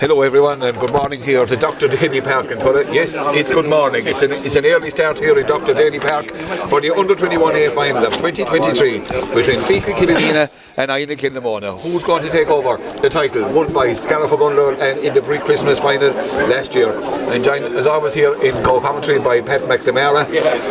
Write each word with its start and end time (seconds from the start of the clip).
Hello 0.00 0.22
everyone 0.22 0.62
and 0.62 0.78
good 0.80 0.92
morning 0.92 1.20
here 1.20 1.44
to 1.44 1.56
Dr. 1.56 1.86
Daly 1.86 2.22
Park 2.22 2.50
in 2.50 2.58
Tulla. 2.58 2.90
Yes, 2.90 3.14
it's 3.36 3.50
good 3.50 3.68
morning. 3.68 4.06
It's 4.06 4.22
an, 4.22 4.32
it's 4.32 4.56
an 4.56 4.64
early 4.64 4.88
start 4.88 5.18
here 5.18 5.38
in 5.38 5.46
Dr. 5.46 5.74
Daly 5.74 6.00
Park 6.00 6.30
for 6.70 6.80
the 6.80 6.90
Under 6.90 7.14
21A 7.14 7.74
final 7.74 8.06
of 8.06 8.14
2023 8.14 9.00
between 9.34 9.60
Feakle 9.60 9.92
Killanena 9.92 10.48
and 10.78 10.90
Inagh 10.90 11.18
Kilnamona. 11.18 11.78
Who's 11.82 12.02
going 12.02 12.22
to 12.22 12.30
take 12.30 12.48
over 12.48 12.78
the 13.02 13.10
title? 13.10 13.46
Won 13.52 13.74
by 13.74 13.92
Scariff 13.92 14.30
Ogonnelloe 14.30 14.80
and 14.80 15.00
in 15.00 15.12
the 15.12 15.20
pre-Christmas 15.20 15.78
final 15.78 16.12
last 16.48 16.74
year. 16.74 16.98
And 17.30 17.44
joined 17.44 17.66
as 17.66 17.86
always 17.86 18.14
here 18.14 18.32
in 18.42 18.54
Go 18.62 18.80
commentary 18.80 19.18
by 19.18 19.42
Pat 19.42 19.60
McNamara 19.68 20.24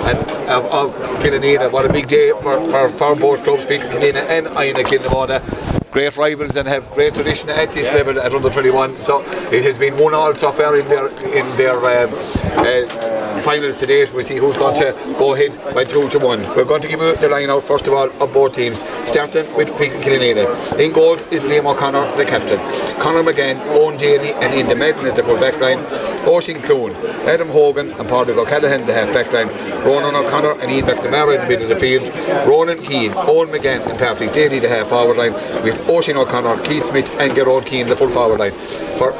and 0.09 0.17
of, 0.49 0.65
of 0.65 0.95
Killanena. 1.21 1.71
What 1.71 1.85
a 1.85 1.93
big 1.93 2.07
day 2.07 2.31
for, 2.41 2.59
for, 2.71 2.89
for 2.89 3.15
both 3.15 3.43
clubs, 3.43 3.67
Feakle 3.67 3.91
Killanena 3.91 4.25
and 4.27 4.47
Inagh 4.47 4.87
Kilnamona 4.87 5.78
great 5.91 6.15
rivals 6.17 6.55
and 6.55 6.67
have 6.67 6.89
great 6.91 7.13
tradition 7.13 7.49
at 7.49 7.71
this 7.73 7.91
level 7.91 8.19
at 8.19 8.33
under 8.33 8.49
21. 8.49 8.95
So 8.97 9.21
it 9.51 9.63
has 9.63 9.77
been 9.77 9.97
one 9.97 10.13
all 10.13 10.35
so 10.35 10.51
far 10.51 10.77
in 10.77 10.87
their 10.87 11.07
in 11.07 11.45
their 11.57 11.77
um, 11.77 12.13
uh, 12.13 13.41
finals 13.41 13.77
to 13.77 13.85
date. 13.85 14.13
We'll 14.13 14.23
see 14.23 14.37
who's 14.37 14.57
going 14.57 14.75
to 14.77 14.91
go 15.17 15.33
ahead 15.33 15.57
by 15.73 15.83
two 15.83 16.07
to 16.09 16.19
one. 16.19 16.41
We're 16.55 16.65
going 16.65 16.81
to 16.81 16.87
give 16.87 16.99
you 16.99 17.15
the 17.15 17.29
line 17.29 17.49
out 17.49 17.63
first 17.63 17.87
of 17.87 17.93
all 17.93 18.09
of 18.21 18.33
both 18.33 18.53
teams, 18.53 18.83
starting 19.05 19.51
with 19.55 19.69
Killanena. 19.69 20.79
In 20.79 20.91
goals 20.91 21.25
is 21.27 21.41
Liam 21.43 21.65
O'Connor, 21.65 22.15
the 22.17 22.25
captain. 22.25 22.59
Conor 22.99 23.23
McGann, 23.23 23.59
Owen 23.75 23.97
Daly, 23.97 24.33
and 24.33 24.53
in 24.53 24.67
the 24.67 24.75
middle 24.75 25.05
is 25.05 25.15
the 25.15 25.23
full 25.23 25.39
back 25.39 25.59
line. 25.59 25.79
Oisin 26.27 26.61
Clune, 26.61 26.93
Adam 27.25 27.49
Hogan, 27.49 27.91
and 27.91 28.09
Padraig 28.09 28.37
O'Callaghan, 28.37 28.85
the 28.85 28.93
half 28.93 29.13
back 29.13 29.31
line. 29.31 29.47
Ronan 29.85 30.15
O'Connor 30.15 30.59
and 30.61 30.71
Ian 30.71 30.85
McNamara 30.85 31.35
in 31.35 31.41
the 31.41 31.47
middle 31.47 31.63
of 31.63 31.69
the 31.69 31.79
field. 31.79 32.07
Ronan 32.47 32.77
Keane, 32.79 33.13
Owen 33.15 33.49
McGann, 33.49 33.85
and 33.87 33.97
Patrick 33.97 34.33
Daly, 34.33 34.59
the 34.59 34.67
half 34.67 34.89
forward 34.89 35.17
line. 35.17 35.33
With 35.63 35.78
Oisin 35.87 36.17
O'Connor, 36.17 36.61
Keith 36.63 36.85
Smith 36.85 37.09
and 37.19 37.33
Gerard 37.33 37.65
Keane, 37.65 37.87
the 37.87 37.95
full 37.95 38.09
forward 38.09 38.39
line. 38.39 38.51
For 38.97 39.13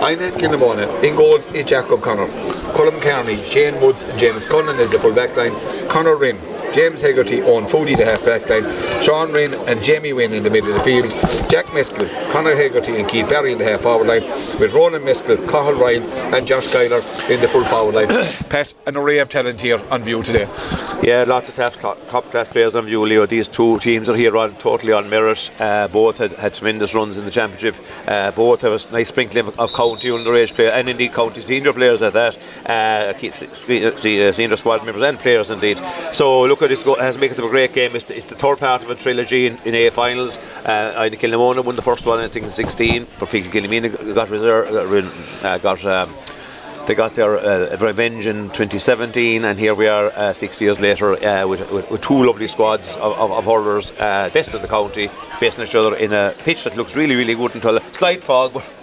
Inagh 0.00 0.38
Kilnamona, 0.38 1.02
in 1.02 1.16
goals 1.16 1.46
is 1.48 1.64
Jacob 1.64 2.00
Connor. 2.02 2.28
Colm 2.74 3.00
Kearney, 3.02 3.42
Shane 3.44 3.80
Woods 3.80 4.04
and 4.04 4.18
James 4.18 4.46
Cullen 4.46 4.78
is 4.78 4.90
the 4.90 4.98
full 4.98 5.14
back 5.14 5.36
line. 5.36 5.52
Connor 5.88 6.16
Rinn, 6.16 6.38
James 6.72 7.00
Hegarty, 7.00 7.42
Owen 7.42 7.64
Foodie 7.64 7.96
the 7.96 8.04
half 8.04 8.24
back 8.24 8.48
line, 8.48 8.64
Sean 9.02 9.32
Rinn 9.32 9.54
and 9.66 9.82
Jamie 9.82 10.12
Wynn 10.12 10.32
in 10.32 10.42
the 10.42 10.50
middle 10.50 10.70
of 10.70 10.78
the 10.78 10.84
field, 10.84 11.10
Jack 11.50 11.66
Meskell, 11.66 12.08
Conor 12.30 12.54
Hegarty 12.54 12.98
and 12.98 13.08
Keith 13.08 13.28
Barry 13.28 13.52
in 13.52 13.58
the 13.58 13.64
half 13.64 13.80
forward 13.80 14.06
line, 14.06 14.22
with 14.60 14.72
Ronan 14.74 15.02
Meskell, 15.02 15.36
Cahill 15.48 15.74
Ryan 15.74 16.02
and 16.34 16.46
Josh 16.46 16.66
Schuyler 16.66 17.02
in 17.28 17.40
the 17.40 17.48
full 17.48 17.64
forward 17.64 17.94
line. 17.94 18.08
Pat, 18.48 18.74
an 18.86 18.96
array 18.96 19.18
of 19.18 19.28
talent 19.28 19.60
here 19.60 19.80
on 19.90 20.02
view 20.02 20.22
today. 20.22 20.46
Yeah, 21.02 21.24
lots 21.26 21.48
of 21.48 21.54
top, 21.54 21.96
top 22.08 22.24
class 22.24 22.48
players 22.48 22.74
on 22.74 22.86
view, 22.86 23.06
Leo. 23.06 23.24
These 23.24 23.48
two 23.48 23.78
teams 23.78 24.08
are 24.08 24.16
here 24.16 24.36
on 24.36 24.54
totally 24.56 24.92
on 24.92 25.08
merit. 25.08 25.50
Uh, 25.58 25.86
both 25.88 26.18
had, 26.18 26.32
had 26.32 26.54
tremendous 26.54 26.92
runs 26.92 27.16
in 27.16 27.24
the 27.24 27.30
championship. 27.30 27.76
Uh, 28.06 28.32
both 28.32 28.62
have 28.62 28.72
a 28.72 28.92
nice 28.92 29.08
sprinkling 29.08 29.46
of, 29.46 29.60
of 29.60 29.72
county 29.72 30.08
underage 30.08 30.52
players 30.54 30.72
and 30.72 30.88
indeed 30.88 31.12
county 31.12 31.40
senior 31.40 31.72
players 31.72 32.02
at 32.02 32.12
that. 32.14 32.36
Uh, 32.66 34.32
senior 34.32 34.56
squad 34.56 34.84
members 34.84 35.02
and 35.02 35.18
players 35.18 35.50
indeed. 35.50 35.80
So 36.12 36.42
look 36.42 36.57
at 36.62 36.68
this 36.68 36.82
go, 36.82 36.94
has 36.94 37.18
makes 37.18 37.38
it 37.38 37.44
a 37.44 37.48
great 37.48 37.72
game. 37.72 37.94
It's 37.94 38.06
the, 38.06 38.16
it's 38.16 38.26
the 38.26 38.34
third 38.34 38.58
part 38.58 38.82
of 38.84 38.90
a 38.90 38.94
trilogy 38.94 39.46
in, 39.46 39.58
in 39.64 39.74
A 39.74 39.90
finals. 39.90 40.38
Uh, 40.64 41.04
Inagh 41.06 41.18
Kilnamona 41.18 41.64
won 41.64 41.76
the 41.76 41.82
first 41.82 42.06
one, 42.06 42.20
I 42.20 42.28
think, 42.28 42.46
in 42.46 42.50
16. 42.50 43.06
But 43.18 43.28
Feakle 43.28 43.50
Killanena 43.50 44.14
got 44.14 44.30
reserve, 44.30 45.44
uh, 45.44 45.58
got. 45.58 45.84
Um, 45.84 46.12
they 46.88 46.94
got 46.94 47.14
their 47.14 47.36
uh, 47.36 47.76
revenge 47.76 48.26
in 48.26 48.48
2017, 48.48 49.44
and 49.44 49.58
here 49.58 49.74
we 49.74 49.86
are 49.86 50.06
uh, 50.06 50.32
six 50.32 50.58
years 50.58 50.80
later 50.80 51.22
uh, 51.22 51.46
with, 51.46 51.70
with, 51.70 51.90
with, 51.90 52.00
two 52.00 52.24
lovely 52.24 52.48
squads 52.48 52.94
of, 52.94 53.12
of, 53.18 53.30
of 53.30 53.44
hurlers, 53.44 53.92
uh, 53.98 54.30
best 54.32 54.54
in 54.54 54.62
the 54.62 54.68
county, 54.68 55.08
facing 55.38 55.64
each 55.64 55.74
other 55.74 55.94
in 55.96 56.14
a 56.14 56.34
pitch 56.38 56.64
that 56.64 56.78
looks 56.78 56.96
really, 56.96 57.14
really 57.14 57.34
good 57.34 57.54
until 57.54 57.76
a 57.76 57.94
slight 57.94 58.24
fog. 58.24 58.62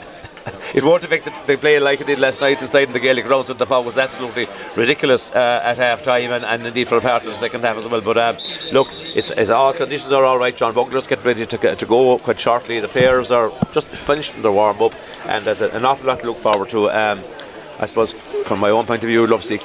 But 0.45 0.55
it 0.75 0.83
won't 0.83 1.03
affect 1.03 1.25
the, 1.25 1.31
the 1.47 1.57
play 1.57 1.79
like 1.79 2.01
it 2.01 2.07
did 2.07 2.19
last 2.19 2.39
night 2.39 2.61
inside 2.61 2.88
in 2.88 2.93
the 2.93 2.99
Gaelic 2.99 3.25
grounds 3.25 3.49
when 3.49 3.57
the 3.57 3.65
fog 3.65 3.85
was 3.85 3.97
absolutely 3.97 4.47
ridiculous 4.75 5.31
uh, 5.31 5.61
at 5.63 5.77
half 5.77 6.03
time 6.03 6.31
and, 6.31 6.45
and, 6.45 6.65
indeed 6.65 6.87
for 6.87 7.02
part 7.02 7.23
of 7.23 7.29
the 7.29 7.35
second 7.35 7.61
half 7.61 7.77
as 7.77 7.87
well. 7.87 8.02
But 8.02 8.17
uh, 8.17 8.37
look, 8.71 8.87
it's, 9.15 9.31
it's, 9.31 9.49
all 9.49 9.73
conditions 9.73 10.11
are 10.11 10.23
all 10.23 10.37
right. 10.37 10.55
John 10.55 10.73
Bugler's 10.73 11.08
getting 11.08 11.25
ready 11.25 11.45
to, 11.45 11.75
to 11.75 11.86
go 11.86 12.17
quite 12.20 12.39
shortly. 12.39 12.80
The 12.80 12.87
players 12.87 13.31
are 13.31 13.52
just 13.73 13.95
finished 13.95 14.33
from 14.33 14.43
their 14.43 14.52
warm 14.52 14.81
up, 14.81 14.93
and 15.25 15.43
there's 15.43 15.61
an 15.61 15.83
awful 15.83 16.08
lot 16.08 16.20
to 16.20 16.27
look 16.27 16.37
forward 16.37 16.70
to. 16.70 16.91
Um, 16.91 17.23
I 17.80 17.86
suppose 17.87 18.13
from 18.45 18.59
my 18.59 18.69
own 18.69 18.86
point 18.86 19.03
of 19.03 19.09
view, 19.09 19.23
I'd 19.23 19.30
love 19.30 19.41
to 19.41 19.47
see 19.47 19.58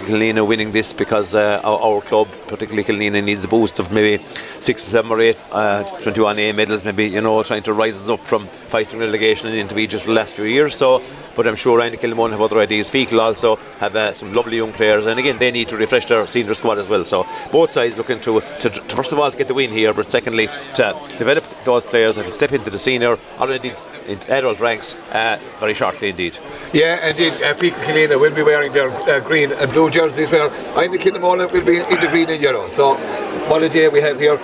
and 0.00 0.08
Killaney 0.08 0.46
winning 0.46 0.72
this 0.72 0.92
because 0.92 1.34
uh, 1.34 1.60
our, 1.62 1.78
our, 1.78 2.00
club, 2.00 2.28
particularly 2.46 2.84
Killaney, 2.84 3.22
needs 3.22 3.44
a 3.44 3.48
boost 3.48 3.78
of 3.78 3.92
maybe 3.92 4.24
six, 4.60 4.86
or 4.86 4.90
seven, 4.90 5.10
or 5.10 5.20
eight 5.20 5.38
uh, 5.52 5.84
21A 6.00 6.54
medals, 6.54 6.84
maybe, 6.84 7.06
you 7.06 7.20
know, 7.20 7.42
trying 7.42 7.62
to 7.64 7.72
rise 7.72 8.00
us 8.00 8.08
up 8.08 8.20
from 8.20 8.46
fighting 8.46 8.98
relegation 8.98 9.48
into 9.52 9.74
just 9.86 10.04
for 10.04 10.10
the 10.10 10.14
last 10.14 10.34
few 10.34 10.44
years. 10.44 10.74
So 10.74 11.02
but 11.36 11.46
I'm 11.46 11.56
sure 11.56 11.78
Ryan 11.78 11.96
Kilmon 11.96 12.30
have 12.30 12.40
other 12.40 12.58
ideas. 12.58 12.90
Feakle 12.90 13.20
also 13.20 13.56
have 13.78 13.94
uh, 13.96 14.12
some 14.12 14.32
lovely 14.32 14.56
young 14.56 14.72
players, 14.72 15.06
and 15.06 15.18
again, 15.18 15.38
they 15.38 15.50
need 15.50 15.68
to 15.68 15.76
refresh 15.76 16.06
their 16.06 16.26
senior 16.26 16.54
squad 16.54 16.78
as 16.78 16.88
well. 16.88 17.04
So 17.04 17.26
both 17.50 17.72
sides 17.72 17.96
looking 17.96 18.20
to, 18.20 18.40
to, 18.60 18.70
to 18.70 18.96
first 18.96 19.12
of 19.12 19.18
all 19.18 19.30
to 19.30 19.36
get 19.36 19.48
the 19.48 19.54
win 19.54 19.70
here, 19.70 19.92
but 19.92 20.10
secondly 20.10 20.48
to 20.74 20.96
develop 21.18 21.44
those 21.64 21.84
players 21.84 22.18
and 22.18 22.32
step 22.32 22.52
into 22.52 22.70
the 22.70 22.78
senior 22.78 23.18
or 23.38 23.50
indeed 23.50 23.74
into 24.06 24.32
adult 24.32 24.60
ranks 24.60 24.96
uh, 25.12 25.38
very 25.58 25.74
shortly 25.74 26.10
indeed. 26.10 26.38
Yeah, 26.72 27.08
indeed. 27.08 27.32
Uh, 27.42 27.54
Feakle 27.54 27.82
Kilina 27.84 28.20
will 28.20 28.34
be 28.34 28.42
wearing 28.42 28.72
their 28.72 28.90
uh, 28.90 29.20
green 29.20 29.52
and 29.52 29.70
blue 29.72 29.90
jerseys, 29.90 30.30
where 30.30 30.48
Ryan 30.74 30.92
Kilmon 30.92 31.52
will 31.52 31.64
be 31.64 31.76
in 31.76 32.00
the 32.00 32.08
green 32.10 32.30
and 32.30 32.42
yellow. 32.42 32.68
So 32.68 32.94
what 33.48 33.62
a 33.62 33.68
day 33.68 33.88
we 33.88 34.00
have 34.00 34.18
here 34.18 34.38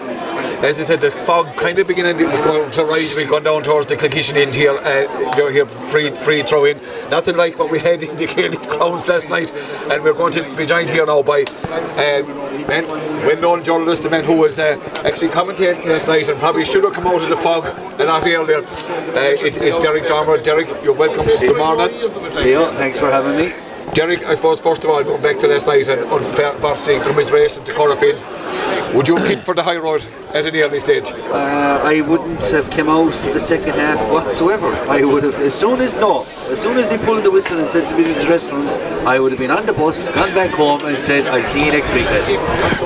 as 0.62 0.80
I 0.80 0.82
said, 0.82 1.00
the 1.00 1.10
fog 1.10 1.56
kind 1.56 1.78
of 1.78 1.86
beginning 1.86 2.18
to 2.18 2.84
rise. 2.84 3.14
We've 3.16 3.28
gone 3.28 3.44
down 3.44 3.62
towards 3.62 3.86
the 3.86 3.96
Kilkishen 3.96 4.34
end 4.34 4.54
here, 4.54 4.72
uh, 4.72 5.50
here 5.50 5.66
free, 5.66 6.10
free 6.10 6.42
throw 6.42 6.64
in. 6.64 6.78
Nothing 7.10 7.36
like 7.36 7.58
what 7.58 7.70
we 7.70 7.78
had 7.78 8.02
in 8.02 8.16
the 8.16 8.26
Gaelic 8.26 8.62
grounds 8.62 9.06
last 9.06 9.28
night. 9.28 9.52
And 9.90 10.02
we're 10.02 10.14
going 10.14 10.32
to 10.32 10.56
be 10.56 10.66
joined 10.66 10.90
here 10.90 11.06
now 11.06 11.22
by 11.22 11.42
uh, 11.42 12.22
man, 12.66 12.88
well-known 13.24 13.62
journalist, 13.62 14.02
the 14.02 14.10
man 14.10 14.24
who 14.24 14.34
was 14.34 14.58
uh, 14.58 14.80
actually 15.04 15.28
commentating 15.28 15.86
last 15.86 16.08
night 16.08 16.28
and 16.28 16.38
probably 16.40 16.64
should 16.64 16.82
have 16.82 16.92
come 16.92 17.06
out 17.06 17.22
of 17.22 17.28
the 17.28 17.36
fog 17.36 17.66
and 17.66 18.08
not 18.08 18.26
earlier. 18.26 18.58
Uh, 18.58 19.34
it, 19.38 19.56
it's 19.58 19.80
Derek 19.80 20.08
Dormer. 20.08 20.42
Derek, 20.42 20.66
you're 20.82 20.92
welcome. 20.92 21.24
Good 21.24 21.56
morning. 21.56 21.96
Leo, 22.42 22.68
thanks 22.72 22.98
for 22.98 23.10
having 23.10 23.36
me. 23.36 23.54
Derek, 23.94 24.22
I 24.24 24.34
suppose 24.34 24.60
first 24.60 24.84
of 24.84 24.90
all, 24.90 25.02
going 25.04 25.22
back 25.22 25.38
to 25.38 25.46
last 25.46 25.68
night 25.68 25.88
and 25.88 26.00
unfortunately 26.02 27.00
commiseration 27.08 27.64
to 27.64 27.72
Corofin. 27.72 28.94
Would 28.94 29.06
you 29.06 29.16
kicked 29.16 29.42
for 29.42 29.54
the 29.54 29.62
high 29.62 29.76
road 29.76 30.02
at 30.34 30.46
any 30.46 30.60
early 30.60 30.80
stage? 30.80 31.10
Uh, 31.10 31.80
I 31.84 32.00
wouldn't 32.02 32.44
have 32.50 32.70
come 32.70 32.88
out 32.88 33.12
for 33.14 33.32
the 33.32 33.40
second 33.40 33.74
half 33.74 33.98
whatsoever. 34.12 34.68
I 34.88 35.04
would 35.04 35.24
have, 35.24 35.34
as 35.36 35.54
soon 35.54 35.80
as 35.80 35.98
no, 35.98 36.24
as 36.48 36.60
soon 36.60 36.76
as 36.78 36.88
they 36.90 36.98
pulled 36.98 37.24
the 37.24 37.30
whistle 37.30 37.58
and 37.58 37.70
said 37.70 37.88
to 37.88 37.96
me 37.96 38.04
to 38.04 38.14
the 38.14 38.24
dressing 38.24 38.54
rooms, 38.54 38.76
I 39.06 39.18
would 39.18 39.32
have 39.32 39.38
been 39.38 39.50
on 39.50 39.66
the 39.66 39.72
bus, 39.72 40.08
gone 40.08 40.32
back 40.34 40.50
home, 40.50 40.84
and 40.84 41.00
said, 41.02 41.26
"I'll 41.26 41.42
see 41.44 41.64
you 41.64 41.72
next 41.72 41.94
week." 41.94 42.06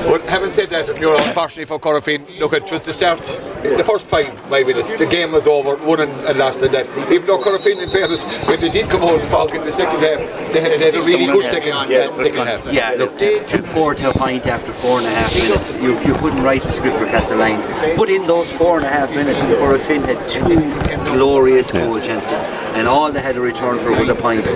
But 0.07 0.23
having 0.29 0.53
said 0.53 0.71
that, 0.71 0.89
if 0.89 0.99
you're 0.99 1.17
unfortunately 1.17 1.65
for 1.65 1.79
Corofin, 1.79 2.39
look, 2.39 2.53
it 2.53 2.71
was 2.71 2.83
the 2.83 2.93
start, 2.93 3.21
the 3.63 3.85
first 3.85 4.07
five 4.07 4.33
five 4.51 4.67
minutes, 4.67 4.89
the 4.97 5.07
game 5.07 5.33
was 5.33 5.47
over, 5.47 5.77
won 5.85 6.01
and, 6.01 6.13
and 6.27 6.39
lost, 6.39 6.63
and 6.63 6.73
that. 6.75 6.87
Even 7.13 7.27
though 7.27 7.39
Corofin, 7.39 7.83
in 7.83 7.89
fairness, 7.89 8.33
when 8.49 8.61
they 8.61 8.71
did 8.71 8.89
come 8.89 9.03
out 9.03 9.21
and 9.21 9.29
fog 9.31 9.55
in 9.55 9.63
the 9.63 9.73
second 9.73 10.01
half, 10.01 10.19
they 10.53 10.61
had, 10.61 10.79
they 10.79 10.91
had 10.91 10.95
a 10.95 11.03
really 11.03 11.27
good 11.27 11.49
second, 11.49 11.91
yeah, 11.91 12.09
second 12.11 12.47
half. 12.47 12.67
Yeah, 12.73 12.95
look, 12.99 13.19
took 13.47 13.65
four 13.65 13.95
to 13.95 14.11
a 14.11 14.13
pint 14.13 14.47
after 14.47 14.73
four 14.73 14.99
and 14.99 15.07
a 15.07 15.11
half 15.11 15.35
minutes. 15.37 15.75
You, 15.81 15.99
you 16.01 16.15
couldn't 16.15 16.43
write 16.43 16.63
the 16.63 16.71
script 16.71 16.99
for 16.99 17.07
Castlelaines. 17.33 17.97
Put 17.97 18.09
in 18.11 18.23
those 18.27 18.51
four 18.53 18.77
and 18.79 18.87
a 18.87 18.89
half 18.89 19.11
minutes 19.11 19.45
before 19.47 19.77
Finn 19.79 20.03
had 20.03 20.29
two 20.29 20.57
glorious 21.13 21.73
goal 21.73 22.01
chances, 22.01 22.43
and 22.75 22.87
all 22.87 23.11
they 23.11 23.21
had 23.21 23.35
to 23.35 23.41
return 23.41 23.79
for 23.79 23.91
was 23.91 24.09
a 24.09 24.15
point. 24.15 24.47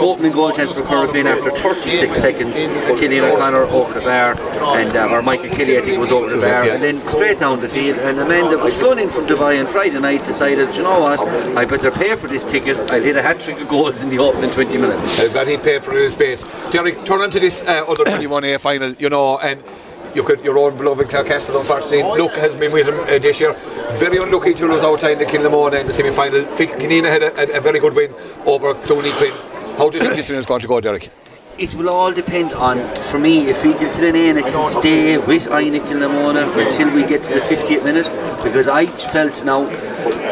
Opening 0.00 0.32
goal 0.32 0.52
chance 0.52 0.72
for 0.72 0.82
Corofin 0.82 1.26
after 1.26 1.50
36 1.50 2.18
seconds. 2.20 2.58
Killian 2.58 3.24
O'Connor 3.24 3.64
over 3.64 3.94
the 3.94 4.00
bar, 4.00 4.32
and 4.78 4.94
uh, 4.96 5.08
or 5.10 5.22
Michael 5.22 5.50
Kelly 5.50 5.78
I 5.78 5.80
think 5.80 5.98
was 5.98 6.12
over 6.12 6.34
the 6.34 6.40
bar, 6.40 6.62
and 6.62 6.82
then 6.82 7.04
straight 7.04 7.38
down 7.38 7.60
the 7.60 7.68
field. 7.68 7.98
And 7.98 8.18
a 8.18 8.28
man 8.28 8.50
that 8.50 8.58
was 8.58 8.74
flown 8.74 8.98
in 8.98 9.08
from 9.08 9.26
Dubai 9.26 9.60
on 9.60 9.66
Friday 9.66 9.98
night 9.98 10.24
decided, 10.24 10.74
you 10.74 10.82
know 10.82 11.00
what, 11.00 11.20
I 11.56 11.64
better 11.64 11.90
pay 11.90 12.16
for 12.16 12.28
this 12.28 12.44
ticket. 12.44 12.78
I'll 12.90 13.02
hit 13.02 13.16
a 13.16 13.22
hat 13.22 13.40
trick 13.40 13.60
of 13.60 13.68
goals 13.68 14.02
in 14.02 14.10
the 14.10 14.18
opening 14.18 14.50
20 14.50 14.78
minutes. 14.78 15.20
I've 15.20 15.34
got 15.34 15.46
to 15.46 15.58
pay 15.58 15.78
for 15.78 15.96
it 15.96 16.04
in 16.04 16.10
space. 16.10 16.44
Derek, 16.70 17.04
turn 17.04 17.20
on 17.20 17.30
to 17.30 17.40
this 17.40 17.62
uh, 17.62 17.84
other 17.86 18.04
21A 18.16 18.60
final, 18.60 18.92
you 18.94 19.08
know, 19.08 19.38
and 19.38 19.62
you 20.14 20.22
could 20.22 20.40
your 20.42 20.58
own 20.58 20.76
beloved 20.76 21.08
Clarecastle 21.08 21.58
unfortunately 21.60 22.02
Luke 22.02 22.32
has 22.32 22.54
been 22.54 22.72
with 22.72 22.88
him 22.88 22.98
uh, 23.00 23.18
this 23.18 23.40
year. 23.40 23.52
Very 23.94 24.18
unlucky 24.18 24.54
to 24.54 24.66
lose 24.66 24.82
out 24.82 25.02
in 25.04 25.18
the 25.18 25.24
Kilnamona 25.24 25.80
in 25.80 25.86
the 25.86 25.92
semi-final. 25.92 26.44
Kinina 26.56 27.06
had 27.06 27.22
a, 27.22 27.54
a, 27.54 27.58
a, 27.58 27.60
very 27.60 27.80
good 27.80 27.94
win 27.94 28.12
over 28.46 28.74
Clooney 28.74 29.12
Quinn. 29.18 29.32
How 29.76 29.90
do 29.90 29.98
you 29.98 30.04
think 30.04 30.16
this 30.16 30.30
is 30.30 30.46
going 30.46 30.60
to 30.60 30.68
go 30.68 30.80
Derek? 30.80 31.10
it 31.60 31.74
will 31.74 31.90
all 31.90 32.10
depend 32.10 32.54
on, 32.54 32.78
for 33.10 33.18
me, 33.18 33.48
if 33.48 33.62
we 33.62 33.72
get 33.72 33.94
Killanena 33.94 34.40
can 34.40 34.66
stay 34.66 35.18
with 35.18 35.46
Inagh 35.48 35.82
Kilnamona 35.82 36.44
until 36.56 36.94
we 36.94 37.04
get 37.06 37.22
to 37.24 37.34
the 37.34 37.40
50th 37.40 37.84
minute, 37.84 38.06
because 38.42 38.66
I 38.66 38.86
felt 38.86 39.44
now, 39.44 39.64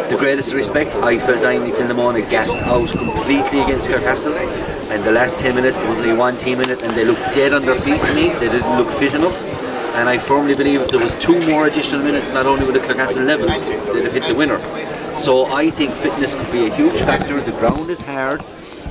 the 0.09 0.17
greatest 0.17 0.55
respect, 0.55 0.97
I 0.97 1.19
felt 1.19 1.45
Inagh 1.45 1.75
Kilnamona 1.75 2.29
gassed 2.31 2.61
out 2.61 2.89
completely 2.89 3.61
against 3.61 3.91
Clarecastle, 3.91 4.33
and 4.91 5.05
the 5.05 5.13
last 5.13 5.39
10 5.39 5.55
minutes, 5.55 5.77
there 5.77 5.89
was 5.89 5.99
only 5.99 6.17
one 6.17 6.39
team 6.39 6.63
in 6.63 6.71
it, 6.71 6.81
and 6.81 6.93
they 6.93 7.05
looked 7.05 7.35
dead 7.35 7.53
on 7.53 7.61
their 7.67 7.79
feet 7.79 8.03
to 8.05 8.15
me, 8.15 8.31
they 8.41 8.49
didn't 8.49 8.79
look 8.79 8.91
fit 8.91 9.15
enough 9.15 9.68
and 9.99 10.09
I 10.09 10.17
firmly 10.17 10.55
believe 10.55 10.81
if 10.81 10.91
there 10.91 11.01
was 11.01 11.15
two 11.15 11.45
more 11.49 11.67
additional 11.67 12.05
minutes, 12.05 12.33
not 12.33 12.47
only 12.47 12.65
would 12.65 12.75
the 12.75 12.79
Clarecastle 12.79 13.27
levels, 13.27 13.65
they'd 13.65 14.05
have 14.05 14.13
hit 14.13 14.25
the 14.25 14.35
winner. 14.35 14.59
So 15.17 15.47
I 15.47 15.71
think 15.71 15.93
fitness 15.93 16.37
could 16.37 16.53
be 16.53 16.69
a 16.69 16.75
huge 16.75 16.99
factor. 17.01 17.41
The 17.41 17.51
ground 17.53 17.91
is 17.91 18.01
hard. 18.01 18.41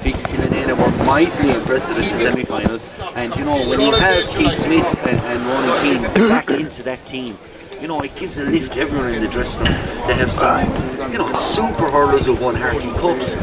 Feakle 0.04 0.22
Killanena 0.32 0.76
were 0.78 1.06
mightily 1.06 1.54
impressive 1.54 1.98
in 1.98 2.12
the 2.12 2.18
semi-final, 2.18 2.80
and 3.16 3.36
you 3.38 3.46
know 3.46 3.68
when 3.68 3.80
you 3.80 3.92
have 3.94 4.28
Keith 4.28 4.60
Smith 4.60 5.08
and, 5.08 5.18
and 5.18 5.46
Ronan 5.46 5.82
Keane 5.82 6.28
back 6.30 6.50
into 6.62 6.84
that 6.84 7.06
team, 7.06 7.38
you 7.82 7.88
know, 7.88 8.02
it 8.02 8.16
gives 8.16 8.38
a 8.38 8.46
lift 8.46 8.74
to 8.74 8.82
everyone 8.82 9.14
in 9.14 9.22
the 9.22 9.28
dressing 9.28 9.62
room. 9.62 9.74
They 10.08 10.16
have 10.16 10.32
some, 10.32 10.68
you 11.12 11.20
know, 11.20 11.32
super 11.34 11.90
hurlers 11.90 12.26
who 12.26 12.36
won 12.36 12.56
Harty 12.56 12.92
Cups, 12.92 13.36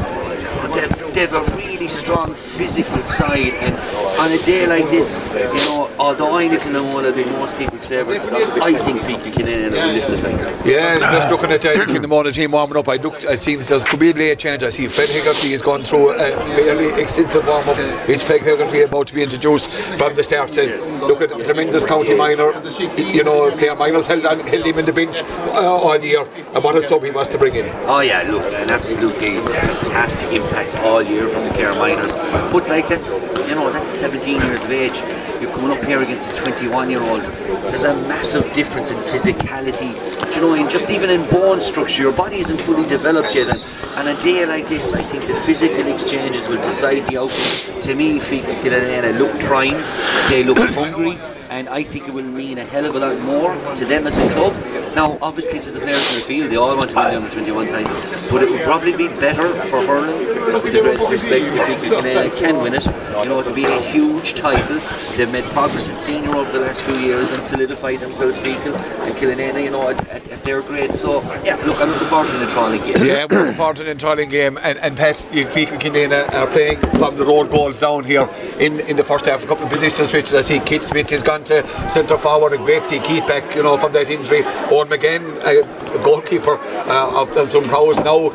but 0.65 0.73
they've, 0.75 1.15
they've 1.15 1.33
a 1.33 1.43
really 1.57 1.89
strong 1.89 2.35
physical 2.35 3.03
side. 3.03 3.53
And 3.61 3.75
on 4.19 4.31
a 4.33 4.43
day 4.43 4.67
like 4.67 4.89
this, 4.91 5.19
you 5.35 5.67
know, 5.67 5.91
although 5.99 6.37
I 6.37 6.49
Nicola 6.49 6.83
will 6.83 7.13
be 7.13 7.25
most 7.25 7.59
people's 7.59 7.85
favourites, 7.85 8.27
I 8.27 8.73
think 8.75 9.01
Feakle 9.01 9.33
Killanena 9.33 9.73
will 9.73 9.93
lift 9.93 10.09
the 10.11 10.17
title. 10.17 10.69
Yeah, 10.69 10.99
just 10.99 11.29
looking 11.29 11.51
at 11.51 11.61
the 11.61 11.83
in 11.95 12.01
the 12.01 12.09
morning 12.09 12.33
team 12.33 12.53
warming 12.53 12.79
up, 12.79 12.89
I 12.89 12.97
looked. 12.97 13.25
It 13.25 13.43
seems 13.43 13.69
there 13.69 13.79
could 13.81 14.01
be 14.01 14.11
a 14.11 14.15
late 14.15 14.39
change. 14.39 14.63
I 14.63 14.71
see 14.71 14.89
Fred 14.89 15.11
Hegarty 15.11 15.53
has 15.53 15.61
gone 15.61 15.85
through 15.85 16.13
a 16.13 16.31
fairly 16.57 17.01
extensive 17.01 17.47
warm 17.47 17.69
up. 17.69 17.77
It's 18.09 18.23
Fred 18.23 18.41
Hegarty 18.41 18.83
about 18.83 19.09
to 19.09 19.15
be 19.15 19.23
introduced 19.23 19.71
from 19.99 20.15
the 20.15 20.23
start. 20.23 20.53
To 20.55 20.63
look 21.07 21.21
at 21.21 21.31
tremendous 21.45 21.85
county 21.85 22.15
minor. 22.15 22.53
You 22.97 23.25
know, 23.25 23.51
Clare 23.57 23.75
Minors 23.77 24.07
held, 24.07 24.23
held 24.23 24.67
him 24.67 24.79
in 24.79 24.87
the 24.87 24.93
bench 24.93 25.23
uh, 25.23 25.77
all 25.77 25.99
year, 26.03 26.21
and 26.55 26.65
what 26.65 26.77
a 26.77 26.83
sub 26.83 27.03
he 27.03 27.11
was 27.11 27.29
to 27.29 27.39
bring 27.39 27.55
in. 27.55 27.69
Oh 27.87 28.01
yeah, 28.01 28.23
look, 28.31 28.45
an 28.53 28.71
absolutely 28.71 29.37
fantastic 29.39 30.33
impact 30.33 30.54
all 30.79 31.03
year 31.03 31.29
from 31.29 31.45
the 31.45 31.51
Clare 31.51 31.75
Minors. 31.75 32.13
But 32.53 32.69
like 32.69 32.89
that's 32.89 33.25
you 33.49 33.55
know 33.55 33.71
that's 33.71 33.89
17 33.89 34.41
years 34.43 34.65
of 34.65 34.71
age. 34.71 35.01
You're 35.41 35.53
coming 35.53 35.77
up 35.77 35.85
here 35.85 36.01
against 36.01 36.31
a 36.31 36.35
21 36.43 36.91
year 36.91 37.03
old. 37.03 37.23
There's 37.23 37.85
a 37.85 37.95
massive 38.09 38.51
difference 38.53 38.91
in 38.91 38.99
physicality. 38.99 39.93
Do 40.31 40.35
you 40.35 40.41
know, 40.41 40.55
in 40.55 40.69
just 40.69 40.91
even 40.91 41.11
in 41.11 41.29
bone 41.29 41.61
structure, 41.61 42.03
your 42.05 42.13
body 42.13 42.39
isn't 42.39 42.61
fully 42.61 42.89
developed 42.89 43.35
yet. 43.35 43.49
And, 43.49 43.63
and 43.99 44.09
a 44.17 44.21
day 44.21 44.47
like 44.47 44.69
this, 44.69 44.93
I 44.93 45.03
think 45.03 45.27
the 45.27 45.35
physical 45.35 45.87
exchanges 45.93 46.49
will 46.49 46.63
decide 46.63 47.07
the 47.09 47.19
outcome. 47.19 47.81
To 47.81 47.95
me, 47.95 48.19
Feakle 48.19 48.55
Killanena 48.63 49.15
uh, 49.15 49.19
look 49.19 49.33
primed. 49.41 49.85
They 50.31 50.45
look 50.45 50.59
hungry 50.71 51.19
and 51.55 51.69
I 51.69 51.85
think 51.85 52.09
it 52.09 52.15
will 52.15 52.25
mean 52.25 52.59
a 52.59 52.65
hell 52.65 52.85
of 52.85 52.97
a 52.97 52.99
lot 52.99 53.21
more 53.21 53.55
to 53.77 53.85
them 53.85 54.09
as 54.09 54.19
a 54.19 54.29
club. 54.35 54.53
Now, 54.97 55.19
obviously, 55.23 55.61
to 55.61 55.71
the 55.71 55.79
players 55.79 56.05
in 56.11 56.21
the 56.21 56.27
field, 56.27 56.51
they 56.51 56.57
all 56.57 56.77
want 56.77 56.91
to 56.91 56.97
win 56.97 57.11
the 57.11 57.17
under 57.17 57.31
21 57.31 57.69
title, 57.69 57.95
but 58.31 58.43
it 58.43 58.51
would 58.51 58.63
probably 58.63 58.97
be 58.97 59.07
better 59.07 59.49
for 59.71 59.81
hurling, 59.87 60.19
with 60.63 60.73
the 60.73 60.83
greatest 60.83 61.09
respect 61.11 61.45
people 61.45 62.03
Canada 62.03 62.31
can 62.37 62.57
win 62.59 62.75
it. 62.75 62.85
You 62.85 63.31
know, 63.31 63.39
it 63.39 63.47
would 63.47 63.55
be 63.55 63.67
a 63.67 63.81
huge 63.83 64.35
title. 64.35 64.79
They've 65.17 65.33
made 65.33 65.45
progress 65.45 65.89
at 65.91 65.97
senior 65.97 66.35
over 66.35 66.51
the 66.51 66.59
last 66.61 66.83
few 66.83 66.97
years 66.97 67.31
and 67.31 67.43
solidified 67.43 68.01
themselves 68.01 68.39
Feakle 68.39 68.77
and 69.07 69.15
Killanena, 69.15 69.63
you 69.63 69.71
know, 69.71 69.89
at, 69.91 70.09
at, 70.09 70.29
at 70.29 70.43
their 70.43 70.61
grade. 70.61 70.95
So, 70.95 71.23
yeah, 71.45 71.55
look, 71.67 71.81
I'm 71.81 71.91
looking 71.91 72.09
forward 72.09 72.31
to 72.31 72.39
the 72.39 72.47
trolley 72.47 72.79
game. 72.79 73.05
Yeah, 73.05 73.27
we're 73.31 73.39
looking 73.39 73.55
forward 73.55 73.77
to 73.77 73.85
the 73.85 73.93
enthralling 73.93 74.29
game. 74.29 74.59
And, 74.63 74.79
and 74.79 74.97
Pat, 74.97 75.25
Feakle 75.31 75.79
Killanena 75.79 76.33
are 76.35 76.49
playing 76.49 76.81
from 76.99 77.17
the 77.17 77.25
road 77.25 77.51
goals 77.51 77.79
down 77.79 78.03
here 78.05 78.29
in, 78.59 78.81
in 78.81 78.97
the 78.97 79.05
first 79.05 79.27
half. 79.27 79.45
A 79.45 79.47
couple 79.47 79.67
of 79.67 79.73
position 79.73 80.05
switches. 80.07 80.35
I 80.35 80.41
see 80.41 80.59
Keith 80.61 80.83
Smith 80.83 81.11
has 81.11 81.23
gone 81.23 81.44
to 81.45 81.91
centre 81.91 82.17
forward. 82.17 82.53
A 82.53 82.57
great 82.57 82.87
see 82.87 83.01
Keith 83.01 83.27
back, 83.27 83.55
you 83.55 83.63
know, 83.63 83.77
from 83.77 83.93
that 83.93 84.11
injury. 84.11 84.43
Owen 84.71 84.89
McGann, 84.89 85.23
a 85.45 86.03
goalkeeper 86.03 86.57
uh, 86.57 87.23
of, 87.23 87.37
of 87.37 87.51
some 87.51 87.65
prowess 87.65 87.99
now, 87.99 88.31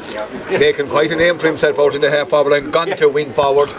making 0.58 0.88
quite 0.88 1.12
a 1.12 1.16
name 1.16 1.38
for 1.38 1.48
himself 1.48 1.80
out 1.80 1.96
in 1.96 2.02
the 2.02 2.10
half 2.10 2.30
forward 2.30 2.52
line. 2.52 2.72
Gone 2.72 2.96
to 2.96 3.10
wing 3.10 3.32
forward. 3.32 3.70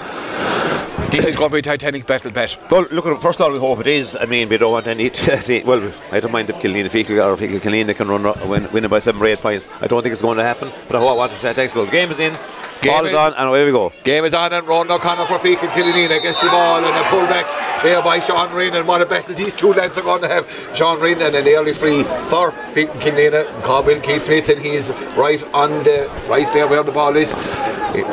This 1.10 1.26
is 1.26 1.34
going 1.34 1.50
to 1.50 1.54
be 1.54 1.58
a 1.58 1.62
titanic 1.62 2.06
battle, 2.06 2.30
Pat. 2.30 2.56
Well, 2.70 2.86
look, 2.92 3.20
first 3.20 3.40
of 3.40 3.46
all, 3.46 3.52
we 3.52 3.58
hope 3.58 3.80
it 3.80 3.88
is. 3.88 4.14
I 4.14 4.26
mean, 4.26 4.48
we 4.48 4.58
don't 4.58 4.70
want 4.70 4.86
any. 4.86 5.10
well, 5.64 5.92
I 6.12 6.20
don't 6.20 6.30
mind 6.30 6.48
if 6.50 6.60
Killeen, 6.60 6.84
Feakle 6.84 7.18
or 7.24 7.36
Feakle 7.36 7.58
Killeen 7.58 7.92
can 7.96 8.06
run, 8.06 8.48
win, 8.48 8.70
win 8.70 8.84
it 8.84 8.88
by 8.88 9.00
seven 9.00 9.20
or 9.20 9.26
eight 9.26 9.40
points. 9.40 9.66
I 9.80 9.88
don't 9.88 10.02
think 10.02 10.12
it's 10.12 10.22
going 10.22 10.38
to 10.38 10.44
happen, 10.44 10.70
but 10.86 10.94
I 10.94 11.00
want 11.00 11.32
to 11.32 11.54
take 11.54 11.72
The 11.72 11.84
game 11.86 12.12
is 12.12 12.20
in. 12.20 12.38
Game 12.82 12.92
ball 12.92 13.04
is 13.06 13.12
in. 13.12 13.18
on, 13.18 13.34
and 13.34 13.48
away 13.48 13.64
we 13.64 13.72
go. 13.72 13.92
Game 14.04 14.24
is 14.24 14.34
on 14.34 14.52
and 14.52 14.66
Ron 14.66 14.90
O'Connor 14.90 15.26
for 15.26 15.38
Feakle 15.38 15.68
Killanena 15.68 16.22
gets 16.22 16.40
the 16.40 16.48
ball 16.48 16.78
and 16.78 16.86
a 16.86 17.02
pullback 17.04 17.82
there 17.82 18.02
by 18.02 18.18
Sean 18.20 18.50
Ryan 18.52 18.76
and 18.76 18.88
what 18.88 19.02
a 19.02 19.06
battle 19.06 19.34
these 19.34 19.54
two 19.54 19.72
lads 19.72 19.98
are 19.98 20.02
going 20.02 20.22
to 20.22 20.28
have. 20.28 20.48
Sean 20.74 20.98
Ryan 21.00 21.22
and 21.22 21.36
an 21.36 21.48
early 21.48 21.74
free 21.74 22.04
for 22.30 22.52
Feakle 22.72 23.00
Killanena. 23.00 23.62
Colville 23.62 24.00
Keith 24.00 24.22
Smith 24.22 24.48
and 24.48 24.60
he's 24.60 24.92
right 25.16 25.42
on 25.52 25.70
the 25.84 26.10
right 26.28 26.50
there 26.52 26.66
where 26.66 26.82
the 26.82 26.92
ball 26.92 27.16
is. 27.16 27.34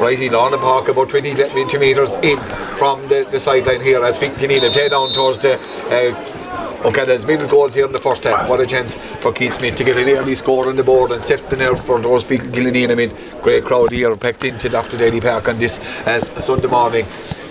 Right 0.01 0.19
in 0.19 0.33
on 0.33 0.51
the 0.51 0.57
park 0.57 0.87
about 0.87 1.09
20 1.09 1.33
metres 1.77 2.15
in 2.15 2.39
from 2.77 3.07
the, 3.07 3.27
the 3.29 3.39
sideline 3.39 3.81
here 3.81 4.03
as 4.03 4.19
Feakle 4.19 4.35
Killanena 4.35 4.71
play 4.73 4.89
down 4.89 5.13
towards 5.13 5.39
the 5.39 5.53
uh, 5.55 6.36
Okay, 6.85 7.05
there's 7.05 7.25
been 7.25 7.39
goals 7.47 7.73
here 7.73 7.87
in 7.87 7.91
the 7.91 7.97
first 7.97 8.23
half. 8.23 8.47
What 8.47 8.59
a 8.59 8.65
chance 8.67 8.93
for 8.95 9.33
Keith 9.33 9.53
Smith 9.53 9.75
to 9.77 9.83
get 9.83 9.97
an 9.97 10.07
early 10.09 10.35
score 10.35 10.69
on 10.69 10.75
the 10.75 10.83
board 10.83 11.11
and 11.11 11.23
set 11.23 11.49
the 11.49 11.57
nerve 11.57 11.83
for 11.83 11.99
those 11.99 12.23
Killanena. 12.23 12.91
I 12.91 12.95
mean, 12.95 13.09
great 13.41 13.65
crowd 13.65 13.91
here 13.91 14.15
packed 14.15 14.43
into 14.43 14.69
Dr. 14.69 14.95
Daly 14.95 15.19
Park 15.19 15.49
on 15.49 15.57
this 15.57 15.79
as 16.05 16.27
Sunday 16.45 16.67
morning. 16.67 17.05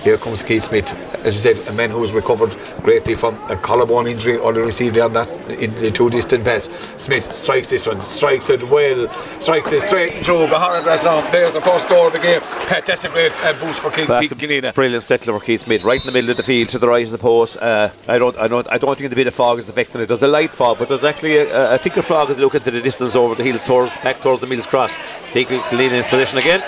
Here 0.06 0.16
comes 0.16 0.44
Keith 0.44 0.62
Smith, 0.62 0.92
as 1.26 1.34
you 1.34 1.40
said, 1.40 1.66
a 1.66 1.72
man 1.72 1.90
who 1.90 2.00
has 2.00 2.12
recovered 2.12 2.54
greatly 2.84 3.16
from 3.16 3.34
a 3.50 3.56
collarbone 3.56 4.06
injury 4.06 4.36
or 4.36 4.52
received 4.52 4.94
there 4.94 5.08
that 5.08 5.28
in 5.50 5.74
the 5.80 5.90
two 5.90 6.08
distant 6.10 6.44
pass. 6.44 6.66
Smith 6.96 7.32
strikes 7.32 7.70
this 7.70 7.88
one, 7.88 8.00
strikes 8.00 8.48
it 8.48 8.62
well, 8.70 9.12
strikes 9.40 9.72
it 9.72 9.82
straight 9.82 10.12
and 10.12 10.24
through. 10.24 10.46
Gahara 10.46 10.84
now. 11.02 11.28
There's 11.32 11.54
the 11.54 11.60
first 11.60 11.88
goal 11.88 12.06
of 12.06 12.12
the 12.12 12.20
game. 12.20 12.40
That's 12.86 13.04
a 13.04 13.08
great 13.08 13.32
uh, 13.42 13.52
boost 13.58 13.82
for 13.82 13.90
Keith 13.90 14.06
That's 14.06 14.28
Feakle 14.28 14.68
a 14.68 14.72
brilliant 14.72 15.02
settler 15.02 15.36
for 15.36 15.44
Keith 15.44 15.62
Smith, 15.62 15.82
right 15.82 16.00
in 16.00 16.06
the 16.06 16.12
middle 16.12 16.30
of 16.30 16.36
the 16.36 16.44
field, 16.44 16.68
to 16.68 16.78
the 16.78 16.86
right 16.86 17.04
of 17.04 17.10
the 17.10 17.18
post. 17.18 17.56
Uh, 17.56 17.90
I 18.06 18.18
don't, 18.18 18.38
I 18.38 18.46
don't, 18.46 18.70
I 18.70 18.78
don't 18.78 18.96
think 18.96 19.10
the 19.10 19.16
bit 19.16 19.26
of 19.26 19.34
fog 19.34 19.58
is 19.58 19.68
affecting 19.68 20.00
it. 20.00 20.06
There's 20.06 20.22
a 20.22 20.28
light 20.28 20.54
fog, 20.54 20.78
but 20.78 20.86
there's 20.86 21.02
actually 21.02 21.38
a, 21.38 21.74
a 21.74 21.78
thicker 21.78 22.02
fog 22.02 22.30
as 22.30 22.36
you 22.36 22.44
look 22.44 22.54
into 22.54 22.70
the 22.70 22.80
distance 22.80 23.16
over 23.16 23.34
the 23.34 23.42
hills 23.42 23.64
towards 23.64 23.96
back 23.96 24.20
towards 24.20 24.40
the 24.40 24.46
Mills 24.46 24.66
Cross. 24.66 24.94
Feakle 25.32 25.58
Killeen 25.62 25.90
in 25.90 26.04
position 26.04 26.38
again. 26.38 26.62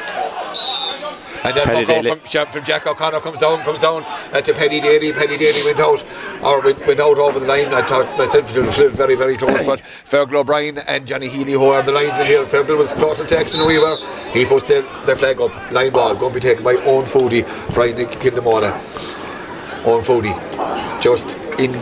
And 1.44 1.56
then 1.56 1.67
Paddy 1.67 1.85
puck 1.87 2.02
Daly. 2.02 2.11
from, 2.11 2.29
Jack- 2.29 2.52
from 2.52 2.64
Jack 2.64 2.87
O'Connor 2.87 3.20
comes 3.20 3.38
down, 3.38 3.61
comes 3.61 3.81
down 3.81 4.02
uh, 4.32 4.40
to 4.40 4.52
Paddy 4.52 4.81
Daly. 4.81 5.12
Paddy 5.12 5.37
Daly 5.37 5.64
went 5.64 5.81
out, 5.81 6.05
or 6.43 6.61
went, 6.61 6.87
went 6.87 7.00
out 7.00 7.19
over 7.19 7.38
the 7.38 7.46
line. 7.46 7.73
I 7.73 7.82
thought 7.82 8.19
myself 8.19 8.56
it 8.56 8.61
was 8.61 8.93
very, 8.94 9.14
very 9.14 9.37
close, 9.37 9.62
but 9.62 9.81
Fergal 10.05 10.40
O'Brien 10.40 10.79
and 10.79 11.06
Johnny 11.06 11.29
Healy, 11.29 11.52
who 11.52 11.67
are 11.67 11.82
the 11.82 11.93
linesmen 11.93 12.26
here, 12.26 12.44
Fergal 12.44 12.76
was 12.76 12.93
closer 12.93 13.25
to 13.26 13.38
action 13.38 13.58
than 13.58 13.69
we 13.69 13.79
were. 13.79 13.96
He 14.32 14.44
put 14.44 14.67
the, 14.67 14.87
the 15.06 15.17
flag 15.17 15.40
up, 15.40 15.52
line 15.73 15.93
ball, 15.93 16.14
going 16.14 16.35
to 16.35 16.40
be 16.40 16.40
taken 16.40 16.64
by 16.64 16.75
Owen 16.76 17.06
Foodie, 17.06 17.44
trying 17.73 17.96
to 17.96 18.06
kill 18.06 18.35
the 18.35 18.43
Mona. 18.43 18.73
Owen 19.87 20.02
Foodie, 20.05 21.00
just 21.00 21.37
in 21.58 21.75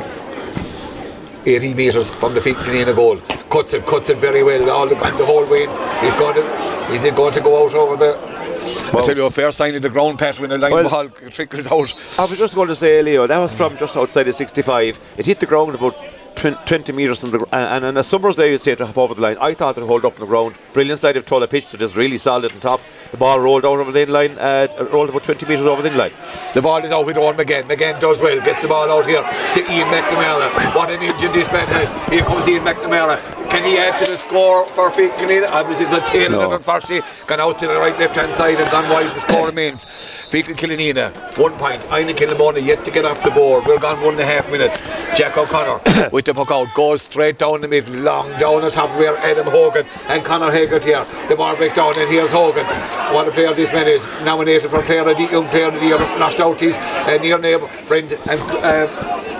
80 1.47 1.75
metres 1.75 2.11
from 2.11 2.35
the 2.35 2.41
feet 2.41 2.57
in 2.69 2.89
a 2.89 2.93
goal. 2.93 3.17
Cuts 3.51 3.73
it, 3.73 3.87
cuts 3.87 4.09
it 4.09 4.19
very 4.19 4.43
well, 4.43 4.69
all 4.71 4.87
the, 4.87 4.95
the 4.97 5.25
whole 5.25 5.47
way. 5.49 5.61
He's 6.01 6.15
going 6.15 6.35
to, 6.35 6.93
is 6.93 7.05
it 7.05 7.15
going 7.17 7.33
to 7.35 7.41
go 7.41 7.65
out 7.65 7.75
over 7.75 7.97
the. 7.97 8.36
I 8.67 9.03
tell 9.03 9.17
you, 9.17 9.27
a 9.27 9.31
fair 9.31 9.53
sign 9.53 9.75
of 9.75 9.83
the 9.83 9.89
ground, 9.89 10.19
Pat, 10.19 10.39
when 10.41 10.51
the 10.51 10.59
line 10.59 10.73
Well- 10.73 10.89
ball 10.89 11.09
trickles 11.31 11.67
out. 11.67 11.95
I 12.19 12.25
was 12.25 12.39
just 12.39 12.55
going 12.55 12.69
to 12.69 12.77
say, 12.77 13.03
Leo, 13.03 13.27
that 13.27 13.39
was 13.39 13.53
from 13.53 13.77
just 13.77 13.97
outside 13.97 14.25
the 14.25 14.33
65. 14.33 14.99
It 15.17 15.27
hit 15.27 15.41
the 15.41 15.47
ground 15.47 15.75
about 15.75 15.95
twen- 16.35 16.59
20 16.67 16.93
metres 16.93 17.21
from 17.21 17.31
the 17.31 17.39
ground. 17.39 17.53
And, 17.53 17.75
and 17.77 17.85
on 17.87 17.97
a 17.97 18.05
summer's 18.05 18.37
day, 18.37 18.51
you'd 18.53 18.61
say 18.61 18.75
to 18.75 18.87
hop 18.87 18.99
over 18.99 19.15
the 19.15 19.21
line. 19.23 19.37
I 19.41 19.55
thought 19.55 19.77
it 19.77 19.81
would 19.81 19.89
hold 19.89 20.05
up 20.05 20.15
on 20.15 20.21
the 20.21 20.27
ground. 20.27 20.57
Brilliant 20.73 21.01
side 21.01 21.17
of 21.17 21.25
Tulla 21.27 21.49
pitch 21.49 21.71
that 21.71 21.81
is 21.83 21.97
really 21.97 22.19
solid 22.19 22.53
on 22.53 22.61
top. 22.61 22.81
The 23.11 23.17
ball 23.17 23.41
rolled 23.41 23.65
out 23.65 23.79
over 23.79 23.93
the 23.93 24.01
in 24.01 24.09
line, 24.11 24.39
uh, 24.39 24.69
rolled 24.93 25.09
about 25.11 25.25
20 25.25 25.47
metres 25.47 25.65
over 25.67 25.83
the 25.83 25.89
in 25.91 25.97
line. 25.97 26.13
The 26.55 26.63
ball 26.63 26.85
is 26.85 26.93
out 26.93 27.07
with 27.07 27.17
Owen 27.19 27.37
McGann. 27.37 27.65
McGann 27.65 28.01
does 28.01 28.21
well, 28.21 28.41
gets 28.43 28.61
the 28.61 28.69
ball 28.69 28.91
out 28.91 29.07
here 29.07 29.23
to 29.23 29.73
Ian 29.73 29.89
McNamara. 29.89 30.75
What 30.75 30.91
an 30.91 31.01
engine 31.03 31.33
this 31.33 31.51
man 31.53 31.67
has. 31.69 31.91
Here 32.11 32.25
comes 32.25 32.49
Ian 32.49 32.65
McNamara. 32.65 33.46
Can 33.57 33.65
he 33.65 33.79
add 33.79 33.99
to 34.05 34.11
the 34.11 34.19
score 34.19 34.67
for 34.69 34.91
Feakle 34.91 35.49
Obviously, 35.51 35.87
it's 35.87 35.95
a 35.95 36.13
tail 36.13 36.31
No. 36.33 36.43
and 36.43 36.53
unfortunately 36.53 37.01
gone 37.27 37.41
out 37.41 37.59
to 37.61 37.67
the 37.67 37.77
right 37.77 37.99
left 37.99 38.15
hand 38.15 38.31
side 38.33 38.61
and 38.61 38.71
gone 38.71 38.85
wide. 38.91 39.07
The 39.17 39.21
score 39.21 39.47
remains. 39.47 39.87
Feakle 39.87 40.55
Killanena, 40.55 41.11
one 41.39 41.55
point. 41.55 41.81
Inagh 41.85 42.17
Killamona 42.17 42.63
yet 42.63 42.85
to 42.85 42.91
get 42.91 43.07
off 43.07 43.23
the 43.23 43.31
board. 43.31 43.65
We're 43.65 43.79
gone 43.79 43.99
one 44.03 44.13
and 44.13 44.21
a 44.21 44.27
half 44.27 44.51
minutes. 44.51 44.83
Jack 45.17 45.39
O'Connor 45.39 46.11
with 46.13 46.27
the 46.27 46.35
puck 46.35 46.51
out 46.51 46.75
goes 46.75 47.01
straight 47.01 47.39
down 47.39 47.63
the 47.63 47.69
middle, 47.69 47.95
long 47.95 48.29
down 48.39 48.61
the 48.61 48.71
top 48.71 48.91
where 48.99 49.17
Adam 49.17 49.47
Hogan 49.47 49.87
and 50.09 50.23
Conor 50.23 50.51
Hegarty 50.51 50.91
here. 50.91 51.07
The 51.31 51.37
ball 51.37 51.57
breaks 51.57 51.77
down 51.77 51.99
and 51.99 52.11
here's 52.11 52.33
Hogan. 52.33 52.67
What 53.15 53.27
a 53.27 53.31
player 53.31 53.55
this 53.55 53.73
man 53.73 53.89
is. 53.89 54.07
Nominated 54.23 54.71
for 54.71 54.83
player 54.83 55.09
of 55.09 55.17
the 55.17 55.23
young 55.23 55.49
player 55.49 55.69
of 55.69 55.75
the 55.81 55.87
year. 55.87 55.99
Lost 56.19 56.41
out 56.41 56.61
his 56.61 56.77
uh, 56.77 57.17
near 57.23 57.39
neighbour 57.39 57.69
friend 57.87 58.13
and. 58.29 58.41
Uh, 58.63 59.36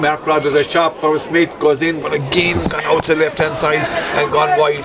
Mark 0.00 0.26
Rogers 0.26 0.54
a 0.54 0.62
shot 0.64 0.94
for 0.96 1.18
Smith 1.18 1.52
goes 1.58 1.82
in, 1.82 2.00
but 2.00 2.12
again 2.12 2.56
gone 2.68 2.84
out 2.84 3.02
to 3.04 3.14
the 3.14 3.20
left 3.20 3.38
hand 3.38 3.56
side 3.56 3.86
and 4.18 4.30
gone 4.30 4.58
wide. 4.58 4.84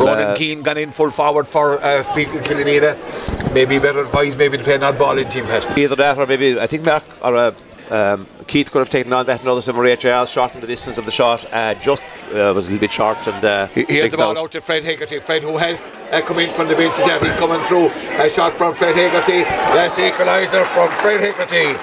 Ronan 0.00 0.28
Uh, 0.28 0.34
Keane 0.36 0.62
gone 0.62 0.78
in 0.78 0.92
full 0.92 1.10
forward 1.10 1.46
for 1.48 1.78
uh, 1.82 2.02
Feakle 2.04 2.42
Killanena. 2.44 3.54
Maybe 3.54 3.78
better 3.78 4.00
advice, 4.00 4.36
maybe 4.36 4.58
to 4.58 4.64
play 4.64 4.78
not 4.78 4.98
ball 4.98 5.18
in 5.18 5.28
team 5.30 5.44
head. 5.44 5.64
Either 5.76 5.96
that 5.96 6.18
or 6.18 6.26
maybe, 6.26 6.60
I 6.60 6.66
think 6.66 6.84
Mark 6.84 7.02
or 7.22 7.34
uh, 7.36 7.52
um, 7.90 8.26
Keith 8.46 8.70
could 8.70 8.80
have 8.80 8.88
taken 8.90 9.12
on 9.12 9.26
that 9.26 9.42
another 9.42 9.60
similar 9.60 9.94
HIL, 9.96 10.26
shortened 10.26 10.62
the 10.62 10.66
distance 10.66 10.98
of 10.98 11.04
the 11.04 11.10
shot, 11.10 11.44
uh, 11.52 11.74
just 11.74 12.04
uh, 12.34 12.52
was 12.54 12.66
a 12.66 12.70
little 12.70 12.78
bit 12.78 12.92
short. 12.92 13.26
And 13.26 13.44
uh, 13.44 13.66
Here's 13.68 14.10
the 14.10 14.16
ball 14.16 14.38
out 14.38 14.52
to 14.52 14.60
Fred 14.60 14.84
Hegarty. 14.84 15.20
Fred, 15.20 15.42
who 15.42 15.56
has 15.56 15.84
uh, 16.12 16.20
come 16.20 16.38
in 16.38 16.50
from 16.54 16.68
the 16.68 16.74
bench 16.74 16.96
there, 16.98 17.18
he's 17.18 17.34
coming 17.34 17.62
through. 17.62 17.88
A 18.22 18.28
shot 18.28 18.52
from 18.54 18.74
Fred 18.74 18.94
Hegarty. 18.94 19.42
That's 19.42 19.96
the 19.96 20.10
equaliser 20.10 20.64
from 20.66 20.88
Fred 20.90 21.20
Hegarty. 21.20 21.74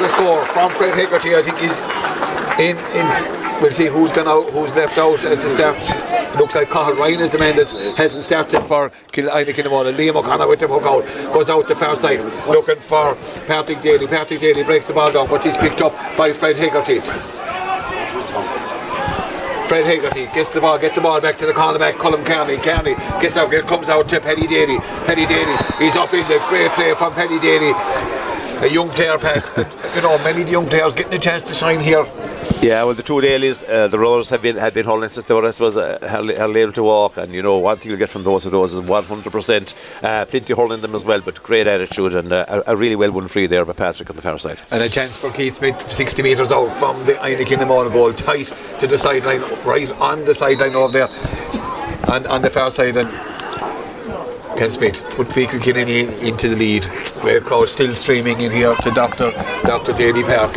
Score 0.00 0.44
from 0.46 0.70
Fred 0.70 0.94
Hegarty. 0.94 1.34
I 1.34 1.42
think 1.42 1.58
he's 1.58 1.78
in. 2.58 2.76
in 2.96 3.42
We'll 3.62 3.70
see 3.70 3.86
who's 3.86 4.10
gone 4.10 4.26
out, 4.26 4.50
who's 4.50 4.74
left 4.74 4.98
out 4.98 5.24
uh, 5.24 5.34
at 5.34 5.40
the 5.40 5.48
start. 5.48 6.36
Looks 6.36 6.56
like 6.56 6.68
Cahill 6.68 6.96
Ryan 6.96 7.20
is 7.20 7.30
the 7.30 7.38
man 7.38 7.54
that 7.54 7.70
hasn't 7.96 8.24
started 8.24 8.60
for 8.62 8.90
Inagh 9.12 9.28
uh, 9.28 9.52
Kinnamona. 9.52 9.94
Liam 9.94 10.16
O'Connor 10.16 10.48
with 10.48 10.58
the 10.58 10.66
hook 10.66 10.82
out, 10.82 11.04
goes 11.32 11.48
out 11.48 11.68
the 11.68 11.76
far 11.76 11.94
side, 11.94 12.20
looking 12.48 12.80
for 12.80 13.14
Patrick 13.46 13.80
Daly. 13.80 14.08
Patrick 14.08 14.40
Daly 14.40 14.64
breaks 14.64 14.88
the 14.88 14.94
ball 14.94 15.12
down, 15.12 15.28
but 15.28 15.44
he's 15.44 15.56
picked 15.56 15.80
up 15.80 15.92
by 16.16 16.32
Fred 16.32 16.56
Hegarty. 16.56 16.98
Fred 19.68 19.86
Hegarty 19.86 20.26
gets 20.34 20.52
the 20.52 20.60
ball, 20.60 20.76
gets 20.76 20.96
the 20.96 21.00
ball 21.00 21.20
back 21.20 21.36
to 21.36 21.46
the 21.46 21.52
cornerback, 21.52 21.98
Colin 21.98 22.24
Kearney. 22.24 22.56
Kearney 22.56 22.96
gets 23.20 23.36
out, 23.36 23.52
it 23.52 23.68
comes 23.68 23.88
out 23.88 24.08
to 24.08 24.20
Paddy 24.20 24.48
Daly. 24.48 24.78
Paddy 25.06 25.24
Daly, 25.24 25.56
he's 25.78 25.94
up 25.94 26.12
in 26.12 26.26
the 26.26 26.44
great 26.48 26.72
play 26.72 26.94
from 26.94 27.14
Paddy 27.14 27.38
Daly. 27.38 28.31
A 28.62 28.68
young 28.68 28.90
player, 28.90 29.18
Pat. 29.18 29.44
you 29.96 30.02
know, 30.02 30.16
many 30.18 30.42
of 30.42 30.46
the 30.46 30.52
young 30.52 30.68
players 30.68 30.94
getting 30.94 31.14
a 31.14 31.18
chance 31.18 31.42
to 31.44 31.52
shine 31.52 31.80
here. 31.80 32.06
Yeah, 32.62 32.84
well, 32.84 32.94
the 32.94 33.02
two 33.02 33.20
dailies, 33.20 33.64
uh, 33.64 33.88
the 33.88 33.98
rollers 33.98 34.28
have 34.30 34.40
been 34.40 34.54
have 34.54 34.72
been 34.72 34.84
holding 34.84 35.10
since 35.10 35.26
they 35.26 35.34
were, 35.34 35.44
I 35.44 35.50
suppose, 35.50 35.76
uh, 35.76 35.98
able 36.56 36.70
to 36.70 36.82
walk. 36.84 37.16
And 37.16 37.34
you 37.34 37.42
know, 37.42 37.58
one 37.58 37.78
thing 37.78 37.90
you 37.90 37.96
get 37.96 38.08
from 38.08 38.22
those 38.22 38.46
of 38.46 38.52
those 38.52 38.72
is 38.72 38.78
100%. 38.78 39.74
Uh, 40.04 40.24
plenty 40.26 40.54
holding 40.54 40.80
them 40.80 40.94
as 40.94 41.04
well, 41.04 41.20
but 41.20 41.42
great 41.42 41.66
attitude 41.66 42.14
and 42.14 42.32
uh, 42.32 42.62
a, 42.64 42.76
really 42.76 42.94
well 42.94 43.10
won 43.10 43.26
free 43.26 43.48
there 43.48 43.64
by 43.64 43.72
Patrick 43.72 44.10
on 44.10 44.14
the 44.14 44.22
far 44.22 44.38
side. 44.38 44.60
And 44.70 44.80
a 44.80 44.88
chance 44.88 45.16
for 45.16 45.32
Keith 45.32 45.56
Smith, 45.56 45.90
60 45.90 46.22
metres 46.22 46.52
out 46.52 46.68
from 46.68 47.04
the 47.04 47.14
Inagh 47.14 47.46
Kinnamona 47.46 47.92
goal, 47.92 48.12
tight 48.12 48.52
to 48.78 48.86
the 48.86 48.96
sideline, 48.96 49.40
right 49.64 49.90
on 50.00 50.24
the 50.24 50.34
sideline 50.34 50.76
over 50.76 50.92
there, 50.92 51.08
and 52.14 52.28
on 52.28 52.42
the 52.42 52.50
far 52.50 52.70
side. 52.70 52.96
And 52.96 53.08
Ken 54.62 54.70
Smith 54.70 55.02
put 55.16 55.26
Feakle 55.26 55.60
Kennedy 55.60 56.02
into 56.24 56.48
the 56.48 56.54
lead. 56.54 56.86
Great 57.20 57.42
crowd 57.42 57.68
still 57.68 57.92
streaming 57.96 58.40
in 58.40 58.52
here 58.52 58.76
to 58.76 58.92
Dr. 58.92 59.32
Dr. 59.64 59.92
Daly 59.92 60.22
Park. 60.22 60.54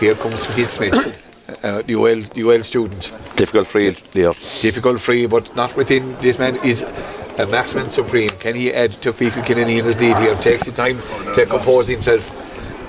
Here 0.00 0.14
comes 0.14 0.46
Keith 0.54 0.70
Smith, 0.70 0.94
uh, 1.62 1.82
the 1.82 1.96
UL, 1.96 2.22
the 2.22 2.42
UL 2.42 2.62
student. 2.62 3.12
Difficult 3.36 3.66
free, 3.66 3.94
Leo. 4.14 4.32
Difficult 4.62 5.00
free, 5.00 5.26
but 5.26 5.54
not 5.54 5.76
within. 5.76 6.16
This 6.22 6.38
man 6.38 6.56
is 6.64 6.82
a 7.38 7.46
marksman 7.46 7.90
supreme. 7.90 8.30
Can 8.40 8.54
he 8.54 8.72
add 8.72 8.92
to 9.02 9.12
Feakle 9.12 9.44
Kennedy 9.44 9.80
in 9.80 9.84
his 9.84 10.00
lead 10.00 10.16
here? 10.16 10.34
Takes 10.36 10.64
his 10.64 10.72
time 10.72 10.96
to 11.34 11.44
compose 11.44 11.88
himself. 11.88 12.30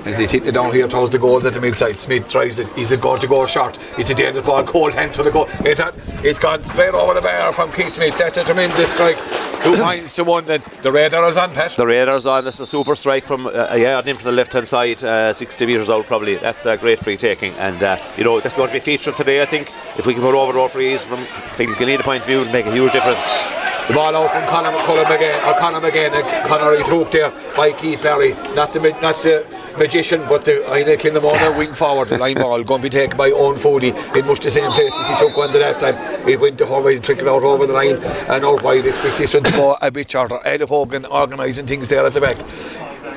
As 0.06 0.18
he's 0.18 0.32
hitting 0.32 0.50
it 0.50 0.54
down 0.54 0.74
here 0.74 0.88
towards 0.88 1.12
the 1.12 1.20
goals 1.20 1.46
at 1.46 1.54
the 1.54 1.62
midside, 1.62 2.00
Smith 2.00 2.28
tries 2.28 2.58
it. 2.58 2.68
He's 2.70 2.92
a 2.92 2.98
goal 2.98 3.20
to 3.20 3.28
go 3.28 3.46
short. 3.46 3.78
It's 4.00 4.10
a 4.10 4.16
dangerous 4.16 4.46
ball, 4.46 4.64
cold 4.64 4.94
hand 4.94 5.14
for 5.14 5.22
the 5.22 5.30
goal. 5.30 5.48
It 5.64 5.78
had, 5.78 5.94
it's 6.24 6.40
gone 6.40 6.64
straight 6.64 6.94
over 6.94 7.14
the 7.14 7.22
bar 7.22 7.54
from 7.54 7.72
Keith 7.72 7.94
Smith. 7.94 8.18
That's 8.18 8.38
a 8.38 8.44
tremendous 8.44 8.92
strike. 8.92 9.18
Two 9.62 9.76
points 9.84 10.14
to 10.14 10.24
one. 10.24 10.46
Then 10.46 10.64
the 10.82 10.92
radar 10.92 11.30
is 11.30 11.38
on, 11.38 11.54
Pat. 11.54 11.76
The 11.78 11.86
Raiders 11.86 12.26
on. 12.26 12.48
It's 12.48 12.60
a 12.60 12.66
super 12.66 12.96
strike 12.96 13.24
from 13.24 13.46
uh, 13.46 13.68
a 13.70 13.78
yard 13.78 14.08
in 14.08 14.16
from 14.16 14.26
the 14.26 14.32
left 14.32 14.54
hand 14.54 14.68
side, 14.68 15.04
uh, 15.04 15.34
60 15.34 15.66
metres 15.68 15.90
out 15.90 16.08
probably. 16.08 16.36
That's 16.38 16.66
a 16.66 16.78
great 16.78 17.00
free 17.00 17.18
taking. 17.18 17.54
And, 17.54 17.84
uh, 17.84 18.02
you 18.18 18.24
know, 18.24 18.40
that's 18.40 18.56
going 18.56 18.70
to 18.70 18.74
be 18.74 18.80
a 18.80 18.82
feature 18.82 19.12
of 19.12 19.16
today, 19.16 19.42
I 19.42 19.46
think. 19.46 19.72
If 19.98 20.08
we 20.08 20.14
can 20.14 20.24
put 20.24 20.34
over 20.34 20.58
our 20.58 20.70
frees 20.70 21.04
from 21.04 21.24
Glenina 21.26 22.02
point 22.02 22.22
of 22.22 22.28
view, 22.28 22.42
it'll 22.42 22.54
make 22.54 22.66
a 22.66 22.72
huge 22.72 22.92
difference. 22.92 23.61
The 23.88 23.94
ball 23.96 24.16
out 24.16 24.32
from 24.32 24.48
Conor 24.48 24.72
McCullum 24.72 25.16
again, 25.16 25.44
or 25.48 25.60
Conor 25.60 25.86
again, 25.86 26.14
and 26.14 26.48
Conor 26.48 26.74
is 26.74 26.88
hooked 26.88 27.14
there 27.14 27.32
by 27.56 27.72
Keith 27.74 28.02
Barry. 28.02 28.34
Not 28.56 28.72
the 28.74 28.80
not 29.02 29.16
the 29.16 29.46
magician, 29.78 30.22
but 30.30 30.46
the 30.46 30.62
Inagh 30.64 31.00
Kilnamona 31.00 31.58
wing 31.58 31.74
forward. 31.74 32.10
The 32.10 32.18
line 32.18 32.36
ball 32.36 32.64
going 32.64 32.82
to 32.82 32.84
be 32.84 32.90
taken 32.90 33.18
by 33.18 33.32
Owen 33.32 33.58
Foodie 33.58 33.94
in 34.16 34.26
much 34.28 34.40
the 34.40 34.52
same 34.52 34.72
place 34.72 34.94
as 34.98 35.08
he 35.08 35.16
took 35.16 35.36
one 35.36 35.52
the 35.52 35.60
last 35.60 35.80
time. 35.80 35.96
It 36.28 36.40
went 36.40 36.58
to 36.60 36.66
Horway, 36.66 37.02
trickled 37.02 37.28
out 37.28 37.44
over 37.44 37.66
the 37.66 37.74
line 37.74 37.98
and 37.98 38.46
out 38.46 38.64
wide. 38.64 38.84
This 38.84 39.34
one 39.34 39.44
to 39.44 39.52
go 39.52 39.78
a 39.82 39.92
bit 39.92 40.12
shorter. 40.12 40.40
Ed 40.46 40.62
Hogan 40.62 41.06
organising 41.06 41.68
things 41.68 41.88
there 41.88 42.06
at 42.06 42.14
the 42.14 42.22
back. 42.22 42.38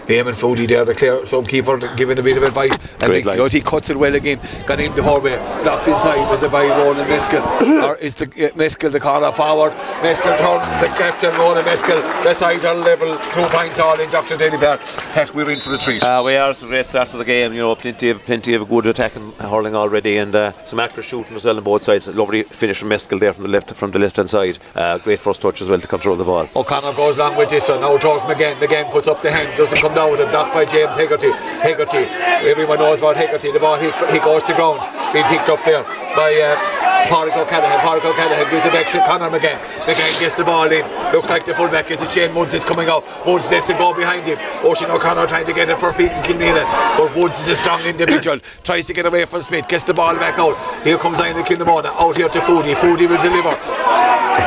Eamon 0.07 0.35
Foodie 0.35 0.69
there, 0.69 0.85
the 0.85 0.95
clear 0.95 1.27
some 1.27 1.47
keeper, 1.47 1.79
giving 1.97 2.19
a 2.19 2.23
bit 2.23 2.37
of 2.37 2.43
advice. 2.43 2.77
And 3.01 3.11
Great 3.11 3.25
Big 3.25 3.39
line. 3.39 3.51
he 3.51 3.61
cuts 3.61 3.91
it 3.91 3.97
well 3.97 4.15
again. 4.15 4.41
Gone 4.67 4.81
into 4.81 5.03
Horway, 5.03 5.39
blocked 5.63 5.89
inside. 5.89 6.29
Was 6.31 6.43
it 6.43 6.53
by 6.53 6.67
Ronan 6.67 7.07
Meskell? 7.07 7.83
or 7.83 7.97
is 7.97 8.15
the 8.15 8.25
uh, 8.25 8.51
Meskell 8.51 8.93
the 8.93 9.01
corner 9.01 9.33
forward? 9.33 9.73
Meskell 10.03 10.37
turns 10.39 10.67
the 10.83 10.89
captain, 10.97 11.31
Ronan 11.39 11.65
Meskell. 11.65 12.01
The 12.23 12.35
sides 12.35 12.65
are 12.65 12.75
level. 12.75 13.17
Two 13.33 13.45
points 13.57 13.79
all 13.79 13.99
in 13.99 14.11
Dr. 14.11 14.37
Daly 14.37 14.59
Park. 14.59 14.81
Pat, 15.15 15.35
we're 15.35 15.51
in 15.51 15.61
for 15.61 15.71
the 15.71 15.79
treat. 15.79 16.03
Uh, 16.03 16.23
we 16.25 16.37
are. 16.37 16.51
It's 16.51 16.63
a 16.63 16.67
great 16.67 16.87
start 16.87 17.09
to 17.11 17.17
the 17.17 17.25
game. 17.25 17.53
You 17.53 17.61
know, 17.61 17.75
plenty 17.75 18.11
of 18.11 18.23
plenty 18.25 18.55
of 18.55 18.69
good 18.69 18.87
attacking 18.87 19.33
hurling 19.33 19.75
already, 19.75 20.19
and 20.19 20.35
uh, 20.35 20.53
some 20.67 20.81
accurate 20.81 21.07
shooting 21.07 21.37
as 21.37 21.45
well 21.45 21.57
on 21.57 21.65
both 21.65 21.83
sides. 21.83 22.09
Lovely 22.09 22.43
finish 22.45 22.79
from 22.79 22.91
Meskell 22.91 23.21
there 23.21 23.33
from 23.33 23.45
the 23.45 23.49
left 23.51 23.73
from 23.75 23.91
the 23.91 23.99
left 23.99 24.17
hand 24.17 24.29
side. 24.29 24.59
Uh, 24.75 24.99
great 24.99 25.19
first 25.19 25.41
touch 25.41 25.63
as 25.63 25.69
well 25.69 25.81
to 25.81 25.87
control 25.87 26.17
the 26.17 26.25
ball. 26.25 26.49
O'Connor 26.55 26.95
goes 26.95 27.17
along 27.19 27.37
with 27.37 27.49
this 27.51 27.69
one. 27.69 27.81
Now 27.81 27.97
towards 27.97 28.25
McGann. 28.25 28.55
McGann 28.57 28.91
puts 28.91 29.09
up 29.09 29.23
the 29.23 29.31
hand. 29.31 29.57
Doesn't 29.57 29.79
come 29.79 29.94
down 29.95 30.11
with 30.11 30.21
a 30.21 30.27
Blocked 30.27 30.53
by 30.53 30.65
James 30.65 30.97
Hegarty. 30.97 31.31
Hegarty. 31.63 32.05
Everyone 32.49 32.79
knows 32.79 32.99
about 32.99 33.17
Hegarty. 33.17 33.53
The 33.53 33.59
ball, 33.59 33.79
he, 33.79 33.91
he 34.13 34.19
goes 34.19 34.43
to 34.45 34.55
ground. 34.55 34.81
Being 35.13 35.27
picked 35.27 35.49
up 35.49 35.65
there 35.65 35.85
by 36.17 36.35
uh, 36.43 36.85
Pádraig 37.07 37.37
O'Callaghan. 37.37 37.79
Pádraig 37.81 38.05
O'Callaghan 38.05 38.51
gives 38.51 38.65
it 38.65 38.73
back 38.73 38.91
to 38.91 38.99
Conor 39.07 39.31
McGann. 39.31 39.59
McGann 39.87 40.21
gets 40.21 40.35
the 40.35 40.45
ball 40.45 40.71
in. 40.71 40.85
Looks 41.13 41.29
like 41.29 41.45
the 41.45 41.55
fullback 41.55 41.91
is 41.91 42.01
it 42.03 42.11
Shane 42.11 42.35
Woods 42.35 42.55
is 42.55 42.65
coming 42.65 42.89
out. 42.89 43.05
Woods 43.27 43.51
lets 43.51 43.71
it 43.71 43.79
go 43.79 43.95
behind 43.95 44.27
him. 44.27 44.39
Oisin 44.65 44.91
O'Connor 44.91 45.27
trying 45.27 45.47
to 45.47 45.53
get 45.53 45.69
it 45.69 45.79
for 45.79 45.93
feet 45.93 46.11
in 46.11 46.23
Kilnina. 46.23 46.65
But 46.97 47.15
Woods 47.15 47.41
is 47.41 47.49
a 47.49 47.55
strong 47.55 47.81
individual. 47.83 48.39
Tries 48.65 48.87
to 48.87 48.93
get 48.93 49.07
away 49.07 49.25
from 49.27 49.43
Smith. 49.43 49.69
Gets 49.69 49.85
the 49.85 49.95
ball 49.95 50.15
back 50.15 50.39
out. 50.39 50.57
Here 50.83 50.99
comes 50.99 51.21
Inagh 51.21 51.45
Kilnamona. 51.45 51.95
Out 52.01 52.17
here 52.17 52.29
to 52.29 52.41
Foodie. 52.41 52.75
Foodie 52.75 53.09
will 53.09 53.23
deliver. 53.23 53.55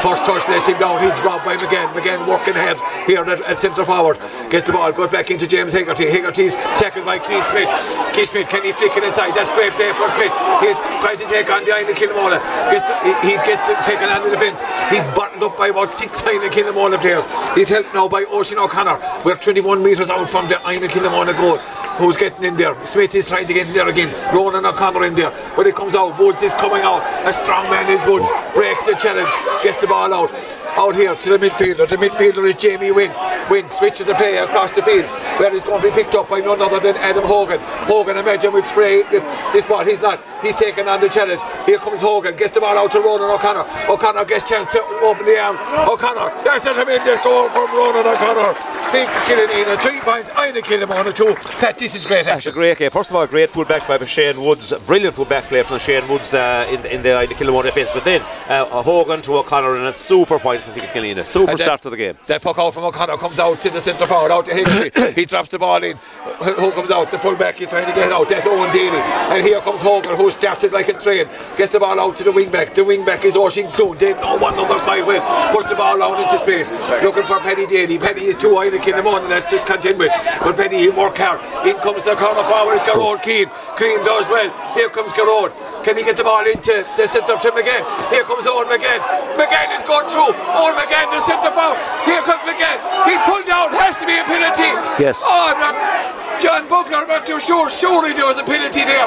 First 0.02 0.26
touch 0.26 0.48
lets 0.50 0.68
him 0.68 0.78
down. 0.80 1.02
He's 1.02 1.18
robbed 1.22 1.46
by 1.46 1.56
McGann. 1.56 1.88
McGann 1.94 2.28
working 2.28 2.56
ahead 2.56 2.78
here 3.08 3.24
at, 3.24 3.42
at 3.42 3.58
centre 3.58 3.86
forward. 3.86 4.18
Gets 4.50 4.68
the 4.68 4.74
ball, 4.74 4.92
goes 4.92 5.10
back 5.10 5.32
into 5.38 5.46
James 5.46 5.72
Hegarty. 5.72 6.10
Hegarty's 6.10 6.56
tackled 6.82 7.06
by 7.06 7.20
Keith 7.20 7.46
Smith. 7.52 7.70
Keith 8.16 8.30
Smith, 8.32 8.50
can 8.50 8.64
he 8.64 8.72
flick 8.72 8.98
it 8.98 9.04
inside? 9.04 9.36
That's 9.36 9.50
great 9.52 9.72
play 9.74 9.94
for 9.94 10.10
Smith. 10.10 10.34
He's 10.66 10.78
trying 10.98 11.20
to 11.20 11.28
take 11.28 11.48
on 11.52 11.64
the 11.64 11.94
Kilmona. 11.94 12.42
Gets 12.74 12.90
he, 13.06 13.14
he 13.30 13.34
gets 13.46 13.62
to, 13.70 13.78
taken 13.86 14.10
on 14.10 14.24
the 14.24 14.32
defence. 14.32 14.62
He's 14.90 15.06
bottled 15.14 15.44
up 15.44 15.56
by 15.56 15.68
about 15.68 15.94
six 15.94 16.24
Inagh 16.24 16.50
Kilmona 16.50 17.00
players. 17.00 17.28
He's 17.54 17.70
helped 17.70 17.94
now 17.94 18.08
by 18.08 18.26
Oisin 18.34 18.58
O'Connor. 18.58 18.98
We're 19.24 19.38
21 19.38 19.84
metres 19.84 20.10
out 20.10 20.28
from 20.28 20.50
the 20.50 20.58
Inagh 20.66 20.90
Kilmona 20.90 21.38
goal. 21.38 21.60
Who's 21.98 22.16
getting 22.16 22.44
in 22.44 22.56
there? 22.56 22.76
Smith 22.86 23.14
is 23.16 23.28
trying 23.28 23.48
to 23.48 23.54
get 23.54 23.68
in 23.68 23.74
there 23.74 23.90
again. 23.90 24.10
Ronan 24.34 24.66
O'Connor 24.66 25.06
in 25.06 25.16
there. 25.16 25.32
When 25.56 25.66
it 25.66 25.76
comes 25.76 25.96
out, 25.96 26.20
Woods 26.20 26.44
is 26.44 26.54
coming 26.54 26.84
out. 26.84 27.02
A 27.28 27.34
strong 27.34 27.64
man 27.72 27.90
is 27.90 28.04
Woods. 28.06 28.30
Breaks 28.54 28.86
the 28.86 28.94
challenge. 28.94 29.34
Gets 29.64 29.78
the 29.78 29.88
ball 29.88 30.14
out. 30.14 30.32
Out 30.78 30.94
here 30.94 31.16
to 31.16 31.30
the 31.30 31.40
midfielder. 31.40 31.90
The 31.90 31.98
midfielder 31.98 32.48
is 32.48 32.54
Jamie 32.56 32.92
Wynn. 32.92 33.12
Wynn 33.50 33.68
switches 33.70 34.06
the 34.06 34.14
play 34.14 34.38
across 34.38 34.72
the 34.72 34.84
field. 34.84 35.06
Where 35.40 35.52
he's 35.52 35.64
going 35.64 35.82
to 35.82 35.88
be 35.90 35.94
picked 35.94 36.16
up 36.16 36.30
by 36.30 36.40
none 36.40 36.62
other 36.62 36.80
than 36.80 36.96
Adam 36.98 37.24
Hogan. 37.24 37.60
Hogan, 37.86 38.18
imagine, 38.18 38.54
will 38.54 38.64
spray 38.64 39.04
this 39.04 39.66
ball. 39.66 39.84
He's 39.84 40.02
not. 40.02 40.22
He's 40.42 40.56
taking 40.56 40.88
on 40.88 41.00
the 41.00 41.10
challenge. 41.10 41.42
Here 41.66 41.78
comes 41.78 42.02
Hogan. 42.02 42.36
Gets 42.36 42.54
the 42.54 42.62
ball 42.62 42.78
out 42.78 42.92
to 42.92 43.00
Ronan 43.00 43.30
O'Connor. 43.30 43.66
O'Connor 43.92 44.26
gets 44.26 44.48
chance 44.48 44.68
to 44.70 44.82
open 45.04 45.26
the 45.26 45.40
arms. 45.40 45.60
O'Connor. 45.90 46.44
That's 46.44 46.66
a 46.66 46.74
tremendous 46.74 47.22
goal 47.24 47.50
from 47.50 47.68
Ronan 47.76 48.06
O'Connor. 48.08 48.78
Big 48.92 49.10
killing 49.26 49.50
in 49.60 49.68
a 49.68 49.78
three 49.78 50.00
points. 50.00 50.32
Aina 50.38 50.62
Killam 50.62 50.90
on 50.92 51.08
a 51.08 51.12
two. 51.12 51.36
Pat, 51.60 51.78
this 51.78 51.94
is 51.94 52.06
great 52.06 52.20
action. 52.20 52.36
That's 52.36 52.46
a 52.48 52.52
great 52.52 52.78
game. 52.78 52.90
First 52.90 53.10
of 53.10 53.18
all, 53.18 53.28
great 53.28 53.50
full 53.50 53.66
back 53.66 53.86
by 53.86 54.04
Shane 54.06 54.42
Woods. 54.42 54.72
Brilliant 54.86 55.16
full 55.16 55.26
back 55.26 55.44
play 55.46 55.62
from 55.64 55.80
Shane 55.80 56.08
Woods 56.08 56.34
uh, 56.34 56.66
in, 56.70 56.86
in 56.86 57.02
the, 57.02 57.10
Killamore 57.36 57.64
defence. 57.64 57.90
But 57.94 58.06
then 58.06 58.22
uh, 58.48 58.70
a 58.72 58.82
Hogan 58.82 59.22
to 59.24 59.38
O'Connor 59.40 59.76
and 59.76 59.88
a 59.88 59.94
super 59.94 60.40
point 60.40 60.64
from 60.64 60.74
Killeen. 60.74 61.26
Super 61.26 61.58
that- 61.58 61.60
start 61.60 61.82
to 61.82 61.90
the 61.90 61.98
game. 61.98 62.18
That 62.28 62.42
puck 62.42 62.58
out 62.60 62.74
from 62.74 62.86
O'Connor 62.86 63.18
comes 63.18 63.40
out 63.40 63.62
to 63.62 63.70
the 63.70 63.82
centre 63.82 64.08
forward, 64.08 64.32
out 64.32 64.46
to 64.46 64.54
Higginson. 64.54 64.92
he 65.18 65.26
drops 65.26 65.50
the 65.50 65.58
ball 65.58 65.84
in. 65.84 65.98
Who 66.38 66.72
comes 66.72 66.92
out? 66.92 67.10
The 67.10 67.18
full 67.18 67.36
back. 67.36 67.56
He's 67.56 67.70
trying 67.70 67.88
to 67.88 67.94
get 67.94 68.08
it 68.08 68.14
out. 68.14 68.30
That's 68.30 68.46
Owen 68.46 68.72
Daly. 68.72 69.02
And 69.34 69.44
here 69.44 69.60
comes 69.62 69.82
Hogan, 69.82 70.16
who's 70.16 70.36
started 70.36 70.72
like 70.72 70.88
a 70.90 70.94
train. 70.94 71.28
Gets 71.58 71.72
the 71.72 71.80
ball 71.80 72.00
out 72.00 72.16
to 72.18 72.24
the 72.24 72.32
wing 72.32 72.52
back. 72.52 72.76
The 72.76 72.84
wing 72.84 73.04
back 73.04 73.26
is 73.26 73.36
Oisin 73.36 73.68
Clune. 73.72 73.98
They 73.98 74.14
know 74.14 74.38
one 74.38 74.56
number 74.56 74.78
five 74.86 75.08
well. 75.08 75.26
Puts 75.52 75.70
the 75.70 75.76
ball 75.76 76.02
out 76.04 76.22
into 76.22 76.38
space. 76.38 76.70
Looking 77.02 77.26
for 77.26 77.40
Penny 77.40 77.66
Daly. 77.66 77.98
Penny 77.98 78.26
is 78.26 78.38
too 78.38 78.56
high 78.56 78.70
to 78.70 78.78
kill 78.78 78.94
him 78.94 79.08
on, 79.08 79.24
and 79.24 79.32
that's 79.32 79.50
to 79.50 79.58
contend 79.66 79.98
with. 79.98 80.14
But 80.40 80.56
Penny, 80.56 80.86
he 80.86 80.90
work 80.90 81.18
hard. 81.18 81.42
In 81.66 81.76
comes 81.82 82.04
the 82.04 82.14
corner 82.14 82.46
forward. 82.46 82.78
Garrod 82.86 83.24
Keane. 83.24 83.50
Keane 83.78 84.06
does 84.06 84.30
well. 84.30 84.54
Here 84.78 84.90
comes 84.90 85.14
Garrod. 85.14 85.50
Can 85.84 85.98
he 85.98 86.04
get 86.04 86.18
the 86.18 86.24
ball 86.24 86.46
into 86.46 86.86
the 86.94 87.08
centre 87.08 87.42
to 87.42 87.50
McGann? 87.50 87.82
Here 88.14 88.24
comes 88.24 88.46
Owen 88.46 88.70
McGann. 88.70 89.02
McGann 89.34 89.74
is 89.74 89.82
going 89.82 90.06
through. 90.14 90.38
Owen 90.54 90.78
McGann, 90.78 91.10
the 91.10 91.22
centre 91.26 91.50
forward. 91.50 91.82
Here 92.06 92.22
comes 92.22 92.46
McGann. 92.46 92.78
He 93.10 93.18
pulled 93.26 93.50
down. 93.50 93.74
Has 93.74 93.98
to 93.98 94.06
be 94.06 94.14
a 94.14 94.24
penalty. 94.24 94.70
Yes. 95.00 95.24
Oh, 95.26 95.54
I'm 95.54 95.60
not. 95.60 96.42
John 96.42 96.68
Bugler, 96.70 96.98
I'm 96.98 97.08
not 97.08 97.26
too 97.26 97.40
sure. 97.40 97.70
Surely 97.70 98.14
there 98.14 98.26
was 98.26 98.38
a 98.38 98.44
penalty 98.44 98.84
there. 98.84 99.06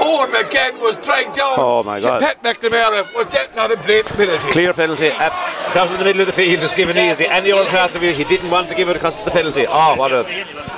Owen 0.00 0.28
McGann 0.30 0.80
was 0.80 0.96
dragged 0.96 1.36
down. 1.36 1.54
Oh, 1.56 1.82
my 1.84 2.00
God. 2.00 2.20
Pat 2.20 2.42
McNamara. 2.42 3.14
Was 3.14 3.32
that 3.32 3.54
not 3.54 3.70
a 3.70 3.76
blatant 3.76 4.16
penalty? 4.16 4.50
Clear 4.50 4.72
penalty. 4.72 5.08
Uh, 5.08 5.30
that 5.74 5.82
was 5.82 5.92
in 5.92 5.98
the 5.98 6.04
middle 6.04 6.22
of 6.22 6.26
the 6.26 6.32
field. 6.32 6.62
It's 6.62 6.74
given 6.74 6.98
easy. 6.98 7.26
And 7.26 7.46
the 7.46 7.52
other 7.52 7.70
part 7.70 7.94
of 7.94 8.02
he 8.02 8.24
didn't 8.24 8.50
want 8.50 8.68
to 8.70 8.74
give 8.74 8.88
it 8.88 8.94
because 8.94 9.20
of 9.20 9.24
the 9.24 9.30
penalty. 9.30 9.66
Oh, 9.68 9.94
what 9.96 10.12
a 10.12 10.24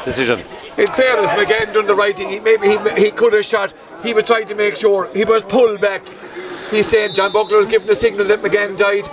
decision. 0.04 0.40
In 0.76 0.86
fairness, 0.86 1.30
McGann 1.32 1.72
done 1.72 1.86
the 1.86 1.94
right 1.94 2.16
thing. 2.16 2.28
He, 2.28 2.40
maybe 2.40 2.68
he, 2.68 3.04
he 3.04 3.10
could 3.10 3.32
have 3.32 3.44
shot. 3.44 3.72
He 4.02 4.12
was 4.12 4.24
trying 4.26 4.46
to 4.48 4.54
make 4.54 4.76
sure 4.76 5.08
he 5.14 5.24
was 5.24 5.42
pulled 5.42 5.80
back. 5.80 6.02
He's 6.70 6.86
saying 6.86 7.14
John 7.14 7.32
Bugler 7.32 7.58
has 7.58 7.66
given 7.66 7.86
the 7.86 7.94
signal 7.94 8.24
that 8.26 8.40
McGann 8.40 8.76
died. 8.76 9.04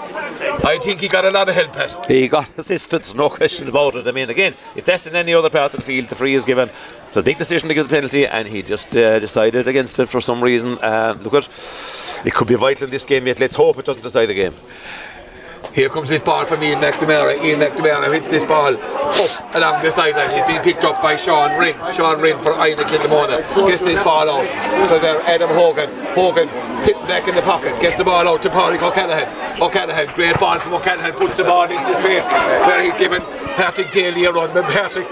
I 0.65 0.77
think 0.77 1.00
he 1.00 1.08
got 1.08 1.25
a 1.25 1.29
lot 1.29 1.48
of 1.48 1.55
help, 1.55 1.74
Pat. 1.74 2.05
He 2.08 2.27
got 2.27 2.58
assistance, 2.58 3.13
no 3.13 3.29
question 3.29 3.67
about 3.67 3.96
it. 3.96 4.08
I 4.08 4.12
mean, 4.12 4.29
again, 4.29 4.55
if 4.75 4.86
that's 4.86 5.05
in 5.05 5.15
any 5.15 5.34
other 5.34 5.50
part 5.50 5.74
of 5.74 5.79
the 5.79 5.86
field, 5.86 6.10
the 6.10 6.15
free 6.15 6.34
is 6.34 6.43
given. 6.43 6.70
It's 7.08 7.17
a 7.17 7.24
big 7.24 7.38
decision 7.38 7.67
to 7.67 7.75
give 7.75 7.88
the 7.88 7.93
penalty, 7.93 8.25
and 8.25 8.48
he 8.48 8.62
just 8.62 8.96
uh, 8.96 9.20
decided 9.20 9.67
against 9.67 10.00
it 10.00 10.08
for 10.08 10.22
some 10.22 10.43
reason. 10.43 10.77
Uh, 10.79 11.17
look 11.22 11.34
at 11.34 11.48
it 12.25 12.34
could 12.34 12.48
be 12.48 12.55
vital 12.55 12.86
in 12.86 12.89
this 12.89 13.05
game 13.05 13.27
yet. 13.27 13.39
Let's 13.39 13.55
hope 13.55 13.77
it 13.77 13.86
doesn't 13.86 14.03
decide 14.03 14.27
the 14.27 14.34
game. 14.34 14.53
Here 15.74 15.88
comes 15.88 16.10
this 16.10 16.20
ball 16.20 16.44
from 16.44 16.62
Ian 16.63 16.82
McNamara. 16.82 17.42
Ian 17.42 17.62
McNamara 17.62 18.13
hits 18.13 18.30
this 18.30 18.44
ball 18.44 18.75
up 18.75 19.56
along 19.56 19.82
the 19.82 19.90
sideline. 19.90 20.30
He's 20.30 20.46
been 20.46 20.62
picked 20.62 20.84
up 20.84 21.01
by 21.01 21.16
Sean 21.16 21.58
Rinn. 21.58 21.75
Sean 21.94 22.20
Rinn 22.20 22.38
for 22.40 22.51
Inagh 22.51 22.88
Kilmona. 22.88 23.40
Gets 23.68 23.82
this 23.82 24.04
ball 24.04 24.30
out. 24.30 24.44
There, 25.01 25.22
Adam 25.22 25.50
Hogan. 25.50 25.90
Hogan 26.13 26.50
sitting 26.84 27.01
back 27.04 27.28
in 27.30 27.36
the 27.36 27.42
pocket. 27.42 27.80
Gets 27.80 27.96
the 27.96 28.04
ball 28.04 28.28
out 28.28 28.42
to 28.44 28.50
Pádraig 28.50 28.82
O'Callaghan. 28.82 29.62
O'Callaghan, 29.62 30.13
great 30.13 30.38
ball 30.40 30.60
from 30.60 30.74
O'Callaghan. 30.74 31.13
Puts 31.13 31.38
the 31.38 31.46
ball 31.46 31.63
into 31.63 31.96
space 31.96 32.28
where 32.28 32.84
he's 32.84 33.00
given 33.00 33.22
Patrick 33.56 33.92
Daly 33.92 34.25
a 34.25 34.32
run. 34.34 34.51
Patrick 34.51 35.08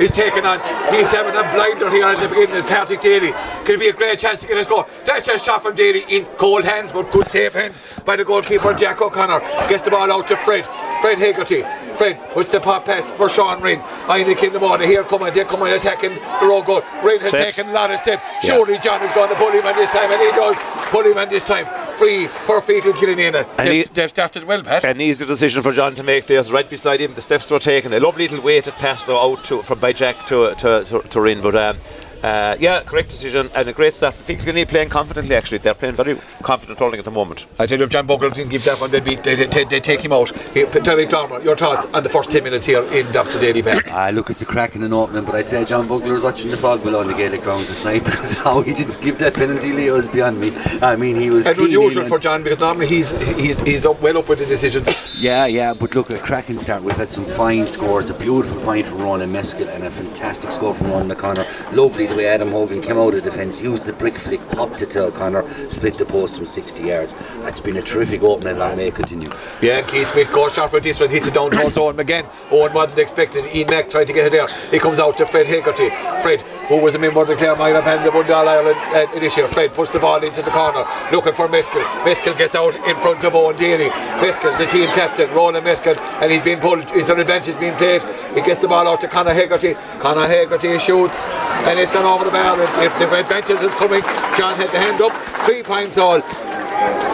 He's 0.00 0.10
taken 0.10 0.46
on, 0.46 0.58
he's 0.94 1.10
having 1.12 1.36
a 1.36 1.42
blinder 1.54 1.90
here 1.90 2.04
at 2.04 2.18
the 2.18 2.28
beginning 2.28 2.56
of 2.56 2.66
Patrick 2.66 3.00
Daly. 3.02 3.32
Could 3.64 3.78
be 3.78 3.88
a 3.88 3.92
great 3.92 4.18
chance 4.18 4.40
to 4.40 4.48
get 4.48 4.56
a 4.56 4.64
score. 4.64 4.86
That's 5.04 5.28
a 5.28 5.38
shot 5.38 5.62
from 5.62 5.74
Daly 5.74 6.04
in 6.08 6.24
cold 6.38 6.64
hands, 6.64 6.90
but 6.90 7.10
good 7.12 7.26
safe 7.28 7.52
hands 7.52 8.00
by 8.04 8.16
the 8.16 8.24
goalkeeper 8.24 8.72
Jack 8.74 9.02
O'Connor. 9.02 9.40
Gets 9.68 9.82
the 9.82 9.90
ball 9.90 10.10
out 10.10 10.26
to 10.28 10.36
Fred. 10.36 10.66
Fred 11.02 11.18
Hegarty. 11.18 11.62
Fred 11.96 12.18
puts 12.32 12.50
the 12.50 12.60
pop 12.60 12.84
pass 12.86 13.10
for 13.12 13.28
Sean 13.28 13.60
Rinn. 13.62 13.80
I 14.08 14.24
think 14.24 14.42
in 14.42 14.52
the 14.54 14.60
morning 14.60 14.88
here 14.88 15.04
coming, 15.04 15.32
they're 15.34 15.44
coming 15.44 15.72
attacking 15.72 16.14
the 16.14 16.46
road 16.46 16.64
goal. 16.64 16.82
Rinn 17.04 17.20
has 17.20 17.30
Steps. 17.30 17.56
taken 17.56 17.70
a 17.70 17.74
lot 17.74 17.90
of 17.90 17.98
steps. 17.98 18.22
Surely 18.42 18.78
John 18.78 19.02
is 19.02 19.12
going 19.12 19.28
to 19.28 19.34
pull 19.36 19.50
him 19.50 19.66
in 19.66 19.76
this 19.76 19.90
time, 19.90 20.10
and 20.10 20.20
he 20.20 20.30
does 20.30 20.56
pull 20.90 21.02
him 21.04 21.18
in 21.18 21.28
this 21.28 21.44
time. 21.44 21.66
Free 21.96 22.26
for 22.28 22.62
Feakle 22.62 22.92
Killanena. 22.94 23.46
And 23.58 23.68
They've, 23.68 23.86
he- 23.86 23.92
they've 23.92 24.08
started 24.08 24.44
well, 24.44 24.62
Pat. 24.62 24.84
An 24.84 25.02
easy 25.02 25.26
decision 25.26 25.62
for 25.62 25.70
John 25.72 25.94
to 25.96 26.02
make. 26.02 26.26
There's 26.26 26.50
right 26.50 26.68
beside 26.68 27.00
him. 27.00 27.12
The 27.14 27.20
steps 27.20 27.50
were 27.50 27.58
taken. 27.58 27.92
A 27.92 28.00
lovely 28.00 28.26
little 28.26 28.42
weighted 28.42 28.72
pass 28.74 29.04
though 29.04 29.20
out 29.20 29.44
to, 29.44 29.62
from 29.62 29.80
by 29.80 29.89
Jack 29.92 30.26
to 30.26 30.54
to 30.56 30.84
to, 30.84 31.02
to 31.02 31.20
Rinn. 31.20 31.40
But 31.40 31.56
um, 31.56 31.76
uh, 32.22 32.56
yeah, 32.60 32.82
correct 32.82 33.10
decision 33.10 33.50
and 33.54 33.68
a 33.68 33.72
great 33.72 33.94
start. 33.94 34.14
Feakle 34.14 34.40
Kilkenny 34.40 34.64
playing 34.64 34.88
confidently. 34.88 35.34
Actually, 35.34 35.58
they're 35.58 35.74
playing 35.74 35.96
very 35.96 36.18
confident 36.42 36.80
rolling 36.80 36.98
at 36.98 37.04
the 37.04 37.10
moment. 37.10 37.46
I 37.58 37.66
tell 37.66 37.78
you, 37.78 37.84
if 37.84 37.90
John 37.90 38.06
Bugler 38.06 38.30
didn't 38.30 38.50
give 38.50 38.64
that 38.64 38.80
one, 38.80 38.90
they'd, 38.90 39.04
beat, 39.04 39.22
they 39.22 39.34
they 39.34 39.64
they 39.64 39.80
take 39.80 40.00
him 40.00 40.12
out. 40.12 40.30
Hey, 40.52 40.64
Derek 40.64 41.08
Dormer, 41.08 41.40
your 41.42 41.56
thoughts 41.56 41.86
on 41.94 42.02
the 42.02 42.08
first 42.08 42.30
10 42.30 42.42
minutes 42.42 42.66
here 42.66 42.82
in 42.92 43.10
Dr. 43.12 43.38
Daly 43.38 43.62
Park? 43.62 43.86
Ah, 43.90 44.10
look, 44.12 44.30
it's 44.30 44.42
a 44.42 44.46
cracking 44.46 44.82
and 44.82 44.92
opening, 44.92 45.24
but 45.24 45.34
I'd 45.34 45.46
say 45.46 45.64
John 45.64 45.86
Bugler 45.86 46.14
was 46.14 46.22
watching 46.22 46.50
the 46.50 46.56
fog 46.56 46.82
below 46.82 47.00
on 47.00 47.06
the 47.06 47.14
Gaelic 47.14 47.42
grounds 47.42 47.68
this 47.68 47.84
night 47.84 48.04
because 48.04 48.38
how 48.38 48.62
he 48.62 48.72
didn't 48.72 49.00
give 49.00 49.18
that 49.18 49.34
penalty, 49.34 49.72
Leo, 49.72 49.96
is 49.96 50.08
beyond 50.08 50.40
me. 50.40 50.52
I 50.82 50.96
mean, 50.96 51.16
he 51.16 51.30
was 51.30 51.46
And 51.46 51.56
clean 51.56 51.68
unusual 51.68 52.06
for 52.06 52.18
John 52.18 52.42
because 52.42 52.60
normally 52.60 52.86
he's 52.86 53.10
he's 53.36 53.60
he's 53.60 53.86
up, 53.86 54.00
well 54.00 54.18
up 54.18 54.28
with 54.28 54.38
the 54.38 54.46
decisions. 54.46 54.88
Yeah, 55.20 55.44
yeah, 55.44 55.74
but 55.74 55.94
look, 55.94 56.08
a 56.08 56.18
cracking 56.18 56.56
start. 56.56 56.82
We've 56.82 56.96
had 56.96 57.10
some 57.12 57.26
fine 57.26 57.66
scores, 57.66 58.08
a 58.08 58.14
beautiful 58.14 58.58
point 58.62 58.86
from 58.86 59.02
Ronan 59.02 59.30
Meskell 59.30 59.68
and 59.68 59.84
a 59.84 59.90
fantastic 59.90 60.50
score 60.50 60.72
from 60.72 60.90
Ronan 60.90 61.12
O'Connor. 61.12 61.46
Lovely 61.74 62.06
the 62.10 62.16
way 62.16 62.26
Adam 62.26 62.50
Hogan 62.50 62.82
came 62.82 62.98
out 62.98 63.14
of 63.14 63.22
defence, 63.22 63.62
used 63.62 63.84
the 63.84 63.92
brick 63.92 64.18
flick, 64.18 64.40
popped 64.50 64.82
it 64.82 64.90
to 64.90 65.04
O'Connor, 65.04 65.70
split 65.70 65.96
the 65.96 66.04
post 66.04 66.36
from 66.36 66.46
60 66.46 66.82
yards. 66.82 67.14
It's 67.42 67.60
been 67.60 67.76
a 67.76 67.82
terrific 67.82 68.22
opening, 68.22 68.58
long 68.58 68.76
may 68.76 68.88
it 68.88 68.94
continue. 68.96 69.30
Yeah, 69.62 69.82
Keith 69.82 70.08
Smith 70.08 70.32
goes 70.32 70.54
shot 70.54 70.70
for 70.70 70.80
this 70.80 71.00
one, 71.00 71.08
hits 71.08 71.28
it 71.28 71.34
down 71.34 71.52
towards 71.52 71.78
Owen 71.78 71.98
again. 72.00 72.26
Owen 72.50 72.72
wasn't 72.72 72.98
expecting. 72.98 73.44
Ian 73.54 73.70
Mack 73.70 73.90
tried 73.90 74.06
to 74.08 74.12
get 74.12 74.26
it 74.26 74.32
there. 74.32 74.48
He 74.70 74.78
comes 74.78 74.98
out 74.98 75.16
to 75.18 75.26
Fred 75.26 75.46
Hegarty. 75.46 75.90
Fred, 76.22 76.44
who 76.70 76.76
was 76.76 76.94
a 76.94 76.98
member 77.00 77.20
of 77.20 77.26
the 77.26 77.34
Clare 77.34 77.56
Minor 77.56 77.82
Band 77.82 78.06
of 78.06 78.14
Bundal 78.14 78.46
Ireland 78.46 78.78
uh, 78.94 79.12
initiative. 79.18 79.50
Fred 79.50 79.74
puts 79.74 79.90
the 79.90 79.98
ball 79.98 80.22
into 80.22 80.40
the 80.40 80.52
corner, 80.52 80.84
looking 81.10 81.32
for 81.32 81.48
Meskell. 81.48 81.82
Meskell 82.06 82.38
gets 82.38 82.54
out 82.54 82.76
in 82.76 82.94
front 83.02 83.24
of 83.24 83.34
Owen 83.34 83.56
Daly. 83.56 83.90
Meskell, 84.22 84.56
the 84.56 84.66
team 84.66 84.86
captain, 84.94 85.28
Roland 85.34 85.66
Meskell, 85.66 85.98
and 86.22 86.30
he's 86.30 86.42
been 86.42 86.60
pulled. 86.60 86.88
Is 86.92 87.08
there 87.08 87.18
advantage 87.18 87.58
being 87.58 87.74
played? 87.74 88.02
He 88.36 88.40
gets 88.40 88.60
the 88.60 88.68
ball 88.68 88.86
out 88.86 89.00
to 89.00 89.08
Conor 89.08 89.34
Hegarty. 89.34 89.74
Conor 89.98 90.28
Hegarty 90.28 90.78
shoots, 90.78 91.26
and 91.66 91.76
it's 91.76 91.90
gone 91.90 92.06
over 92.06 92.24
the 92.24 92.30
bar. 92.30 92.56
If 92.84 92.96
the 92.98 93.18
advantage 93.18 93.60
is 93.60 93.74
coming, 93.74 94.02
John 94.38 94.54
had 94.54 94.70
the 94.70 94.78
hand 94.78 95.02
up. 95.02 95.12
Three 95.44 95.64
points 95.64 95.98
all. 95.98 96.22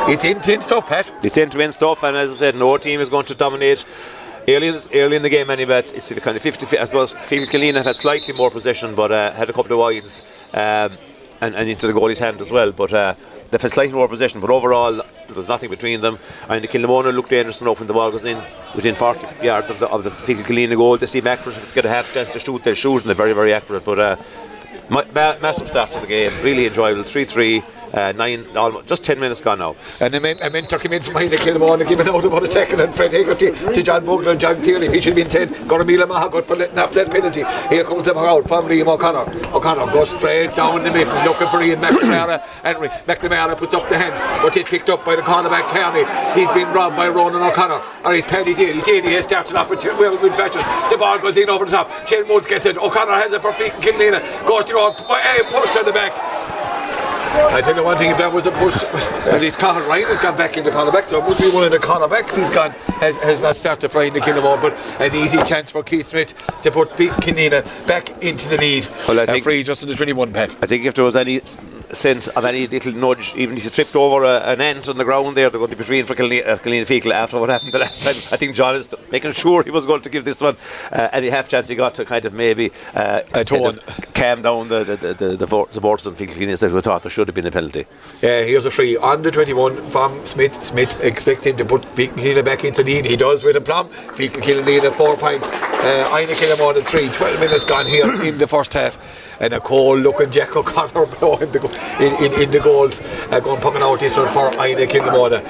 It's 0.08 0.24
intense 0.24 0.64
stuff, 0.64 0.86
Pat. 0.86 1.10
It's 1.22 1.38
end-to-end 1.38 1.72
stuff, 1.72 2.02
and 2.02 2.14
as 2.14 2.30
I 2.32 2.34
said, 2.34 2.56
no 2.56 2.76
team 2.76 3.00
is 3.00 3.08
going 3.08 3.26
to 3.26 3.34
dominate. 3.34 3.86
Early, 4.48 4.72
early 4.94 5.16
in 5.16 5.22
the 5.22 5.28
game, 5.28 5.50
anyway, 5.50 5.80
it's, 5.80 5.92
it's 5.92 6.08
kind 6.20 6.36
of 6.36 6.42
50 6.42 6.78
I 6.78 6.84
suppose 6.84 7.14
Phil 7.26 7.46
Killeen 7.46 7.82
had 7.82 7.96
slightly 7.96 8.32
more 8.32 8.48
possession, 8.48 8.94
but 8.94 9.10
uh, 9.10 9.32
had 9.32 9.50
a 9.50 9.52
couple 9.52 9.72
of 9.72 9.78
wides 9.80 10.22
um, 10.54 10.92
and, 11.40 11.56
and 11.56 11.68
into 11.68 11.88
the 11.88 11.92
goalie's 11.92 12.20
hand 12.20 12.40
as 12.40 12.52
well. 12.52 12.70
But 12.70 12.92
uh, 12.92 13.14
they've 13.50 13.60
had 13.60 13.72
slightly 13.72 13.94
more 13.94 14.06
possession, 14.06 14.40
but 14.40 14.50
overall, 14.50 15.02
there's 15.26 15.48
nothing 15.48 15.68
between 15.68 16.00
them. 16.00 16.20
And 16.48 16.62
the 16.62 16.68
Kilnamona 16.68 17.12
looked 17.12 17.30
dangerous 17.30 17.60
enough 17.60 17.80
when 17.80 17.88
the 17.88 17.92
ball 17.92 18.12
goes 18.12 18.24
in 18.24 18.40
within 18.76 18.94
40 18.94 19.26
yards 19.44 19.68
of 19.68 19.80
the, 19.80 19.88
of 19.88 20.04
the 20.04 20.12
Phil 20.12 20.76
goal. 20.76 20.96
They 20.96 21.06
seem 21.06 21.26
accurate. 21.26 21.56
If 21.56 21.74
they 21.74 21.82
get 21.82 21.86
a 21.86 21.94
half 21.94 22.14
chance 22.14 22.32
to 22.32 22.38
shoot, 22.38 22.62
they'll 22.62 22.74
shoot, 22.74 22.98
and 22.98 23.06
they're 23.06 23.16
very, 23.16 23.32
very 23.32 23.52
accurate. 23.52 23.84
But 23.84 23.98
uh, 23.98 24.16
ma- 24.88 25.02
ma- 25.12 25.38
massive 25.40 25.66
start 25.66 25.90
to 25.90 26.00
the 26.00 26.06
game, 26.06 26.30
really 26.44 26.66
enjoyable. 26.66 27.02
3 27.02 27.24
3, 27.24 27.64
uh, 27.92 28.12
9, 28.12 28.56
almost, 28.56 28.88
just 28.88 29.04
10 29.04 29.18
minutes 29.20 29.40
gone 29.40 29.58
now. 29.58 29.76
And 30.00 30.20
meant, 30.20 30.42
I 30.42 30.48
meant 30.48 30.68
took 30.68 30.84
him 30.84 30.92
in 30.92 31.02
from 31.02 31.14
the 31.14 31.36
Kilmore 31.36 31.74
and 31.74 31.88
giving 31.88 32.08
out 32.08 32.24
about 32.24 32.42
a 32.42 32.48
tackle 32.48 32.80
and 32.80 32.94
Fred 32.94 33.12
Hegarty 33.12 33.52
to 33.74 33.82
John 33.82 34.04
Bugler 34.04 34.32
and 34.32 34.40
John 34.40 34.56
Clearly. 34.62 34.88
He 34.88 35.00
should 35.00 35.16
have 35.16 35.16
been 35.16 35.30
saying, 35.30 35.48
Gormila 35.68 36.06
Mahagot 36.06 36.44
for 36.44 36.56
letting 36.56 36.78
off 36.78 36.92
that 36.92 37.10
penalty. 37.10 37.44
Here 37.68 37.84
comes 37.84 38.04
the 38.04 38.12
crowd 38.12 38.48
from 38.48 38.68
Liam 38.68 38.88
O'Connor. 38.88 39.54
O'Connor 39.54 39.92
goes 39.92 40.10
straight 40.10 40.54
down 40.54 40.82
the 40.82 40.90
middle 40.90 41.14
looking 41.24 41.48
for 41.48 41.62
Ian 41.62 41.80
McNamara. 41.80 42.44
and 42.64 42.78
McNamara 42.78 43.56
puts 43.56 43.74
up 43.74 43.88
the 43.88 43.96
hand, 43.96 44.14
but 44.42 44.56
it's 44.56 44.68
picked 44.68 44.90
up 44.90 45.04
by 45.04 45.16
the 45.16 45.22
cornerback 45.22 45.68
Kearney. 45.68 46.04
He's 46.38 46.50
been 46.54 46.72
robbed 46.72 46.96
by 46.96 47.08
Ronan 47.08 47.42
O'Connor. 47.42 47.80
Or 48.04 48.14
he's 48.14 48.24
Paddy 48.24 48.54
Daly. 48.54 48.80
Daly 48.82 49.12
has 49.12 49.24
started 49.24 49.56
off 49.56 49.70
with 49.70 49.84
well 49.84 50.20
with 50.20 50.34
fashion. 50.34 50.62
The 50.90 50.96
ball 50.96 51.18
goes 51.18 51.36
in 51.36 51.48
over 51.50 51.64
the 51.64 51.70
top. 51.70 52.06
Shane 52.06 52.26
Woods 52.28 52.46
gets 52.46 52.66
it. 52.66 52.76
O'Connor 52.76 53.12
has 53.12 53.32
it 53.32 53.42
for 53.42 53.52
feet 53.52 53.72
and 53.74 53.82
Kilnina. 53.82 54.20
Goes 54.46 54.64
to 54.66 54.72
the 54.72 54.74
road. 54.74 54.92
Hey, 54.92 55.42
pushed 55.50 55.76
on 55.76 55.84
the 55.84 55.92
back. 55.92 56.35
I 57.38 57.60
tell 57.62 57.74
you 57.76 57.84
one 57.84 57.96
thing, 57.98 58.10
if 58.10 58.18
that 58.18 58.32
was 58.32 58.46
a 58.46 58.50
push, 58.52 58.82
at 59.32 59.40
least 59.40 59.58
Conor 59.58 59.80
Ryan 59.86 60.06
has 60.08 60.18
gone 60.20 60.36
back 60.36 60.56
into 60.56 60.70
cornerback, 60.70 61.08
so 61.08 61.18
it 61.22 61.28
must 61.28 61.40
be 61.40 61.50
one 61.50 61.64
of 61.64 61.70
the 61.70 61.78
cornerbacks 61.78 62.36
he's 62.36 62.50
got 62.50 62.72
has, 63.00 63.16
has 63.16 63.42
not 63.42 63.56
started 63.56 63.88
frying 63.90 64.12
the 64.12 64.20
Killamore, 64.20 64.60
but 64.60 64.72
an 65.00 65.14
easy 65.14 65.38
chance 65.44 65.70
for 65.70 65.82
Keith 65.82 66.06
Smith 66.06 66.34
to 66.62 66.70
put 66.70 66.90
Kinina 66.90 67.62
back 67.86 68.22
into 68.22 68.48
the 68.48 68.56
lead. 68.56 68.86
Well, 69.08 69.18
I 69.18 69.22
and 69.22 69.30
think- 69.30 69.44
free 69.44 69.62
just 69.62 69.82
in 69.82 69.88
the 69.88 69.94
21 69.94 70.32
pad. 70.32 70.50
I 70.62 70.66
think 70.66 70.84
if 70.84 70.94
there 70.94 71.04
was 71.04 71.16
any 71.16 71.40
sense 71.94 72.28
of 72.28 72.44
any 72.44 72.66
little 72.66 72.92
nudge, 72.92 73.34
even 73.36 73.56
if 73.56 73.64
you 73.64 73.70
tripped 73.70 73.94
over 73.94 74.24
a, 74.24 74.40
an 74.40 74.60
ant 74.60 74.88
on 74.88 74.96
the 74.96 75.04
ground 75.04 75.36
there, 75.36 75.50
they're 75.50 75.58
going 75.58 75.70
to 75.70 75.76
be 75.76 75.84
freeing 75.84 76.04
for 76.06 76.14
Killeen 76.14 76.46
uh, 76.46 76.56
Killeen 76.56 76.82
Feakle 76.82 77.12
after 77.12 77.38
what 77.38 77.48
happened 77.48 77.72
the 77.72 77.78
last 77.78 78.02
time. 78.02 78.14
I 78.32 78.36
think 78.36 78.54
John 78.54 78.76
is 78.76 78.94
making 79.10 79.32
sure 79.32 79.62
he 79.62 79.70
was 79.70 79.86
going 79.86 80.02
to 80.02 80.08
give 80.08 80.24
this 80.24 80.40
one 80.40 80.56
uh, 80.92 81.08
any 81.12 81.30
half 81.30 81.48
chance 81.48 81.68
he 81.68 81.74
got 81.74 81.94
to 81.96 82.04
kind 82.04 82.24
of 82.24 82.32
maybe 82.32 82.72
uh, 82.94 83.22
kind 83.32 83.50
of 83.52 83.78
calm 84.14 84.42
down 84.42 84.68
the 84.68 84.84
the, 84.84 84.96
the, 84.96 85.14
the, 85.14 85.36
the 85.36 85.46
for- 85.46 85.68
supporters 85.70 86.06
and 86.06 86.16
Feakle 86.16 86.36
Killeen 86.36 86.48
instead 86.50 86.70
who 86.70 86.80
thought 86.80 87.02
there 87.02 87.10
should 87.10 87.28
have 87.28 87.34
been 87.34 87.46
a 87.46 87.50
penalty. 87.50 87.86
Yeah, 88.22 88.42
here's 88.42 88.66
a 88.66 88.70
free 88.70 88.96
on 88.96 89.22
the 89.22 89.30
21 89.30 89.74
from 89.76 90.24
Smith. 90.26 90.64
Smith 90.64 90.98
expect 91.00 91.46
him 91.46 91.56
to 91.56 91.64
put 91.64 91.82
Feakle 91.82 92.44
back 92.44 92.64
into 92.64 92.82
the 92.82 92.94
lead. 92.94 93.04
He 93.04 93.16
does 93.16 93.44
with 93.44 93.56
a 93.56 93.60
plum. 93.60 93.88
Feakle 93.88 94.84
at 94.84 94.92
four 94.94 95.16
points. 95.16 95.48
Uh, 95.50 96.08
Inagh 96.10 96.34
Killamore 96.34 96.76
at 96.76 96.86
three. 96.86 97.08
12 97.08 97.40
minutes 97.40 97.64
gone 97.64 97.86
here 97.86 98.22
in 98.22 98.38
the 98.38 98.46
first 98.46 98.72
half. 98.72 98.98
And 99.40 99.52
a 99.52 99.60
cold 99.60 100.00
looking 100.00 100.30
Jack 100.30 100.56
O'Connor 100.56 101.06
blowing 101.18 101.52
the, 101.52 101.58
go- 101.58 102.04
in, 102.04 102.24
in, 102.32 102.42
in 102.42 102.50
the 102.50 102.60
goals. 102.60 103.00
Uh, 103.30 103.40
going 103.40 103.60
pucking 103.60 103.82
out 103.82 104.00
this 104.00 104.16
one 104.16 104.28
for 104.28 104.50
Inagh 104.66 104.88
Killamore. 104.88 105.42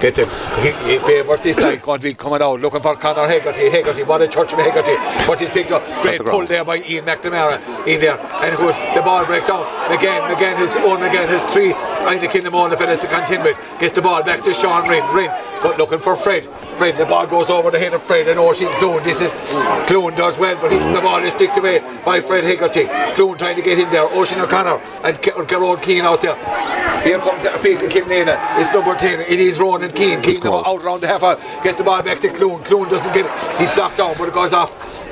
Gets 0.00 0.20
it. 0.20 0.28
He, 0.62 0.92
he 0.92 0.98
favours 1.00 1.40
this 1.40 1.56
side. 1.56 1.82
Going 1.82 1.98
to 1.98 2.04
be 2.04 2.14
coming 2.14 2.40
out 2.40 2.60
looking 2.60 2.80
for 2.80 2.94
Conor 2.94 3.26
Hegarty. 3.26 3.68
Hegarty, 3.68 4.04
what 4.04 4.22
a 4.22 4.28
church 4.28 4.52
of 4.52 4.60
Hegarty. 4.60 4.94
But 5.26 5.40
he's 5.40 5.50
picked 5.50 5.72
up. 5.72 5.82
Great 6.02 6.20
pull 6.20 6.46
there 6.46 6.64
by 6.64 6.76
Ian 6.76 7.04
McNamara 7.04 7.58
in 7.88 8.00
there. 8.00 8.16
And 8.16 8.56
course, 8.56 8.76
the 8.94 9.02
ball 9.02 9.24
breaks 9.26 9.46
down. 9.46 9.66
Again, 9.92 10.30
again, 10.30 10.56
his 10.56 10.76
own 10.76 11.02
again, 11.02 11.26
his 11.28 11.42
three. 11.44 11.72
Inagh 11.72 12.28
Killamore, 12.30 12.70
the 12.70 12.76
fellas 12.76 13.00
to 13.00 13.08
contend 13.08 13.42
with. 13.42 13.58
Gets 13.80 13.94
the 13.94 14.02
ball 14.02 14.22
back 14.22 14.42
to 14.44 14.54
Sean 14.54 14.88
Rinn. 14.88 15.04
Rinn, 15.12 15.32
but 15.62 15.76
looking 15.78 15.98
for 15.98 16.14
Fred. 16.14 16.44
Fred, 16.76 16.96
the 16.96 17.04
ball 17.04 17.26
goes 17.26 17.50
over 17.50 17.72
the 17.72 17.78
head 17.80 17.92
of 17.92 18.00
Fred 18.02 18.28
and 18.28 18.38
Oisin 18.38 18.68
Clune. 18.74 19.02
This 19.02 19.20
is 19.20 19.32
Clune 19.88 20.14
does 20.14 20.38
well, 20.38 20.56
but 20.60 20.70
he's, 20.70 20.84
the 20.84 21.00
ball 21.00 21.18
is 21.24 21.32
sticked 21.34 21.56
away 21.58 21.80
by 22.04 22.20
Fred 22.20 22.44
Hegarty. 22.44 22.84
Clune 23.14 23.38
trying 23.38 23.56
to 23.56 23.62
get 23.62 23.78
in 23.78 23.90
there. 23.90 24.04
Oisin 24.14 24.40
O'Connor 24.40 24.80
and 25.04 25.18
Ke- 25.18 25.48
Gerard 25.48 25.82
Keane 25.82 26.04
out 26.04 26.22
there. 26.22 26.36
Here 27.02 27.18
comes 27.18 27.44
a 27.44 27.50
Feakle 27.52 27.88
Kilnana. 27.88 28.38
It's 28.60 28.72
number 28.72 28.94
10. 28.96 29.20
It 29.20 29.40
is 29.40 29.58
Ronan 29.58 29.92
Keane. 29.92 30.20
Keane 30.22 30.46
out 30.46 30.82
round 30.82 31.00
the 31.02 31.06
half 31.06 31.22
hour. 31.22 31.36
Gets 31.62 31.76
the 31.78 31.84
ball 31.84 32.02
back 32.02 32.20
to 32.20 32.28
Clune. 32.28 32.62
Clune 32.64 32.88
doesn't 32.88 33.12
get 33.14 33.26
it. 33.26 33.32
He's 33.58 33.74
knocked 33.76 33.96
down, 33.98 34.14
but 34.18 34.28
it 34.28 34.34
goes 34.34 34.52
off. 34.52 35.07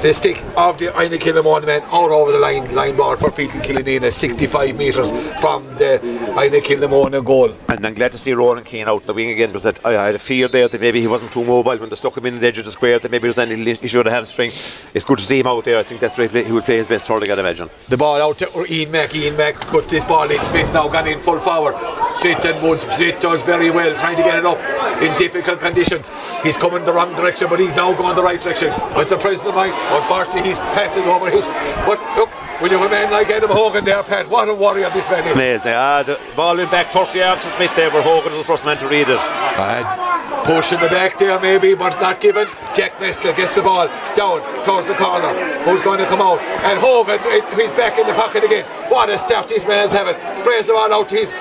The 0.00 0.14
stick 0.14 0.40
of 0.56 0.78
the 0.78 0.86
Inagh 0.96 1.18
Killamon 1.18 1.66
man 1.66 1.82
out 1.82 2.12
over 2.12 2.30
the 2.30 2.38
line, 2.38 2.72
line 2.72 2.96
ball 2.96 3.16
for 3.16 3.30
Feakle 3.30 3.60
Killanena, 3.60 4.12
65 4.12 4.76
metres 4.76 5.10
from 5.40 5.66
the 5.74 5.98
Inagh 6.00 6.62
Killamon 6.62 7.24
goal. 7.24 7.52
And 7.68 7.84
I'm 7.84 7.94
glad 7.94 8.12
to 8.12 8.18
see 8.18 8.32
Ronan 8.32 8.62
Keane 8.62 8.86
out 8.86 9.02
the 9.02 9.12
wing 9.12 9.30
again 9.30 9.48
because 9.48 9.64
that, 9.64 9.84
I 9.84 10.06
had 10.06 10.14
a 10.14 10.18
fear 10.20 10.46
there 10.46 10.68
that 10.68 10.80
maybe 10.80 11.00
he 11.00 11.08
wasn't 11.08 11.32
too 11.32 11.44
mobile 11.44 11.76
when 11.76 11.88
they 11.90 11.96
stuck 11.96 12.16
him 12.16 12.26
in 12.26 12.38
the 12.38 12.46
edge 12.46 12.58
of 12.58 12.64
the 12.64 12.70
square, 12.70 13.00
that 13.00 13.10
maybe 13.10 13.22
there 13.22 13.30
was 13.30 13.38
any 13.38 13.70
issue 13.70 13.98
with 13.98 14.04
the 14.04 14.12
hamstring. 14.12 14.50
It's 14.94 15.04
good 15.04 15.18
to 15.18 15.24
see 15.24 15.40
him 15.40 15.48
out 15.48 15.64
there. 15.64 15.78
I 15.78 15.82
think 15.82 16.00
that's 16.00 16.16
right. 16.16 16.30
He 16.30 16.52
will 16.52 16.62
play 16.62 16.76
his 16.76 16.86
best 16.86 17.08
hurling, 17.08 17.32
I'd 17.32 17.38
imagine. 17.40 17.68
The 17.88 17.96
ball 17.96 18.22
out 18.22 18.38
to 18.38 18.72
Ian 18.72 18.92
Mack. 18.92 19.16
Ian 19.16 19.36
Mack 19.36 19.56
puts 19.56 19.88
this 19.88 20.04
ball 20.04 20.30
in. 20.30 20.44
Smith 20.44 20.72
now 20.72 20.86
gone 20.86 21.08
in 21.08 21.18
full 21.18 21.40
forward. 21.40 21.74
Smith 22.20 22.44
and 22.44 22.62
Woods. 22.62 22.82
Smith 22.82 23.20
does 23.20 23.42
very 23.42 23.70
well, 23.70 23.92
trying 23.96 24.16
to 24.16 24.22
get 24.22 24.38
it 24.38 24.46
up 24.46 24.58
in 25.02 25.16
difficult 25.16 25.58
conditions. 25.58 26.08
He's 26.42 26.56
coming 26.56 26.84
the 26.84 26.92
wrong 26.92 27.16
direction, 27.16 27.48
but 27.48 27.58
he's 27.58 27.74
now 27.74 27.92
going 27.94 28.14
the 28.14 28.22
right 28.22 28.40
direction. 28.40 28.72
It's 28.96 29.10
a 29.10 29.18
presence 29.18 29.48
of 29.48 29.56
mind. 29.56 29.72
Unfortunately, 29.90 30.42
he's 30.42 30.60
passing 30.76 31.04
over 31.04 31.30
his. 31.30 31.44
But 31.86 31.98
look, 32.16 32.30
will 32.60 32.70
you 32.70 32.78
have 32.78 32.86
a 32.86 32.92
man 32.92 33.10
like 33.10 33.30
Adam 33.30 33.50
Hogan 33.50 33.84
there, 33.84 34.02
Pat, 34.02 34.28
what 34.28 34.48
a 34.48 34.54
warrior 34.54 34.90
this 34.90 35.08
man 35.08 35.26
is. 35.26 35.34
Amazing. 35.34 35.72
Ah, 35.74 36.02
the 36.02 36.18
ball 36.36 36.56
went 36.56 36.70
back 36.70 36.92
30 36.92 37.18
yards 37.18 37.42
to 37.44 37.50
Smith 37.56 37.74
there, 37.76 37.90
but 37.90 38.02
Hogan 38.02 38.32
was 38.32 38.42
the 38.42 38.46
first 38.46 38.64
man 38.64 38.76
to 38.78 38.88
read 38.88 39.08
it. 39.08 39.18
Uh, 39.18 40.44
push 40.44 40.72
in 40.72 40.80
the 40.80 40.88
back 40.88 41.18
there 41.18 41.38
maybe, 41.40 41.74
but 41.74 41.98
not 42.00 42.20
given. 42.20 42.46
Jack 42.74 42.92
Meskell 42.98 43.36
gets 43.36 43.54
the 43.54 43.62
ball 43.62 43.88
down 44.14 44.40
towards 44.64 44.86
the 44.86 44.94
corner. 44.94 45.32
Who's 45.64 45.82
going 45.82 45.98
to 45.98 46.06
come 46.06 46.20
out? 46.20 46.40
And 46.64 46.78
Hogan, 46.78 47.18
he's 47.56 47.70
back 47.72 47.98
in 47.98 48.06
the 48.06 48.14
pocket 48.14 48.44
again. 48.44 48.64
What 48.90 49.08
a 49.10 49.18
start 49.18 49.48
this 49.48 49.66
man 49.66 49.86
is 49.86 49.92
having. 49.92 50.14
Sprays 50.36 50.66
the 50.66 50.74
ball 50.74 50.92
out 50.92 51.08
to 51.10 51.16
his 51.16 51.32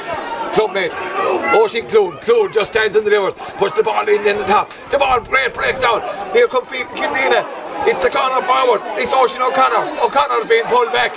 clubmate. 0.58 0.92
Oisin 1.54 1.88
Clune. 1.88 2.18
Clune 2.20 2.52
just 2.52 2.72
stands 2.72 2.96
in 2.96 3.04
the 3.04 3.10
doors. 3.10 3.36
Puts 3.58 3.74
the 3.74 3.84
ball 3.84 4.08
in 4.08 4.26
in 4.26 4.38
the 4.38 4.46
top. 4.46 4.74
The 4.92 4.98
ball, 4.98 5.20
great 5.22 5.54
breakdown. 5.54 6.02
Here 6.34 6.48
come 6.48 6.66
Feet 6.66 6.88
Kilnina. 6.88 7.46
It's 7.86 8.02
the 8.04 8.10
corner 8.10 8.42
forward. 8.42 8.82
It's 8.98 9.14
Ocean 9.14 9.42
O'Connor. 9.42 10.02
O'Connor's 10.02 10.46
being 10.46 10.66
pulled 10.66 10.92
back. 10.92 11.12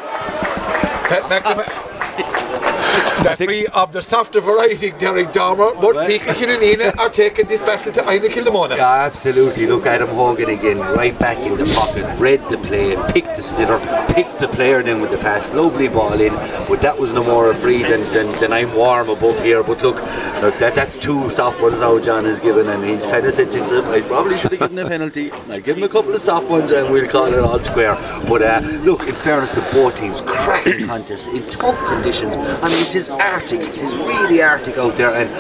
Pat 1.09 1.23
McNamara. 1.25 3.07
the 3.23 3.37
three 3.37 3.67
of 3.67 3.93
the 3.93 4.03
softer 4.03 4.41
variety, 4.41 4.91
Derek 4.93 5.33
Dormer, 5.33 5.73
but 5.75 5.95
well, 5.95 6.09
Feakle 6.09 6.35
Killanena 6.35 6.97
are 6.99 7.11
taking 7.11 7.47
this 7.47 7.61
battle 7.61 7.93
to 7.93 8.01
Inagh 8.03 8.31
Killamona. 8.31 8.77
Yeah, 8.77 9.05
absolutely. 9.05 9.67
Look, 9.67 9.87
Adam 9.87 10.09
Hogan 10.09 10.49
again, 10.49 10.79
right 10.79 11.17
back 11.19 11.39
in 11.39 11.57
the 11.57 11.65
pocket, 11.77 12.07
read 12.19 12.41
the 12.49 12.59
play, 12.59 12.97
picked 13.13 13.37
the 13.37 13.43
stitter, 13.43 13.79
picked 14.15 14.39
the 14.39 14.49
player 14.49 14.83
then 14.83 15.01
with 15.01 15.11
the 15.11 15.19
pass, 15.19 15.53
lovely 15.53 15.89
ball 15.89 16.21
in, 16.21 16.33
but 16.69 16.81
that 16.81 16.99
was 16.99 17.13
no 17.13 17.23
more 17.23 17.53
free 17.55 17.83
than, 17.83 18.03
than, 18.13 18.29
than 18.41 18.53
I'm 18.53 18.75
warm 18.75 19.11
above 19.11 19.43
here. 19.43 19.63
But 19.63 19.83
look, 19.83 19.97
look 20.41 20.59
that, 20.59 20.75
that's 20.75 20.97
two 20.97 21.29
soft 21.31 21.61
ones 21.61 21.81
now 21.81 21.99
John 21.99 22.25
has 22.25 22.41
given, 22.41 22.69
and 22.69 22.83
he's 22.85 23.05
kind 23.07 23.27
of 23.27 23.33
said 23.33 23.53
to 23.53 23.59
himself, 23.59 23.87
I 23.87 24.01
probably 24.01 24.39
should 24.39 24.53
have 24.53 24.61
given 24.71 24.79
a 24.79 24.89
penalty. 24.89 25.31
I 25.49 25.61
give 25.61 25.77
him 25.77 25.85
a 25.85 25.89
couple 25.89 26.15
of 26.15 26.21
soft 26.21 26.49
ones 26.49 26.71
and 26.71 26.91
we'll 26.91 27.09
call 27.09 27.33
it 27.33 27.39
all 27.39 27.61
square. 27.61 27.95
But 28.29 28.43
uh, 28.43 28.61
look, 28.83 29.07
in 29.07 29.15
fairness 29.15 29.53
to 29.53 29.61
both 29.73 29.97
teams, 29.97 30.21
cracking 30.21 30.87
contest 30.87 31.29
in 31.29 31.43
tough 31.51 31.79
conditions. 31.87 32.37
I 32.37 32.69
mean, 32.69 32.87
it 32.87 32.95
is 32.95 33.10
Arctic, 33.11 33.61
it 33.61 33.83
is 33.83 33.95
really 33.97 34.43
Arctic 34.43 34.79
out 34.79 34.97
there, 34.97 35.11
and 35.15 35.31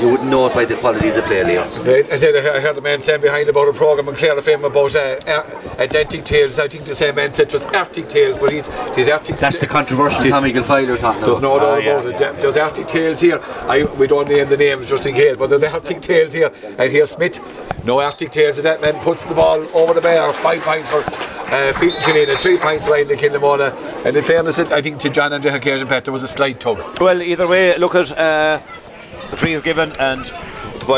you 0.00 0.08
wouldn't 0.08 0.30
know 0.30 0.46
it 0.46 0.54
by 0.54 0.64
the 0.64 0.76
quality 0.76 1.08
of 1.08 1.16
the 1.16 1.22
play, 1.22 1.44
Leo. 1.44 1.62
I 1.62 2.16
said 2.16 2.34
I 2.36 2.60
heard 2.60 2.78
a 2.78 2.80
man 2.80 3.02
saying 3.02 3.20
behind 3.20 3.48
about 3.48 3.68
a 3.68 3.72
programme 3.72 4.08
in 4.08 4.14
Clare 4.14 4.36
FM 4.36 4.64
about 4.64 4.94
uh, 4.96 5.80
identical 5.80 6.22
tales. 6.22 6.58
I 6.58 6.68
think 6.68 6.84
the 6.84 6.94
same 6.94 7.14
man 7.14 7.32
said 7.32 7.48
it 7.48 7.52
was 7.52 7.64
Arctic 7.66 8.08
tales, 8.08 8.38
but 8.38 8.52
he's, 8.52 8.68
he's 8.94 9.08
Arctic. 9.08 9.36
That's 9.36 9.58
the 9.58 9.66
controversial 9.66 10.22
Tommy 10.22 10.52
Gilfiler 10.52 10.98
talking 10.98 11.24
There's 11.24 11.40
no 11.40 11.58
doubt 11.58 11.86
ah, 11.86 11.98
about 12.00 12.20
yeah. 12.20 12.30
it. 12.30 12.40
There's 12.40 12.56
Arctic 12.56 12.86
tales 12.86 13.20
here. 13.20 13.40
I, 13.42 13.84
we 13.98 14.06
don't 14.06 14.28
name 14.28 14.48
the 14.48 14.56
names 14.56 14.88
just 14.88 15.06
in 15.06 15.14
case, 15.14 15.36
but 15.36 15.50
there's 15.50 15.64
Arctic 15.64 16.00
tales 16.00 16.32
here. 16.32 16.52
And 16.78 16.90
here's 16.90 17.10
Smith. 17.10 17.40
No 17.84 18.00
Arctic 18.00 18.30
tales, 18.30 18.58
and 18.58 18.66
that 18.66 18.80
man 18.80 18.94
puts 19.00 19.24
the 19.24 19.34
ball 19.34 19.64
over 19.76 19.94
the 19.94 20.00
bar. 20.00 20.32
Five 20.32 20.60
points 20.60 20.90
for 20.90 20.98
uh, 20.98 21.72
Killeen, 21.72 22.38
three 22.38 22.58
points 22.58 22.86
away 22.86 23.02
in 23.02 23.08
the 23.08 23.14
Kilnamona. 23.14 23.74
And 24.04 24.16
in 24.16 24.22
fairness, 24.22 24.58
I 24.58 24.80
think 24.82 25.00
to 25.00 25.10
John 25.10 25.32
and 25.32 25.42
the 25.42 25.54
occasion, 25.54 25.88
Pat, 25.88 26.04
there 26.04 26.12
was 26.12 26.22
a 26.22 26.28
slight 26.28 26.60
tug. 26.60 27.00
Well, 27.00 27.20
either 27.22 27.46
way, 27.46 27.76
look 27.76 27.94
at 27.94 28.12
uh, 28.12 28.60
the 29.30 29.36
free 29.36 29.52
is 29.52 29.62
given 29.62 29.92
and 29.98 30.30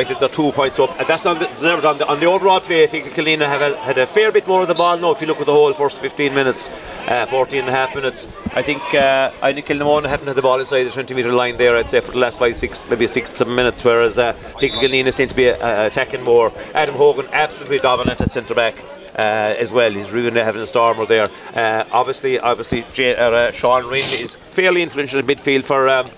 the 0.00 0.16
the 0.20 0.28
two 0.28 0.52
points 0.52 0.78
up. 0.78 0.98
And 0.98 1.06
that's 1.06 1.26
on 1.26 1.38
the, 1.38 1.48
on 1.88 1.98
the, 1.98 2.06
on 2.06 2.20
the 2.20 2.26
overall 2.26 2.60
play. 2.60 2.84
I 2.84 2.86
think 2.86 3.06
Kalina 3.06 3.46
have 3.46 3.60
a, 3.60 3.76
had 3.76 3.98
a 3.98 4.06
fair 4.06 4.32
bit 4.32 4.46
more 4.46 4.62
of 4.62 4.68
the 4.68 4.74
ball 4.74 4.96
now. 4.96 5.10
If 5.10 5.20
you 5.20 5.26
look 5.26 5.40
at 5.40 5.46
the 5.46 5.52
whole 5.52 5.72
first 5.74 6.00
15 6.00 6.32
minutes, 6.32 6.70
uh, 7.08 7.26
14 7.26 7.60
and 7.60 7.68
a 7.68 7.72
half 7.72 7.94
minutes, 7.94 8.26
I 8.54 8.62
think 8.62 8.82
uh, 8.94 9.30
I 9.42 9.52
think 9.52 9.66
Kilnamona 9.66 10.08
haven't 10.08 10.28
had 10.28 10.36
the 10.36 10.42
ball 10.42 10.58
inside 10.60 10.84
the 10.84 10.90
20 10.90 11.14
metre 11.14 11.32
line 11.32 11.56
there. 11.58 11.76
I'd 11.76 11.88
say 11.88 12.00
for 12.00 12.12
the 12.12 12.18
last 12.18 12.38
five, 12.38 12.56
six, 12.56 12.88
maybe 12.88 13.06
six, 13.06 13.30
seven 13.32 13.54
minutes. 13.54 13.84
Whereas 13.84 14.18
uh, 14.18 14.34
I 14.36 14.58
think 14.60 14.72
Killeen 14.74 15.12
seem 15.12 15.28
to 15.28 15.36
be 15.36 15.50
uh, 15.50 15.86
attacking 15.86 16.22
more. 16.22 16.52
Adam 16.74 16.94
Hogan 16.94 17.26
absolutely 17.32 17.78
dominant 17.78 18.20
at 18.20 18.32
centre 18.32 18.54
back 18.54 18.82
uh, 19.16 19.54
as 19.58 19.72
well. 19.72 19.90
He's 19.90 20.10
really 20.10 20.30
having 20.40 20.62
a 20.62 20.66
stormer 20.66 21.04
there. 21.04 21.28
Uh, 21.54 21.84
obviously, 21.92 22.38
obviously, 22.38 22.84
Jay, 22.94 23.14
uh, 23.14 23.50
Sean 23.50 23.84
Rinn 23.84 24.04
is 24.12 24.36
fairly 24.36 24.82
influential 24.82 25.20
in 25.20 25.26
midfield 25.26 25.64
for. 25.64 25.88
Um, 25.88 26.08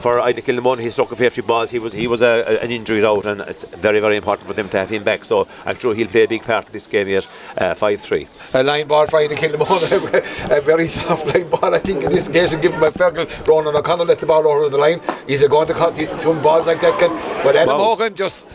for 0.00 0.18
Inagh 0.18 0.42
Kilmon, 0.42 0.80
he 0.80 0.90
struck 0.90 1.12
a 1.12 1.16
fair 1.16 1.30
few 1.30 1.42
balls. 1.42 1.70
He 1.70 1.78
was 1.78 1.92
he 1.92 2.06
was 2.06 2.22
a, 2.22 2.44
a, 2.46 2.64
an 2.64 2.70
injury 2.70 3.04
out, 3.04 3.26
and 3.26 3.40
it's 3.42 3.64
very 3.64 4.00
very 4.00 4.16
important 4.16 4.48
for 4.48 4.54
them 4.54 4.68
to 4.70 4.78
have 4.78 4.90
him 4.90 5.04
back. 5.04 5.24
So 5.24 5.46
I'm 5.64 5.78
sure 5.78 5.94
he'll 5.94 6.08
play 6.08 6.24
a 6.24 6.28
big 6.28 6.42
part 6.42 6.66
in 6.66 6.72
this 6.72 6.86
game 6.86 7.08
yet. 7.08 7.28
Uh, 7.56 7.74
five 7.74 8.00
three. 8.00 8.28
A 8.54 8.62
line 8.62 8.86
ball 8.86 9.06
for 9.06 9.20
Inagh 9.20 9.36
Kilmon, 9.36 10.50
a 10.56 10.60
very 10.60 10.88
soft 10.88 11.26
line 11.26 11.48
ball. 11.48 11.74
I 11.74 11.78
think 11.78 12.02
in 12.02 12.10
this 12.10 12.28
occasion 12.28 12.60
given 12.60 12.80
by 12.80 12.90
Fergal. 12.90 13.28
Ronan 13.46 13.76
O'Connor 13.76 14.04
let 14.04 14.18
the 14.18 14.26
ball 14.26 14.46
over 14.48 14.68
the 14.68 14.78
line. 14.78 15.00
He's 15.26 15.46
going 15.46 15.66
to 15.68 15.74
cut 15.74 15.94
these 15.94 16.10
two 16.22 16.34
balls 16.40 16.66
like 16.66 16.80
that. 16.80 16.98
Can, 16.98 17.10
but 17.44 17.56
Adam 17.56 17.76
wow. 17.76 17.84
Morgan 17.84 18.14
just 18.14 18.46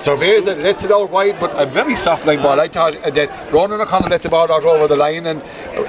surveys 0.00 0.46
it, 0.46 0.58
lets 0.58 0.84
it 0.84 0.90
out 0.90 1.10
wide, 1.10 1.38
but 1.40 1.50
a 1.60 1.66
very 1.66 1.96
soft 1.96 2.26
line 2.26 2.42
ball. 2.42 2.60
I 2.60 2.68
thought 2.68 2.94
that 3.02 3.52
Ronan 3.52 3.80
O'Connor 3.80 4.08
let 4.08 4.22
the 4.22 4.28
ball 4.28 4.50
out 4.50 4.64
over 4.64 4.88
the 4.88 4.96
line, 4.96 5.26
and 5.26 5.40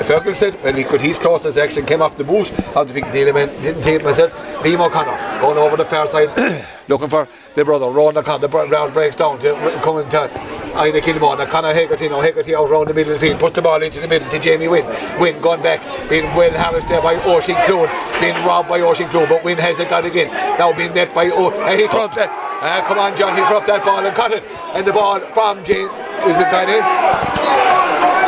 Fergal 0.03 0.35
said 0.35 0.55
when 0.63 0.75
he 0.75 0.83
could, 0.83 1.01
he's 1.01 1.17
his 1.17 1.19
closest 1.19 1.57
action 1.57 1.85
came 1.85 2.01
off 2.01 2.17
the 2.17 2.23
boot 2.23 2.51
of 2.75 2.87
the 2.87 2.93
Vic 2.93 3.05
element. 3.05 3.51
Didn't 3.61 3.81
see 3.81 3.93
it 3.93 4.03
myself. 4.03 4.31
Liam 4.63 4.85
O'Connor 4.85 5.41
going 5.41 5.57
over 5.57 5.77
the 5.77 5.85
far 5.85 6.07
side, 6.07 6.29
looking 6.87 7.09
for 7.09 7.27
the 7.55 7.63
brother 7.63 7.87
Ronan 7.87 8.17
O'Connor. 8.17 8.47
The 8.47 8.47
ground 8.47 8.93
breaks 8.93 9.15
down 9.15 9.39
to 9.39 9.53
coming 9.83 10.07
to 10.09 10.29
Inagh 10.75 11.01
Kilmon. 11.01 11.39
O'Connor 11.39 11.73
Hegarty, 11.73 12.09
now 12.09 12.21
Hegarty 12.21 12.55
out 12.55 12.69
around 12.69 12.87
the 12.87 12.93
middle 12.93 13.13
of 13.13 13.19
the 13.19 13.27
field, 13.27 13.39
puts 13.39 13.55
the 13.55 13.61
ball 13.61 13.81
into 13.81 13.99
the 13.99 14.07
middle 14.07 14.29
to 14.29 14.39
Jamie 14.39 14.67
Wynn. 14.67 14.85
Wynn 15.19 15.39
gone 15.41 15.61
back, 15.61 15.81
being 16.09 16.23
well 16.35 16.51
harassed 16.51 16.87
there 16.87 17.01
by 17.01 17.15
Oisin 17.25 17.55
Clune, 17.65 17.89
being 18.19 18.35
robbed 18.45 18.69
by 18.69 18.81
Oisin 18.81 19.07
Clune, 19.09 19.29
but 19.29 19.43
Wynn 19.43 19.57
has 19.57 19.79
it 19.79 19.89
got 19.89 20.05
again. 20.05 20.27
Now 20.57 20.73
being 20.75 20.93
met 20.93 21.13
by 21.13 21.29
O, 21.29 21.51
and 21.51 21.79
he 21.79 21.87
dropped 21.87 22.15
that. 22.15 22.29
Uh, 22.61 22.81
come 22.87 22.97
on, 22.97 23.15
John, 23.17 23.35
he 23.35 23.45
dropped 23.47 23.67
that 23.67 23.83
ball 23.83 24.05
and 24.05 24.15
cut 24.15 24.31
it. 24.31 24.45
And 24.73 24.85
the 24.87 24.93
ball 24.93 25.19
from 25.19 25.63
Jane, 25.65 25.89
is 26.23 26.39
it 26.39 26.49
going 26.51 26.69
in? 26.69 28.22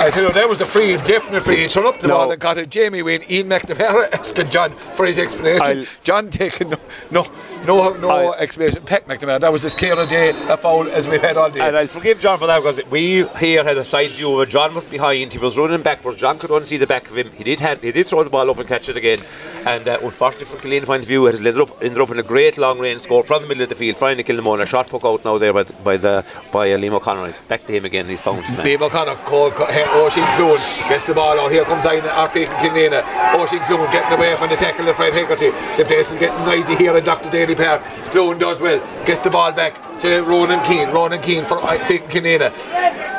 I 0.00 0.10
tell 0.10 0.24
you, 0.24 0.32
that 0.32 0.48
was 0.48 0.60
a 0.60 0.66
free, 0.66 0.96
definite 0.98 1.42
free. 1.42 1.68
Turned 1.68 1.86
up 1.86 2.00
the 2.00 2.08
no. 2.08 2.14
ball 2.14 2.32
and 2.32 2.40
got 2.40 2.58
it. 2.58 2.70
Jamie 2.70 3.02
Wynn, 3.02 3.22
Ian 3.30 3.48
McNamara 3.48 4.10
asking 4.12 4.50
John 4.50 4.72
for 4.72 5.06
his 5.06 5.18
explanation. 5.18 5.62
I'll 5.62 5.86
John 6.02 6.30
taking 6.30 6.70
no, 6.70 6.78
no, 7.10 7.26
no, 7.66 7.92
no 7.94 8.32
explanation. 8.34 8.82
Pat 8.84 9.06
McNamara, 9.06 9.40
that 9.40 9.52
was 9.52 9.64
as 9.64 9.74
clear 9.74 9.98
a 9.98 10.06
day 10.06 10.30
a 10.48 10.56
foul 10.56 10.88
as 10.88 11.06
we've 11.06 11.20
had 11.20 11.36
all 11.36 11.50
day. 11.50 11.60
And 11.60 11.76
I'll 11.76 11.86
forgive 11.86 12.20
John 12.20 12.38
for 12.38 12.46
that 12.46 12.58
because 12.58 12.80
we 12.90 13.26
here 13.38 13.62
had 13.62 13.78
a 13.78 13.84
side 13.84 14.10
view 14.10 14.30
where 14.30 14.46
John 14.46 14.74
was 14.74 14.86
behind. 14.86 15.32
He 15.32 15.38
was 15.38 15.56
running 15.56 15.82
backwards. 15.82 16.18
John 16.18 16.38
could 16.38 16.50
only 16.50 16.66
see 16.66 16.76
the 16.76 16.86
back 16.86 17.08
of 17.10 17.16
him. 17.16 17.30
He 17.32 17.44
did 17.44 17.60
hand, 17.60 17.80
he 17.80 17.92
did 17.92 18.08
throw 18.08 18.24
the 18.24 18.30
ball 18.30 18.50
up 18.50 18.58
and 18.58 18.66
catch 18.66 18.88
it 18.88 18.96
again. 18.96 19.20
And 19.64 19.86
uh, 19.86 19.98
unfortunately, 20.02 20.46
from 20.46 20.58
Killeen 20.58 20.86
point 20.86 21.02
of 21.02 21.08
view, 21.08 21.26
it 21.26 21.32
has 21.32 21.40
ended 21.40 21.58
up, 21.60 21.82
ended 21.82 22.00
up 22.00 22.10
in 22.10 22.18
a 22.18 22.22
great 22.22 22.58
long 22.58 22.78
range 22.78 23.02
score 23.02 23.22
from 23.22 23.42
the 23.42 23.48
middle 23.48 23.62
of 23.62 23.68
the 23.68 23.74
field. 23.74 23.96
Trying 23.96 24.16
to 24.16 24.22
kill 24.22 24.40
Finally, 24.40 24.64
Kilmona 24.64 24.66
shot 24.66 24.88
puck 24.88 25.04
out 25.04 25.24
now 25.24 25.38
there 25.38 25.52
by, 25.52 25.62
by 25.62 25.96
the 25.96 26.24
by 26.52 26.72
uh, 26.72 26.78
Liam 26.78 26.92
O'Connor. 26.92 27.28
It's 27.28 27.42
back 27.42 27.66
to 27.66 27.72
him 27.72 27.84
again. 27.84 28.08
He's 28.08 28.22
found. 28.22 28.44
Liam 28.44 28.80
O'Connor, 28.80 29.16
Cole, 29.26 29.50
Oisin 29.94 30.24
Clune 30.36 30.60
gets 30.88 31.06
the 31.06 31.14
ball 31.14 31.32
out. 31.32 31.46
Oh, 31.46 31.48
here 31.48 31.64
comes 31.64 31.84
Aina 31.84 32.08
Arfik 32.08 32.46
Kilnina. 32.62 33.02
Oisin 33.34 33.58
Clune 33.60 33.90
getting 33.90 34.16
away 34.16 34.36
from 34.36 34.48
the 34.48 34.56
tackle 34.56 34.88
of 34.88 34.96
Fred 34.96 35.12
Hegarty. 35.12 35.50
The 35.76 35.84
place 35.84 36.12
is 36.12 36.18
getting 36.18 36.44
noisy 36.44 36.76
here 36.76 36.96
in 36.96 37.04
Dr. 37.04 37.30
Daly 37.30 37.54
Park. 37.54 37.82
Clune 38.12 38.38
does 38.38 38.60
well, 38.60 38.78
gets 39.04 39.20
the 39.20 39.30
ball 39.30 39.52
back 39.52 39.74
to 40.00 40.22
Ronan 40.22 40.64
Keane. 40.64 40.90
Ronan 40.90 41.20
Keane 41.20 41.44
for 41.44 41.58
Arfik 41.58 42.08
Kilnina. 42.08 42.50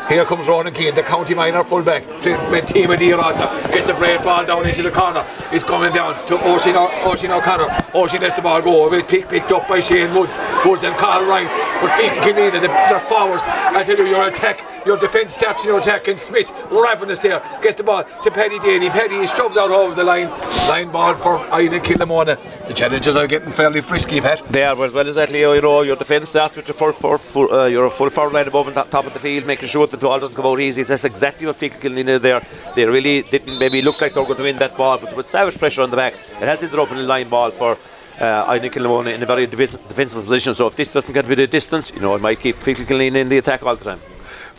Here 0.10 0.26
comes 0.26 0.48
Ronan 0.48 0.74
Keane, 0.74 0.94
the 0.94 1.04
county 1.04 1.34
minor 1.34 1.63
fullback. 1.63 2.04
Mentima 2.04 2.98
Diarasa 2.98 3.72
gets 3.72 3.88
the 3.88 3.94
great 3.94 4.22
ball 4.24 4.46
down 4.46 4.67
into 4.67 4.82
the 4.82 4.91
corner. 4.91 5.26
It's 5.52 5.63
coming 5.63 5.94
down 5.94 6.15
to 6.28 6.36
Oisin, 6.50 6.76
Oisin 6.76 7.32
O'Connor. 7.32 7.86
Oisin 7.96 8.22
lets 8.22 8.36
the 8.36 8.41
ball 8.41 8.62
go. 8.62 8.91
It's 8.94 9.10
picked, 9.10 9.30
picked 9.30 9.52
up 9.52 9.67
by 9.67 9.80
Shane 9.80 10.13
Woods. 10.13 10.38
Woods 10.65 10.84
and 10.84 10.96
Carl 10.96 11.24
Ryan. 11.26 11.48
But 11.82 11.91
Feakle 11.91 12.24
Kilnina, 12.24 12.60
the, 12.60 12.94
the 12.94 13.00
forwards, 13.08 13.44
I 13.48 13.84
tell 13.84 13.98
you, 13.98 14.08
your 14.08 14.28
attack 14.28 14.65
your 14.86 14.98
defence 14.98 15.34
starts 15.34 15.63
your 15.63 15.80
attack 15.80 16.08
and 16.08 16.20
Smith 16.20 16.52
ravenous 16.72 17.20
there 17.20 17.41
gets 17.62 17.76
the 17.76 17.84
ball 17.84 18.04
to 18.24 18.32
Paddy 18.32 18.58
Daly 18.60 18.89
Paddy 18.89 19.15
is 19.15 19.30
shoved 19.32 19.58
out 19.58 19.70
over 19.70 19.94
the 19.94 20.04
line 20.04 20.30
line 20.67 20.91
ball 20.91 21.13
for 21.15 21.38
Inagh 21.38 21.84
Killamona 21.84 22.67
the 22.67 22.74
challenges 22.74 23.15
are 23.15 23.28
getting 23.28 23.52
fairly 23.52 23.82
frisky 23.82 24.20
Pat 24.22 24.41
they 24.50 24.63
are 24.63 24.84
as 24.84 24.94
well 24.94 25.08
as 25.08 25.15
that 25.15 25.32
Leo 25.32 25.54
you 25.54 25.62
know 25.62 25.82
your 25.82 25.96
defence 25.96 26.30
starts 26.30 26.56
with 26.56 26.65
your 26.71 26.93
full, 26.93 26.93
full, 26.93 27.17
full, 27.17 27.53
uh, 27.53 27.65
your 27.65 27.89
full 27.89 28.10
forward 28.10 28.34
line 28.34 28.47
above 28.47 28.67
and 28.67 28.75
top 28.75 29.05
of 29.05 29.13
the 29.13 29.19
field 29.19 29.45
making 29.45 29.67
sure 29.67 29.86
that 29.88 29.99
the 29.99 30.05
ball 30.05 30.19
doesn't 30.19 30.36
come 30.36 30.45
out 30.45 30.60
easy. 30.60 30.84
That's 30.84 31.03
exactly 31.03 31.45
what 31.45 31.57
Feakle 31.57 31.81
Kilnina 31.81 32.21
there. 32.21 32.41
They 32.75 32.86
really 32.86 33.23
didn't 33.23 33.60
maybe 33.60 33.81
look 33.81 33.99
like 34.01 34.13
they 34.13 34.21
were 34.21 34.25
going 34.25 34.38
to 34.38 34.43
win 34.43 34.57
that 34.60 34.77
ball 34.77 34.97
but 34.97 35.15
with 35.15 35.27
savage 35.27 35.57
pressure 35.57 35.81
on 35.81 35.89
the 35.89 35.97
backs 35.97 36.23
it 36.41 36.47
has 36.47 36.63
ended 36.63 36.79
up 36.79 36.91
in 36.91 36.97
a 36.97 37.03
line 37.03 37.27
ball 37.27 37.51
for 37.51 37.77
uh, 38.19 38.45
Killamona 38.75 39.13
in 39.13 39.21
a 39.21 39.25
very 39.25 39.47
defensive 39.47 40.23
position. 40.23 40.53
So 40.55 40.67
if 40.67 40.75
this 40.75 40.93
doesn't 40.93 41.12
get 41.12 41.25
a 41.25 41.27
bit 41.27 41.39
of 41.39 41.49
distance 41.49 41.91
you 41.91 41.99
know 41.99 42.15
it 42.15 42.21
might 42.21 42.39
keep 42.39 42.55
Feakle 42.57 42.86
Kilnina 42.86 43.17
in 43.17 43.29
the 43.29 43.38
attack 43.38 43.63
all 43.63 43.75
the 43.75 43.84
time 43.84 43.99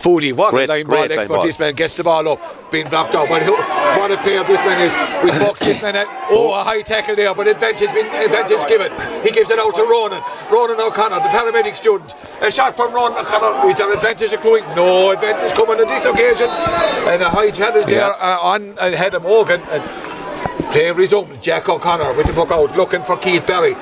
Foodie, 0.02 0.32
what 0.32 0.50
Great- 0.50 0.68
a 0.68 0.72
line 0.72 0.84
great 0.84 1.10
line 1.10 1.28
ball. 1.28 1.42
this 1.42 1.58
man 1.60 1.74
gets 1.74 1.96
the 1.96 2.02
ball 2.02 2.26
up, 2.28 2.70
being 2.72 2.86
blocked 2.88 3.14
out. 3.14 3.28
But 3.28 3.42
who, 3.42 3.52
what 3.54 4.10
a 4.10 4.16
player 4.16 4.42
this 4.42 4.60
man 4.66 4.80
is. 4.82 4.92
We 5.22 5.30
to 5.30 5.64
this 5.64 5.80
man 5.80 5.94
at, 5.94 6.06
oh, 6.28 6.52
a 6.58 6.64
high 6.64 6.82
tackle 6.82 7.14
there, 7.14 7.32
but 7.34 7.46
advantage, 7.46 7.88
advantage 7.88 8.66
given. 8.66 8.90
He 9.22 9.30
gives 9.30 9.50
it 9.52 9.60
out 9.60 9.74
to 9.76 9.82
Ronan. 9.84 10.20
Ronan 10.50 10.80
O'Connor, 10.80 11.20
the 11.20 11.28
paramedic 11.28 11.76
student. 11.76 12.12
A 12.40 12.50
shot 12.50 12.74
from 12.74 12.92
Ronan 12.92 13.18
O'Connor. 13.18 13.68
Is 13.70 13.76
there 13.76 13.92
advantage 13.92 14.32
accruing? 14.32 14.64
No 14.74 15.12
advantage 15.12 15.52
coming 15.52 15.78
on 15.80 15.86
this 15.86 16.04
occasion. 16.04 16.48
And 16.50 17.22
a 17.22 17.30
high 17.30 17.52
challenge 17.52 17.86
Yeah. 17.86 17.98
there 17.98 18.22
uh, 18.22 18.38
on 18.40 18.76
ahead 18.78 19.14
of 19.14 19.22
Morgan. 19.22 19.60
And 19.70 19.82
play 20.72 20.90
resumed. 20.90 21.40
Jack 21.40 21.68
O'Connor 21.68 22.12
with 22.16 22.26
the 22.26 22.32
puck 22.32 22.50
out, 22.50 22.76
looking 22.76 23.02
for 23.04 23.16
Keith 23.16 23.46
Barry. 23.46 23.76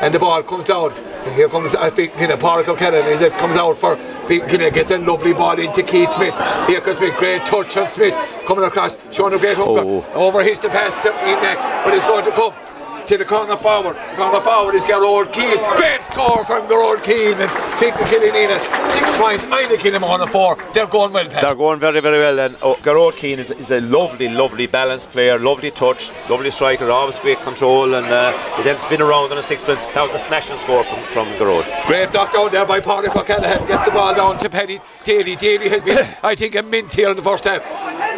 And 0.00 0.12
the 0.12 0.18
ball 0.18 0.42
comes 0.42 0.64
down. 0.64 0.90
Here 1.34 1.48
comes, 1.48 1.74
I 1.74 1.90
think, 1.90 2.18
you 2.20 2.28
know, 2.28 2.36
Park 2.36 2.68
as 2.68 3.20
it 3.20 3.32
comes 3.34 3.56
out 3.56 3.76
for, 3.76 3.96
you 4.30 4.58
know, 4.58 4.70
gets 4.70 4.90
a 4.90 4.98
lovely 4.98 5.32
ball 5.32 5.58
into 5.58 5.82
Keith 5.82 6.10
Smith. 6.12 6.34
Here 6.66 6.80
comes 6.80 6.96
Smith, 6.98 7.16
great 7.16 7.44
touch 7.46 7.76
on 7.76 7.88
Smith, 7.88 8.14
coming 8.46 8.64
across, 8.64 8.96
showing 9.12 9.34
a 9.34 9.38
great. 9.38 9.56
Oh. 9.58 10.04
Over 10.14 10.42
his 10.42 10.58
to 10.60 10.68
pass 10.68 10.94
to 11.02 11.08
Enoch, 11.08 11.58
but 11.84 11.94
it's 11.94 12.04
going 12.04 12.24
to 12.24 12.32
come 12.32 12.75
to 13.06 13.16
the 13.16 13.24
corner 13.24 13.56
forward. 13.56 13.96
Corner 14.16 14.40
forward 14.40 14.74
is 14.74 14.84
Gerard 14.84 15.32
Keane. 15.32 15.58
Great 15.76 16.02
score 16.02 16.44
from 16.44 16.66
Gerard 16.68 17.02
Keane 17.04 17.34
and 17.34 17.50
Finkel 17.78 18.04
Killinina. 18.06 18.58
Six 18.90 19.16
points, 19.16 19.44
Einikin 19.44 20.02
on 20.02 20.20
a 20.20 20.26
four. 20.26 20.56
They're 20.74 20.86
going 20.86 21.12
well, 21.12 21.28
Pat. 21.28 21.42
They're 21.42 21.54
going 21.54 21.78
very, 21.78 22.00
very 22.00 22.18
well. 22.18 22.40
And 22.40 22.56
oh, 22.62 22.74
Garrod 22.76 23.16
Keane 23.16 23.38
is, 23.38 23.50
is 23.52 23.70
a 23.70 23.80
lovely, 23.80 24.28
lovely 24.28 24.66
balanced 24.66 25.10
player, 25.10 25.38
lovely 25.38 25.70
touch, 25.70 26.10
lovely 26.28 26.50
striker, 26.50 26.90
always 26.90 27.18
great 27.20 27.38
control, 27.38 27.94
and 27.94 28.06
uh, 28.06 28.32
he's 28.56 28.66
able 28.66 28.78
to 28.78 28.84
spin 28.84 29.02
around 29.02 29.30
on 29.30 29.38
a 29.38 29.42
sixpence. 29.42 29.86
That 29.86 30.02
was 30.02 30.14
a 30.14 30.18
smashing 30.18 30.58
score 30.58 30.84
from, 30.84 31.02
from 31.04 31.28
Garrod. 31.38 31.64
Great 31.86 32.12
knock 32.12 32.32
down 32.32 32.50
there 32.50 32.66
by 32.66 32.80
Pádraig 32.80 33.14
O'Callaghan. 33.14 33.66
Gets 33.68 33.84
the 33.84 33.92
ball 33.92 34.14
down 34.14 34.38
to 34.38 34.50
Penny 34.50 34.80
Daly. 35.06 35.36
Daly 35.36 35.68
has 35.68 35.82
been, 35.82 36.02
I 36.24 36.34
think, 36.34 36.56
a 36.56 36.62
mint 36.64 36.92
here 36.92 37.10
in 37.10 37.16
the 37.16 37.22
first 37.22 37.44
half. 37.44 37.62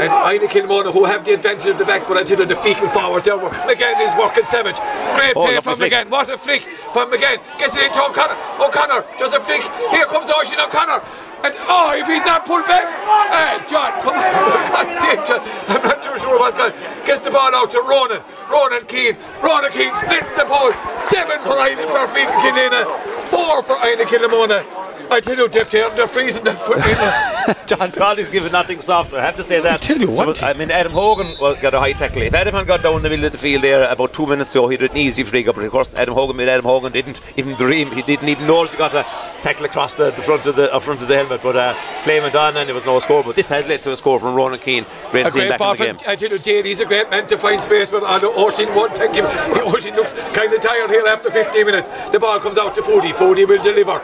And 0.01 0.09
Ina 0.09 0.49
Kilmona, 0.49 0.91
who 0.91 1.05
have 1.05 1.23
the 1.23 1.35
advantage 1.35 1.67
of 1.67 1.77
the 1.77 1.85
back, 1.85 2.09
but 2.09 2.25
you, 2.31 2.37
the 2.37 2.55
Feakle 2.55 2.89
forward 2.91 3.25
there. 3.25 3.37
McGann 3.37 4.01
is 4.01 4.15
working 4.17 4.45
savage. 4.45 4.81
Great 5.21 5.37
Oh, 5.37 5.45
play 5.45 5.55
lovely 5.57 5.75
from. 5.75 5.79
McGann. 5.85 6.09
What 6.09 6.31
a 6.31 6.39
flick 6.39 6.63
from 6.97 7.11
McGann. 7.13 7.45
Gets 7.59 7.77
it 7.77 7.85
into 7.93 8.01
O'Connor. 8.01 8.39
O'Connor 8.57 9.05
does 9.19 9.35
a 9.35 9.41
flick. 9.41 9.61
Here 9.93 10.07
comes 10.07 10.31
Oisin 10.31 10.61
O'Connor. 10.61 11.05
And 11.45 11.55
oh, 11.69 11.93
if 11.95 12.07
he's 12.09 12.25
not 12.25 12.47
pulled 12.47 12.65
back, 12.65 12.89
hey, 12.89 13.61
John, 13.69 13.93
come 14.01 14.15
on, 14.19 14.73
God's 14.73 14.97
sake, 14.99 15.21
John. 15.29 15.45
I'm 15.69 15.83
not 15.85 16.03
too 16.03 16.17
sure 16.19 16.39
what's 16.41 16.57
going. 16.57 16.73
Gets 17.05 17.21
the 17.21 17.31
ball 17.31 17.55
out 17.55 17.71
to 17.73 17.85
Ronan. 17.85 18.23
Ronan 18.51 18.87
Keane. 18.87 19.17
Ronan 19.45 19.71
Keane 19.73 19.95
splits 19.95 20.33
the 20.33 20.47
ball. 20.49 20.73
Seven 21.05 21.37
for 21.37 21.61
Ina 21.61 21.85
for 21.93 22.09
Finkinina. 22.09 22.89
Four 23.29 23.63
for 23.63 23.77
Ina 23.85 24.05
Kilmona. 24.09 24.88
I 25.11 25.21
tell 25.21 25.37
you, 25.37 25.49
Def, 25.49 25.71
they're, 25.71 26.07
freezing 26.07 26.45
that 26.45 26.59
foot. 26.59 27.35
John 27.67 27.93
Crowley's 27.93 28.31
given 28.31 28.53
nothing 28.53 28.81
soft. 28.81 29.13
I 29.15 29.23
have 29.23 29.37
to 29.37 29.45
say 29.45 29.61
that. 29.61 29.75
I 29.75 29.77
tell 29.77 29.99
you 29.99 30.11
one 30.11 30.35
I 30.43 30.53
mean, 30.53 30.71
Adam 30.71 30.93
Hogan 30.93 31.35
got 31.39 31.75
a 31.75 31.81
high 31.81 31.93
tackle. 31.93 32.23
If 32.23 32.35
Adam 32.35 32.55
had 32.55 32.67
got 32.67 32.83
down 32.83 33.03
the 33.03 33.09
middle 33.09 33.25
of 33.25 33.33
the 33.33 33.39
field 33.39 33.63
there 33.63 33.85
about 33.85 34.13
two 34.13 34.27
minutes 34.27 34.55
ago, 34.55 34.69
he'd 34.69 34.81
had 34.81 34.91
an 34.91 34.97
easy 34.97 35.23
free 35.23 35.47
up. 35.47 35.55
But 35.55 35.65
of 35.65 35.71
course, 35.71 35.89
Adam 35.95 36.15
Hogan, 36.15 36.41
Adam 36.41 36.65
Hogan 36.65 36.93
didn't 36.93 37.21
even 37.37 37.55
dream. 37.55 37.91
He 37.93 38.03
didn't 38.03 38.29
even 38.29 38.47
notice 38.47 38.73
he 38.73 38.79
got 38.79 38.95
a 38.95 39.05
tackle 39.43 39.67
across 39.67 39.95
the, 39.95 40.11
the 40.11 40.23
front 40.23 40.47
of 40.47 40.57
the 40.57 40.73
uh, 40.73 40.79
front 40.79 41.01
of 41.03 41.09
the 41.09 41.17
helmet. 41.17 41.41
But 41.43 41.57
uh, 41.57 41.75
play 42.03 42.21
went 42.21 42.35
on 42.35 42.57
and 42.57 42.69
there 42.69 42.75
was 42.75 42.85
no 42.85 42.99
score. 42.99 43.23
But 43.23 43.37
this 43.37 43.49
has 43.49 43.67
led 43.67 43.83
to 43.85 43.93
a 43.93 43.97
score 43.97 44.21
from 44.21 44.35
Ronan 44.35 44.61
Keane. 44.61 44.85
Great 45.11 45.23
A 45.23 45.25
to 45.25 45.31
see 45.31 45.41
him 45.41 45.49
great 45.49 45.51
back 45.51 45.59
ball 45.59 45.73
in 45.73 45.79
the 45.79 45.85
from, 45.85 45.97
game. 45.97 46.11
I 46.11 46.17
tell 46.17 46.31
you, 46.31 46.39
Daly's 46.39 46.81
a 46.81 46.85
great 46.85 47.11
man 47.11 47.27
to 47.29 47.39
find 47.39 47.61
space, 47.61 47.91
but 47.91 48.05
I 48.05 48.19
know 48.19 48.37
Oisin 48.37 48.75
won't 48.75 48.95
take 48.95 49.15
him. 49.15 49.25
Oisin 49.75 49.95
looks 49.95 50.13
kind 50.13 50.53
of 50.53 50.61
tired 50.61 50.91
here 50.91 51.07
after 51.07 51.31
15 51.31 51.67
minutes. 51.67 51.89
The 52.13 52.19
ball 52.19 52.41
comes 52.41 52.59
out 52.59 52.75
to 52.75 52.83
Foodie. 52.83 53.13
Foodie 53.13 53.49
will 53.49 53.63
deliver. 53.63 54.01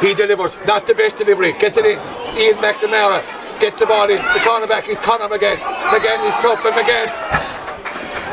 He 0.00 0.14
delivers. 0.14 0.56
Not 0.66 0.86
the 0.86 0.94
best 0.94 1.16
delivery. 1.16 1.52
Gets 1.54 1.76
it 1.76 1.84
in. 1.84 1.98
Ian 2.38 2.56
McNamara 2.58 2.87
gets 3.60 3.78
the 3.78 3.86
in. 4.10 4.16
The 4.16 4.40
cornerback 4.40 4.88
is 4.88 4.98
Conor 5.00 5.28
McGann. 5.28 5.58
McGann 5.58 6.26
is 6.26 6.34
tough, 6.36 6.64
and 6.64 6.74
McGann. 6.74 7.47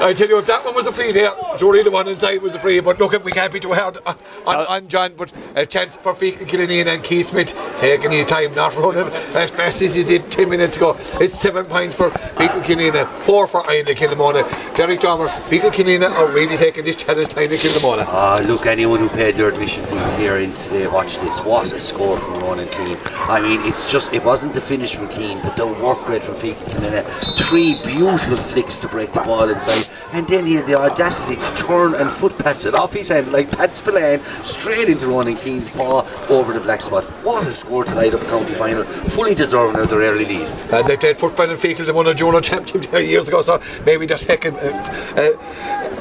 I 0.01 0.13
tell 0.13 0.27
you, 0.27 0.37
if 0.37 0.45
that 0.47 0.63
one 0.65 0.75
was 0.75 0.87
a 0.87 0.91
free 0.91 1.11
there, 1.11 1.31
Jory 1.57 1.83
the 1.83 1.91
one 1.91 2.07
inside 2.07 2.41
was 2.41 2.53
a 2.55 2.59
free. 2.59 2.79
But 2.79 2.99
look, 2.99 3.23
we 3.23 3.31
can't 3.31 3.51
be 3.51 3.59
too 3.59 3.73
hard 3.73 3.97
on, 4.05 4.15
on, 4.45 4.65
on 4.67 4.87
John. 4.87 5.13
But 5.15 5.31
a 5.55 5.65
chance 5.65 5.95
for 5.95 6.13
Feakle 6.13 6.45
Killinane 6.45 6.87
and 6.87 7.03
Keith 7.03 7.29
Smith 7.29 7.55
taking 7.79 8.11
his 8.11 8.25
time, 8.25 8.53
not 8.53 8.75
running 8.75 9.11
as 9.35 9.49
fast 9.51 9.81
as 9.81 9.95
he 9.95 10.03
did 10.03 10.29
10 10.31 10.49
minutes 10.49 10.77
ago. 10.77 10.97
It's 11.19 11.39
seven 11.39 11.65
points 11.65 11.95
for 11.95 12.09
Feakle 12.09 12.61
Killinane, 12.63 13.07
four 13.23 13.47
for 13.47 13.63
Ian 13.71 13.85
Killamona. 13.85 14.43
Derek 14.75 14.99
Dormer, 14.99 15.27
Feakle 15.27 15.71
Killinane 15.71 16.11
are 16.11 16.27
really 16.33 16.57
taking 16.57 16.83
this 16.83 16.95
challenge 16.95 17.29
time 17.29 17.49
to 17.49 17.55
Ian 17.55 17.61
Killamona. 17.61 18.05
Ah, 18.07 18.43
look, 18.45 18.65
anyone 18.65 18.99
who 18.99 19.09
paid 19.09 19.35
their 19.35 19.49
admission 19.49 19.85
fees 19.85 20.15
here 20.15 20.37
in 20.37 20.53
today, 20.53 20.87
watch 20.87 21.19
this. 21.19 21.41
What 21.41 21.71
a 21.71 21.79
score 21.79 22.17
from 22.17 22.39
Ronan 22.41 22.67
Keane. 22.69 22.97
I 23.27 23.39
mean, 23.41 23.61
it's 23.61 23.91
just, 23.91 24.13
it 24.13 24.23
wasn't 24.23 24.53
the 24.53 24.61
finish 24.61 24.95
from 24.95 25.07
Keane, 25.07 25.39
but 25.41 25.55
the 25.55 25.67
work 25.67 26.07
rate 26.07 26.23
from 26.23 26.35
Feakle 26.35 26.65
Killinane. 26.65 27.05
Three 27.47 27.81
beautiful 27.85 28.35
flicks 28.35 28.79
to 28.79 28.87
break 28.87 29.13
the 29.13 29.21
ball 29.21 29.49
inside, 29.49 29.84
and 30.11 30.27
then 30.27 30.45
he 30.45 30.55
had 30.55 30.67
the 30.67 30.75
audacity 30.75 31.35
to 31.35 31.55
turn 31.55 31.95
and 31.95 32.09
foot 32.09 32.37
pass 32.37 32.65
it 32.65 32.73
off 32.73 32.93
his 32.93 33.09
hand 33.09 33.31
like 33.31 33.51
Pat 33.51 33.75
Spillane 33.75 34.19
straight 34.43 34.89
into 34.89 35.07
Ronan 35.07 35.37
Keane's 35.37 35.69
paw 35.69 36.01
over 36.29 36.53
the 36.53 36.59
black 36.59 36.81
spot. 36.81 37.03
What 37.23 37.45
a 37.47 37.51
score 37.51 37.83
tonight 37.83 38.13
up 38.13 38.21
county 38.27 38.53
final, 38.53 38.83
fully 38.83 39.35
deserving 39.35 39.81
of 39.81 39.89
their 39.89 39.99
early 39.99 40.25
lead. 40.25 40.47
And 40.71 40.87
they 40.87 40.97
played 40.97 41.17
football 41.17 41.49
in 41.49 41.57
Feakle, 41.57 41.85
they 41.85 41.91
won 41.91 42.07
a 42.07 42.13
junior 42.13 42.41
championship 42.41 42.91
there 42.91 43.01
years 43.01 43.27
ago, 43.27 43.41
so 43.41 43.61
maybe 43.85 44.05
they're 44.05 44.17
taking. 44.17 44.55
Uh, 44.55 45.11
uh, 45.17 45.95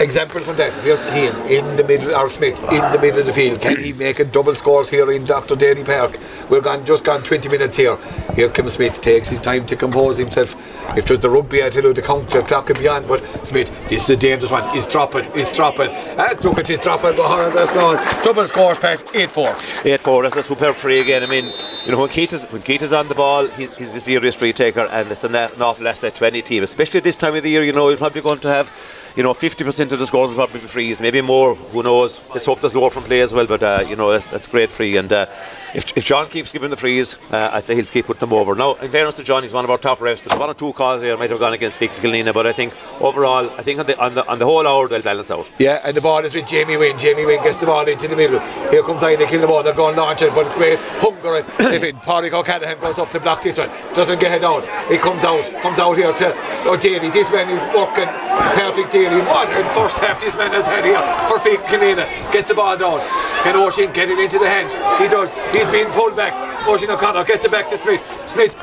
Example 0.00 0.40
from 0.40 0.56
that. 0.56 0.72
Here's 0.82 1.02
Keane 1.04 1.34
in 1.46 1.76
the 1.76 1.84
middle, 1.84 2.14
or 2.16 2.28
Smith 2.28 2.58
in 2.72 2.80
the 2.92 2.98
middle 3.00 3.20
of 3.20 3.26
the 3.26 3.32
field. 3.32 3.60
Can 3.60 3.78
he 3.78 3.92
make 3.92 4.18
a 4.18 4.24
double 4.24 4.54
scores 4.54 4.88
here 4.88 5.10
in 5.12 5.24
Dr. 5.24 5.54
Daly 5.54 5.84
Park? 5.84 6.18
We're 6.50 6.62
gone, 6.62 6.84
just 6.84 7.04
gone 7.04 7.22
20 7.22 7.48
minutes 7.48 7.76
here. 7.76 7.96
Here 8.34 8.48
comes 8.48 8.72
Smith, 8.72 9.00
takes 9.00 9.28
his 9.28 9.38
time 9.38 9.66
to 9.66 9.76
compose 9.76 10.16
himself. 10.16 10.56
If 10.96 11.06
it 11.06 11.10
was 11.10 11.20
the 11.20 11.30
rugby, 11.30 11.62
I'd 11.62 11.72
tell 11.72 11.82
you, 11.82 11.92
the 11.92 12.02
count, 12.02 12.30
the 12.30 12.42
clock 12.42 12.70
and 12.70 12.78
beyond. 12.78 13.08
But 13.08 13.24
Smith, 13.46 13.70
this 13.88 14.04
is 14.04 14.10
a 14.10 14.16
dangerous 14.16 14.50
one. 14.52 14.68
He's 14.70 14.86
dropping, 14.86 15.30
he's 15.32 15.50
dropping. 15.50 15.90
Ah, 16.18 16.34
look 16.42 16.58
at 16.58 16.68
his 16.68 16.78
dropping. 16.78 17.16
Go 17.16 17.26
hard, 17.26 17.52
that's 17.52 17.74
not. 17.74 18.24
Double 18.24 18.46
scores, 18.46 18.78
Pat, 18.78 19.02
8 19.14 19.30
4. 19.30 19.56
8 19.84 20.00
4, 20.00 20.22
that's 20.22 20.36
a 20.36 20.42
superb 20.42 20.76
free 20.76 21.00
again. 21.00 21.22
I 21.22 21.26
mean, 21.26 21.52
you 21.84 21.92
know, 21.92 21.98
when 21.98 22.08
Keith 22.08 22.32
is, 22.32 22.44
when 22.44 22.62
Keith 22.62 22.82
is 22.82 22.92
on 22.92 23.08
the 23.08 23.14
ball, 23.14 23.46
he, 23.48 23.66
he's 23.66 23.94
a 23.94 24.00
serious 24.00 24.34
free 24.34 24.52
taker, 24.52 24.82
and 24.82 25.10
it's 25.10 25.24
an, 25.24 25.34
an 25.34 25.60
awful 25.60 25.88
asset 25.88 26.14
to 26.16 26.26
any 26.26 26.42
team, 26.42 26.62
especially 26.62 27.00
this 27.00 27.16
time 27.16 27.34
of 27.34 27.42
the 27.42 27.50
year. 27.50 27.64
You 27.64 27.72
know, 27.72 27.88
you're 27.88 27.98
probably 27.98 28.20
going 28.20 28.40
to 28.40 28.48
have, 28.48 28.72
you 29.16 29.22
know, 29.22 29.34
50% 29.34 29.92
of 29.92 29.98
the 29.98 30.06
scores 30.06 30.28
will 30.28 30.36
probably 30.36 30.60
be 30.60 30.66
frees, 30.66 31.00
maybe 31.00 31.20
more, 31.20 31.54
who 31.54 31.82
knows. 31.82 32.20
Let's 32.32 32.46
hope 32.46 32.60
there's 32.60 32.74
lower 32.74 32.90
from 32.90 33.04
play 33.04 33.20
as 33.20 33.32
well, 33.32 33.46
but, 33.46 33.62
uh, 33.62 33.84
you 33.88 33.96
know, 33.96 34.12
that's, 34.12 34.30
that's 34.30 34.46
great 34.46 34.70
free. 34.70 34.96
And 34.96 35.12
uh, 35.12 35.26
if, 35.74 35.96
if 35.96 36.04
John 36.04 36.28
keeps 36.28 36.52
giving 36.52 36.70
the 36.70 36.76
frees, 36.76 37.16
uh, 37.32 37.50
I'd 37.52 37.64
say 37.64 37.74
he'll 37.74 37.84
keep 37.84 38.06
putting 38.06 38.20
them 38.20 38.32
over. 38.32 38.54
Now, 38.54 38.74
in 38.74 38.90
fairness 38.90 39.16
to 39.16 39.24
John, 39.24 39.42
he's 39.42 39.52
one 39.52 39.64
of 39.64 39.70
our 39.70 39.78
top 39.78 39.98
refs. 39.98 40.24
There's 40.24 40.38
one 40.38 40.48
or 40.48 40.54
two 40.54 40.72
calls 40.72 41.00
there 41.00 41.16
might 41.16 41.30
have 41.30 41.40
gone 41.40 41.52
against 41.52 41.78
Vic 41.78 41.90
Kilnina, 41.90 42.32
but 42.32 42.46
I 42.46 42.52
think 42.52 42.74
overall, 43.00 43.50
I 43.50 43.62
think 43.62 43.80
on 43.80 43.86
the, 43.86 43.98
on 43.98 44.14
the, 44.14 44.26
on 44.26 44.38
the 44.38 44.44
whole 44.44 44.66
hour, 44.66 44.86
they'll 44.88 45.02
balance 45.02 45.30
out. 45.30 45.50
Yeah, 45.58 45.80
and 45.84 45.96
the 45.96 46.00
ball 46.00 46.24
is 46.24 46.34
with 46.34 46.46
Jamie 46.46 46.76
Wynn. 46.76 46.98
Jamie 46.98 47.26
Wynn 47.26 47.42
gets 47.42 47.58
the 47.58 47.66
ball 47.66 47.86
into 47.86 48.06
the 48.06 48.16
middle. 48.16 48.40
Here 48.70 48.82
comes 48.82 49.02
Ida 49.02 49.26
kill 49.26 49.40
the 49.40 49.46
ball. 49.46 49.62
They're 49.62 49.74
going 49.74 49.96
launch 49.96 50.22
it, 50.22 50.34
but 50.34 50.50
great 50.54 50.78
hunger. 50.78 51.36
if 51.58 51.82
it, 51.82 51.96
Pádraig 51.96 52.32
O'Callaghan 52.32 52.78
goes 52.80 52.98
up 52.98 53.10
to 53.10 53.20
block 53.20 53.42
this 53.42 53.58
one, 53.58 53.70
doesn't 53.94 54.20
get 54.20 54.32
it 54.32 54.44
out. 54.44 54.62
He 54.88 54.98
comes 54.98 55.24
out, 55.24 55.44
comes 55.60 55.78
out 55.78 55.96
here 55.96 56.12
to 56.12 56.68
O'Daly. 56.68 57.10
This 57.10 57.30
man 57.30 57.50
is 57.50 57.62
working. 57.74 58.08
Patrick 58.54 58.90
Daly. 58.90 59.20
What 59.22 59.48
a 59.48 59.74
first 59.74 59.98
half 59.98 60.20
this 60.20 60.34
man 60.34 60.52
has 60.52 60.66
had 60.66 60.84
here 60.84 61.00
for 61.28 61.38
Fake 61.38 61.64
Canada. 61.66 62.06
Gets 62.32 62.48
the 62.48 62.54
ball 62.54 62.76
down. 62.76 63.00
Can 63.42 63.56
Ocean 63.56 63.92
get 63.92 64.08
it 64.10 64.18
into 64.18 64.38
the 64.38 64.48
hand? 64.48 64.68
He 65.00 65.08
does. 65.08 65.34
Being 65.72 65.86
pulled 65.88 66.16
back. 66.16 66.32
Ocean 66.66 66.90
O'Connor 66.90 67.24
gets 67.24 67.44
it 67.44 67.50
back 67.50 67.68
to 67.70 67.76
Smith. 67.76 68.02
Smith 68.26 68.54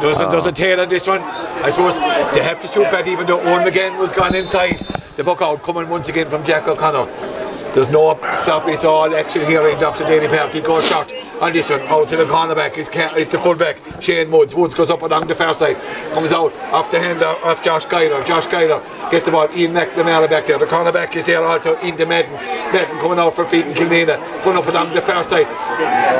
doesn't, 0.00 0.30
doesn't 0.30 0.54
tail 0.54 0.80
on 0.80 0.88
this 0.88 1.06
one. 1.06 1.20
I 1.20 1.70
suppose 1.70 1.98
they 2.34 2.42
have 2.42 2.60
to 2.60 2.68
shoot 2.68 2.90
back 2.90 3.06
even 3.06 3.26
though 3.26 3.40
Owen 3.40 3.66
McGann 3.66 3.98
was 3.98 4.12
gone 4.12 4.34
inside. 4.34 4.78
The 5.16 5.24
buck 5.24 5.42
out 5.42 5.62
coming 5.62 5.88
once 5.88 6.08
again 6.08 6.28
from 6.28 6.44
Jack 6.44 6.66
O'Connor. 6.66 7.49
There's 7.74 7.88
no 7.88 8.16
stop, 8.34 8.66
it's 8.66 8.84
all 8.84 9.14
action 9.14 9.46
here 9.46 9.68
in 9.68 9.78
Dr. 9.78 10.04
Daly 10.04 10.26
Park. 10.26 10.50
He 10.50 10.60
goes 10.60 10.84
short 10.88 11.12
on 11.40 11.52
this 11.52 11.70
one, 11.70 11.80
out 11.82 12.08
to 12.08 12.16
the 12.16 12.24
cornerback. 12.24 12.76
It's, 12.76 12.90
it's 12.92 13.30
the 13.30 13.38
fullback, 13.38 13.78
Shane 14.02 14.28
Woods. 14.28 14.56
Woods 14.56 14.74
goes 14.74 14.90
up 14.90 15.02
along 15.02 15.28
the 15.28 15.36
far 15.36 15.54
side, 15.54 15.76
comes 16.12 16.32
out 16.32 16.52
off 16.72 16.90
the 16.90 16.98
hand 16.98 17.22
of, 17.22 17.62
Josh 17.62 17.86
Guyler. 17.86 18.26
Josh 18.26 18.48
Guyler 18.48 18.82
gets 19.10 19.24
the 19.24 19.30
ball, 19.30 19.48
Ian 19.54 19.72
McNamara 19.72 20.28
back 20.28 20.46
there. 20.46 20.58
The 20.58 20.66
cornerback 20.66 21.14
is 21.14 21.22
there 21.24 21.44
also 21.44 21.78
in 21.78 21.96
the 21.96 22.06
Madden. 22.06 22.32
Madden 22.32 22.98
coming 22.98 23.20
out 23.20 23.34
for 23.36 23.44
feet 23.44 23.66
and 23.66 23.76
Kilmina, 23.76 24.18
going 24.42 24.56
up 24.56 24.66
along 24.66 24.92
the 24.92 25.00
far 25.00 25.22
side. 25.22 25.46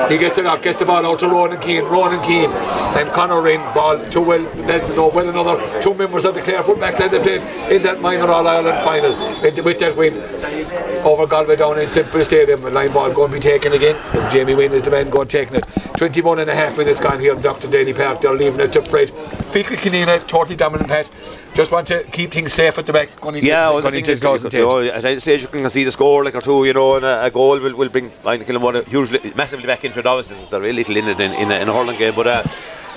He 0.08 0.18
gets 0.18 0.38
it 0.38 0.46
out, 0.46 0.62
gets 0.62 0.78
the 0.78 0.84
ball 0.84 1.04
out 1.04 1.18
to 1.18 1.28
Ronan 1.28 1.60
Keane. 1.60 1.84
Ronan 1.84 2.22
Keane 2.22 2.50
and 2.50 3.10
Connor 3.10 3.48
in 3.48 3.60
ball 3.74 3.98
to 3.98 4.20
well, 4.20 4.42
let's 4.66 4.88
know, 4.94 5.08
well 5.08 5.28
another 5.28 5.82
two 5.82 5.94
members 5.94 6.24
of 6.24 6.34
the 6.34 6.42
Clare 6.42 6.62
fullback 6.62 6.98
line 7.00 7.10
that 7.10 7.22
played 7.22 7.42
in 7.72 7.82
that 7.82 8.00
minor 8.00 8.30
All 8.30 8.46
Ireland 8.46 8.84
final 8.84 9.10
with 9.64 9.78
that 9.80 9.96
win 9.96 10.14
over 11.04 11.34
all 11.34 11.39
the 11.44 11.50
way 11.50 11.56
down 11.56 11.78
in 11.78 11.88
Semple 11.90 12.24
Stadium. 12.24 12.62
The 12.62 12.70
line 12.70 12.92
ball 12.92 13.12
going 13.12 13.30
to 13.30 13.36
be 13.36 13.40
taken 13.40 13.72
again. 13.72 13.96
Jamie 14.30 14.54
Wynn 14.54 14.72
is 14.72 14.82
the 14.82 14.90
man 14.90 15.10
going 15.10 15.28
taking 15.28 15.56
it. 15.56 15.64
21 15.96 16.38
and 16.38 16.50
a 16.50 16.54
half 16.54 16.78
minutes 16.78 17.00
gone 17.00 17.20
here 17.20 17.34
in 17.34 17.42
Dr. 17.42 17.68
Daly 17.68 17.92
Park. 17.92 18.20
They're 18.20 18.34
leaving 18.34 18.60
it 18.60 18.72
to 18.72 18.82
Fred. 18.82 19.10
Feakle 19.52 19.76
Kinina, 19.76 20.26
totally 20.26 20.56
dominant 20.56 20.88
Pat. 20.88 21.10
Just 21.54 21.72
want 21.72 21.86
to 21.88 22.04
keep 22.04 22.32
things 22.32 22.52
safe 22.52 22.78
at 22.78 22.86
the 22.86 22.92
back. 22.92 23.20
Going 23.20 23.36
into, 23.36 23.46
Yeah, 23.46 23.70
well, 23.70 23.82
going 23.82 23.92
the 23.92 23.98
into 23.98 24.58
you 24.58 24.60
know, 24.60 24.80
at 24.80 25.04
any 25.04 25.20
stage 25.20 25.42
you 25.42 25.48
can 25.48 25.68
see 25.68 25.84
the 25.84 25.92
score 25.92 26.24
like 26.24 26.34
or 26.34 26.40
two, 26.40 26.64
you 26.64 26.72
know, 26.72 26.96
and 26.96 27.04
a, 27.04 27.24
a 27.26 27.30
goal 27.30 27.58
will, 27.58 27.74
will 27.74 27.88
bring 27.88 28.10
Kilmore 28.22 28.82
hugely, 28.82 29.32
massively 29.34 29.66
back 29.66 29.84
into 29.84 29.98
it. 29.98 30.06
Obviously, 30.06 30.36
there's 30.36 30.48
very 30.48 30.72
little 30.72 30.96
in 30.96 31.08
it 31.08 31.20
in, 31.20 31.32
in, 31.32 31.50
a, 31.50 31.54
in 31.60 31.68
a 31.68 31.72
hurling 31.72 31.98
game, 31.98 32.14
but 32.14 32.26
uh, 32.26 32.44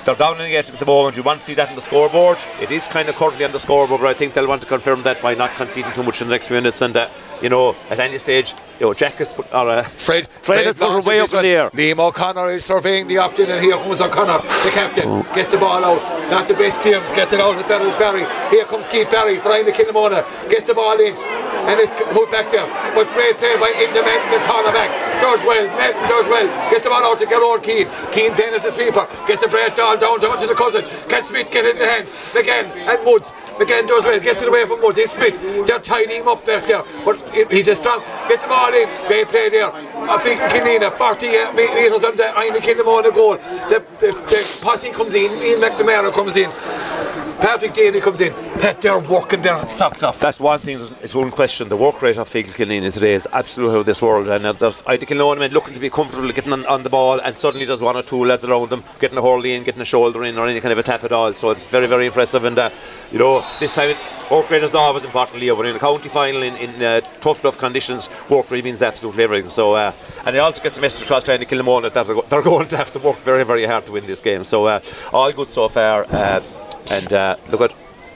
they're 0.05 0.15
down 0.15 0.39
in 0.41 0.51
it 0.51 0.69
at 0.69 0.79
the 0.79 0.85
moment. 0.85 1.15
You 1.15 1.23
want 1.23 1.39
to 1.39 1.45
see 1.45 1.53
that 1.55 1.69
on 1.69 1.75
the 1.75 1.81
scoreboard. 1.81 2.43
It 2.61 2.71
is 2.71 2.87
kind 2.87 3.09
of 3.09 3.15
currently 3.15 3.45
on 3.45 3.51
the 3.51 3.59
scoreboard, 3.59 4.01
but 4.01 4.07
I 4.07 4.13
think 4.13 4.33
they'll 4.33 4.47
want 4.47 4.61
to 4.61 4.67
confirm 4.67 5.03
that 5.03 5.21
by 5.21 5.33
not 5.33 5.51
conceding 5.55 5.91
too 5.93 6.03
much 6.03 6.21
in 6.21 6.27
the 6.27 6.33
next 6.33 6.47
few 6.47 6.55
minutes. 6.55 6.81
And 6.81 6.95
uh, 6.95 7.09
you 7.41 7.49
know, 7.49 7.75
at 7.89 7.99
any 7.99 8.17
stage, 8.17 8.53
you 8.79 8.85
know, 8.87 8.93
Jack 8.93 9.15
has 9.15 9.31
put 9.31 9.51
or 9.53 9.69
uh, 9.69 9.83
Fred, 9.83 10.27
Fred 10.41 10.65
has 10.65 10.77
put 10.77 11.05
way 11.05 11.19
up 11.19 11.33
in 11.33 11.41
the 11.41 11.49
air. 11.49 11.69
Liam 11.71 11.99
O'Connor 11.99 12.51
is 12.51 12.65
surveying 12.65 13.07
the 13.07 13.17
option, 13.17 13.49
and 13.49 13.61
here 13.61 13.75
comes 13.75 14.01
O'Connor, 14.01 14.41
the 14.41 14.71
captain. 14.73 15.21
Gets 15.33 15.49
the 15.49 15.57
ball 15.57 15.83
out. 15.83 16.01
Not 16.29 16.47
the 16.47 16.53
best 16.55 16.81
James 16.83 17.11
gets 17.11 17.33
it 17.33 17.39
out. 17.39 17.57
It's 17.57 17.67
Ferrell 17.67 17.91
Barry. 17.99 18.25
Here 18.49 18.65
comes 18.65 18.87
Keith 18.87 19.09
Barry, 19.11 19.39
flying 19.39 19.65
the 19.65 19.71
Killamona. 19.71 20.23
Gets 20.49 20.65
the 20.65 20.73
ball 20.73 20.99
in, 20.99 21.13
and 21.13 21.79
it's 21.79 21.91
put 22.11 22.31
back 22.31 22.51
there. 22.51 22.67
But 22.95 23.11
great 23.13 23.37
play 23.37 23.55
by 23.57 23.71
Inda 23.71 24.03
Madden, 24.03 24.31
the 24.31 24.39
cornerback. 24.47 24.91
Does 25.21 25.39
well. 25.45 25.67
Madden 25.67 26.09
does 26.09 26.27
well. 26.27 26.47
Gets 26.69 26.83
the 26.83 26.89
ball 26.89 27.03
out 27.03 27.19
to 27.19 27.25
Gerard 27.25 27.63
Keane. 27.63 27.87
Keane 28.11 28.35
then 28.35 28.53
is 28.53 28.63
the 28.63 28.71
sweeper. 28.71 29.07
Gets 29.27 29.41
the 29.41 29.47
bread 29.47 29.75
down 29.75 29.92
down 29.99 30.19
down 30.19 30.39
to 30.39 30.47
the 30.47 30.55
cousin. 30.55 30.83
Can 31.09 31.23
Smith 31.25 31.51
get 31.51 31.65
in 31.65 31.77
the 31.77 31.85
hand? 31.85 32.05
McGann 32.05 32.65
and 32.87 33.05
Woods. 33.05 33.31
McGann 33.57 33.87
does 33.87 34.03
well. 34.03 34.19
Gets 34.19 34.41
it 34.41 34.47
away 34.47 34.65
from 34.65 34.81
Woods. 34.81 34.97
It's 34.97 35.11
Smith. 35.11 35.39
They're 35.67 35.79
tidying 35.79 36.21
him 36.21 36.27
up 36.27 36.45
back 36.45 36.67
there. 36.67 36.83
But 37.05 37.19
he's 37.51 37.67
a 37.67 37.75
strong. 37.75 38.01
Gets 38.27 38.43
the 38.43 38.49
ball 38.49 38.73
in. 38.73 38.87
Great 39.07 39.27
play 39.27 39.49
there. 39.49 39.71
I 39.71 40.17
think 40.19 40.39
Kinina, 40.41 40.91
40 40.91 41.37
uh, 41.37 41.53
metres 41.53 42.03
on 42.03 42.17
the 42.17 42.23
Inagh 42.23 42.61
Kinamona 42.61 43.13
goal. 43.13 43.37
The, 43.69 43.83
the, 43.99 44.11
the 44.11 44.59
posse 44.61 44.89
comes 44.89 45.15
in. 45.15 45.31
Ian 45.41 45.61
McNamara 45.61 46.11
comes 46.13 46.35
in. 46.37 46.49
Patrick 47.39 47.73
Daly 47.73 47.99
comes 47.99 48.21
in. 48.21 48.33
Pat, 48.61 48.81
they're 48.81 48.99
working 48.99 49.41
their 49.41 49.67
socks 49.67 50.01
off. 50.01 50.19
That's 50.19 50.39
one 50.39 50.59
thing, 50.59 50.79
it's 51.01 51.13
one 51.13 51.29
question. 51.29 51.67
The 51.67 51.75
work 51.75 52.01
rate 52.01 52.17
of 52.17 52.29
Feakle 52.29 52.55
Killeen 52.55 52.91
today 52.93 53.13
is 53.13 53.27
absolutely 53.33 53.75
out 53.75 53.79
of 53.81 53.85
this 53.85 54.01
world. 54.01 54.29
And 54.29 54.45
uh, 54.45 54.53
there's 54.53 54.81
Inagh 54.83 55.07
Killoan 55.07 55.39
men 55.39 55.51
looking 55.51 55.73
to 55.73 55.79
be 55.79 55.89
comfortable 55.89 56.31
getting 56.31 56.53
on, 56.53 56.65
on 56.67 56.83
the 56.83 56.89
ball, 56.89 57.19
and 57.19 57.37
suddenly 57.37 57.65
there's 57.65 57.81
one 57.81 57.97
or 57.97 58.01
two 58.01 58.23
lads 58.23 58.45
around 58.45 58.69
them 58.69 58.83
getting 58.99 59.17
a 59.17 59.21
hurley 59.21 59.53
in, 59.55 59.63
getting 59.63 59.81
a 59.81 59.85
shoulder 59.85 60.23
in, 60.23 60.37
or 60.37 60.47
any 60.47 60.61
kind 60.61 60.71
of 60.71 60.77
a 60.77 60.83
tap 60.83 61.03
at 61.03 61.11
all. 61.11 61.33
So 61.33 61.49
it's 61.49 61.67
very, 61.67 61.87
very 61.87 62.05
impressive. 62.05 62.45
And, 62.45 62.57
uh, 62.57 62.69
you 63.11 63.19
know, 63.19 63.45
this 63.59 63.75
time, 63.75 63.89
it, 63.89 63.97
work 64.31 64.49
rate 64.49 64.63
is 64.63 64.73
always 64.73 65.03
important, 65.03 65.41
Leo, 65.41 65.55
but 65.57 65.65
in 65.65 65.75
a 65.75 65.79
county 65.79 66.07
final, 66.09 66.43
in, 66.43 66.55
in 66.55 66.81
uh, 66.81 67.01
tough 67.19 67.41
enough 67.41 67.57
conditions, 67.57 68.09
work 68.29 68.49
rate 68.49 68.63
means 68.63 68.81
absolutely 68.81 69.23
everything. 69.23 69.49
So, 69.49 69.73
uh, 69.73 69.91
and 70.25 70.35
it 70.35 70.39
also 70.39 70.63
gets 70.63 70.77
a 70.77 70.81
message 70.81 71.03
across 71.03 71.25
trying 71.25 71.39
to 71.39 71.45
kill 71.45 71.57
them 71.57 71.67
all 71.67 71.81
that 71.81 71.93
they're, 71.93 72.05
go- 72.05 72.25
they're 72.29 72.41
going 72.53 72.69
to 72.69 72.77
have 72.77 72.93
to 72.93 72.99
work 72.99 73.17
very, 73.17 73.43
very 73.43 73.65
hard 73.65 73.85
to 73.87 73.91
win 73.91 74.07
this 74.07 74.21
game. 74.21 74.45
So, 74.45 74.65
uh, 74.65 74.79
all 75.11 75.31
good 75.33 75.51
so 75.51 75.67
far. 75.67 76.05
Uh, 76.89 76.93
and 76.93 77.13
uh, 77.13 77.35
look 77.49 77.61
at. 77.61 77.73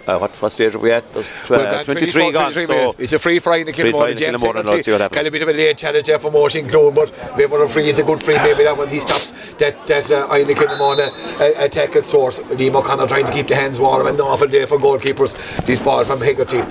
Uh, 0.07 0.17
what, 0.17 0.33
what 0.37 0.49
stage 0.53 0.73
are 0.73 0.79
we 0.79 0.89
at? 0.89 1.03
There's 1.13 1.29
tw- 1.43 1.51
uh, 1.51 1.65
got 1.65 1.83
23 1.83 2.31
gone. 2.31 2.53
23 2.53 2.65
so. 2.65 2.95
It's 2.97 3.11
a 3.11 3.19
free 3.19 3.39
fry 3.39 3.57
in 3.57 3.65
the 3.65 3.73
Kilmore. 3.73 4.13
James 4.13 4.41
Kilmore, 4.41 4.63
let's 4.63 4.85
see 4.85 4.91
what 4.93 5.01
happens. 5.01 5.17
Kind 5.17 5.27
of 5.27 5.33
a 5.33 5.35
bit 5.37 5.41
of 5.41 5.49
a 5.49 5.51
late 5.51 5.77
challenge 5.77 6.05
there 6.05 6.17
for 6.17 6.31
Motion 6.31 6.69
Clune, 6.69 6.95
but 6.95 7.11
maybe 7.35 7.51
one 7.51 7.61
of 7.61 7.69
free 7.73 7.89
is 7.89 7.99
a 7.99 8.03
good 8.03 8.23
free. 8.23 8.35
Maybe 8.35 8.63
that 8.63 8.77
one 8.77 8.87
he 8.87 8.99
stopped 8.99 9.33
that 9.57 9.85
that 9.87 10.09
uh, 10.09 10.33
in 10.35 10.47
the 10.47 10.53
Kilmore 10.53 11.01
uh, 11.01 11.51
attack 11.57 11.97
at 11.97 12.05
source. 12.05 12.39
Liam 12.39 12.75
O'Connor 12.75 13.05
trying 13.07 13.25
to 13.25 13.33
keep 13.33 13.49
the 13.49 13.55
hands 13.55 13.81
warm. 13.81 14.07
An 14.07 14.21
awful 14.21 14.47
day 14.47 14.65
for 14.65 14.77
goalkeepers. 14.77 15.35
This 15.65 15.81
ball 15.81 16.05
from 16.05 16.21
Hegarty. 16.21 16.63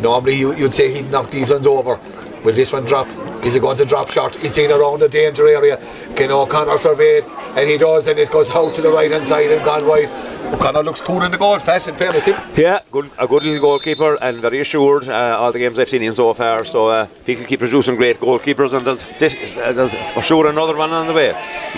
Normally 0.00 0.34
you, 0.34 0.52
you'd 0.56 0.74
say 0.74 0.92
he'd 0.92 1.12
knock 1.12 1.30
these 1.30 1.52
ones 1.52 1.68
over. 1.68 1.96
Will 2.42 2.54
this 2.54 2.72
one 2.72 2.86
drop? 2.86 3.06
Is 3.44 3.54
it 3.54 3.60
going 3.60 3.76
to 3.76 3.84
drop 3.84 4.10
short? 4.10 4.42
It's 4.42 4.58
in 4.58 4.72
around 4.72 4.98
the 5.00 5.08
danger 5.08 5.46
area. 5.46 5.76
Can 6.16 6.32
O'Connor 6.32 6.78
survey 6.78 7.18
it? 7.18 7.24
And 7.56 7.68
he 7.68 7.78
does, 7.78 8.08
and 8.08 8.18
it 8.18 8.30
goes 8.30 8.50
out 8.50 8.74
to 8.74 8.82
the 8.82 8.90
right 8.90 9.10
hand 9.10 9.28
side 9.28 9.50
and 9.50 9.64
gone 9.64 9.86
wide. 9.86 10.08
O'Connor 10.52 10.82
looks 10.82 11.00
cool 11.00 11.22
in 11.22 11.30
the 11.30 11.38
goals, 11.38 11.62
Pat, 11.62 11.86
in 11.86 11.94
fairness 11.94 12.24
to 12.24 12.34
him. 12.34 12.50
Yeah, 12.56 12.80
good, 12.90 13.08
a 13.18 13.26
good 13.26 13.44
little 13.44 13.60
goalkeeper 13.60 14.16
and 14.20 14.40
very 14.40 14.60
assured. 14.60 15.08
Uh, 15.08 15.38
all 15.38 15.52
the 15.52 15.58
games 15.60 15.78
I've 15.78 15.88
seen 15.88 16.02
him 16.02 16.12
so 16.12 16.34
far. 16.34 16.64
So 16.64 16.88
uh, 16.88 17.06
can 17.24 17.44
keep 17.44 17.60
producing 17.60 17.96
great 17.96 18.18
goalkeepers, 18.18 18.72
and 18.74 18.84
there's, 18.84 19.06
this, 19.18 19.36
uh, 19.58 19.72
there's 19.72 20.12
for 20.12 20.22
sure 20.22 20.48
another 20.48 20.76
one 20.76 20.90
on 20.90 21.06
the 21.06 21.12
way. 21.12 21.28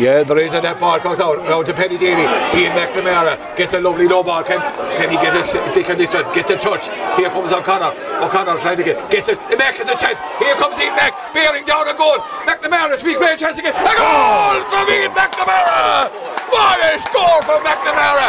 Yeah, 0.00 0.22
there 0.22 0.38
is, 0.38 0.54
and 0.54 0.64
that 0.64 0.80
ball 0.80 0.98
comes 1.00 1.20
out 1.20 1.36
round 1.38 1.66
to 1.66 1.74
Penny 1.74 1.98
Daly. 1.98 2.22
Ian 2.58 2.72
McNamara 2.72 3.56
gets 3.56 3.74
a 3.74 3.80
lovely 3.80 4.08
low 4.08 4.22
ball. 4.22 4.42
Can 4.42 4.60
can 4.96 5.10
he 5.10 5.16
get 5.16 5.36
a 5.36 5.42
stick 5.42 5.90
on 5.90 5.98
this 5.98 6.14
one? 6.14 6.32
Gets 6.34 6.50
a 6.50 6.56
touch. 6.56 6.88
Here 7.16 7.28
comes 7.28 7.52
O'Connor. 7.52 7.92
O'Connor 8.24 8.58
trying 8.60 8.78
to 8.78 8.84
get 8.84 9.10
gets 9.10 9.28
it. 9.28 9.38
And 9.50 9.58
Mac 9.58 9.74
has 9.76 9.88
a 9.88 9.96
chance. 9.96 10.18
Here 10.38 10.54
comes 10.54 10.78
Ian 10.78 10.96
Mac, 10.96 11.12
bearing 11.34 11.64
down 11.64 11.88
a 11.88 11.94
goal. 11.94 12.16
McNamara 12.48 12.98
to 12.98 13.04
be 13.04 13.14
great 13.14 13.38
chance 13.38 13.58
again. 13.58 13.74
A 13.74 13.94
goal 13.96 14.60
from 14.64 14.88
Ian 14.88 15.12
McNamara. 15.12 16.41
What 16.52 16.78
a 16.84 17.00
score 17.00 17.40
from 17.48 17.64
McNamara. 17.64 18.28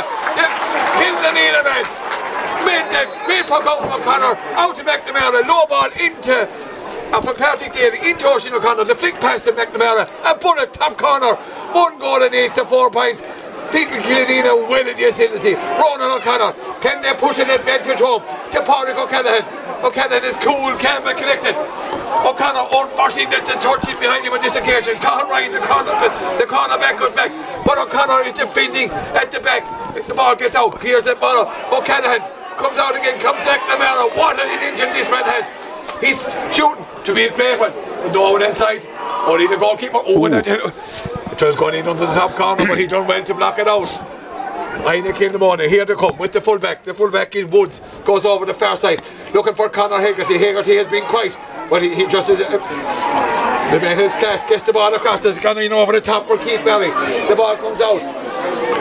Killanena 0.96 1.62
man. 1.68 1.84
Made 2.64 2.88
that 2.96 3.12
great 3.26 3.46
puck 3.46 3.68
out 3.68 3.84
from 3.84 4.00
O'Connor. 4.00 4.40
Out 4.56 4.76
to 4.78 4.84
McNamara. 4.84 5.46
Low 5.46 5.68
ball 5.68 5.92
into 6.00 6.48
and 7.14 7.24
from 7.24 7.36
Patrick 7.36 7.72
Daly 7.74 8.00
into 8.10 8.26
Oisin 8.26 8.54
O'Connor, 8.54 8.86
the 8.86 8.96
flick 8.96 9.14
pass 9.22 9.44
to 9.44 9.52
McNamara, 9.52 10.10
a 10.26 10.36
bullet 10.36 10.74
top 10.74 10.98
corner, 10.98 11.36
one 11.72 12.00
goal 12.00 12.24
and 12.24 12.34
eight 12.34 12.56
to 12.56 12.66
four 12.66 12.90
points. 12.90 13.22
Feakle 13.70 14.02
Killanena 14.02 14.68
well 14.68 14.88
in 14.88 14.98
the 14.98 15.04
ascendancy. 15.04 15.54
Ronan 15.54 16.10
O'Connor, 16.10 16.54
can 16.82 17.02
they 17.04 17.14
push 17.14 17.38
an 17.38 17.52
advantage 17.52 18.00
home 18.00 18.24
to 18.50 18.62
Pádraig 18.62 18.98
O'Callaghan? 18.98 19.46
O'Callaghan 19.86 20.24
is 20.24 20.36
cool, 20.38 20.74
calm 20.80 21.06
and 21.06 21.18
connected. 21.18 21.54
O'Connor 22.22 22.70
unfortunately 22.70 23.26
there's 23.34 23.50
a 23.50 23.58
in 23.58 23.98
behind 24.00 24.26
him 24.26 24.34
on 24.34 24.42
this 24.42 24.56
occasion. 24.56 24.98
Conor 25.00 25.30
Ryan, 25.30 25.52
the 25.52 25.60
corner, 25.60 25.92
the 26.38 26.46
corner 26.46 26.78
back 26.78 27.00
goes 27.00 27.12
back, 27.14 27.32
but 27.66 27.78
O'Connor 27.78 28.28
is 28.28 28.34
defending 28.34 28.90
at 29.18 29.32
the 29.32 29.40
back. 29.40 29.66
The 30.08 30.14
ball 30.14 30.36
gets 30.36 30.56
out, 30.56 30.80
clears 30.80 31.06
that 31.06 31.20
ball. 31.20 31.48
Uh, 31.48 31.78
O'Callaghan 31.78 32.22
comes 32.58 32.78
out 32.78 32.96
again, 32.96 33.20
comes 33.20 33.42
McNamara. 33.42 34.16
What 34.16 34.40
an 34.40 34.50
engine 34.62 34.94
this 34.94 35.10
man 35.10 35.26
has. 35.26 35.50
He's 36.00 36.20
shooting 36.56 36.86
to 37.06 37.14
be 37.14 37.26
a 37.26 37.36
great 37.36 37.60
one. 37.60 37.74
No 38.14 38.32
one 38.32 38.44
inside. 38.44 38.86
Only 39.26 39.48
the 39.48 39.58
goalkeeper. 39.58 40.00
Oh, 40.06 40.26
and 40.26 40.36
that, 40.36 40.48
it 40.48 41.42
was 41.42 41.56
going 41.56 41.76
in 41.76 41.88
under 41.88 42.06
the 42.06 42.14
top 42.14 42.32
corner, 42.32 42.68
but 42.68 42.78
he 42.78 42.88
done 42.88 43.08
well 43.08 43.24
to 43.24 43.34
block 43.34 43.58
it 43.60 43.68
out. 43.68 43.88
Inagh 44.86 45.14
Kilmona, 45.14 45.70
here 45.70 45.86
they 45.86 45.96
come 45.96 46.18
with 46.18 46.34
the 46.34 46.42
fullback. 46.42 46.84
The 46.84 46.94
fullback 46.94 47.36
is 47.36 47.46
Woods, 47.46 47.80
goes 48.04 48.26
over 48.26 48.46
the 48.46 48.54
far 48.54 48.76
side, 48.76 49.02
looking 49.34 49.54
for 49.54 49.70
Conor 49.70 50.00
Hegarty. 50.00 50.38
Hegarty 50.38 50.76
has 50.76 50.88
been 50.88 51.06
quiet, 51.06 51.38
but 51.74 51.82
he, 51.82 51.96
he 51.96 52.06
just 52.06 52.30
is. 52.30 52.40
Uh, 52.40 52.52
the 53.72 53.80
man 53.80 54.00
is 54.00 54.14
class, 54.14 54.48
gets 54.48 54.62
the 54.62 54.72
ball 54.72 54.94
across, 54.94 55.22
there's 55.22 55.40
gone 55.40 55.58
in 55.58 55.74
over 55.74 55.92
the 55.92 56.00
top 56.00 56.28
for 56.28 56.38
Keith 56.38 56.64
Barry. 56.64 56.92
The 57.28 57.36
ball 57.36 57.58
comes 57.58 57.82
out. 57.82 58.33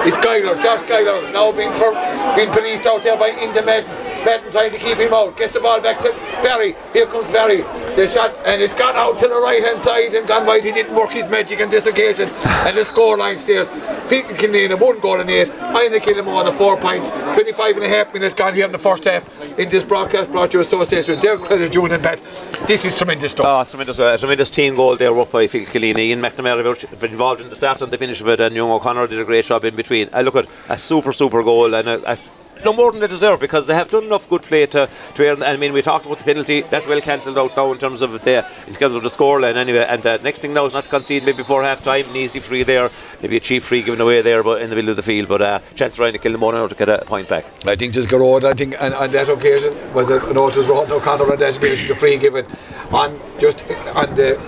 It's 0.04 0.16
Guyler, 0.16 0.60
Josh 0.60 0.82
Guyler, 0.82 1.32
now 1.32 1.52
being, 1.52 1.70
per, 1.78 1.92
being 2.34 2.50
policed 2.50 2.86
out 2.86 3.04
there 3.04 3.16
by 3.16 3.30
Enda 3.30 3.64
Madden. 3.64 4.50
Trying 4.50 4.70
to 4.72 4.78
keep 4.78 4.98
him 4.98 5.14
out, 5.14 5.36
gets 5.36 5.52
the 5.52 5.60
ball 5.60 5.80
back 5.80 6.00
to 6.00 6.10
Barry. 6.42 6.74
Here 6.92 7.06
comes 7.06 7.30
Barry. 7.30 7.62
The 7.94 8.08
shot, 8.08 8.36
and 8.44 8.60
it's 8.60 8.74
gone 8.74 8.96
out 8.96 9.18
to 9.18 9.28
the 9.28 9.40
right 9.40 9.62
hand 9.62 9.80
side 9.80 10.14
and 10.14 10.26
gone 10.26 10.46
wide. 10.46 10.64
He 10.64 10.72
didn't 10.72 10.94
work 10.94 11.12
his 11.12 11.28
magic 11.30 11.60
on 11.60 11.70
this 11.70 11.86
occasion. 11.86 12.28
And 12.66 12.76
the 12.76 12.84
score 12.84 13.16
line 13.16 13.38
stays. 13.38 13.68
Feakle 13.68 14.36
Killanena, 14.36 14.80
one 14.80 14.98
goal 15.00 15.20
and 15.20 15.30
eight. 15.30 15.48
Inagh 15.48 16.44
the 16.44 16.52
four 16.52 16.76
points. 16.76 17.10
25 17.34 17.76
and 17.76 17.84
a 17.84 17.88
half 17.88 18.12
minutes 18.12 18.34
gone 18.34 18.54
here 18.54 18.66
in 18.66 18.72
the 18.72 18.78
first 18.78 19.04
half 19.04 19.28
in 19.58 19.68
this 19.68 19.82
broadcast 19.82 20.30
brought 20.30 20.50
to 20.50 20.58
you 20.58 20.60
association 20.62 21.14
with 21.14 21.22
Derg 21.22 21.40
Credit, 21.42 21.74
and 21.74 22.02
Pat. 22.02 22.20
This 22.66 22.84
is 22.84 22.96
tremendous 22.96 23.32
stuff. 23.32 23.46
Oh, 23.48 23.64
tremendous, 23.68 23.98
uh, 23.98 24.16
tremendous 24.16 24.50
team 24.50 24.74
goal 24.74 24.96
there, 24.96 25.16
up 25.18 25.30
by 25.30 25.46
Phil 25.46 25.62
Killeen. 25.62 25.98
Ian 25.98 26.20
McNamara 26.20 26.64
was 26.64 27.02
involved 27.02 27.40
in 27.40 27.48
the 27.48 27.56
start 27.56 27.82
and 27.82 27.92
the 27.92 27.98
finish 27.98 28.20
of 28.20 28.28
it, 28.28 28.40
and 28.40 28.54
young 28.54 28.70
O'Connor 28.70 29.06
did 29.08 29.18
a 29.18 29.24
great 29.24 29.44
job 29.44 29.64
in 29.64 29.76
between. 29.76 29.91
I 30.12 30.22
look 30.22 30.36
at 30.36 30.46
a 30.68 30.78
super, 30.78 31.12
super 31.12 31.42
goal, 31.42 31.74
and 31.74 31.88
a, 31.88 32.12
a, 32.12 32.18
no 32.64 32.72
more 32.72 32.92
than 32.92 33.00
they 33.00 33.06
deserve 33.06 33.40
because 33.40 33.66
they 33.66 33.74
have 33.74 33.90
done 33.90 34.04
enough 34.04 34.28
good 34.28 34.42
play 34.42 34.66
to, 34.66 34.88
to 35.14 35.28
earn. 35.28 35.42
I 35.42 35.56
mean, 35.56 35.72
we 35.72 35.82
talked 35.82 36.06
about 36.06 36.18
the 36.18 36.24
penalty, 36.24 36.62
that's 36.62 36.86
well 36.86 37.00
cancelled 37.00 37.38
out 37.38 37.56
now 37.56 37.72
in 37.72 37.78
terms 37.78 38.02
of 38.02 38.22
the 38.24 38.46
in 38.66 38.74
terms 38.74 38.94
of 38.94 39.02
the 39.02 39.08
scoreline 39.08 39.56
anyway. 39.56 39.86
And 39.88 40.04
uh, 40.06 40.18
next 40.18 40.40
thing 40.40 40.54
now 40.54 40.64
is 40.66 40.72
not 40.72 40.84
to 40.84 40.90
concede 40.90 41.24
maybe 41.24 41.38
before 41.38 41.62
half 41.62 41.82
time, 41.82 42.08
an 42.08 42.16
easy 42.16 42.40
free 42.40 42.62
there, 42.62 42.90
maybe 43.20 43.36
a 43.36 43.40
cheap 43.40 43.62
free 43.62 43.82
given 43.82 44.00
away 44.00 44.22
there, 44.22 44.42
but 44.42 44.62
in 44.62 44.70
the 44.70 44.76
middle 44.76 44.90
of 44.90 44.96
the 44.96 45.02
field. 45.02 45.28
But 45.28 45.42
uh, 45.42 45.60
chance 45.74 45.98
Ryan 45.98 46.14
to 46.14 46.18
kill 46.18 46.32
them 46.32 46.40
now 46.40 46.66
to 46.66 46.74
get 46.74 46.88
a 46.88 47.04
point 47.04 47.28
back. 47.28 47.44
I 47.66 47.76
think 47.76 47.94
just 47.94 48.08
Garrod, 48.08 48.44
I 48.44 48.54
think 48.54 48.76
and 48.80 48.94
on 48.94 49.10
that 49.12 49.28
occasion 49.28 49.74
was 49.94 50.10
it 50.10 50.22
an 50.24 50.36
Otis 50.36 50.66
Rotten 50.66 50.92
O'Connor 50.92 51.32
on 51.32 51.38
that 51.38 51.56
occasion, 51.56 51.88
the 51.88 51.94
free 51.94 52.18
given 52.18 52.46
on 52.90 53.18
just 53.38 53.64
on 53.94 54.14
the 54.14 54.38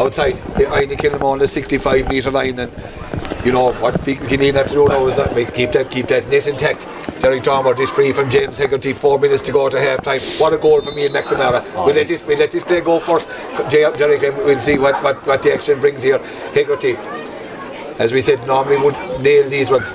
outside 0.00 0.36
the 0.56 0.64
Inagh 0.64 0.98
Kilmore 0.98 1.32
on 1.32 1.38
the 1.38 1.48
65 1.48 2.08
metre 2.08 2.30
line 2.30 2.58
and 2.58 2.72
you 3.44 3.52
know 3.52 3.72
what 3.74 3.94
can 4.04 4.54
have 4.54 4.68
to 4.68 4.74
do 4.74 4.88
now 4.88 5.06
is 5.06 5.16
that 5.16 5.54
keep 5.54 5.72
that 5.72 5.90
keep 5.90 6.06
that 6.06 6.28
net 6.28 6.46
intact. 6.46 6.86
Derek 7.20 7.42
Dormer 7.42 7.80
is 7.80 7.90
free 7.90 8.12
from 8.12 8.30
James 8.30 8.56
Hegarty, 8.56 8.94
four 8.94 9.18
minutes 9.18 9.42
to 9.42 9.52
go 9.52 9.68
to 9.68 9.78
half 9.78 10.02
time. 10.02 10.20
What 10.38 10.54
a 10.54 10.58
goal 10.58 10.80
from 10.80 10.98
Ian 10.98 11.12
McNamara. 11.12 11.62
Oh, 11.74 11.84
we'll 11.84 11.94
let 11.94 12.06
this 12.06 12.22
we'll 12.26 12.38
let 12.38 12.50
this 12.50 12.64
play 12.64 12.80
go 12.80 12.98
first. 12.98 13.28
Derek 13.70 14.22
and 14.22 14.36
we'll 14.38 14.58
see 14.60 14.78
what, 14.78 15.02
what, 15.04 15.26
what 15.26 15.42
the 15.42 15.52
action 15.52 15.78
brings 15.80 16.02
here. 16.02 16.18
Hegarty, 16.54 16.96
as 17.98 18.14
we 18.14 18.22
said, 18.22 18.46
normally 18.46 18.78
would 18.78 18.94
nail 19.20 19.46
these 19.50 19.70
ones. 19.70 19.92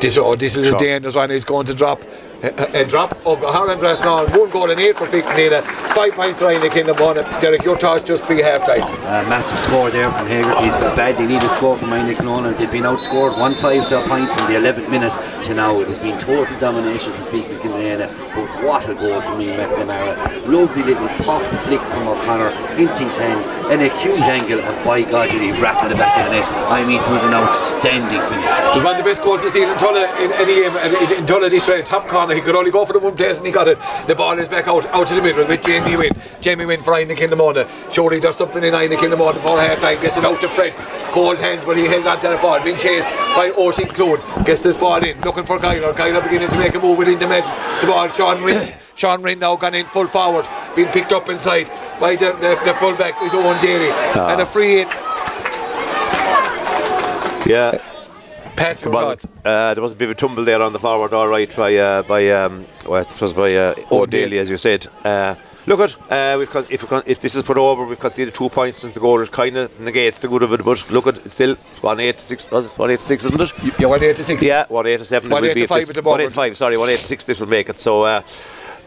This, 0.00 0.16
oh, 0.16 0.34
this 0.34 0.56
is 0.56 0.66
Sure. 0.68 0.76
a 0.76 0.78
dangerous 0.78 1.16
one. 1.16 1.28
He's 1.28 1.44
going 1.44 1.66
to 1.66 1.74
drop. 1.74 2.02
And 2.46 2.88
drop 2.88 3.12
of 3.26 3.40
Holland 3.40 3.82
now, 3.82 4.24
one 4.38 4.50
goal 4.50 4.70
and 4.70 4.80
eight 4.80 4.96
for 4.96 5.06
Ficknina, 5.06 5.62
five 5.94 6.12
points 6.12 6.40
Ryan 6.40 6.60
the 6.60 6.68
Kingdom 6.68 6.96
one. 6.98 7.16
Derek, 7.40 7.64
your 7.64 7.76
thoughts 7.76 8.04
just 8.04 8.22
pre 8.22 8.40
half 8.40 8.64
time. 8.64 8.82
Uh, 8.82 9.28
massive 9.28 9.58
score 9.58 9.90
there 9.90 10.10
from 10.12 10.26
Hegarty. 10.28 10.68
Badly 10.94 11.26
needed 11.26 11.50
score 11.50 11.76
from 11.76 11.90
Minor 11.90 12.14
Clona. 12.14 12.56
They've 12.56 12.70
been 12.70 12.84
outscored 12.84 13.36
1 13.38 13.54
5 13.54 13.88
to 13.88 14.04
a 14.04 14.08
point 14.08 14.30
from 14.30 14.52
the 14.52 14.60
11th 14.60 14.88
minute 14.90 15.12
to 15.44 15.54
now. 15.54 15.80
It 15.80 15.88
has 15.88 15.98
been 15.98 16.18
total 16.18 16.56
domination 16.58 17.12
for 17.12 17.22
Feakle 17.36 17.58
Killanena. 17.58 18.08
But 18.34 18.45
what 18.64 18.88
a 18.88 18.94
goal 18.94 19.20
from 19.20 19.40
Ian 19.40 19.58
McNamara. 19.58 20.46
Lovely 20.46 20.82
little 20.82 21.08
pop 21.24 21.42
flick 21.64 21.80
from 21.80 22.08
O'Connor 22.08 22.50
into 22.80 23.04
his 23.04 23.18
hand 23.18 23.44
and 23.70 23.82
a 23.82 23.88
huge 23.98 24.22
angle. 24.22 24.60
And 24.60 24.84
by 24.84 25.02
God, 25.02 25.30
did 25.30 25.42
he 25.42 25.50
rattle 25.60 25.88
the 25.88 25.96
back 25.96 26.16
of 26.18 26.26
the 26.26 26.38
net. 26.38 26.48
I 26.70 26.84
mean, 26.84 27.00
it 27.00 27.08
was 27.10 27.22
an 27.24 27.34
outstanding 27.34 28.20
finish. 28.28 28.44
It 28.44 28.74
was 28.76 28.84
one 28.84 28.96
of 28.96 29.04
the 29.04 29.08
best 29.08 29.22
goals 29.22 29.42
we've 29.42 29.52
seen 29.52 29.68
in 29.68 29.78
Tulla 29.78 30.04
in 30.22 30.32
any 30.32 30.64
uh, 30.64 30.70
game. 30.88 31.18
In 31.18 31.26
Tulla 31.26 31.50
this 31.50 31.66
way, 31.68 31.82
top 31.82 32.06
corner, 32.06 32.34
he 32.34 32.40
could 32.40 32.54
only 32.54 32.70
go 32.70 32.84
for 32.84 32.92
the 32.92 32.98
one 32.98 33.16
place 33.16 33.38
and 33.38 33.46
he 33.46 33.52
got 33.52 33.68
it. 33.68 33.78
The 34.06 34.14
ball 34.14 34.38
is 34.38 34.48
back 34.48 34.68
out, 34.68 34.86
out 34.86 35.06
to 35.08 35.14
the 35.14 35.22
middle 35.22 35.46
with 35.46 35.62
Jamie 35.64 35.96
Wynn. 35.96 36.12
Jamie 36.40 36.64
Wynn 36.64 36.80
for 36.80 36.98
in 37.00 37.08
the 37.08 37.36
morning. 37.36 37.66
Surely 37.92 38.20
does 38.20 38.36
something 38.36 38.62
in 38.62 38.74
in 38.74 39.10
the 39.10 39.16
morning 39.16 39.40
before 39.40 39.58
half 39.60 39.80
time, 39.80 40.00
gets 40.00 40.16
it 40.16 40.24
out 40.24 40.40
to 40.40 40.48
Fred. 40.48 40.74
Cold 41.10 41.38
hands, 41.38 41.64
but 41.64 41.76
he 41.76 41.86
held 41.86 42.06
on 42.06 42.20
to 42.20 42.28
the 42.28 42.36
ball, 42.36 42.62
being 42.62 42.76
chased 42.76 43.08
by 43.34 43.50
Oisin 43.58 43.88
Clune. 43.88 44.20
Gets 44.44 44.60
this 44.60 44.76
ball 44.76 45.02
in, 45.02 45.20
looking 45.22 45.44
for 45.44 45.58
Kyler. 45.58 45.94
Kyler 45.94 46.22
beginning 46.22 46.48
to 46.50 46.58
make 46.58 46.74
a 46.74 46.78
move 46.78 46.98
within 46.98 47.18
the 47.18 47.26
mid. 47.26 47.42
The 47.80 47.86
ball, 47.86 48.08
Sean 48.08 48.42
Rinn. 48.46 48.72
Sean 48.94 49.22
Rinn 49.22 49.38
now 49.46 49.56
gone 49.56 49.74
in 49.74 49.86
full 49.86 50.06
forward, 50.06 50.46
being 50.74 50.88
picked 50.88 51.12
up 51.12 51.28
inside 51.28 51.68
by 52.00 52.16
the, 52.16 52.32
the, 52.32 52.58
the 52.64 52.74
fullback, 52.74 53.20
is 53.22 53.34
Owen 53.34 53.60
Daly. 53.60 53.90
And 54.32 54.40
a 54.40 54.46
free 54.46 54.80
in. 54.82 54.88
Yeah. 57.46 57.78
Well, 58.86 59.16
uh, 59.44 59.74
there 59.74 59.82
was 59.82 59.92
a 59.92 59.96
bit 59.96 60.06
of 60.06 60.12
a 60.12 60.14
tumble 60.14 60.42
there 60.44 60.62
on 60.62 60.72
the 60.72 60.78
forward, 60.78 61.12
all 61.12 61.28
right, 61.28 61.54
by 61.54 61.76
uh, 61.76 62.02
by 62.02 62.30
um, 62.30 62.66
well, 62.86 63.02
it 63.02 63.20
was 63.20 63.34
by 63.34 63.54
uh, 63.54 63.74
O'Daly, 63.92 64.38
as 64.38 64.48
you 64.48 64.56
said. 64.56 64.86
Uh, 65.04 65.34
look 65.66 65.80
at 65.80 65.96
uh, 66.10 66.36
we've 66.38 66.50
con- 66.50 66.66
if 66.70 66.82
we 66.82 66.88
con- 66.88 67.02
if 67.06 67.20
this 67.20 67.34
is 67.34 67.42
put 67.42 67.58
over, 67.58 67.84
we've 67.84 67.98
conceded 68.00 68.34
two 68.34 68.48
points 68.48 68.80
since 68.80 68.94
the 68.94 69.00
goal 69.00 69.20
is 69.20 69.28
kind 69.28 69.56
of 69.56 69.80
negates 69.80 70.18
the 70.18 70.28
good 70.28 70.42
of 70.42 70.52
it. 70.52 70.64
But 70.64 70.90
look 70.90 71.06
at 71.06 71.18
it's 71.18 71.34
still 71.34 71.56
one 71.80 72.00
eight 72.00 72.18
to 72.18 72.24
six, 72.24 72.50
one 72.50 72.90
eight 72.90 73.00
to 73.00 73.04
six, 73.04 73.24
isn't 73.24 73.40
it? 73.40 73.52
You- 73.62 73.72
You're 73.78 73.88
186. 73.90 74.42
Yeah, 74.42 74.64
one 74.68 74.86
eight 74.86 74.98
to 74.98 75.04
seven. 75.04 75.30
One 75.30 75.44
eight 75.44 75.56
to 75.56 75.66
five 75.66 75.80
this- 75.86 75.90
at 75.90 75.94
the 75.96 76.02
One 76.08 76.20
eight 76.20 76.28
to 76.28 76.34
five. 76.34 76.56
Sorry, 76.56 76.76
one 76.76 76.88
eight 76.90 76.98
to 77.00 77.04
six. 77.06 77.24
This 77.24 77.40
will 77.40 77.48
make 77.48 77.68
it. 77.68 77.78
So. 77.78 78.02
Uh, 78.04 78.22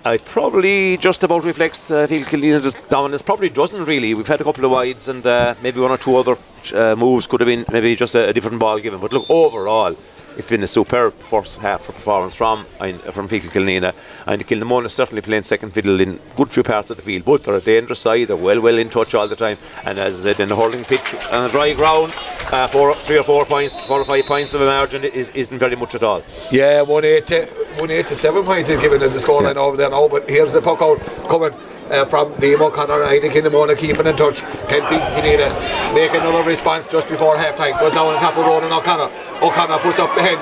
it 0.05 0.23
probably 0.23 0.95
just 0.95 1.25
about 1.25 1.43
reflects 1.43 1.91
uh, 1.91 2.07
Phil 2.07 2.21
Killean's 2.21 2.73
dominance. 2.87 3.21
Probably 3.21 3.49
doesn't 3.49 3.83
really. 3.83 4.13
We've 4.13 4.25
had 4.25 4.39
a 4.39 4.45
couple 4.45 4.63
of 4.63 4.71
wides 4.71 5.09
and 5.09 5.27
uh, 5.27 5.55
maybe 5.61 5.81
one 5.81 5.91
or 5.91 5.97
two 5.97 6.15
other 6.15 6.37
uh, 6.73 6.95
moves 6.95 7.27
could 7.27 7.41
have 7.41 7.47
been 7.47 7.65
maybe 7.69 7.97
just 7.97 8.15
a, 8.15 8.29
a 8.29 8.33
different 8.33 8.59
ball 8.59 8.79
given. 8.79 9.01
But 9.01 9.11
look, 9.11 9.29
overall, 9.29 9.97
it's 10.39 10.49
been 10.49 10.63
a 10.63 10.67
superb 10.67 11.13
first 11.29 11.57
half 11.57 11.89
of 11.89 11.95
performance 11.95 12.33
from 12.33 12.63
from 13.11 13.27
Feakle 13.27 13.51
Killanena. 13.51 13.93
And 14.25 14.47
Kilnamona 14.47 14.85
is 14.85 14.93
certainly 14.93 15.21
playing 15.21 15.43
second 15.43 15.71
fiddle 15.71 15.99
in 15.99 16.17
good 16.37 16.49
few 16.49 16.63
parts 16.63 16.89
of 16.89 16.95
the 16.95 17.03
field. 17.03 17.25
But 17.25 17.43
they're 17.43 17.55
a 17.55 17.61
dangerous 17.61 17.99
side. 17.99 18.29
They're 18.29 18.37
well, 18.37 18.61
well 18.61 18.77
in 18.77 18.89
touch 18.89 19.13
all 19.13 19.27
the 19.27 19.35
time. 19.35 19.57
And 19.83 19.99
as 19.99 20.21
I 20.21 20.23
said, 20.23 20.39
in 20.39 20.47
the 20.47 20.55
hurling 20.55 20.85
pitch 20.85 21.13
on 21.29 21.43
a 21.43 21.49
dry 21.49 21.73
ground, 21.73 22.13
uh, 22.53 22.67
four, 22.67 22.95
three 22.95 23.17
or 23.17 23.23
four 23.23 23.45
points, 23.45 23.77
four 23.81 23.99
or 23.99 24.05
five 24.05 24.25
points 24.25 24.53
of 24.53 24.61
a 24.61 24.65
margin 24.65 25.03
is, 25.03 25.29
isn't 25.31 25.59
very 25.59 25.75
much 25.75 25.93
at 25.93 26.03
all. 26.03 26.23
Yeah, 26.51 26.83
one 26.83 27.03
eight 27.03 27.27
to 27.27 27.45
one 27.77 27.91
eight 27.91 28.07
to 28.07 28.15
seven 28.15 28.45
points 28.45 28.69
is 28.69 28.79
given 28.79 29.03
in 29.03 29.11
the 29.11 29.19
scoreline 29.19 29.57
over 29.57 29.75
there 29.75 29.89
now. 29.89 30.07
But 30.07 30.29
here's 30.29 30.53
the 30.53 30.61
puck 30.61 30.81
out 30.81 30.99
coming 31.27 31.53
uh, 31.91 32.05
from 32.05 32.31
Liam 32.33 32.61
O'Connor. 32.61 33.03
I 33.03 33.19
think 33.19 33.35
in 33.35 33.43
the 33.43 33.49
morning 33.49 33.75
keeping 33.75 34.05
in 34.05 34.15
touch. 34.15 34.41
Beat 34.69 35.05
Kineda 35.13 35.49
make 35.93 36.13
another 36.13 36.43
response 36.43 36.87
just 36.87 37.09
before 37.09 37.37
half 37.37 37.57
time. 37.57 37.77
Goes 37.79 37.93
down 37.93 38.07
on 38.07 38.19
top 38.19 38.37
of 38.37 38.45
Ronan 38.45 38.71
O'Connor. 38.71 39.11
O'Connor 39.41 39.79
puts 39.79 39.99
up 39.99 40.13
the 40.15 40.21
hand. 40.21 40.39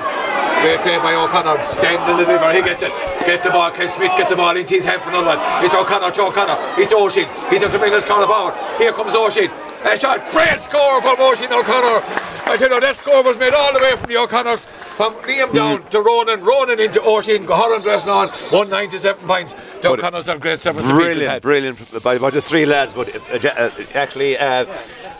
Great 0.62 0.80
play 0.80 0.98
by 0.98 1.14
O'Connor. 1.14 1.64
Stand 1.64 2.02
the 2.08 2.24
river. 2.26 2.52
He 2.52 2.62
gets 2.62 2.82
it. 2.82 2.92
Get 3.24 3.42
the 3.42 3.50
ball. 3.50 3.70
Ken 3.70 3.88
Smith 3.88 4.12
get 4.16 4.28
the 4.28 4.36
ball 4.36 4.56
into 4.56 4.74
his 4.74 4.84
hand 4.84 5.02
for 5.02 5.10
another 5.10 5.38
one. 5.38 5.64
It's 5.64 5.74
O'Connor 5.74 6.10
to 6.12 6.22
O'Connor. 6.22 6.56
It's 6.76 6.92
Oisin. 6.92 7.28
He's 7.50 7.62
a 7.62 7.68
tremendous 7.68 8.04
corner 8.04 8.26
forward. 8.26 8.54
Here 8.78 8.92
comes 8.92 9.14
Oisin. 9.14 9.50
A 9.84 9.96
shot. 9.96 10.30
Great 10.32 10.60
score 10.60 11.00
from 11.00 11.20
Oisin 11.20 11.52
O'Connor. 11.52 12.02
I 12.50 12.56
tell 12.56 12.70
you, 12.70 12.80
that 12.80 12.96
score 12.96 13.22
was 13.22 13.38
made 13.38 13.52
all 13.52 13.72
the 13.72 13.78
way 13.78 13.94
from 13.94 14.06
the 14.08 14.16
O'Connors. 14.16 14.64
From 14.64 15.14
Liam 15.16 15.52
down 15.52 15.82
to 15.90 16.00
Ronan. 16.00 16.42
Ronan 16.42 16.80
into 16.80 17.00
Oisin. 17.06 17.46
Gohoran 17.46 17.82
dressing 17.82 18.08
on. 18.08 18.28
197 18.28 19.26
points. 19.26 19.52
The 19.52 19.60
But- 19.90 19.98
O'Connors 20.00 20.26
have 20.26 20.40
great 20.40 20.58
service. 20.58 20.84
Brilliant, 20.86 21.42
brilliant 21.42 22.02
by, 22.02 22.16
the 22.18 22.40
three 22.42 22.64
lads. 22.66 22.94
But 22.94 23.14
uh, 23.14 23.48
uh, 23.48 23.48
uh, 23.68 23.70
actually, 23.94 24.36
uh, 24.38 24.64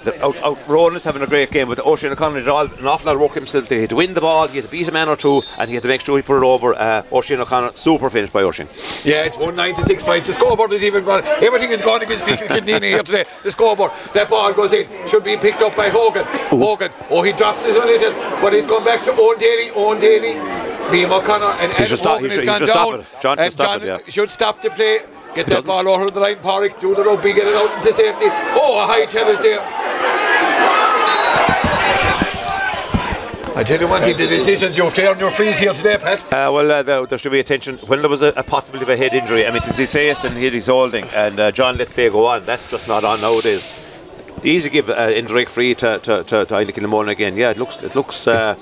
the 0.04 0.24
out, 0.24 0.40
out 0.42 0.66
Rowan 0.68 0.96
is 0.96 1.04
having 1.04 1.22
a 1.22 1.26
great 1.26 1.50
game. 1.50 1.68
But 1.68 1.84
Oisin 1.84 2.12
O'Connor 2.12 2.40
did 2.40 2.48
all, 2.48 2.64
an 2.66 2.86
awful 2.86 3.06
lot 3.06 3.14
of 3.16 3.20
work 3.20 3.34
himself. 3.34 3.68
He 3.68 3.80
had 3.80 3.90
to 3.90 3.96
win 3.96 4.14
the 4.14 4.20
ball, 4.22 4.48
he 4.48 4.56
had 4.56 4.64
to 4.64 4.70
beat 4.70 4.88
a 4.88 4.92
man 4.92 5.08
or 5.08 5.16
two, 5.16 5.42
and 5.58 5.68
he 5.68 5.74
had 5.74 5.82
to 5.82 5.88
make 5.88 6.00
sure 6.00 6.16
he 6.16 6.22
put 6.22 6.38
it 6.38 6.44
over. 6.46 6.74
Uh, 6.74 7.02
Oisin 7.12 7.40
O'Connor, 7.40 7.72
super 7.74 8.08
finish 8.10 8.30
by 8.30 8.42
Oisin. 8.42 8.66
Yeah, 9.04 9.24
it's 9.24 9.36
196 9.36 10.04
points. 10.04 10.26
The 10.26 10.32
scoreboard 10.32 10.72
is 10.72 10.82
even 10.84 11.04
gone. 11.04 11.24
Everything 11.24 11.70
is 11.70 11.82
gone 11.82 12.02
against 12.02 12.24
Feakle 12.24 12.48
Kildini 12.48 12.84
here 12.88 13.02
today. 13.02 13.24
The 13.42 13.50
scoreboard. 13.50 13.92
That 14.14 14.28
ball 14.30 14.47
goes 14.56 14.72
in. 14.72 14.86
Should 15.08 15.24
be 15.24 15.36
picked 15.36 15.62
up 15.62 15.74
by 15.76 15.88
Hogan. 15.88 16.24
Hogan. 16.50 16.90
Oh, 17.10 17.22
he 17.22 17.32
drops 17.32 17.64
a 17.68 17.72
little, 17.72 18.12
but 18.40 18.52
he's 18.52 18.66
gone 18.66 18.84
back 18.84 19.04
to 19.04 19.12
Owen 19.12 19.38
Daly. 19.38 19.70
Owen 19.70 19.98
Daly. 20.00 20.34
Liam 20.88 21.10
O'Connor 21.10 21.52
and 21.60 21.86
should 21.86 21.98
stop- 21.98 22.20
Hogan 22.20 22.30
he 22.30 22.36
has 22.36 22.44
should- 22.58 22.68
he 22.68 22.74
gone 22.74 22.92
down. 22.92 23.06
John 23.20 23.36
should 23.36 23.44
and 23.44 23.52
stop 23.52 23.66
John 23.80 23.82
it, 23.82 23.86
yeah. 24.06 24.10
should 24.12 24.30
stop 24.30 24.62
the 24.62 24.70
play. 24.70 25.00
Get 25.34 25.46
that 25.48 25.64
ball 25.66 25.86
over 25.86 26.06
the 26.08 26.20
line, 26.20 26.36
Porrick. 26.36 26.80
Do 26.80 26.94
the 26.94 27.02
rugby, 27.04 27.32
get 27.34 27.46
it 27.46 27.54
out 27.54 27.76
into 27.76 27.92
safety. 27.92 28.26
Oh, 28.30 28.82
a 28.82 28.86
high 28.86 29.04
challenge 29.06 29.40
there. 29.40 29.60
I 33.54 33.64
tell 33.64 33.80
you 33.80 33.88
thing, 33.88 34.16
the 34.16 34.26
decisions 34.28 34.78
you've 34.78 34.94
taken 34.94 35.18
your 35.18 35.32
freeze 35.32 35.58
here 35.58 35.72
today, 35.72 35.98
Pat. 35.98 36.22
Uh, 36.32 36.48
well, 36.52 36.70
uh, 36.70 36.82
there, 36.84 37.04
there 37.06 37.18
should 37.18 37.32
be 37.32 37.40
attention 37.40 37.76
when 37.88 38.00
there 38.02 38.08
was 38.08 38.22
a, 38.22 38.28
a 38.36 38.44
possibility 38.44 38.84
of 38.84 38.88
a 38.90 38.96
head 38.96 39.14
injury. 39.14 39.46
I 39.46 39.50
mean, 39.50 39.62
it's 39.64 39.76
his 39.76 39.92
face 39.92 40.22
and 40.22 40.36
he's 40.36 40.66
holding, 40.68 41.04
and 41.08 41.40
uh, 41.40 41.50
John 41.50 41.76
let 41.76 41.90
play 41.90 42.08
go 42.08 42.24
on. 42.26 42.44
That's 42.44 42.70
just 42.70 42.86
not 42.86 43.02
on 43.02 43.20
nowadays. 43.20 43.87
Easy 44.44 44.70
give 44.70 44.90
uh, 44.90 45.10
indirect 45.14 45.50
free 45.50 45.74
to 45.76 45.98
to 45.98 46.24
to, 46.24 46.44
to 46.46 46.54
Heineken 46.54 46.82
Limon 46.82 47.08
again. 47.08 47.36
Yeah, 47.36 47.50
it 47.50 47.56
looks 47.56 47.82
it 47.82 47.94
looks. 47.94 48.26
Uh, 48.26 48.54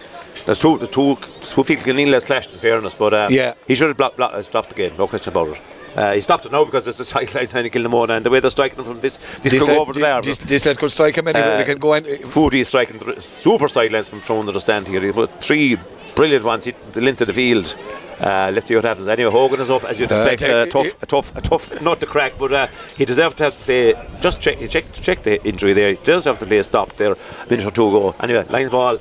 there's 0.44 0.60
two 0.60 0.78
the 0.78 0.86
two 0.86 1.16
two 1.40 1.64
feet 1.64 1.80
has 1.80 2.24
clashed 2.24 2.52
in 2.52 2.58
fairness, 2.58 2.94
but 2.94 3.12
uh, 3.12 3.28
Yeah. 3.30 3.54
he 3.66 3.74
should 3.74 3.88
have 3.88 3.96
blocked, 3.96 4.16
blocked, 4.16 4.34
uh, 4.34 4.42
stopped 4.42 4.68
the 4.68 4.74
game. 4.74 4.96
No 4.96 5.06
question 5.06 5.32
about 5.32 5.48
it. 5.48 5.60
Uh, 5.96 6.12
he 6.12 6.20
stopped 6.20 6.44
it 6.44 6.52
now 6.52 6.64
because 6.64 6.86
it's 6.86 7.00
a 7.00 7.04
sideline 7.14 7.48
to 7.48 7.56
Heineken 7.56 7.82
Limon, 7.82 8.10
and 8.10 8.24
the 8.24 8.30
way 8.30 8.40
they're 8.40 8.50
striking 8.50 8.84
from 8.84 9.00
this 9.00 9.18
this, 9.42 9.52
could 9.52 9.66
go 9.66 9.80
over 9.80 9.92
the 9.92 10.00
bar. 10.00 10.22
This, 10.22 10.38
this 10.38 10.66
lad 10.66 10.78
could 10.78 10.90
strike 10.90 11.16
him 11.16 11.26
anywhere. 11.28 11.54
Uh, 11.54 11.56
they 11.58 11.64
can 11.64 11.78
go 11.78 11.94
in. 11.94 12.04
Foodie 12.04 12.60
is 12.60 12.68
striking 12.68 13.00
th- 13.00 13.20
super 13.20 13.68
sidelines 13.68 14.08
from 14.08 14.20
from 14.20 14.38
under 14.40 14.52
the 14.52 14.60
stand 14.60 14.86
here. 14.88 15.00
He 15.00 15.10
put 15.12 15.30
three 15.40 15.78
brilliant 16.14 16.44
ones 16.44 16.64
hit 16.66 16.76
the 16.92 17.00
length 17.00 17.20
of 17.22 17.26
the 17.26 17.32
field. 17.32 17.76
Uh, 18.20 18.50
let's 18.54 18.66
see 18.66 18.74
what 18.74 18.84
happens. 18.84 19.08
Anyway, 19.08 19.30
Hogan 19.30 19.60
is 19.60 19.68
up 19.70 19.84
as 19.84 20.00
you'd 20.00 20.10
Uh, 20.10 20.14
expect. 20.14 20.40
take- 20.40 20.50
Uh, 20.50 20.66
tough, 20.66 21.02
a 21.02 21.06
tough, 21.06 21.36
a 21.36 21.40
tough 21.40 21.80
nut 21.82 22.00
to 22.00 22.06
crack, 22.06 22.32
but 22.38 22.52
uh, 22.52 22.66
he 22.96 23.04
deserved 23.04 23.36
to 23.38 23.44
have 23.44 23.58
to 23.58 23.62
play. 23.64 23.94
Just 24.20 24.40
check, 24.40 24.58
he 24.58 24.68
check, 24.68 24.84
check 24.92 25.22
the 25.22 25.42
injury 25.44 25.72
there. 25.74 25.90
He 25.90 25.98
does 26.04 26.24
have 26.24 26.38
to 26.38 26.46
play 26.46 26.58
a 26.58 26.64
stop 26.64 26.96
there. 26.96 27.12
A 27.12 27.16
minute 27.50 27.66
or 27.66 27.70
two 27.70 27.88
ago. 27.88 28.14
Anyway, 28.20 28.44
line 28.48 28.68
ball. 28.68 28.98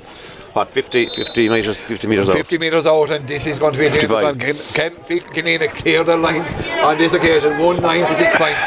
What 0.52 0.70
50, 0.70 1.08
50 1.10 1.48
meters, 1.50 1.76
50 1.76 2.06
meters 2.08 2.30
out. 2.30 2.36
50 2.36 2.56
metres 2.56 2.86
out, 2.86 3.10
and 3.10 3.28
this 3.28 3.46
is 3.46 3.58
going 3.58 3.72
to 3.74 3.78
be 3.78 3.84
a 3.84 3.90
dangerous 3.90 4.10
55. 4.10 4.24
one. 4.24 4.38
Can, 4.38 5.58
can 5.58 5.68
clear 5.68 6.02
the 6.02 6.16
lines 6.16 6.54
on 6.82 6.96
this 6.96 7.12
occasion? 7.12 7.58
196 7.58 8.36
points. 8.36 8.60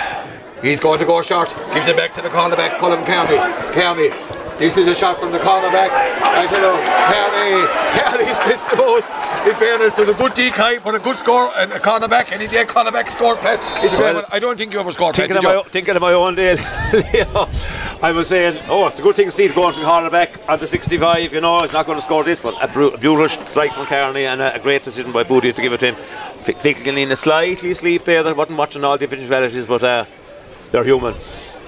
He's 0.62 0.80
going 0.80 1.00
to 1.00 1.06
go 1.06 1.22
short. 1.24 1.56
Gives 1.74 1.88
it 1.88 1.96
back 1.98 2.14
to 2.14 2.22
the 2.22 2.30
cornerback, 2.30 2.78
Colin 2.78 3.04
Kearney. 3.06 3.38
Kearney. 3.74 4.10
This 4.60 4.76
is 4.76 4.88
a 4.88 4.94
shot 4.94 5.22
from 5.22 5.32
the 5.32 5.40
cornerback. 5.40 5.88
I 5.90 6.46
Kearney. 6.48 8.28
Kearney's 8.28 8.38
missed 8.46 8.70
the 8.70 8.76
both. 8.76 9.06
In 9.48 9.56
fairness, 9.56 9.98
it's 9.98 10.10
a 10.10 10.14
good 10.14 10.34
decoy, 10.34 10.80
but 10.84 10.96
a 10.96 11.00
good 11.00 11.18
score, 11.18 11.50
and 11.56 11.72
a 11.72 11.80
cornerback, 11.80 12.34
and 12.34 12.42
the 12.42 12.48
cornerback 12.66 13.08
scores, 13.08 13.38
Pat. 13.40 13.58
It's 13.86 13.94
a 13.94 13.98
great 13.98 14.08
Well, 14.08 14.24
one. 14.24 14.26
I 14.30 14.40
don't 14.40 14.58
think 14.58 14.74
you 14.74 14.80
ever 14.82 14.92
scored, 14.92 15.16
Pat. 15.16 15.30
Thinking 15.30 15.38
of, 15.38 15.44
my, 15.44 15.54
you? 15.54 15.60
o- 15.60 15.64
thinking 15.64 15.96
of 15.96 16.02
my 16.02 16.12
own 16.12 16.36
day, 16.36 16.58
I 18.02 18.12
was 18.14 18.28
saying, 18.28 18.62
oh, 18.68 18.86
it's 18.88 19.00
a 19.00 19.02
good 19.02 19.16
thing 19.16 19.28
to 19.28 19.32
see 19.32 19.46
it 19.46 19.56
going 19.56 19.74
from 19.74 19.86
cornerback 19.86 20.38
onto 20.50 20.68
65. 20.68 21.34
You 21.34 21.40
know, 21.40 21.60
it's 21.60 21.72
not 21.72 21.86
going 21.86 21.98
to 21.98 22.04
score 22.04 22.26
this, 22.26 22.42
but 22.42 22.62
a, 22.62 22.68
bru- 22.68 22.92
a 22.92 22.98
beautiful 22.98 23.46
strike 23.48 23.72
from 23.74 23.86
Kearney 23.86 24.26
and 24.26 24.42
a, 24.42 24.56
a 24.56 24.60
great 24.60 24.84
decision 24.84 25.14
by 25.14 25.24
Foodie 25.24 25.56
to 25.56 25.62
give 25.62 25.72
it 25.72 25.80
to 25.80 25.94
him. 25.94 25.96
Ficklin 26.44 27.16
slightly 27.16 27.72
asleep 27.72 28.04
there. 28.04 28.24
They 28.24 28.34
wasn't 28.34 28.58
watching 28.58 28.84
all 28.84 28.98
the 28.98 29.06
eventualities, 29.06 29.66
but 29.68 29.84
uh, 29.86 30.04
they're 30.72 30.84
human. 30.84 31.16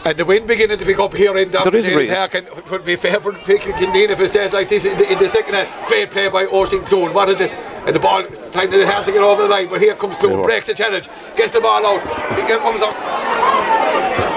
And 0.03 0.17
the 0.17 0.25
wind 0.25 0.47
beginning 0.47 0.79
to 0.79 0.85
pick 0.85 0.97
up 0.97 1.13
here 1.13 1.37
in 1.37 1.51
Dr. 1.51 1.69
There 1.69 1.79
is 1.79 2.09
a 2.09 2.15
Park, 2.15 2.33
and 2.33 2.47
it 2.47 2.71
would 2.71 2.83
be 2.83 2.95
fair 2.95 3.19
for 3.19 3.33
Killeen 3.33 4.09
if 4.09 4.19
it 4.19 4.29
stays 4.29 4.51
like 4.51 4.67
this 4.67 4.85
in 4.85 4.97
the, 4.97 5.11
in 5.11 5.19
the 5.19 5.29
second 5.29 5.53
half. 5.53 5.87
Great 5.87 6.09
play 6.09 6.27
by 6.27 6.47
Oisin 6.47 6.81
Clune. 6.85 7.13
What 7.13 7.27
did 7.27 7.41
it? 7.41 7.51
And 7.85 7.95
the 7.95 7.99
ball 7.99 8.23
finding 8.23 8.79
it 8.79 8.87
hard 8.87 9.05
to 9.05 9.11
get 9.11 9.21
over 9.21 9.43
the 9.43 9.47
line, 9.47 9.67
but 9.69 9.79
here 9.79 9.93
comes 9.93 10.15
Clune, 10.15 10.41
breaks 10.41 10.65
the 10.65 10.73
challenge, 10.73 11.07
gets 11.35 11.51
the 11.51 11.61
ball 11.61 11.85
out. 11.85 12.01
Here 12.47 12.57
comes 12.57 12.81
up. 12.81 12.95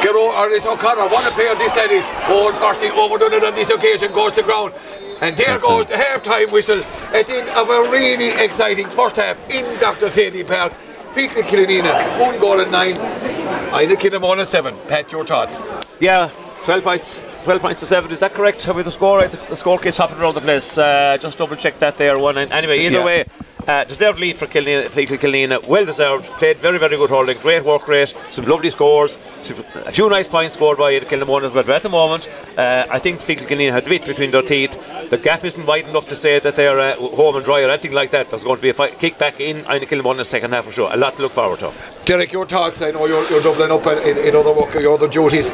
Get 0.03 0.15
over, 0.15 0.43
or 0.43 0.51
it's 0.51 0.67
O'Connor. 0.67 1.09
What 1.09 1.27
a 1.27 1.35
player 1.35 1.55
this 1.55 1.75
lad 1.75 1.91
is. 1.91 2.05
Oh, 2.29 2.51
unfortunately, 2.51 3.01
overdone 3.01 3.33
it 3.33 3.45
on 3.45 3.55
this 3.55 3.71
occasion, 3.71 4.13
goes 4.13 4.35
to 4.35 4.43
ground. 4.43 4.75
And 5.23 5.35
there 5.35 5.59
goes 5.59 5.87
the 5.87 5.97
half-time 5.97 6.51
whistle 6.51 6.83
at 7.15 7.27
the 7.27 7.37
end 7.37 7.49
of 7.51 7.71
a 7.71 7.91
really 7.91 8.31
exciting 8.33 8.87
first 8.89 9.17
half 9.17 9.49
in 9.49 9.65
Dr. 9.81 10.11
Daly 10.11 10.45
Park. 10.45 10.75
Feakle 11.15 11.43
Killanena, 11.45 12.21
one 12.21 12.39
goal 12.41 12.61
and 12.61 12.73
nine. 12.73 12.97
Inagh 12.97 13.99
Kilnamona 14.01 14.45
seven. 14.45 14.75
Pat, 14.89 15.11
your 15.13 15.25
thoughts? 15.25 15.61
Yeah, 16.01 16.29
12 16.65 16.83
points. 16.83 17.25
12 17.45 17.61
points 17.61 17.81
to 17.81 17.87
7, 17.87 18.11
is 18.11 18.21
that 18.21 18.33
correct? 18.33 18.63
Have 18.65 18.75
we 18.77 18.83
the 18.83 18.91
score? 18.91 19.29
The, 19.29 19.37
the 19.37 19.55
score 19.57 19.79
keeps 19.79 19.99
hopping 19.99 20.17
around 20.19 20.33
the 20.35 20.41
place. 20.41 20.79
Uh, 20.79 21.19
just 21.21 21.37
double 21.37 21.57
check 21.57 21.79
that 21.81 21.99
there. 21.99 22.19
One 22.19 22.39
and 22.39 22.51
anyway, 22.53 22.79
either 22.87 23.01
Yeah. 23.01 23.05
way, 23.05 23.25
Uh, 23.67 23.83
deserved 23.85 24.19
lead 24.19 24.37
for 24.37 24.47
Killeen, 24.47 24.85
Feakle 24.91 25.67
well 25.67 25.87
deserved. 25.87 26.27
Played 26.27 26.59
very, 26.59 26.79
very 26.79 26.97
good 26.97 27.09
holding, 27.09 27.39
great 27.39 27.65
work 27.65 27.89
rate, 27.89 28.15
some 28.29 28.45
lovely 28.45 28.69
scores, 28.69 29.17
a 29.87 29.93
few 29.93 30.11
nice 30.11 30.29
points 30.29 30.55
scored 30.55 30.77
by 30.77 30.99
the 30.99 31.07
Kilnamonas, 31.07 31.53
but 31.55 31.69
at 31.71 31.83
the 31.83 31.89
moment, 31.89 32.29
uh, 32.59 32.87
I 32.91 32.99
think 32.99 33.21
Killeen 33.21 33.73
had 33.73 33.85
the 33.85 33.89
bit 33.89 34.05
between 34.05 34.33
their 34.33 34.43
teeth. 34.43 34.79
The 35.09 35.17
gap 35.17 35.45
isn't 35.45 35.65
wide 35.67 35.89
enough 35.89 36.09
to 36.09 36.17
say 36.17 36.39
that 36.41 36.57
they're 36.57 36.79
uh, 36.79 36.95
home 36.97 37.37
and 37.37 37.45
dry 37.45 37.63
or 37.63 37.71
anything 37.71 37.93
like 37.93 38.11
that. 38.11 38.29
There's 38.29 38.45
going 38.45 38.57
to 38.57 38.63
be 38.63 38.69
a 38.69 38.75
fight, 38.75 38.99
kick 38.99 39.17
back 39.17 39.41
in 39.41 39.65
Kilnamonas 39.65 40.11
in 40.11 40.17
the 40.19 40.25
second 40.27 40.53
half 40.53 40.67
for 40.67 40.73
sure. 40.73 40.93
A 40.93 40.97
lot 40.97 41.15
to 41.15 41.23
look 41.23 41.33
forward 41.33 41.61
to. 41.61 41.73
Derek, 42.05 42.33
your 42.33 42.47
thoughts? 42.47 42.83
I 42.83 42.91
know 42.91 43.07
you're, 43.07 43.27
you're 43.31 43.43
doubling 43.43 43.71
up 43.71 43.87
in, 43.87 44.19
in 44.19 44.37
other 44.37 44.53
work, 44.53 44.75
your 44.75 44.95
other 44.95 45.09
duties. 45.09 45.51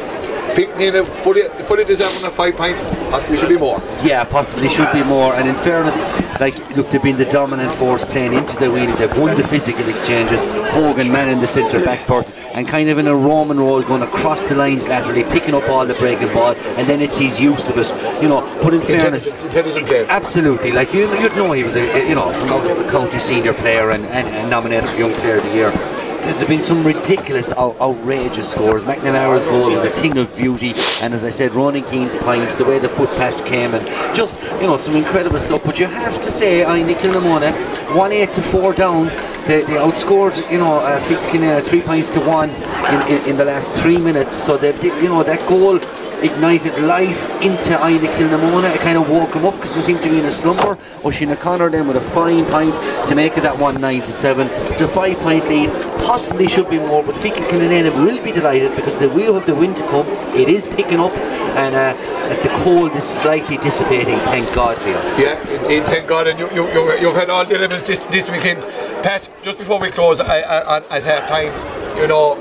Nina 0.57 1.05
fully, 1.05 1.43
fully 1.43 1.85
deserving 1.85 2.27
of 2.27 2.35
five 2.35 2.57
points. 2.57 2.81
Possibly 3.11 3.37
should 3.39 3.49
be 3.49 3.59
more. 3.59 3.81
Yeah, 4.03 4.25
possibly 4.25 4.69
should 4.69 4.93
be 4.93 5.03
more. 5.05 5.35
And 5.35 5.49
in 5.49 5.55
fairness, 5.55 6.01
like 6.41 6.77
look, 6.77 6.91
they've 6.91 7.03
been 7.03 7.17
the 7.19 7.25
dominant 7.25 7.73
force 7.73 8.05
playing 8.05 8.33
into 8.33 8.57
the 8.59 8.71
wheel. 8.71 8.95
They've 8.97 9.17
won 9.19 9.37
the 9.37 9.47
physical 9.47 9.89
exchanges. 9.89 10.43
Hogan 10.73 11.11
man 11.11 11.29
in 11.29 11.41
the 11.41 11.47
centre 11.47 11.85
back 11.85 12.07
part 12.07 12.33
and 12.55 12.67
kind 12.67 12.89
of 12.89 12.99
in 12.99 13.07
a 13.07 13.15
Roman 13.15 13.59
roll 13.59 13.83
going 13.83 14.03
across 14.03 14.43
the 14.43 14.55
lines 14.55 14.89
laterally, 14.89 15.25
picking 15.25 15.55
up 15.55 15.69
all 15.69 15.87
the 15.87 15.95
breaking 15.95 16.33
ball, 16.33 16.55
and 16.77 16.87
then 16.87 17.01
it's 17.01 17.17
his 17.17 17.41
use 17.41 17.69
of 17.69 17.79
it. 17.79 17.89
You 18.23 18.29
know, 18.29 18.41
but 18.63 18.75
in 18.75 18.81
fairness, 18.83 19.27
intelligent 19.27 19.87
play. 19.87 20.07
Absolutely, 20.07 20.73
like 20.73 20.93
you, 20.93 21.13
you'd 21.21 21.37
know 21.37 21.53
he 21.53 21.65
was 21.65 21.77
a 21.77 22.09
you 22.09 22.15
know 22.15 22.31
a 22.31 22.91
county 22.91 23.19
senior 23.19 23.55
player 23.55 23.91
and, 23.91 24.05
and, 24.07 24.29
and 24.29 24.51
nominated 24.51 24.89
for 24.91 24.97
Young 24.97 25.13
Player 25.15 25.37
of 25.37 25.45
the 25.45 25.55
Year 25.55 26.00
there's 26.23 26.45
been 26.45 26.63
some 26.63 26.85
ridiculous, 26.85 27.53
outrageous 27.53 28.51
scores. 28.51 28.85
McNamara's 28.85 29.45
goal 29.45 29.71
was 29.71 29.85
a 29.85 29.91
thing 29.91 30.17
of 30.19 30.35
beauty, 30.37 30.73
and 31.03 31.15
as 31.15 31.25
I 31.25 31.31
said, 31.31 31.55
Ronan 31.55 31.85
Keane's 31.85 32.17
points, 32.17 32.55
the 32.55 32.65
way 32.65 32.79
the 32.79 32.89
foot 32.89 33.09
pass 33.11 33.41
came, 33.41 33.75
and 33.75 33.87
just 34.15 34.41
you 34.61 34.67
know 34.67 34.77
some 34.77 34.97
incredible 34.97 35.39
stuff. 35.39 35.63
But 35.65 35.79
you 35.79 35.87
have 35.87 36.21
to 36.21 36.31
say, 36.31 36.63
Inagh 36.63 36.97
Kilnamona, 36.97 37.53
one 37.97 38.13
eight 38.13 38.33
to 38.35 38.43
four 38.43 38.73
down. 38.73 39.07
They, 39.47 39.63
they 39.63 39.77
outscored, 39.77 40.51
you 40.53 40.59
know, 40.59 40.79
uh, 40.81 41.61
three 41.63 41.81
points 41.81 42.11
to 42.11 42.21
one 42.21 42.51
in, 42.51 43.09
in, 43.09 43.31
in 43.31 43.37
the 43.37 43.45
last 43.45 43.73
three 43.73 43.97
minutes. 43.97 44.33
So 44.33 44.57
they, 44.59 44.75
you 45.03 45.09
know, 45.09 45.23
that 45.23 45.45
goal 45.49 45.81
ignited 46.23 46.79
life 46.85 47.25
into 47.43 47.75
Inagh 47.75 48.15
Kilnamona. 48.17 48.75
It 48.75 48.81
kind 48.81 48.99
of 48.99 49.09
woke 49.09 49.35
him 49.35 49.45
up 49.45 49.55
because 49.55 49.75
they 49.75 49.81
seemed 49.81 50.03
to 50.03 50.09
be 50.09 50.19
in 50.19 50.25
a 50.25 50.31
slumber. 50.31 50.79
Oisin 51.05 51.31
O'Connor 51.31 51.71
then 51.71 51.87
with 51.89 51.97
a 51.97 52.01
fine 52.01 52.45
point 52.47 52.75
to 53.07 53.15
make 53.15 53.37
it 53.37 53.43
that 53.43 53.59
1 53.59 53.81
9 53.81 54.03
to 54.03 54.13
7. 54.13 54.47
It's 54.73 54.81
a 54.81 54.89
five 54.89 55.17
point 55.19 55.49
lead. 55.49 55.71
Possibly 56.01 56.49
should 56.49 56.71
be 56.71 56.79
more, 56.79 57.03
but 57.03 57.15
Feakle 57.17 57.47
Killanena 57.49 57.93
will 58.05 58.23
be 58.25 58.33
delighted 58.33 58.75
because 58.75 58.97
they 58.97 59.07
will 59.07 59.35
have 59.35 59.47
the 59.47 59.55
wind 59.55 59.77
to 59.77 59.87
come. 59.89 60.07
It 60.35 60.49
is 60.49 60.67
picking 60.67 60.99
up 60.99 61.13
and 61.57 61.75
uh, 61.75 61.95
the 62.43 62.49
cold 62.63 62.93
is 62.93 63.05
slightly 63.05 63.57
dissipating, 63.59 64.19
thank 64.21 64.53
God 64.55 64.77
for 64.79 64.89
you. 64.89 64.95
Yeah, 65.23 65.37
indeed, 65.51 65.85
thank 65.87 66.07
God. 66.09 66.29
And 66.29 66.39
you, 66.39 66.49
you, 66.53 66.67
you, 66.73 66.93
you've 67.01 67.15
had 67.15 67.29
all 67.29 67.45
the 67.45 67.57
elements 67.57 67.87
this, 67.87 67.99
this 68.11 68.31
weekend. 68.31 68.63
Pat, 69.03 69.29
just 69.43 69.59
before 69.59 69.81
we 69.81 69.91
close, 69.91 70.21
I, 70.21 70.41
I, 70.41 70.97
at 70.97 71.05
half 71.05 71.29
time, 71.29 71.53
you 71.99 72.07
know, 72.07 72.37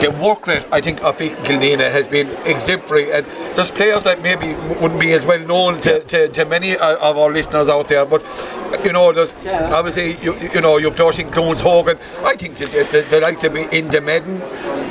the 0.00 0.10
work 0.10 0.46
rate, 0.46 0.66
I 0.72 0.80
think, 0.80 1.02
of 1.02 1.18
Killanena 1.18 1.90
has 1.90 2.08
been 2.08 2.28
exemplary. 2.46 3.12
And 3.12 3.26
there's 3.54 3.70
players 3.70 4.02
that 4.04 4.22
maybe 4.22 4.54
wouldn't 4.80 5.00
be 5.00 5.12
as 5.12 5.26
well 5.26 5.40
known 5.40 5.80
to, 5.80 6.02
to, 6.04 6.28
to 6.28 6.44
many 6.44 6.76
uh, 6.76 6.96
of 6.96 7.18
our 7.18 7.30
listeners 7.30 7.68
out 7.68 7.88
there, 7.88 8.04
but 8.04 8.22
you 8.84 8.92
know, 8.92 9.12
there's 9.12 9.34
yeah. 9.44 9.74
obviously 9.74 10.16
you, 10.22 10.34
you 10.54 10.60
know 10.60 10.76
you've 10.76 10.96
Dorothy 10.96 11.24
Clones 11.24 11.60
Hogan. 11.60 11.98
I 12.24 12.36
think 12.36 12.56
the, 12.56 12.66
the, 12.66 13.06
the 13.10 13.20
likes 13.20 13.44
of 13.44 13.54
in 13.56 13.88
the 13.88 13.98
Medden, 14.00 14.40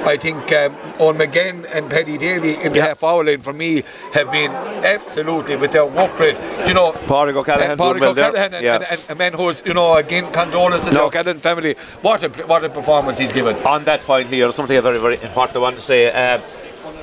I 0.06 0.18
think 0.18 0.52
um, 0.52 0.76
Owen 1.00 1.18
McGinn 1.18 1.68
and 1.74 1.90
Paddy 1.90 2.18
Daly 2.18 2.56
in 2.62 2.72
the 2.74 2.82
half 2.82 3.04
hour 3.04 3.24
line 3.24 3.42
for 3.42 3.54
me 3.54 3.84
have 4.14 4.32
been 4.32 4.52
absolutely 4.52 5.56
with 5.56 5.72
their 5.72 5.86
work 5.86 6.18
rate. 6.20 6.38
You 6.68 6.74
know, 6.74 6.92
Pádraig 6.92 7.36
O'Callaghan, 7.36 7.72
uh, 7.72 7.84
Pádraig 7.84 8.04
O'Callaghan, 8.04 8.54
and, 8.54 8.64
yeah. 8.64 8.76
and, 8.76 8.84
and, 8.84 9.02
and, 9.02 9.10
a 9.10 9.16
man 9.16 9.34
who's 9.34 9.62
you 9.66 9.74
know 9.74 9.96
again 9.96 10.32
condolences 10.32 10.88
no. 10.88 10.92
to 10.92 10.98
the 10.98 11.04
O'Callaghan 11.04 11.40
family. 11.40 11.76
What 12.02 12.24
a 12.24 12.30
what 12.46 12.64
a 12.64 12.70
performance 12.70 13.18
he's 13.18 13.34
given. 13.34 13.56
On 13.66 13.84
that 13.86 14.02
point 14.02 14.28
here, 14.28 14.52
something 14.52 14.82
very 14.82 15.00
very 15.00 15.16
important 15.22 15.58
I 15.58 15.60
want 15.60 15.76
to 15.76 15.82
say. 15.82 16.12
Uh, 16.12 16.42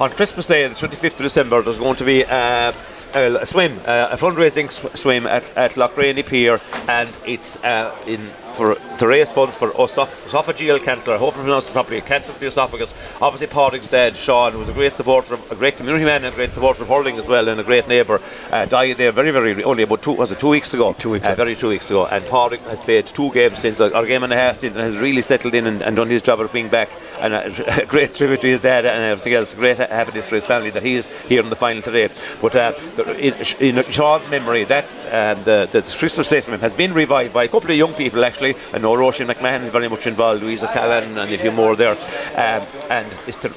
on 0.00 0.10
Christmas 0.10 0.46
Day, 0.46 0.66
the 0.68 0.74
25th 0.74 1.12
of 1.12 1.16
December, 1.18 1.62
there's 1.62 1.78
going 1.78 1.96
to 1.96 2.04
be 2.04 2.24
uh, 2.24 2.72
a 3.14 3.46
swim, 3.46 3.78
uh, 3.86 4.08
a 4.10 4.16
fundraising 4.16 4.70
sw- 4.70 4.94
swim 4.98 5.26
at, 5.26 5.56
at 5.56 5.72
Lochraney 5.72 6.26
Pier, 6.26 6.60
and 6.88 7.08
it's 7.24 7.56
uh, 7.64 7.96
in 8.06 8.30
for 8.56 8.74
to 8.98 9.06
raise 9.06 9.30
funds 9.30 9.56
for 9.56 9.70
esophageal 9.72 10.82
cancer. 10.82 11.12
I 11.12 11.18
hope 11.18 11.34
I 11.34 11.40
pronounced 11.42 11.68
it 11.68 11.72
properly. 11.72 12.00
Cancer 12.00 12.32
of 12.32 12.40
the 12.40 12.46
esophagus. 12.46 12.94
Obviously, 13.20 13.46
Pádraig's 13.46 13.88
dad, 13.88 14.16
Sean, 14.16 14.58
was 14.58 14.68
a 14.68 14.72
great 14.72 14.96
supporter, 14.96 15.34
of, 15.34 15.52
a 15.52 15.54
great 15.54 15.76
community 15.76 16.04
man, 16.04 16.24
and 16.24 16.32
a 16.32 16.36
great 16.36 16.52
supporter 16.52 16.82
of 16.82 16.88
hurling 16.88 17.18
as 17.18 17.28
well, 17.28 17.48
and 17.48 17.60
a 17.60 17.64
great 17.64 17.86
neighbour. 17.88 18.20
Uh, 18.50 18.64
died 18.64 18.96
there 18.96 19.12
very, 19.12 19.30
very 19.30 19.62
only 19.64 19.82
about 19.82 20.02
two 20.02 20.12
was 20.12 20.30
it 20.30 20.38
two 20.38 20.48
weeks 20.48 20.72
ago? 20.72 20.94
Two 20.94 21.10
weeks. 21.10 21.26
Uh, 21.26 21.34
very 21.34 21.54
two 21.54 21.68
weeks 21.68 21.90
ago. 21.90 22.06
And 22.06 22.24
Pádraig 22.24 22.60
has 22.60 22.80
played 22.80 23.06
two 23.06 23.30
games 23.32 23.58
since, 23.58 23.80
or 23.80 23.90
a 23.94 24.06
game 24.06 24.22
and 24.22 24.32
a 24.32 24.36
half 24.36 24.56
since, 24.56 24.76
and 24.76 24.84
has 24.84 24.96
really 24.96 25.22
settled 25.22 25.54
in 25.54 25.66
and, 25.66 25.82
and 25.82 25.96
done 25.96 26.08
his 26.08 26.22
job 26.22 26.40
of 26.40 26.52
being 26.52 26.68
back. 26.68 26.88
And 27.20 27.34
a, 27.34 27.82
a, 27.82 27.86
great 27.86 28.14
tribute 28.14 28.40
to 28.40 28.48
his 28.48 28.60
dad 28.60 28.86
and 28.86 29.02
everything 29.02 29.34
else. 29.34 29.54
Great 29.54 29.78
happiness 29.78 30.26
for 30.26 30.34
his 30.36 30.46
family 30.46 30.70
that 30.70 30.82
he 30.82 30.94
is 30.94 31.06
here 31.28 31.42
in 31.42 31.50
the 31.50 31.56
final 31.56 31.82
today. 31.82 32.08
But 32.40 32.56
uh, 32.56 32.72
in, 33.18 33.34
in 33.60 33.84
Sean's 33.90 34.28
memory, 34.28 34.64
that 34.64 34.84
um, 35.12 35.44
the 35.44 35.68
the 35.70 35.82
Christmas 35.82 36.26
statement 36.26 36.62
has 36.62 36.74
been 36.74 36.92
revived 36.92 37.32
by 37.32 37.44
a 37.44 37.48
couple 37.48 37.70
of 37.70 37.76
young 37.76 37.92
people 37.94 38.24
actually. 38.24 38.45
I 38.72 38.78
know 38.78 38.94
Roisin 38.94 39.32
McMahon 39.32 39.64
is 39.64 39.70
very 39.70 39.88
much 39.88 40.06
involved, 40.06 40.42
Louisa 40.42 40.68
Callan, 40.68 41.16
and 41.18 41.32
a 41.32 41.38
few 41.38 41.50
more 41.50 41.76
there. 41.76 41.92
Um, 41.92 42.66
and, 42.90 43.06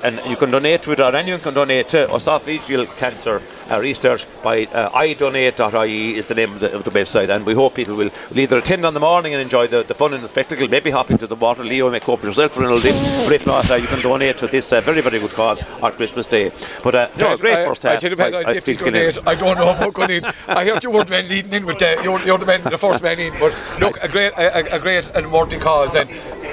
and 0.04 0.30
you 0.30 0.36
can 0.36 0.52
donate 0.52 0.84
to 0.84 0.92
it, 0.92 1.00
or 1.00 1.16
anyone 1.16 1.42
can 1.42 1.54
donate 1.54 1.90
to 1.90 2.08
esophageal 2.08 2.86
cancer 2.98 3.42
uh, 3.70 3.80
research 3.80 4.26
by 4.44 4.66
uh, 4.66 4.90
idonate.ie 4.90 6.18
is 6.18 6.28
the 6.28 6.36
name 6.36 6.54
of 6.54 6.60
the, 6.60 6.74
of 6.76 6.84
the, 6.84 6.92
website. 6.92 7.30
And 7.30 7.46
we 7.46 7.54
hope 7.54 7.76
people 7.76 7.96
will, 7.96 8.10
will, 8.30 8.40
either 8.40 8.58
attend 8.58 8.86
on 8.86 8.94
the 8.94 9.00
morning 9.00 9.34
and 9.34 9.42
enjoy 9.42 9.68
the, 9.68 9.84
the 9.84 9.94
fun 9.94 10.14
and 10.14 10.24
the 10.24 10.28
spectacle, 10.28 10.68
maybe 10.68 10.90
hop 10.92 11.12
into 11.12 11.28
the 11.28 11.36
water. 11.36 11.64
Leo 11.64 11.90
may 11.92 12.00
cope 12.00 12.24
yourself 12.24 12.54
for 12.54 12.64
an 12.64 12.72
old. 12.72 12.84
But 12.84 13.34
if 13.34 13.46
not, 13.46 13.70
uh, 13.70 13.76
you 13.76 13.88
can 13.88 14.02
donate 14.02 14.38
to 14.40 14.48
this 14.48 14.72
uh, 14.72 14.82
very, 14.82 15.02
very 15.02 15.20
good 15.20 15.32
cause 15.32 15.64
on 15.82 15.92
Christmas 15.94 16.28
Day. 16.28 16.52
But 16.84 16.96
uh, 16.96 17.10
no, 17.18 17.38
great 17.38 17.60
I, 17.60 17.66
first 17.66 17.84
half. 17.84 18.04
I, 18.04 18.08
I, 18.08 18.28
I, 18.28 18.42
I, 18.42 19.32
I 19.32 19.36
don't 19.36 19.58
know 19.58 19.76
about 19.76 19.94
going 19.94 20.12
in. 20.12 20.26
I 20.48 20.66
heard 20.66 20.84
you 20.84 20.92
weren't 20.92 21.10
leading 21.10 21.54
in 21.54 21.66
with 21.66 21.82
uh, 21.82 21.98
you're, 22.04 22.20
you're 22.22 22.38
the, 22.38 22.46
man, 22.46 22.64
the 22.64 22.78
first 22.78 23.04
man 23.04 23.20
in. 23.20 23.34
But 23.40 23.56
look, 23.80 24.02
a 24.02 24.08
great, 24.08 24.34
a, 24.34 24.76
a 24.76 24.80
great 24.80 25.08
and 25.10 25.32
worthy 25.32 25.58
cause. 25.58 25.96
And 25.96 26.10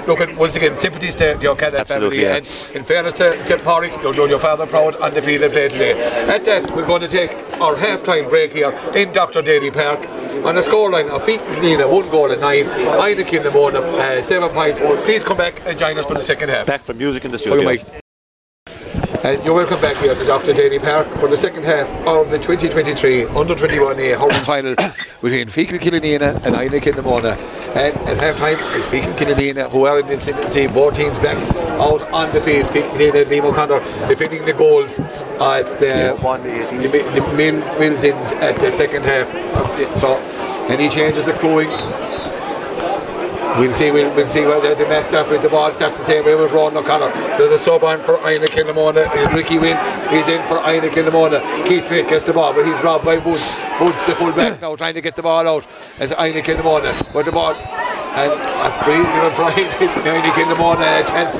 look, 0.06 0.20
at, 0.20 0.36
once 0.36 0.56
again, 0.56 0.76
sympathies 0.76 1.14
to 1.16 1.36
the 1.40 1.48
O'Callaghan 1.48 1.84
family. 1.84 2.22
Yeah. 2.22 2.36
And 2.36 2.46
in 2.74 2.84
fairness 2.84 3.14
to, 3.14 3.36
to 3.44 3.56
Pádraig, 3.58 4.02
you're 4.02 4.12
doing 4.12 4.30
your 4.30 4.38
father 4.38 4.66
proud 4.66 4.96
on 4.96 5.14
the 5.14 5.22
field 5.22 5.44
and 5.44 5.52
play 5.52 5.68
today. 5.68 5.92
At 6.28 6.44
that, 6.44 6.70
we're 6.74 6.86
going 6.86 7.02
to 7.02 7.05
take 7.08 7.32
our 7.60 7.76
half-time 7.76 8.28
break 8.28 8.52
here 8.52 8.70
in 8.94 9.12
Dr. 9.12 9.42
Daly 9.42 9.70
Park. 9.70 10.00
On 10.44 10.56
a 10.56 10.60
scoreline 10.60 11.08
of 11.08 11.24
Feet 11.24 11.40
Nina, 11.60 11.88
one 11.88 12.08
goal 12.10 12.30
and 12.30 12.40
nine. 12.40 12.64
Heineken 12.64 13.38
in 13.38 13.42
the 13.42 13.50
morning, 13.50 13.82
uh, 13.82 14.22
seven 14.22 14.48
points. 14.50 14.80
Please 15.04 15.24
come 15.24 15.36
back 15.36 15.60
and 15.66 15.78
join 15.78 15.98
us 15.98 16.06
for 16.06 16.14
the 16.14 16.22
second 16.22 16.50
half. 16.50 16.66
Back 16.66 16.82
for 16.82 16.94
music 16.94 17.24
in 17.24 17.30
the 17.30 17.38
studio. 17.38 17.76
And 19.26 19.44
you're 19.44 19.54
welcome 19.54 19.80
back 19.80 19.96
here 19.96 20.14
to 20.14 20.24
Dr. 20.24 20.52
Daly 20.52 20.78
Park 20.78 21.08
for 21.18 21.26
the 21.26 21.36
second 21.36 21.64
half 21.64 21.88
of 22.06 22.30
the 22.30 22.38
2023 22.38 23.24
Under 23.24 23.56
21A 23.56 24.16
hurling 24.16 24.40
final 24.44 24.76
between 25.20 25.48
Feakle 25.48 25.80
Killanena 25.80 26.36
and 26.46 26.54
Inagh 26.54 26.80
Kilnamona. 26.80 27.36
And 27.74 27.96
at 28.08 28.18
half 28.18 28.36
time, 28.36 28.56
it's 28.56 28.88
Feakle 28.88 29.12
Killanena 29.16 29.68
who 29.68 29.84
are 29.84 29.98
in 29.98 30.06
the 30.06 30.14
ascendancy, 30.14 30.68
both 30.68 30.94
teams 30.94 31.18
back 31.18 31.36
out 31.80 32.02
on 32.12 32.32
the 32.32 32.40
field. 32.40 32.66
Feakle 32.66 33.20
and 33.20 33.28
Liam 33.28 33.46
O'Connor 33.46 33.80
defending 34.08 34.44
the 34.44 34.52
goals 34.52 35.00
at 35.00 35.64
the, 35.80 36.16
the, 36.22 37.20
the 37.20 37.34
Mill, 37.36 37.80
Mills 37.80 38.04
in 38.04 38.14
at 38.36 38.60
the 38.60 38.70
second 38.70 39.02
half. 39.02 39.26
So 39.98 40.14
any 40.68 40.88
changes 40.88 41.26
accruing 41.26 41.70
We'll 43.58 43.72
see. 43.72 43.90
We'll, 43.90 44.14
we'll 44.14 44.26
see 44.26 44.44
whether 44.44 44.74
the 44.74 44.86
match 44.86 45.12
up 45.14 45.30
with 45.30 45.42
the 45.42 45.48
ball 45.48 45.72
starts 45.72 45.98
the 45.98 46.04
same 46.04 46.24
way 46.24 46.34
with 46.34 46.52
Ron 46.52 46.76
O'Connor. 46.76 47.10
There's 47.38 47.50
a 47.50 47.58
sub 47.58 47.84
on 47.84 48.02
for 48.02 48.16
Inagh 48.18 48.50
Kilnamona. 48.50 49.06
Uh, 49.06 49.34
Ricky 49.34 49.58
Wynn 49.58 49.78
is 50.12 50.28
in 50.28 50.46
for 50.46 50.58
Inagh 50.58 50.90
Kilnamona. 50.90 51.40
Keith 51.66 51.86
Smith 51.86 52.08
gets 52.08 52.24
the 52.24 52.32
ball, 52.32 52.52
but 52.52 52.66
he's 52.66 52.78
robbed 52.82 53.04
by 53.04 53.16
Woods. 53.16 53.58
Woods 53.80 54.06
the 54.06 54.14
full 54.14 54.32
back 54.32 54.60
now, 54.62 54.76
trying 54.76 54.94
to 54.94 55.00
get 55.00 55.16
the 55.16 55.22
ball 55.22 55.46
out 55.48 55.66
as 55.98 56.12
Inagh 56.12 56.42
Kilnamona. 56.42 57.14
With 57.14 57.26
the 57.26 57.32
ball 57.32 57.54
and 57.54 58.32
a 58.32 58.84
free, 58.84 58.96
you 58.96 59.02
know, 59.02 59.30
for 59.34 59.44
Inagh 59.50 60.32
Kilnamona 60.32 61.02
a 61.02 61.06
chance 61.06 61.38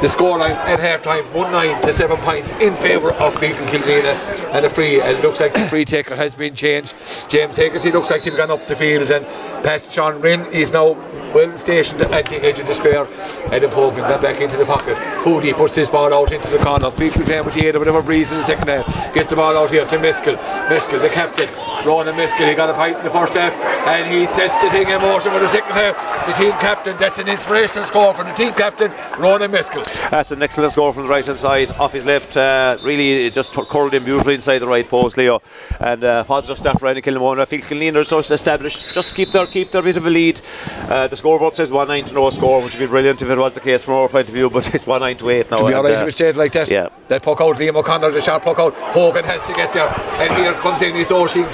the 0.00 0.08
scoreline 0.08 0.50
at 0.50 0.78
half 0.78 1.02
time 1.02 1.24
1 1.32 1.52
9 1.52 1.82
to 1.82 1.92
7 1.92 2.16
points 2.18 2.50
in 2.52 2.74
favour 2.74 3.12
of 3.14 3.34
Feakle 3.36 3.66
Killanena 3.68 4.52
and 4.52 4.66
a 4.66 4.70
free 4.70 5.00
and 5.00 5.16
it 5.16 5.22
looks 5.22 5.40
like 5.40 5.54
the 5.54 5.60
free 5.60 5.84
taker 5.84 6.14
has 6.14 6.34
been 6.34 6.54
changed. 6.54 6.94
James 7.30 7.56
Hegarty 7.56 7.90
looks 7.90 8.10
like 8.10 8.24
he's 8.24 8.34
gone 8.34 8.50
up 8.50 8.66
the 8.66 8.74
field. 8.74 9.10
And 9.10 9.26
Pat 9.64 9.90
Sean 9.90 10.20
Rinn 10.20 10.44
is 10.52 10.72
now 10.72 10.92
well 11.34 11.56
stationed 11.56 12.02
at 12.02 12.26
the 12.26 12.42
edge 12.44 12.58
of 12.58 12.66
the 12.66 12.74
square. 12.74 13.06
Adam 13.52 13.70
Hogan 13.70 14.00
got 14.00 14.20
back 14.20 14.40
into 14.40 14.56
the 14.56 14.66
pocket. 14.66 14.96
Foodie 15.22 15.54
puts 15.54 15.74
this 15.76 15.88
ball 15.88 16.12
out 16.12 16.32
into 16.32 16.50
the 16.50 16.58
corner. 16.58 16.90
Feakle 16.90 17.24
playing 17.24 17.44
with 17.44 17.54
the 17.54 17.66
8 17.66 17.76
or 17.76 17.78
whatever 17.78 18.02
breeze 18.02 18.32
in 18.32 18.38
the 18.38 18.44
second 18.44 18.68
half. 18.68 19.14
Gets 19.14 19.28
the 19.28 19.36
ball 19.36 19.56
out 19.56 19.70
here 19.70 19.86
to 19.86 19.96
Meskell. 19.96 20.36
Meskell 20.68 21.00
the 21.00 21.08
captain 21.08 21.48
Ronan 21.86 22.16
Meskell 22.16 22.48
he 22.48 22.54
got 22.54 22.68
a 22.68 22.74
pipe 22.74 22.98
in 22.98 23.04
the 23.04 23.10
first 23.10 23.34
half. 23.34 23.54
And 23.86 24.12
he 24.12 24.26
sets 24.26 24.56
the 24.58 24.68
thing 24.70 24.88
in 24.88 25.00
motion 25.00 25.32
for 25.32 25.38
the 25.38 25.48
second 25.48 25.72
half. 25.72 26.26
The 26.26 26.32
team 26.32 26.52
captain 26.52 26.96
that's 26.98 27.18
an 27.18 27.28
inspirational 27.28 27.86
score 27.86 28.12
for 28.12 28.24
the 28.24 28.32
team 28.32 28.52
captain 28.52 28.92
Ronan 29.18 29.50
Meskell 29.50 29.85
That's 30.10 30.30
an 30.30 30.42
excellent 30.42 30.72
score 30.72 30.92
from 30.92 31.04
the 31.04 31.08
right 31.08 31.24
hand 31.24 31.38
side, 31.38 31.70
off 31.72 31.92
his 31.92 32.04
left. 32.04 32.36
Uh, 32.36 32.78
really, 32.82 33.30
just 33.30 33.52
t- 33.52 33.62
curled 33.68 33.94
him 33.94 34.04
beautifully 34.04 34.34
inside 34.34 34.58
the 34.58 34.66
right 34.66 34.88
post, 34.88 35.16
Leo. 35.16 35.40
And 35.80 36.02
uh, 36.04 36.24
positive 36.24 36.58
start 36.58 36.78
for 36.78 36.86
Andy 36.88 37.02
Kilmona. 37.02 37.40
I 37.40 37.44
feel 37.44 37.60
Killeen 37.60 37.96
are 37.96 38.04
so 38.04 38.18
established. 38.18 38.94
Just 38.94 39.14
keep 39.14 39.30
their 39.32 39.46
keep 39.46 39.70
their 39.70 39.82
bit 39.82 39.96
of 39.96 40.06
a 40.06 40.10
lead. 40.10 40.40
Uh, 40.88 41.06
the 41.08 41.16
scoreboard 41.16 41.54
says 41.56 41.70
1 41.70 41.88
9 41.88 42.04
to 42.06 42.14
no 42.14 42.30
score, 42.30 42.62
which 42.62 42.72
would 42.72 42.80
be 42.80 42.86
brilliant 42.86 43.22
if 43.22 43.28
it 43.28 43.38
was 43.38 43.54
the 43.54 43.60
case 43.60 43.82
from 43.82 43.94
our 43.94 44.08
point 44.08 44.28
of 44.28 44.34
view, 44.34 44.50
but 44.56 44.74
it's 44.74 44.86
1 44.86 45.00
9 45.00 45.16
to 45.18 45.30
8 45.30 45.50
now. 45.50 45.56
To 45.58 45.66
be 45.66 45.74
alright 45.74 45.96
uh, 45.98 46.04
with 46.04 46.14
state 46.14 46.36
like 46.36 46.52
that. 46.52 46.70
yeah. 46.70 46.88
That 47.08 47.22
puck 47.22 47.40
out, 47.40 47.56
Liam 47.56 47.76
O'Connor, 47.76 48.10
the 48.10 48.20
sharp 48.20 48.42
puck 48.44 48.58
out. 48.58 48.74
Hogan 48.74 49.24
has 49.24 49.44
to 49.44 49.52
get 49.52 49.72
there. 49.72 49.88
And 50.20 50.34
here 50.34 50.52
comes 50.54 50.82
in 50.82 50.94
his 50.94 51.08
Oshie. 51.08 51.46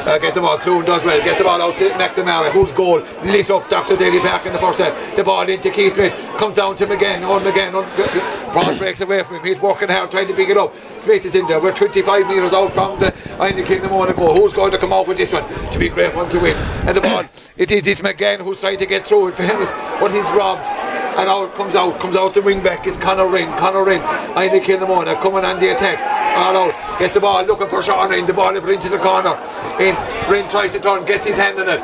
Uh, 0.00 0.16
get 0.18 0.32
the 0.32 0.40
ball, 0.40 0.56
Clune 0.58 0.82
does 0.84 1.04
well, 1.04 1.22
get 1.22 1.36
the 1.36 1.44
ball 1.44 1.60
out 1.60 1.76
to 1.76 1.90
McNamara, 1.90 2.50
whose 2.50 2.72
goal 2.72 3.00
lit 3.22 3.50
up 3.50 3.68
Dr. 3.68 3.96
Daly 3.96 4.18
Park 4.18 4.46
in 4.46 4.52
the 4.54 4.58
first 4.58 4.78
half. 4.78 5.14
The 5.14 5.22
ball 5.22 5.46
into 5.46 5.70
Keith 5.70 5.92
Smith, 5.94 6.14
comes 6.38 6.54
down 6.54 6.74
to 6.76 6.84
him 6.86 6.92
again, 6.92 7.22
on 7.46 8.52
Brown 8.52 8.78
breaks 8.78 9.00
away 9.00 9.22
from 9.22 9.36
him, 9.36 9.44
he's 9.44 9.60
working 9.60 9.88
hard 9.88 10.10
trying 10.10 10.28
to 10.28 10.34
pick 10.34 10.48
it 10.48 10.56
up. 10.56 10.74
Smith 10.98 11.24
is 11.24 11.34
in 11.34 11.46
there, 11.46 11.60
we're 11.60 11.72
25 11.72 12.26
metres 12.28 12.52
out 12.52 12.72
from 12.72 12.98
the 12.98 13.14
Iron 13.40 13.64
Kingdom 13.64 13.92
on 13.92 14.14
goal. 14.14 14.34
Who's 14.34 14.52
going 14.52 14.72
to 14.72 14.78
come 14.78 14.92
out 14.92 15.08
with 15.08 15.16
this 15.16 15.32
one? 15.32 15.46
To 15.72 15.78
be 15.78 15.88
a 15.88 15.90
great 15.90 16.14
one 16.14 16.28
to 16.30 16.38
win. 16.38 16.56
And 16.86 16.96
the 16.96 17.00
ball, 17.00 17.24
it 17.56 17.70
is 17.70 17.86
it's 17.86 18.00
McGann 18.00 18.40
who's 18.40 18.60
trying 18.60 18.78
to 18.78 18.86
get 18.86 19.06
through. 19.06 19.28
It 19.28 19.34
for 19.34 19.42
him, 19.42 19.60
is 19.60 19.72
what 20.00 20.12
he's 20.12 20.28
robbed. 20.30 20.66
And 20.66 21.28
out 21.28 21.54
comes 21.54 21.74
out, 21.74 21.98
comes 22.00 22.16
out 22.16 22.34
the 22.34 22.42
wing 22.42 22.62
back. 22.62 22.86
Is 22.86 22.96
Conor 22.96 23.26
Ring, 23.26 23.48
Conor 23.56 23.84
Ring, 23.84 24.00
Aina 24.00 24.60
Kilnamona 24.60 25.20
coming 25.20 25.44
on 25.44 25.58
the 25.58 25.74
attack, 25.74 25.98
out, 25.98 26.98
gets 26.98 27.14
the 27.14 27.20
ball 27.20 27.42
looking 27.44 27.68
for 27.68 27.82
Sean 27.82 28.08
Rinn, 28.10 28.26
the 28.26 28.32
ball 28.32 28.56
into 28.56 28.88
the 28.88 28.98
corner, 28.98 29.36
in, 29.80 29.96
Ring 30.30 30.48
tries 30.48 30.72
to 30.72 30.80
turn, 30.80 31.04
gets 31.04 31.24
his 31.24 31.36
hand 31.36 31.58
on 31.58 31.68
it, 31.68 31.80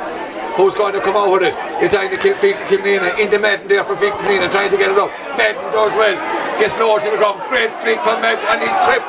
who's 0.57 0.73
going 0.73 0.93
to 0.93 1.01
come 1.01 1.15
out 1.15 1.31
with 1.31 1.43
it, 1.43 1.55
He's 1.79 1.91
trying 1.91 2.09
to 2.09 2.17
keep 2.17 2.35
Killanena, 2.35 3.17
in 3.19 3.29
the 3.29 3.39
Madden 3.39 3.67
there 3.67 3.83
for 3.83 3.95
Killanena, 3.95 4.51
trying 4.51 4.71
to 4.71 4.77
get 4.77 4.91
it 4.91 4.97
up, 4.97 5.13
Madden 5.37 5.61
does 5.71 5.93
well, 5.93 6.17
gets 6.59 6.75
lower 6.77 6.99
to 6.99 7.09
the 7.09 7.17
ground, 7.17 7.39
great 7.47 7.69
flick 7.79 8.01
from 8.01 8.19
Madden, 8.21 8.43
and 8.49 8.59
he's 8.61 8.77
tripped, 8.83 9.05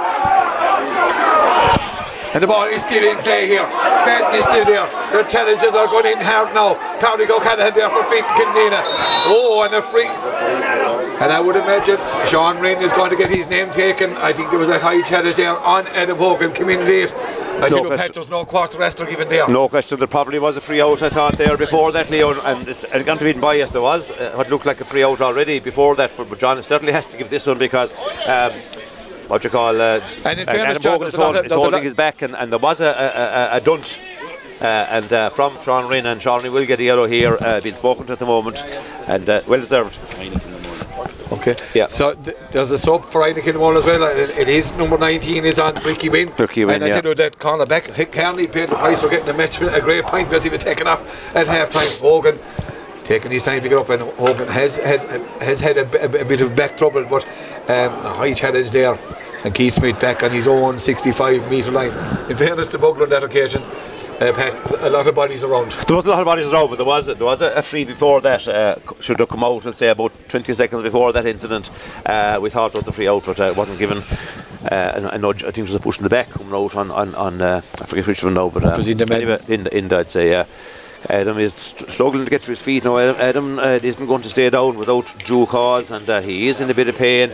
and 2.35 2.43
the 2.43 2.47
ball 2.47 2.67
is 2.67 2.83
still 2.83 3.03
in 3.03 3.17
play 3.25 3.47
here. 3.47 3.65
Madden 3.65 4.39
is 4.39 4.45
still 4.45 4.65
there. 4.65 4.87
The 5.11 5.27
challenges 5.29 5.75
are 5.75 5.87
going 5.87 6.13
in 6.13 6.21
hard 6.21 6.55
now. 6.55 6.75
Patrick 7.01 7.31
O'Callaghan 7.31 7.73
there 7.73 7.89
for 7.89 8.03
Killanena. 8.05 8.83
Oh, 9.25 9.65
and 9.65 9.75
a 9.75 9.81
free. 9.81 10.07
And 10.07 11.33
I 11.33 11.41
would 11.41 11.57
imagine 11.57 11.97
Sean 12.29 12.61
Rinn 12.61 12.83
is 12.83 12.93
going 12.93 13.11
to 13.11 13.17
get 13.17 13.31
his 13.31 13.49
name 13.49 13.71
taken. 13.71 14.13
I 14.13 14.33
think 14.35 14.51
there 14.51 14.59
was 14.59 14.69
a 14.69 14.79
high 14.79 15.01
challenge 15.03 15.37
there 15.37 15.57
on 15.59 15.87
Adam 15.89 16.19
Hogan 16.19 16.53
coming 16.53 16.81
late. 16.81 17.11
I 17.63 17.69
think 17.69 17.87
question. 17.87 18.13
there's 18.15 18.31
no 18.31 18.45
quarter 18.45 19.07
given 19.07 19.29
there. 19.29 19.49
No 19.49 19.69
question, 19.69 19.99
there 19.99 20.07
probably 20.07 20.39
was 20.39 20.57
a 20.57 20.61
free 20.61 20.81
out, 20.81 21.03
I 21.03 21.09
thought, 21.09 21.37
there 21.37 21.57
before 21.57 21.93
that, 21.93 22.11
Leo. 22.11 22.41
And 22.41 22.69
it's 22.69 22.81
to 22.81 23.25
be 23.25 23.33
biased, 23.33 23.73
there 23.73 23.83
was 23.83 24.11
uh, 24.11 24.33
what 24.35 24.49
looked 24.49 24.67
like 24.67 24.81
a 24.81 24.85
free 24.85 25.03
out 25.03 25.21
already 25.21 25.59
before 25.59 25.97
that. 25.97 26.11
For, 26.11 26.25
but 26.25 26.39
John 26.39 26.63
certainly 26.63 26.93
has 26.93 27.07
to 27.07 27.17
give 27.17 27.31
this 27.31 27.47
one 27.47 27.59
because. 27.59 27.93
Um, 28.27 28.53
what 29.29 29.45
you 29.45 29.51
call 29.51 29.79
uh, 29.79 30.01
And 30.25 30.41
in 30.41 30.49
uh, 30.49 30.53
fairness, 30.53 30.79
Adam 30.79 30.83
John, 30.83 31.03
is 31.03 31.45
is 31.45 31.53
holding 31.53 31.85
his 31.85 31.95
back, 31.95 32.23
and, 32.23 32.35
and 32.35 32.51
there 32.51 32.59
was 32.59 32.81
a, 32.81 32.87
a, 32.87 33.55
a, 33.55 33.57
a 33.59 33.61
dunt. 33.61 34.01
Uh, 34.61 34.65
and 34.65 35.13
uh, 35.13 35.31
from 35.31 35.57
Sean 35.63 35.89
Rinn, 35.89 36.07
and 36.07 36.21
Sean 36.21 36.43
will 36.51 36.67
get 36.67 36.81
a 36.81 36.83
yellow 36.83 37.07
here, 37.07 37.37
uh, 37.43 37.61
being 37.61 37.75
spoken 37.75 38.07
to 38.07 38.15
at 38.15 38.19
the 38.19 38.27
moment, 38.27 38.63
and 39.07 39.29
uh, 39.29 39.43
well 39.47 39.61
deserved. 39.61 39.99
Okay. 41.33 41.55
Yeah. 41.75 41.87
So 41.89 42.15
th- 42.15 42.37
there's 42.51 42.71
a 42.71 42.79
sub 42.79 43.05
for 43.05 43.23
Heineken 43.23 43.57
Wall 43.59 43.77
as 43.77 43.85
well. 43.85 44.03
It, 44.05 44.37
it 44.39 44.49
is 44.49 44.73
number 44.77 44.99
19 44.99 45.45
is 45.45 45.59
on 45.59 45.75
Ricky 45.85 46.09
Wynn. 46.09 46.33
Ricky 46.39 46.65
Wynn, 46.65 46.77
And 46.77 46.85
I 46.85 46.89
yeah. 46.89 47.01
tell 47.01 47.11
you 47.11 47.15
that 47.17 47.39
corner 47.39 47.67
back, 47.67 47.85
Kearney 48.13 48.47
paid 48.47 48.69
the 48.71 48.77
price 48.77 49.01
for 49.03 49.09
getting 49.09 49.29
a 49.29 49.37
match 49.37 49.61
a 49.61 49.81
great 49.81 50.05
point 50.05 50.29
because 50.29 50.45
he 50.45 50.51
was 50.51 50.61
taken 50.61 50.87
off 50.87 51.03
at 51.35 51.47
half 51.47 51.71
time. 51.71 51.89
Hogan 52.01 52.39
taking 53.05 53.31
his 53.31 53.43
time 53.43 53.63
to 53.63 53.69
get 53.69 53.79
up 53.79 53.89
and 53.89 54.03
Hogan 54.03 54.49
has 54.49 54.77
had 54.77 55.01
has 55.41 55.61
had 55.61 55.79
a, 55.79 55.85
b- 55.87 55.99
a 55.99 56.09
b- 56.09 56.19
a 56.19 56.25
bit 56.27 56.41
of 56.43 56.55
back 56.55 56.77
trouble 56.77 57.05
but 57.05 57.27
um, 57.71 57.93
a 58.05 58.13
high 58.15 58.35
challenge 58.35 58.71
there 58.71 58.99
and 59.45 59.55
Keith 59.55 59.75
Smith 59.75 59.99
back 60.01 60.23
on 60.23 60.31
his 60.31 60.47
own 60.47 60.79
65 60.79 61.51
metre 61.51 61.71
line. 61.71 61.93
In 62.29 62.37
fairness 62.37 62.67
to 62.69 62.79
Bugler 62.79 63.05
on 63.05 63.11
that 63.11 63.25
occasion, 63.25 63.63
uh, 64.21 64.33
Pat, 64.33 64.83
a 64.83 64.91
lot 64.91 65.07
of 65.07 65.15
bodies 65.15 65.45
around. 65.45 65.73
There 65.73 65.97
was 65.97 66.07
a 66.07 66.11
lot 66.11 66.21
of 66.21 66.25
bodies 66.25 66.53
around, 66.53 66.71
but 66.71 66.77
there 66.77 66.87
was 66.87 67.09
a, 67.09 67.15
there 67.15 67.27
was 67.27 67.41
a, 67.41 67.51
a 67.51 67.63
free 67.63 67.85
before 67.85 68.21
that. 68.23 68.49
Uh, 68.49 68.77
should 69.01 69.19
have 69.21 69.29
come 69.29 69.45
out, 69.45 69.65
let's 69.65 69.79
say, 69.79 69.89
about 69.89 70.13
20 70.29 70.55
seconds 70.55 70.83
before 70.83 71.13
that 71.13 71.27
incident. 71.27 71.71
Uh, 72.05 72.39
we 72.41 72.51
thought 72.51 72.75
it 72.75 72.79
was 72.79 72.89
a 72.89 72.93
free 72.93 73.09
out, 73.09 73.25
but 73.25 73.39
uh, 73.39 73.45
it 73.45 73.57
wasn't 73.57 73.79
given. 73.79 74.03
Uh, 74.65 75.09
a, 75.13 75.15
a 75.15 75.19
nudge. 75.19 75.45
I 75.45 75.53
think 75.53 75.59
it 75.59 75.73
was 75.73 75.75
a 75.77 75.81
push 75.81 75.99
in 75.99 76.03
the 76.03 76.11
back 76.11 76.31
coming 76.31 76.53
out 76.53 76.75
on 76.75 76.91
on, 76.91 77.15
on 77.15 77.41
uh, 77.41 77.63
I 77.81 77.85
forget 77.87 78.09
which 78.09 78.25
one 78.25 78.35
now, 78.35 78.49
but 78.49 78.65
uh, 78.65 78.75
was 78.77 78.89
in 78.89 78.99
the 78.99 79.07
men. 79.07 79.23
anyway, 79.23 79.41
in 79.47 79.67
in 79.69 79.89
the, 79.89 79.99
I'd 79.99 80.11
say. 80.11 80.31
Yeah. 80.31 80.47
Adam 81.09 81.39
is 81.39 81.55
struggling 81.55 82.25
to 82.25 82.31
get 82.31 82.43
to 82.43 82.51
his 82.51 82.61
feet 82.61 82.83
now. 82.83 82.99
Adam, 82.99 83.17
Adam 83.21 83.59
uh, 83.61 83.79
isn't 83.81 84.07
going 84.07 84.23
to 84.23 84.29
stay 84.29 84.51
down 84.51 84.77
without 84.77 85.15
due 85.25 85.47
cause, 85.47 85.93
and 85.93 86.11
uh, 86.11 86.21
he 86.21 86.49
is 86.49 86.61
in 86.61 86.69
a 86.71 86.75
bit 86.75 86.89
of 86.89 86.97
pain. 86.97 87.33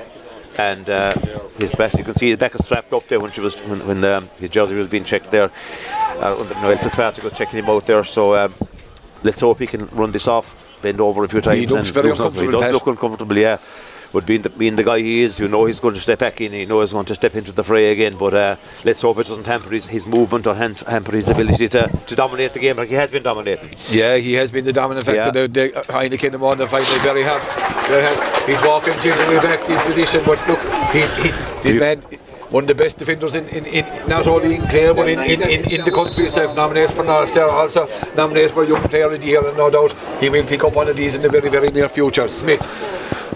And 0.59 0.89
uh, 0.89 1.15
his 1.59 1.73
best, 1.75 1.99
you 1.99 2.05
can 2.05 2.15
see 2.15 2.31
the 2.31 2.37
back 2.37 2.55
is 2.55 2.65
strapped 2.65 2.93
up 2.93 3.07
there 3.09 3.19
when 3.21 3.33
she 3.33 3.41
was 3.41 3.61
when, 3.63 3.87
when 3.87 4.05
um, 4.05 4.31
his 4.39 4.51
jersey 4.51 4.75
was 4.77 4.89
being 4.89 5.05
checked 5.05 5.31
there. 5.31 5.51
Uh, 6.19 6.47
Noel 6.63 6.77
Fitzpatrick 6.77 7.25
was 7.25 7.33
checking 7.33 7.59
him 7.59 7.69
out 7.69 7.87
there. 7.87 8.05
So 8.05 8.37
um, 8.37 8.55
let's 9.25 9.41
hope 9.41 9.59
he 9.59 9.67
can 9.67 9.87
run 9.89 10.13
this 10.13 10.29
off, 10.29 10.55
bend 10.81 11.01
over 11.01 11.25
a 11.25 11.29
few 11.29 11.41
times. 11.41 11.59
He 11.59 11.67
looks 11.67 11.91
very 11.91 12.11
uncomfortable, 12.11 12.47
He 12.47 12.53
does 12.53 12.61
Pat. 12.63 12.73
look 12.73 12.87
uncomfortable, 12.87 13.37
yeah. 13.37 13.59
But 14.15 14.27
being 14.27 14.43
the, 14.43 14.49
being 14.49 14.77
the 14.77 14.85
guy 14.85 15.01
he 15.01 15.23
is, 15.23 15.41
you 15.41 15.49
know 15.49 15.65
he's 15.65 15.81
going 15.81 15.95
to 15.95 16.01
step 16.01 16.21
back 16.21 16.41
in. 16.41 16.53
You 16.53 16.67
know 16.67 16.81
he's 16.81 16.93
going 16.93 17.05
to 17.07 17.17
step 17.17 17.35
into 17.35 17.51
the 17.51 17.65
fray 17.65 17.91
again. 17.91 18.17
But 18.17 18.33
uh, 18.33 18.57
let's 18.85 19.03
hope 19.03 19.19
it 19.19 19.27
doesn't 19.27 19.45
hamper 19.45 19.71
his, 19.71 19.87
his 19.89 20.07
movement 20.07 20.47
or 20.47 20.55
hamper 20.55 21.17
his 21.17 21.29
ability 21.29 21.69
to, 21.71 21.89
to 21.89 22.15
dominate 22.15 22.53
the 22.53 22.61
game 22.61 22.77
like 22.77 22.89
he 22.89 22.95
has 22.95 23.11
been 23.11 23.25
dominating. 23.25 23.71
Yeah, 23.91 24.17
he 24.17 24.35
has 24.35 24.53
been 24.53 24.65
the 24.65 24.73
dominant 24.73 25.05
factor. 25.05 25.37
Yeah. 25.41 25.47
The, 25.47 25.49
the 25.49 25.79
uh, 25.81 25.83
Heineken 25.85 26.31
the 26.31 26.67
very 27.03 27.25
hard. 27.25 27.43
Very 27.89 28.05
hard. 28.07 28.49
He's 28.49 28.63
walking 28.63 28.95
gingerly 29.03 29.41
back 29.41 29.65
to 29.65 29.73
his 29.73 29.83
position, 29.83 30.23
but 30.25 30.39
look, 30.47 30.61
he's, 30.93 31.13
he's 31.15 31.37
this 31.63 31.77
man, 31.77 32.01
one 32.51 32.65
of 32.65 32.69
the 32.69 32.75
best 32.75 32.99
defenders 32.99 33.35
in, 33.35 33.49
in, 33.49 33.67
in 33.67 33.85
not 34.09 34.29
only 34.29 34.55
in 34.55 34.63
Clare 34.69 34.95
but 34.95 35.09
in, 35.09 35.19
in, 35.19 35.43
in, 35.43 35.71
in 35.73 35.85
the 35.85 35.91
country 35.91 36.27
itself. 36.27 36.55
Nominated 36.55 36.95
for 36.95 37.03
North 37.03 37.31
Star, 37.31 37.49
also 37.51 37.89
nominated 38.15 38.53
for 38.53 38.65
Young 38.65 38.83
Player 38.83 39.11
of 39.11 39.21
the 39.21 39.27
Year, 39.27 39.45
and 39.45 39.57
no 39.57 39.71
doubt 39.71 39.93
he 40.21 40.29
will 40.29 40.47
pick 40.47 40.63
up 40.63 40.75
one 40.75 40.89
of 40.89 40.97
these 40.97 41.17
in 41.17 41.23
the 41.23 41.29
very 41.29 41.49
very 41.49 41.69
near 41.69 41.89
future. 41.89 42.29
Smith. 42.29 42.65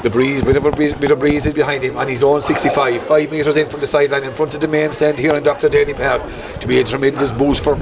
The 0.03 0.11
breeze, 0.11 0.43
bit 0.43 0.57
of 0.57 0.65
a 0.65 0.71
breeze, 0.71 0.93
bit 0.93 1.11
of 1.11 1.19
breeze 1.19 1.47
is 1.47 1.55
behind 1.55 1.83
him 1.83 1.97
on 1.97 2.07
his 2.07 2.23
own 2.23 2.41
65, 2.41 3.03
five 3.03 3.31
metres 3.31 3.57
in 3.57 3.67
from 3.67 3.81
the 3.81 3.87
sideline, 3.87 4.25
in 4.25 4.33
front 4.33 4.55
of 4.55 4.61
the 4.61 4.69
main 4.69 4.93
stand 4.93 5.19
here 5.19 5.35
in 5.35 5.43
Dr. 5.43 5.69
Daly 5.69 5.95
Park. 5.95 6.23
To 6.61 6.69
be 6.69 6.81
a 6.81 6.85
tremendous 6.85 7.33
boost 7.33 7.65
for 7.65 7.77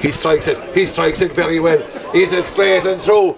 he 0.00 0.12
strikes 0.12 0.46
it. 0.46 0.58
He 0.74 0.86
strikes 0.86 1.20
it 1.20 1.32
very 1.32 1.60
well. 1.60 1.80
Is 2.14 2.32
it 2.32 2.44
straight 2.44 2.84
and 2.84 3.00
through? 3.00 3.36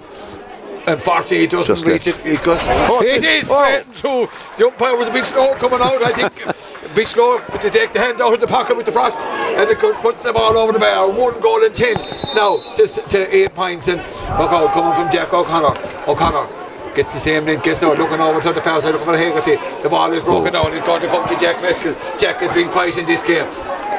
And 0.86 1.02
40 1.02 1.38
he 1.38 1.46
doesn't 1.46 1.76
Just 1.76 1.86
reach 1.86 2.06
left. 2.06 2.26
it. 2.26 2.38
He 2.38 2.44
got, 2.44 3.02
it 3.02 3.22
is 3.22 3.50
oh. 3.50 3.62
straight 3.62 3.84
and 3.84 3.94
through. 3.94 4.28
The 4.56 4.66
umpire 4.66 4.96
was 4.96 5.08
a 5.08 5.12
bit 5.12 5.24
slow 5.24 5.54
coming 5.56 5.80
out, 5.80 6.02
I 6.02 6.12
think. 6.12 6.46
a 6.46 6.94
bit 6.94 7.06
slow 7.06 7.40
but 7.50 7.60
to 7.60 7.70
take 7.70 7.92
the 7.92 8.00
hand 8.00 8.20
out 8.20 8.32
of 8.32 8.40
the 8.40 8.46
pocket 8.46 8.76
with 8.76 8.86
the 8.86 8.92
frost. 8.92 9.18
And 9.26 9.68
it 9.70 9.78
puts 9.78 10.22
the 10.22 10.32
ball 10.32 10.56
over 10.56 10.72
the 10.72 10.78
bar. 10.78 11.10
One 11.10 11.38
goal 11.40 11.64
and 11.64 11.76
10. 11.76 11.94
Now 12.34 12.62
just 12.76 13.08
to 13.10 13.34
eight 13.34 13.54
points. 13.54 13.88
And 13.88 14.00
look 14.38 14.50
out 14.50 14.72
coming 14.72 14.94
from 14.94 15.12
Jack 15.12 15.32
O'Connor. 15.32 15.78
O'Connor. 16.08 16.67
Gets 16.98 17.14
the 17.14 17.20
same 17.20 17.44
link, 17.44 17.62
gets 17.62 17.84
out, 17.84 17.96
looking 17.96 18.18
over 18.18 18.40
to 18.40 18.52
the 18.52 18.60
far 18.60 18.80
side, 18.80 18.90
looking 18.90 19.06
for 19.06 19.16
Hegarty. 19.16 19.82
The 19.84 19.88
ball 19.88 20.12
is 20.12 20.24
broken 20.24 20.52
down, 20.52 20.72
he's 20.72 20.82
going 20.82 21.00
to 21.00 21.06
come 21.06 21.28
to 21.28 21.38
Jack 21.38 21.54
Meskell. 21.58 21.94
Jack 22.18 22.40
has 22.40 22.52
been 22.52 22.68
quiet 22.70 22.98
in 22.98 23.06
this 23.06 23.22
game. 23.22 23.46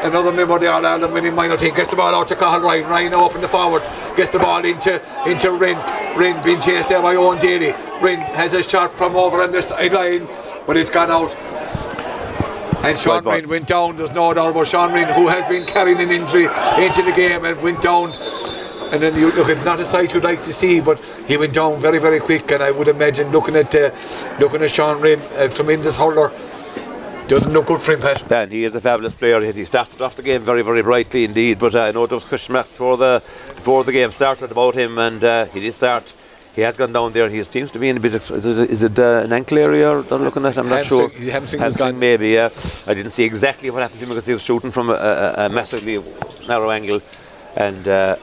Another 0.04 0.34
member 0.34 0.56
of 0.56 0.60
the 0.60 0.70
All 0.70 0.86
Ireland 0.86 1.14
winning 1.14 1.34
minor 1.34 1.56
team 1.56 1.74
gets 1.74 1.90
the 1.90 1.96
ball 1.96 2.14
out 2.14 2.28
to 2.28 2.36
Cahill 2.36 2.60
Ryan. 2.60 2.90
Ryan 2.90 3.14
open 3.14 3.40
the 3.40 3.48
forwards, 3.48 3.88
gets 4.18 4.32
the 4.32 4.40
ball 4.40 4.66
into 4.66 5.02
into 5.26 5.50
Rinn. 5.52 5.78
Rinn 6.18 6.44
being 6.44 6.60
chased 6.60 6.90
there 6.90 7.02
by 7.02 7.16
Owen 7.16 7.40
Daly. 7.40 7.72
Rinn 8.02 8.20
has 8.20 8.54
a 8.54 8.62
shot 8.62 8.92
from 8.92 9.16
over 9.16 9.42
on 9.42 9.54
the 9.54 9.62
sideline, 9.62 10.28
but 10.68 10.76
it's 10.76 10.90
gone 10.90 11.10
out. 11.10 11.34
And 12.84 13.00
Sean. 13.00 13.24
Rinn 13.24 13.48
went 13.48 13.68
down, 13.68 13.96
there's 13.96 14.12
no 14.12 14.34
doubt 14.34 14.52
about 14.52 14.68
Sean 14.68 14.92
Rinn, 14.92 15.08
who 15.08 15.30
has 15.30 15.48
been 15.48 15.66
carrying 15.66 16.02
an 16.02 16.12
injury 16.12 16.50
into 16.78 17.02
the 17.02 17.14
game 17.16 17.46
and 17.46 17.62
went 17.62 17.82
down. 17.82 18.12
And 18.92 19.02
then 19.02 19.16
you 19.16 19.32
look 19.34 19.50
at 19.50 19.64
not 19.64 19.80
a 19.80 19.86
sight 19.86 20.14
you'd 20.14 20.24
like 20.24 20.44
to 20.44 20.54
see, 20.54 20.80
but 20.82 21.00
he 21.28 21.38
went 21.38 21.54
down 21.54 21.80
very, 21.80 22.00
very 22.00 22.20
quick. 22.20 22.52
And 22.52 22.64
I 22.64 22.72
would 22.72 22.88
imagine 22.88 23.32
looking 23.32 23.56
at 23.56 23.74
uh, 23.76 23.92
looking 24.40 24.62
at 24.64 24.72
Sean 24.72 25.00
Rinn, 25.00 25.20
a 25.38 25.48
tremendous 25.48 25.96
hurler, 25.96 26.32
doesn't 27.28 27.54
look 27.54 27.68
good 27.68 27.80
for 27.80 27.94
him, 27.94 28.02
Pat. 28.02 28.32
And 28.32 28.52
he 28.52 28.64
is 28.64 28.74
a 28.74 28.82
fabulous 28.82 29.14
player. 29.14 29.40
He 29.52 29.64
started 29.66 30.02
off 30.02 30.16
the 30.16 30.24
game 30.24 30.42
very, 30.42 30.64
very 30.64 30.82
brightly 30.82 31.24
indeed. 31.26 31.60
But 31.60 31.76
uh, 31.76 31.82
I 31.82 31.92
know 31.92 32.08
there 32.08 32.16
was 32.16 32.24
question 32.26 32.54
marks 32.54 32.72
before 32.72 32.98
the 32.98 33.22
before 33.56 33.84
the 33.84 33.92
game 33.92 34.10
started 34.12 34.52
about 34.52 34.74
him, 34.76 34.98
and 34.98 35.24
uh, 35.24 35.46
he 35.46 35.60
did 35.60 35.74
start. 35.76 36.14
He 36.56 36.62
has 36.62 36.76
gone 36.76 36.92
down 36.92 37.14
there. 37.14 37.30
He 37.30 37.44
seems 37.44 37.70
to 37.72 37.80
be 37.80 37.90
in 37.90 37.98
a 37.98 38.00
bit. 38.00 38.16
Of, 38.16 38.32
is 38.32 38.46
it, 38.58 38.70
is 38.72 38.82
it 38.82 38.98
uh, 38.98 39.22
an 39.24 39.32
ankle 39.32 39.60
area? 39.60 40.02
They're 40.02 40.18
looking 40.18 40.44
at. 40.48 40.58
I'm 40.58 40.68
not 40.68 40.84
Hamstring- 40.84 41.00
sure. 41.00 41.10
his 41.10 41.28
hamstring 41.28 41.62
gone. 41.78 42.00
maybe. 42.00 42.30
Yeah, 42.30 42.50
I 42.88 42.96
didn't 42.96 43.12
see 43.12 43.24
exactly 43.24 43.70
what 43.70 43.84
happened 43.84 44.00
to 44.00 44.06
him 44.08 44.10
because 44.10 44.26
he 44.26 44.34
was 44.34 44.42
shooting 44.42 44.72
from 44.72 44.90
a, 44.90 44.94
a, 44.94 45.46
a 45.46 45.50
massively 45.50 46.04
narrow 46.48 46.72
angle, 46.72 47.02
and. 47.56 47.88
Uh, 47.88 48.16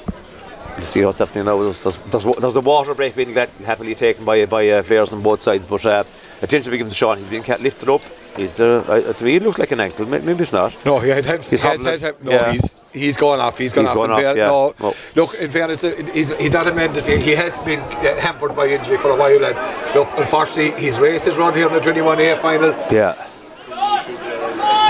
you 0.78 0.84
see 0.84 1.04
what's 1.04 1.18
happening 1.18 1.44
now. 1.46 1.56
There's, 1.62 1.80
there's, 1.80 1.98
there's, 1.98 2.36
there's 2.36 2.56
a 2.56 2.60
water 2.60 2.94
break 2.94 3.14
being 3.16 3.32
glad, 3.32 3.48
happily 3.64 3.94
taken 3.94 4.24
by 4.24 4.44
by 4.46 4.68
uh, 4.68 4.82
players 4.82 5.12
on 5.12 5.22
both 5.22 5.40
sides, 5.42 5.66
but 5.66 5.84
uh, 5.86 6.04
attention 6.42 6.70
be 6.70 6.78
given 6.78 6.90
to 6.90 6.96
Sean. 6.96 7.18
He's 7.18 7.28
being 7.28 7.44
lifted 7.60 7.88
up. 7.88 8.02
Is 8.38 8.56
there? 8.58 8.80
Uh, 8.90 9.12
to 9.14 9.24
me, 9.24 9.36
it 9.36 9.42
looks 9.42 9.58
like 9.58 9.70
an 9.72 9.80
ankle. 9.80 10.04
Maybe 10.04 10.42
it's 10.42 10.52
not. 10.52 10.76
No, 10.84 10.98
he 10.98 11.08
had, 11.08 11.24
had, 11.24 11.40
He's 11.40 11.50
he's 11.50 11.62
had, 11.62 11.78
hobbling. 11.78 12.00
had, 12.00 12.22
no, 12.24 12.30
Yeah. 12.32 12.52
he's 12.52 12.76
he's 12.92 13.16
gone 13.16 13.40
off. 13.40 13.56
He's 13.56 13.72
gone 13.72 13.84
He's 13.84 13.90
off. 13.92 13.96
gone 13.96 14.10
off, 14.10 14.18
fair- 14.18 14.36
yeah. 14.36 14.46
No, 14.46 14.94
look, 15.14 15.34
in 15.36 15.50
fairness, 15.50 15.82
uh, 15.84 15.94
he's, 16.12 16.36
he's 16.36 16.52
not 16.52 16.66
a 16.68 16.72
man 16.74 16.92
that 16.92 17.06
he, 17.06 17.16
he 17.18 17.30
has 17.34 17.58
been 17.60 17.80
uh, 17.80 18.20
hampered 18.20 18.54
by 18.54 18.66
injury 18.68 18.98
for 18.98 19.10
a 19.10 19.16
while. 19.16 19.42
And 19.42 19.94
look, 19.94 20.08
unfortunately, 20.18 20.78
his 20.80 20.98
race 20.98 21.26
is 21.26 21.36
run 21.36 21.54
here 21.54 21.66
in 21.68 21.72
the 21.72 21.80
21A 21.80 22.36
final. 22.38 22.70
Yeah. 22.92 23.14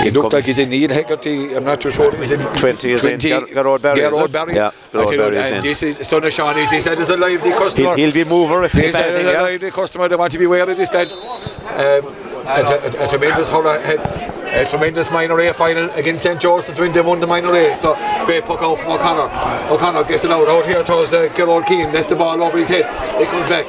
He 0.07 0.11
looked 0.11 0.33
like 0.33 0.45
he's 0.45 0.59
in 0.59 0.69
Neil 0.69 0.89
Hegarty. 0.89 1.55
I'm 1.55 1.63
not 1.63 1.81
too 1.81 1.91
sure. 1.91 2.15
He's 2.15 2.31
in 2.31 2.39
20 2.39 2.91
is 2.93 3.03
in 3.05 3.19
Garrod 3.19 3.81
Barry, 3.81 3.99
is 4.01 4.17
it? 4.17 4.31
Barry. 4.31 4.53
Yeah, 4.55 4.71
Garrod 4.91 5.17
Barry 5.17 5.37
and 5.39 5.55
in. 5.57 5.61
this 5.63 5.83
is 5.83 6.07
son 6.07 6.23
of 6.23 6.33
Sean. 6.33 6.55
He 6.57 6.81
said, 6.81 6.99
"As 6.99 7.09
a 7.09 7.17
lively 7.17 7.51
customer." 7.51 7.95
He'll, 7.95 8.11
he'll 8.11 8.25
be 8.25 8.29
mover 8.29 8.63
if 8.63 8.71
He 8.73 8.83
he's 8.83 8.91
said, 8.93 9.05
anything. 9.15 9.27
"As 9.27 9.33
a 9.33 9.37
Yeah. 9.37 9.41
lively 9.43 9.71
customer, 9.71 10.07
they 10.07 10.15
want 10.15 10.31
to 10.31 10.37
be 10.39 10.45
aware 10.45 10.69
of 10.69 10.77
this. 10.77 10.89
That 10.89 11.11
um, 11.11 12.05
a, 12.47 13.01
a, 13.01 13.05
a 13.05 13.07
tremendous 13.09 13.49
hurrah 13.49 13.79
had 13.81 13.99
a 13.99 14.65
tremendous 14.65 15.11
minor 15.11 15.39
A 15.41 15.53
final 15.53 15.89
against 15.91 16.23
St 16.23 16.39
Joseph's 16.39 16.79
when 16.79 16.91
they 16.93 17.01
won 17.01 17.19
the 17.19 17.27
minor 17.27 17.53
A. 17.53 17.77
So 17.79 17.95
great 18.25 18.45
puck 18.45 18.61
out 18.61 18.79
from 18.79 18.91
O'Connor. 18.93 19.29
O'Connor 19.73 20.03
gets 20.05 20.23
it 20.23 20.31
out 20.31 20.47
out 20.47 20.65
here 20.65 20.83
towards 20.83 21.13
uh, 21.13 21.27
Gerard 21.35 21.65
Keane. 21.65 21.91
That's 21.91 22.07
the 22.07 22.15
ball 22.15 22.41
over 22.41 22.57
his 22.57 22.69
head. 22.69 22.85
It 23.21 23.27
comes 23.29 23.49
back. 23.49 23.65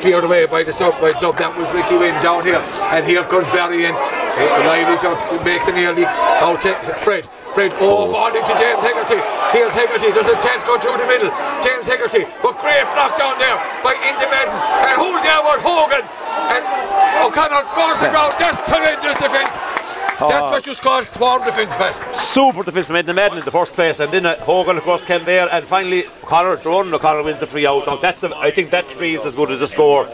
Cleared 0.00 0.24
away 0.24 0.46
by 0.46 0.62
the 0.62 0.72
sub, 0.72 1.00
by 1.00 1.12
the 1.12 1.18
sub. 1.20 1.36
That 1.36 1.52
was 1.56 1.68
Ricky 1.76 1.96
Wynn 1.96 2.16
down 2.24 2.44
here, 2.44 2.60
and 2.88 3.04
here 3.04 3.24
comes 3.24 3.44
Barry 3.52 3.84
in. 3.84 3.94
Lively 4.64 4.98
to- 5.04 5.44
makes 5.44 5.68
an 5.68 5.76
early 5.76 6.04
out 6.04 6.60
to 6.62 6.74
Fred. 7.04 7.28
Fred, 7.54 7.70
oh, 7.78 8.08
oh. 8.08 8.10
ball 8.10 8.32
to 8.32 8.42
James 8.58 8.82
Hegarty. 8.82 9.20
Here's 9.54 9.70
Hegarty. 9.76 10.10
There's 10.10 10.26
a 10.26 10.34
chance 10.42 10.64
going 10.64 10.80
through 10.80 10.98
the 10.98 11.06
middle. 11.06 11.30
James 11.62 11.86
Hegarty, 11.86 12.26
but 12.42 12.58
great 12.58 12.82
block 12.96 13.14
down 13.14 13.38
there 13.38 13.54
by 13.84 13.94
Indy 14.02 14.26
And 14.26 14.96
who's 14.98 15.22
there 15.22 15.38
Hogan? 15.62 16.02
And 16.50 16.62
O'Connor 17.22 17.62
goes 17.78 18.00
the 18.00 18.10
ground. 18.10 18.34
That's 18.40 18.58
tremendous 18.66 19.20
defence. 19.22 19.73
That's 20.18 20.50
what 20.50 20.66
you 20.66 20.74
call 20.74 21.04
swarm 21.04 21.44
defence, 21.44 21.74
Pat. 21.74 22.16
Super 22.16 22.62
defensive 22.62 22.92
made 22.92 23.06
the 23.06 23.14
Madden 23.14 23.38
in 23.38 23.44
the 23.44 23.50
first 23.50 23.72
place, 23.72 24.00
and 24.00 24.12
then 24.12 24.26
uh, 24.26 24.38
Hogan, 24.44 24.76
of 24.76 24.84
course, 24.84 25.02
came 25.02 25.24
there, 25.24 25.48
and 25.52 25.64
finally 25.64 26.04
Connor, 26.22 26.56
Jordan 26.56 26.94
O'Connor 26.94 27.22
wins 27.24 27.40
the 27.40 27.46
free 27.46 27.66
out. 27.66 27.86
Now 27.86 27.96
that's, 27.96 28.22
a, 28.22 28.34
I 28.36 28.50
think 28.50 28.70
that 28.70 28.86
free 28.86 29.14
is 29.14 29.26
as 29.26 29.34
good 29.34 29.50
as 29.50 29.60
a 29.60 29.68
score. 29.68 30.08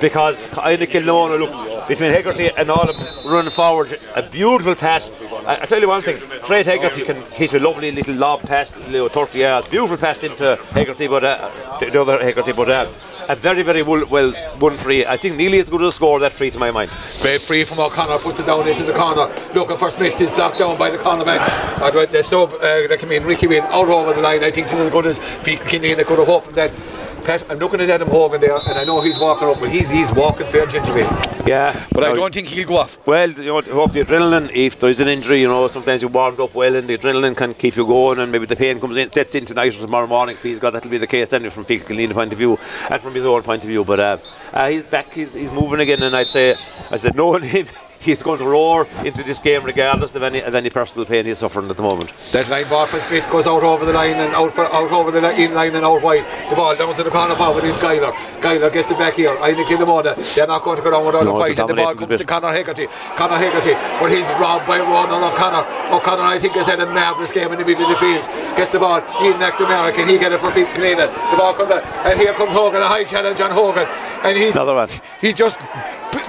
Because 0.00 0.40
Inagh 0.40 0.86
Kilnona 0.86 1.38
look 1.38 1.88
between 1.88 2.12
Hegarty 2.12 2.50
and 2.56 2.70
all 2.70 2.88
of 2.88 3.24
running 3.24 3.50
forward, 3.50 3.98
a 4.14 4.22
beautiful 4.22 4.74
pass. 4.74 5.10
I, 5.46 5.62
I 5.62 5.66
tell 5.66 5.80
you 5.80 5.88
one 5.88 6.02
thing, 6.02 6.16
Fred 6.16 6.66
Hegarty 6.66 7.02
can 7.02 7.20
hit 7.32 7.54
a 7.54 7.58
lovely 7.58 7.90
little 7.92 8.14
lob 8.14 8.42
pass, 8.42 8.76
little 8.88 9.08
30 9.08 9.38
yards, 9.38 9.68
beautiful 9.68 9.96
pass 9.96 10.22
into 10.22 10.56
Hegarty, 10.72 11.08
but 11.08 11.24
uh, 11.24 11.78
the, 11.80 11.90
the 11.90 12.00
other 12.00 12.22
Hegarty, 12.22 12.52
but 12.52 12.70
uh, 12.70 12.90
a 13.28 13.34
very, 13.34 13.62
very 13.62 13.82
well, 13.82 14.06
well 14.06 14.32
won 14.58 14.76
free. 14.76 15.04
I 15.04 15.16
think 15.16 15.36
nearly 15.36 15.58
as 15.58 15.68
good 15.68 15.82
a 15.82 15.92
score 15.92 16.18
that 16.20 16.32
free 16.32 16.50
to 16.50 16.58
my 16.58 16.70
mind. 16.70 16.90
Great 17.20 17.40
free 17.40 17.64
from 17.64 17.80
O'Connor, 17.80 18.18
puts 18.18 18.40
it 18.40 18.46
down 18.46 18.66
into 18.66 18.82
the 18.82 18.92
corner. 18.92 19.32
Looking 19.54 19.78
for 19.78 19.90
Smith, 19.90 20.20
is 20.20 20.30
blocked 20.30 20.58
down 20.58 20.78
by 20.78 20.90
the 20.90 20.98
cornerback. 20.98 21.40
Uh, 21.80 21.90
right, 21.92 22.24
sub, 22.24 22.52
uh, 22.54 22.86
that 22.88 22.98
came 22.98 23.12
in, 23.12 23.24
Ricky 23.24 23.46
Wynn, 23.46 23.64
out 23.64 23.88
over 23.88 24.14
the 24.14 24.20
line. 24.22 24.42
I 24.42 24.50
think 24.50 24.68
this 24.68 24.74
is 24.78 24.86
as 24.86 24.90
good 24.90 25.06
as 25.06 25.18
Feet 25.18 25.60
Kinney 25.60 25.94
they 25.94 26.04
could 26.04 26.18
have 26.18 26.28
hoped 26.28 26.46
from 26.46 26.54
that. 26.54 26.72
Pat, 27.20 27.48
I'm 27.50 27.58
looking 27.58 27.80
at 27.80 27.90
Adam 27.90 28.08
Hogan 28.08 28.40
there, 28.40 28.56
and 28.56 28.78
I 28.78 28.84
know 28.84 29.00
he's 29.00 29.18
walking 29.18 29.48
up, 29.48 29.60
but 29.60 29.70
he's 29.70 29.90
he's 29.90 30.12
walking 30.12 30.46
fair 30.46 30.66
gingerly. 30.66 31.04
Yeah, 31.46 31.86
But 31.92 32.04
I 32.04 32.14
don't 32.14 32.32
think 32.32 32.48
he'll 32.48 32.66
go 32.66 32.76
off. 32.76 33.04
Well, 33.06 33.30
you 33.30 33.46
know, 33.46 33.60
hope 33.62 33.92
the 33.92 34.04
adrenaline, 34.04 34.50
if 34.54 34.78
there 34.78 34.90
is 34.90 35.00
an 35.00 35.08
injury, 35.08 35.40
you 35.40 35.48
know, 35.48 35.66
sometimes 35.68 36.02
you're 36.02 36.10
warmed 36.10 36.38
up 36.38 36.54
well 36.54 36.76
and 36.76 36.86
the 36.86 36.96
adrenaline 36.98 37.36
can 37.36 37.54
keep 37.54 37.76
you 37.76 37.86
going 37.86 38.18
and 38.18 38.30
maybe 38.30 38.46
the 38.46 38.56
pain 38.56 38.78
comes 38.78 38.96
in, 38.96 39.10
sets 39.10 39.34
in 39.34 39.46
tonight 39.46 39.74
or 39.76 39.80
tomorrow 39.80 40.06
morning. 40.06 40.36
Please 40.36 40.58
God, 40.58 40.70
that'll 40.70 40.90
be 40.90 40.98
the 40.98 41.06
case 41.06 41.32
anyway 41.32 41.50
from 41.50 41.64
Phil 41.64 41.78
Killeen 41.78 42.12
point 42.12 42.32
of 42.32 42.38
view 42.38 42.58
and 42.90 43.00
from 43.02 43.14
his 43.14 43.24
own 43.24 43.42
point 43.42 43.62
of 43.62 43.68
view. 43.68 43.84
But 43.84 44.00
uh, 44.00 44.18
uh, 44.52 44.68
he's 44.68 44.86
back, 44.86 45.12
he's, 45.12 45.32
he's 45.32 45.50
moving 45.50 45.80
again 45.80 46.02
and 46.02 46.14
I'd 46.14 46.26
say, 46.28 46.54
I 46.90 46.96
said, 46.98 47.16
knowing 47.16 47.42
him, 47.42 47.66
he's 48.00 48.22
going 48.22 48.38
to 48.38 48.44
roar 48.44 48.86
into 49.04 49.22
this 49.22 49.38
game 49.38 49.62
regardless 49.64 50.14
of 50.16 50.22
any, 50.22 50.40
of 50.40 50.54
any 50.54 50.70
personal 50.70 51.06
pain 51.06 51.26
he's 51.26 51.38
suffering 51.38 51.68
at 51.70 51.76
the 51.76 51.82
moment. 51.82 52.12
That 52.32 52.48
line 52.48 52.68
ball 52.68 52.86
from 52.86 53.00
Smith 53.00 53.28
goes 53.30 53.46
out 53.46 53.62
over 53.62 53.84
the 53.84 53.92
line 53.92 54.14
and 54.16 54.34
out 54.34 54.52
for 54.52 54.64
out 54.66 54.90
over 54.90 55.10
the 55.10 55.20
li- 55.20 55.44
in 55.44 55.54
line 55.54 55.74
and 55.76 55.84
out 55.84 56.02
wide. 56.02 56.24
The 56.50 56.56
ball 56.56 56.74
down 56.76 56.94
to 56.96 57.02
the 57.02 57.10
corner 57.10 57.34
forward 57.34 57.64
is 57.64 57.76
Guyler. 57.76 58.12
Guyler 58.40 58.72
gets 58.72 58.90
it 58.90 58.98
back 58.98 59.14
here. 59.14 59.36
I 59.40 59.54
think 59.54 59.68
Kilnamona. 59.68 60.16
They're 60.34 60.46
not 60.46 60.62
going 60.62 60.78
to 60.78 60.82
go 60.82 60.90
down 60.90 61.04
without 61.06 61.24
No, 61.24 61.36
a 61.36 61.38
fight. 61.38 61.58
And 61.58 61.68
the 61.68 61.74
ball 61.74 61.94
comes 61.94 62.10
to 62.12 62.18
bit. 62.18 62.26
Conor 62.26 62.48
Hegarty. 62.52 62.86
Conor 63.16 63.36
Hegarty. 63.36 63.74
But 64.00 64.10
he's 64.10 64.28
robbed 64.40 64.66
by 64.66 64.78
Ronan 64.78 65.22
O'Connor. 65.22 65.94
O'Connor 65.94 66.22
I 66.22 66.38
think 66.38 66.54
has 66.54 66.66
had 66.66 66.80
a 66.80 66.86
marvellous 66.86 67.30
game 67.30 67.52
in 67.52 67.58
the 67.58 67.64
middle 67.64 67.84
of 67.84 67.90
the 67.90 67.96
field. 67.96 68.24
Gets 68.56 68.72
the 68.72 68.78
ball. 68.78 69.00
Ian 69.22 69.38
McNamara. 69.38 69.92
Can 69.94 70.08
he 70.08 70.18
get 70.18 70.32
it 70.32 70.40
for 70.40 70.50
Phil 70.50 70.66
Canada? 70.72 71.06
The 71.30 71.36
ball 71.36 71.52
comes 71.54 71.68
back. 71.68 71.84
And 72.06 72.18
here 72.18 72.32
comes 72.32 72.52
Hogan. 72.52 72.80
A 72.80 72.88
high 72.88 73.04
challenge 73.04 73.40
on 73.42 73.50
Hogan. 73.50 73.86
And 74.24 74.36
he 74.38 74.48
Another 74.48 74.74
one. 74.74 74.88
he 75.20 75.32
just 75.34 75.58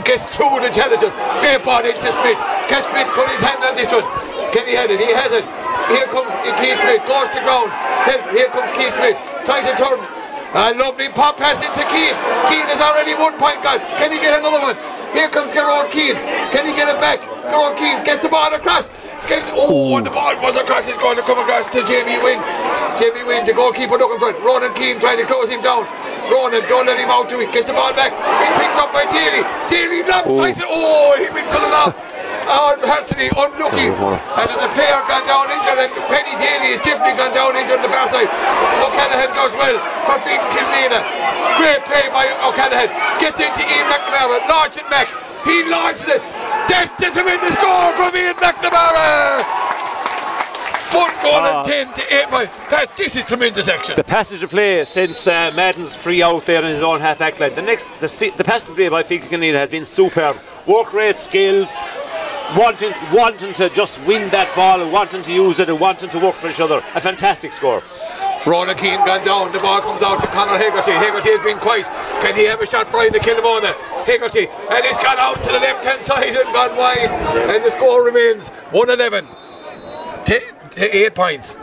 gets 0.04 0.28
through 0.36 0.60
the 0.60 0.70
challenges. 0.70 1.14
Great 1.40 1.61
ball 1.62 1.86
into 1.86 2.12
Smith. 2.12 2.38
Can 2.68 2.82
Smith 2.92 3.08
put 3.14 3.30
his 3.30 3.42
hand 3.42 3.64
on 3.64 3.74
this 3.76 3.92
one? 3.92 4.06
Can 4.52 4.68
he 4.68 4.76
head 4.76 4.92
it? 4.92 5.00
He 5.00 5.14
has 5.14 5.32
it. 5.32 5.46
Here 5.90 6.08
comes 6.12 6.34
Keith 6.60 6.80
Smith. 6.82 7.02
Goes 7.08 7.30
to 7.32 7.40
ground. 7.46 7.72
Here 8.36 8.50
comes 8.52 8.72
Keith 8.76 8.94
Smith. 8.98 9.18
Trying 9.46 9.66
to 9.70 9.74
turn. 9.78 10.00
A 10.52 10.76
lovely 10.76 11.08
pop 11.08 11.38
pass 11.38 11.64
into 11.64 11.84
Keane. 11.88 12.18
Keane 12.52 12.68
is 12.68 12.82
already 12.84 13.16
one 13.16 13.40
point 13.40 13.64
gone. 13.64 13.80
Can 13.96 14.12
he 14.12 14.20
get 14.20 14.38
another 14.38 14.60
one? 14.60 14.76
Here 15.16 15.30
comes 15.32 15.54
Gerard 15.56 15.92
Keane. 15.92 16.20
Can 16.52 16.68
he 16.68 16.76
get 16.76 16.92
it 16.92 17.00
back? 17.00 17.24
Gerard 17.48 17.78
Keane 17.78 18.04
gets 18.04 18.22
the 18.24 18.30
ball 18.30 18.54
across. 18.54 18.92
Gets, 19.30 19.48
oh, 19.56 19.96
and 19.96 20.06
the 20.06 20.12
ball 20.12 20.36
was 20.44 20.58
across. 20.58 20.88
He's 20.88 20.98
going 20.98 21.16
to 21.16 21.24
come 21.24 21.40
across 21.40 21.66
to 21.72 21.80
Jamie 21.88 22.20
Wynn. 22.20 22.44
Jamie 23.00 23.24
Wynn, 23.24 23.46
the 23.46 23.54
goalkeeper 23.54 23.96
looking 23.96 24.20
for 24.20 24.36
it. 24.36 24.40
Ronan 24.44 24.74
Keane 24.76 25.00
trying 25.00 25.20
to 25.20 25.26
close 25.26 25.48
him 25.48 25.62
down. 25.62 25.88
Ronan, 26.30 26.68
don't 26.70 26.86
let 26.86 27.00
him 27.00 27.10
out 27.10 27.30
to 27.30 27.40
it. 27.42 27.50
Gets 27.56 27.72
the 27.72 27.74
ball 27.74 27.94
back. 27.94 28.14
He 28.14 28.48
picked 28.60 28.78
up 28.78 28.94
by 28.94 29.08
Daly. 29.10 29.42
Daly 29.72 30.04
locked 30.04 30.28
twice. 30.28 30.62
Oh, 30.62 31.16
he's 31.18 31.34
been 31.34 31.48
pulling 31.50 31.74
off. 31.74 31.96
Oh, 32.52 32.76
Anthony, 32.76 33.32
unlucky. 33.32 33.94
And 33.94 34.46
there's 34.50 34.60
a 34.60 34.72
player 34.76 35.00
gone 35.08 35.24
down 35.24 35.48
injured, 35.54 35.78
and 35.78 35.94
Penny 36.12 36.36
Daly 36.36 36.76
has 36.76 36.82
definitely 36.84 37.16
gone 37.16 37.32
down 37.32 37.56
injured 37.56 37.80
on 37.80 37.86
the 37.86 37.94
far 37.94 38.10
side. 38.12 38.28
O'Callaghan 38.84 39.32
does 39.32 39.54
well 39.56 39.78
for 40.04 40.18
Finn 40.26 40.42
Killanena. 40.52 41.00
Great 41.56 41.86
play 41.88 42.12
by 42.12 42.28
O'Callaghan. 42.44 42.92
Gets 43.24 43.40
into 43.40 43.64
Ian 43.64 43.88
McNamara, 43.88 44.44
launches 44.52 44.84
it 44.84 44.90
back. 44.92 45.08
He 45.48 45.64
launches 45.70 46.20
it. 46.20 46.22
That's 46.68 47.00
a 47.00 47.10
tremendous 47.14 47.56
score 47.56 47.96
from 47.96 48.12
Ian 48.18 48.36
McNamara. 48.36 49.71
One 50.94 51.12
goal 51.24 51.34
Ah. 51.36 51.64
and 51.64 51.66
ten 51.68 51.94
to 51.94 52.14
eight. 52.14 52.28
Pat, 52.70 52.96
this 52.98 53.16
is 53.16 53.24
tremendous 53.24 53.68
action. 53.68 53.96
The 53.96 54.04
passage 54.04 54.44
of 54.44 54.50
play 54.50 54.84
since 54.86 55.26
uh, 55.28 55.52
Madden's 55.56 55.96
free 55.96 56.22
out 56.22 56.46
there 56.46 56.60
in 56.64 56.68
his 56.74 56.82
own 56.82 57.00
half 57.00 57.20
back 57.20 57.40
line. 57.40 57.56
The 57.56 57.62
next, 57.62 57.88
the, 58.00 58.34
the 58.36 58.44
passage 58.44 58.70
of 58.70 58.76
play 58.76 58.90
by 58.90 59.04
Fiacla 59.04 59.30
Canada 59.30 59.58
has 59.60 59.70
been 59.70 59.86
superb. 59.86 60.38
Work 60.68 60.94
rate, 60.94 61.18
skill, 61.20 61.68
wanting, 62.58 62.94
wanting 63.14 63.54
to 63.54 63.70
just 63.70 64.02
win 64.04 64.30
that 64.32 64.54
ball, 64.56 64.82
and 64.82 64.92
wanting 64.92 65.24
to 65.24 65.34
use 65.34 65.60
it, 65.60 65.70
and 65.70 65.80
wanting 65.80 66.10
to 66.10 66.20
work 66.20 66.36
for 66.36 66.50
each 66.50 66.60
other. 66.60 66.84
A 66.96 67.02
fantastic 67.02 67.52
score. 67.52 67.82
Ronan 68.46 68.76
Keane 68.76 68.98
gone 69.06 69.24
down. 69.24 69.52
The 69.52 69.60
ball 69.60 69.82
comes 69.82 70.02
out 70.02 70.20
to 70.22 70.28
Conor 70.28 70.58
Hegarty. 70.58 70.92
Hegarty 70.92 71.30
has 71.30 71.44
been 71.44 71.60
quiet. 71.60 71.86
Can 72.22 72.36
he 72.36 72.46
have 72.46 72.60
a 72.60 72.66
shot 72.66 72.88
for 72.88 73.02
him 73.04 73.14
to 73.14 73.20
kill 73.20 73.38
him 73.38 73.46
on 73.46 73.64
it? 73.64 73.76
Hegarty. 74.08 74.48
And 74.48 74.84
it's 74.86 75.02
gone 75.02 75.20
out 75.20 75.42
to 75.44 75.50
the 75.52 75.60
left 75.60 75.86
hand 75.86 76.02
side 76.02 76.36
and 76.36 76.54
gone 76.54 76.76
wide. 76.76 77.10
And 77.54 77.64
the 77.64 77.70
score 77.70 78.04
remains 78.04 78.50
1 78.72 78.90
11. 78.90 79.28
T- 80.26 80.40
t- 80.40 80.46
eight 80.78 81.16
points. 81.16 81.56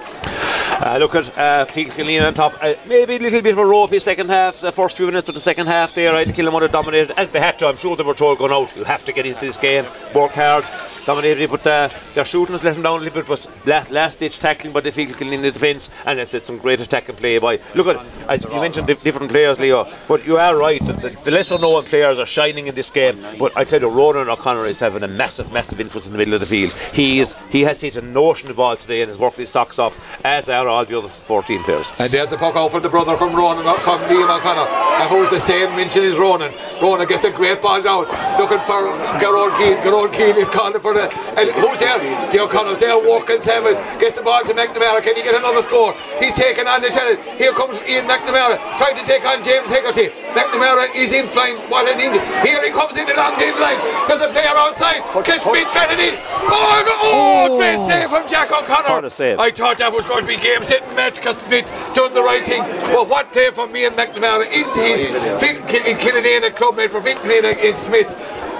Uh, 0.81 0.97
look 1.01 1.15
at 1.17 1.37
uh, 1.37 1.67
Killeen 1.67 2.25
on 2.25 2.35
top. 2.35 2.55
Uh, 2.63 2.75
maybe 2.87 3.17
a 3.17 3.19
little 3.19 3.43
bit 3.43 3.53
of 3.53 3.59
a 3.59 3.67
ropey 3.67 3.99
second 3.99 4.29
half. 4.29 4.61
The 4.61 4.71
first 4.71 4.97
few 4.97 5.07
minutes 5.07 5.29
of 5.29 5.35
the 5.35 5.41
second 5.41 5.67
half 5.67 5.93
there, 5.95 6.15
I 6.15 6.25
think 6.25 6.37
Killamore 6.37 6.71
dominated 6.71 7.19
as 7.19 7.29
they 7.31 7.41
had 7.41 7.59
to. 7.59 7.67
I'm 7.67 7.77
sure 7.77 7.97
they 7.97 8.05
were 8.05 8.15
told 8.15 8.39
going 8.39 8.53
out. 8.53 8.77
You 8.77 8.85
have 8.85 9.05
to 9.07 9.13
get 9.13 9.27
into 9.27 9.41
this 9.41 9.57
game, 9.57 9.85
work 10.15 10.33
hard, 10.33 10.65
dominated. 11.09 11.51
But 11.51 11.67
uh, 11.67 11.89
their 12.15 12.25
shooting 12.25 12.53
has 12.53 12.63
let 12.63 12.75
them 12.75 12.83
down 12.83 13.01
a 13.01 13.03
little 13.03 13.23
bit. 13.23 13.29
Was 13.29 13.49
last, 13.67 14.19
ditch 14.19 14.39
tackling 14.39 14.73
by 14.73 14.81
the 14.81 14.91
Fiacla 14.91 15.33
in 15.33 15.43
the 15.43 15.51
defence, 15.51 15.89
and 16.05 16.19
it's, 16.21 16.35
it's 16.35 16.45
some 16.45 16.59
great 16.59 16.81
attacking 16.81 17.17
play 17.17 17.39
by. 17.39 17.59
Look 17.75 17.87
at 17.87 18.07
as 18.29 18.45
you 18.45 18.61
mentioned 18.61 18.87
di- 18.87 18.95
different 18.95 19.31
players, 19.33 19.59
Leo. 19.59 19.91
But 20.07 20.27
you 20.27 20.37
are 20.37 20.55
right. 20.55 20.85
The, 20.85 21.11
the 21.25 21.31
lesser 21.31 21.59
known 21.59 21.85
players 21.85 22.19
are 22.19 22.27
shining 22.27 22.67
in 22.67 22.75
this 22.75 22.91
game. 22.91 23.19
But 23.39 23.57
I 23.57 23.65
tell 23.65 23.81
you, 23.81 23.89
Ronan 23.89 24.29
O'Connor 24.29 24.67
is 24.67 24.79
having 24.79 25.03
a 25.03 25.09
massive, 25.09 25.51
massive 25.51 25.81
influence 25.81 26.07
in 26.07 26.13
the 26.13 26.19
middle 26.19 26.35
of 26.35 26.41
the 26.41 26.47
field. 26.47 26.75
He 26.93 27.21
is 27.21 27.35
he 27.51 27.63
has 27.63 27.81
hit 27.81 27.97
a 27.97 28.03
notion 28.03 28.51
of 28.51 28.57
ball 28.57 28.77
today 28.77 29.01
and 29.01 29.11
has 29.11 29.19
worked 29.19 29.37
his 29.39 29.51
socks 29.51 29.79
off, 29.79 29.99
as 30.25 30.49
are 30.51 30.69
all 30.69 30.85
the 30.85 30.99
other 30.99 31.09
14 31.09 31.65
players. 31.65 31.91
And 31.99 32.11
there's 32.13 32.31
the 32.31 32.37
puck 32.37 32.55
out 32.57 32.71
for 32.71 32.81
the 32.81 32.89
brother 32.91 33.17
from 33.17 33.35
Ronan, 33.35 33.65
from 33.65 33.99
Liam 34.11 34.29
O'Connor. 34.29 34.69
And 35.01 35.09
who's 35.09 35.31
the 35.31 35.41
same 35.41 35.75
mention 35.75 36.05
as 36.05 36.19
Ronan. 36.19 36.53
Ronan 36.83 37.07
gets 37.07 37.25
a 37.25 37.31
great 37.31 37.63
ball 37.63 37.81
down, 37.81 38.05
looking 38.39 38.59
for 38.61 38.83
Gerard 39.21 39.55
Keane. 39.57 39.83
Gerard 39.83 40.13
Keane 40.13 40.37
is 40.37 40.49
calling 40.49 40.81
for 40.81 40.98
the. 40.99 41.07
And 41.39 41.51
who's 41.55 41.79
there? 41.79 41.99
The 42.31 42.41
O'Connors 42.43 42.79
there, 42.79 42.99
walking 42.99 43.41
seven. 43.41 43.75
Gets 43.99 44.19
the 44.19 44.23
ball 44.23 44.43
to 44.43 44.53
McNamara. 44.53 45.03
Can 45.03 45.15
he 45.15 45.23
get 45.23 45.35
another 45.35 45.63
score? 45.63 45.95
He's 46.19 46.35
taking 46.35 46.67
on 46.67 46.83
the 46.83 46.91
challenge. 46.91 47.21
Here 47.39 47.53
comes 47.53 47.81
Ian 47.87 48.07
McNamara, 48.11 48.59
trying 48.77 48.97
to 48.97 49.05
take 49.07 49.25
on 49.25 49.45
James 49.45 49.71
Hegarty. 49.71 50.11
McNamara 50.35 50.91
is 50.95 51.13
in 51.13 51.27
flying. 51.29 51.57
What 51.71 51.87
an 51.87 52.01
injury. 52.01 52.25
Here 52.43 52.63
he 52.63 52.71
comes 52.71 52.97
in 52.97 53.07
the 53.07 53.15
long 53.15 53.39
dim 53.39 53.55
line. 53.61 53.79
There's 54.11 54.21
a 54.21 54.29
player 54.29 54.55
outside. 54.59 55.01
Gets 55.25 55.45
Smith 55.45 55.71
got 55.73 55.91
it 55.93 56.01
in. 56.01 56.15
Oh, 56.51 56.83
go- 56.85 56.99
oh, 57.03 57.59
great 57.59 57.81
save 57.87 58.11
from 58.11 58.29
Jack 58.29 58.51
O'Connor. 58.51 58.91
What 58.91 59.05
a 59.05 59.11
save. 59.11 59.39
I 59.39 59.51
thought 59.51 59.79
that 59.79 59.93
was 59.93 60.07
going 60.07 60.23
to 60.23 60.29
be 60.29 60.37
game 60.37 60.65
set 60.65 60.83
and 60.83 60.97
match 60.97 61.17
because 61.17 61.39
Smith 61.39 61.71
done 61.95 62.13
the 62.15 62.23
right 62.23 62.45
thing. 62.45 62.63
But 62.93 63.09
what 63.09 63.33
play 63.33 63.51
from 63.51 63.73
me 63.73 63.87
and 63.87 63.95
McNamara 63.95 64.51
into 64.51 64.81
his 64.81 65.05
Finn 65.41 65.57
Killanena 65.63 66.51
clubmate 66.51 66.91
for 66.91 67.01
Finn 67.01 67.17
Killanena 67.19 67.57
in 67.63 67.77
Smith. 67.77 68.15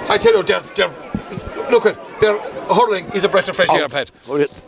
I 0.09 0.17
tell 0.17 0.33
you, 0.33 0.43
they're, 0.43 0.61
they're 0.75 0.89
look 1.69 1.85
at 1.85 1.97
their 2.19 2.37
hurling 2.37 3.09
is 3.13 3.23
a 3.23 3.29
breath 3.29 3.49
of 3.49 3.55
fresh 3.55 3.69
air, 3.69 3.87
Pat. 3.89 4.11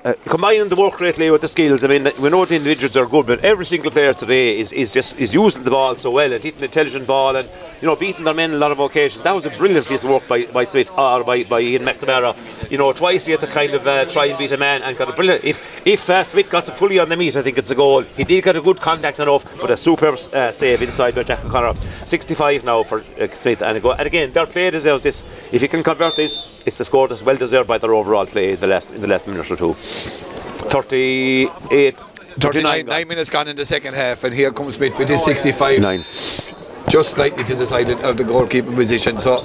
Uh, 0.04 0.14
combining 0.26 0.70
the 0.70 0.76
work 0.76 1.00
rate 1.00 1.18
with 1.18 1.42
the 1.42 1.48
skills, 1.48 1.84
I 1.84 1.88
mean, 1.88 2.10
we 2.20 2.30
know 2.30 2.46
the 2.46 2.56
individuals 2.56 2.96
are 2.98 3.06
good, 3.06 3.28
but 3.28 3.44
every 3.44 3.66
single 3.66 3.92
player 3.92 4.14
today 4.14 4.60
is, 4.60 4.72
is 4.72 4.92
just 4.92 5.18
is 5.20 5.34
using 5.34 5.64
the 5.64 5.72
ball 5.72 5.96
so 5.96 6.12
well 6.12 6.32
and 6.32 6.44
hitting 6.44 6.60
the 6.60 6.66
intelligent 6.66 7.08
ball 7.08 7.36
and 7.36 7.50
you 7.82 7.88
know 7.88 7.96
beating 7.96 8.24
their 8.24 8.34
men 8.34 8.52
a 8.54 8.58
lot 8.58 8.72
of 8.72 8.80
occasions. 8.80 9.24
That 9.24 9.36
was 9.36 9.46
a 9.46 9.50
brilliant 9.52 9.88
piece 9.88 10.04
of 10.04 10.10
work 10.10 10.28
by, 10.28 10.46
by 10.46 10.64
Smith 10.64 10.92
or 10.98 11.24
by, 11.24 11.44
by 11.44 11.60
Ian 11.60 11.84
McNamara. 11.84 12.36
You 12.72 12.78
know, 12.78 12.92
twice 12.94 13.26
he 13.26 13.32
had 13.34 13.42
to 13.42 13.48
kind 13.48 13.74
of 13.74 13.86
uh, 13.86 14.06
try 14.06 14.28
and 14.28 14.38
beat 14.38 14.52
a 14.52 14.58
man 14.58 14.82
and 14.84 14.98
got 14.98 15.10
a 15.10 15.14
brilliant. 15.14 15.44
If 15.44 15.86
if 15.86 16.10
uh, 16.10 16.24
Smith 16.24 16.50
got 16.50 16.68
it 16.68 16.74
fully 16.74 17.00
on 17.00 17.10
the 17.10 17.18
meat, 17.18 17.36
I 17.36 17.42
think 17.42 17.58
it's 17.58 17.72
a 17.72 17.76
goal. 17.76 18.02
He 18.02 18.24
did 18.24 18.44
get 18.44 18.56
a 18.56 18.62
good 18.62 18.78
contact 18.78 19.20
enough, 19.20 19.46
but 19.60 19.72
a 19.72 19.78
superb 19.78 20.18
uh, 20.34 20.52
save 20.52 20.82
inside 20.82 21.16
by 21.16 21.24
Jack 21.24 21.44
O'Connor. 21.44 21.80
65 22.06 22.64
now 22.64 22.84
for 22.84 23.04
uh, 23.20 23.28
Smith 23.32 23.62
and 23.62 23.78
a 23.78 23.80
goal. 23.80 23.94
And 23.94 24.08
again, 24.08 24.32
their 24.32 24.46
play 24.46 24.70
deserves 24.70 25.04
this. 25.04 25.24
If 25.52 25.62
you 25.62 25.68
can 25.68 25.84
convert 25.84 26.16
this, 26.16 26.62
it's 26.66 26.80
a 26.80 26.86
score 26.86 27.08
that's 27.08 27.24
well 27.24 27.38
deserved 27.42 27.68
by 27.68 27.80
their 27.80 27.94
overall 27.94 28.26
play 28.26 28.54
in 28.54 28.60
the 28.60 28.68
last 28.68 28.92
in 28.92 29.02
the 29.02 29.08
last 29.08 29.28
minute 29.28 29.52
or 29.52 29.58
two. 29.58 29.74
38. 29.74 31.98
39, 32.40 32.86
nine 32.86 33.08
minutes 33.08 33.30
gone 33.30 33.48
in 33.48 33.56
the 33.58 33.66
second 33.66 33.94
half, 33.94 34.24
and 34.24 34.34
here 34.34 34.54
comes 34.54 34.76
Smith 34.76 34.98
with 34.98 35.10
his 35.10 35.24
65. 35.26 35.82
Nine. 35.82 36.06
Just 36.88 37.12
slightly 37.12 37.44
to 37.44 37.56
the 37.56 37.66
side 37.66 37.90
of 37.90 38.18
the 38.18 38.24
goalkeeping 38.24 38.76
position. 38.76 39.18
So 39.18 39.40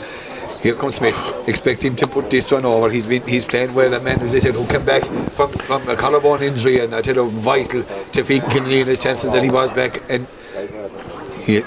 here 0.63 0.75
comes 0.75 0.97
Smith. 0.97 1.19
Expect 1.49 1.83
him 1.83 1.97
to 1.97 2.07
put 2.07 2.31
this 2.31 2.53
one 2.53 2.65
over. 2.65 2.91
He's 2.91 3.07
been 3.07 3.27
he's 3.27 3.45
playing 3.45 3.75
well. 3.75 3.93
And 3.93 4.05
man, 4.05 4.21
as 4.21 4.35
I 4.35 4.39
said, 4.39 4.55
who 4.55 4.67
came 4.67 4.85
back 4.85 5.05
from, 5.33 5.51
from 5.69 5.89
a 5.89 5.97
collarbone 5.97 6.43
injury, 6.43 6.81
and 6.81 6.95
I 6.95 7.03
tell 7.03 7.17
you, 7.17 7.29
vital 7.29 7.83
to 7.83 8.23
Feakin 8.23 8.51
Killeen 8.53 9.01
chances 9.01 9.33
that 9.33 9.43
he 9.43 9.51
was 9.51 9.71
back. 9.73 10.01
And 10.11 10.27
here, 11.45 11.65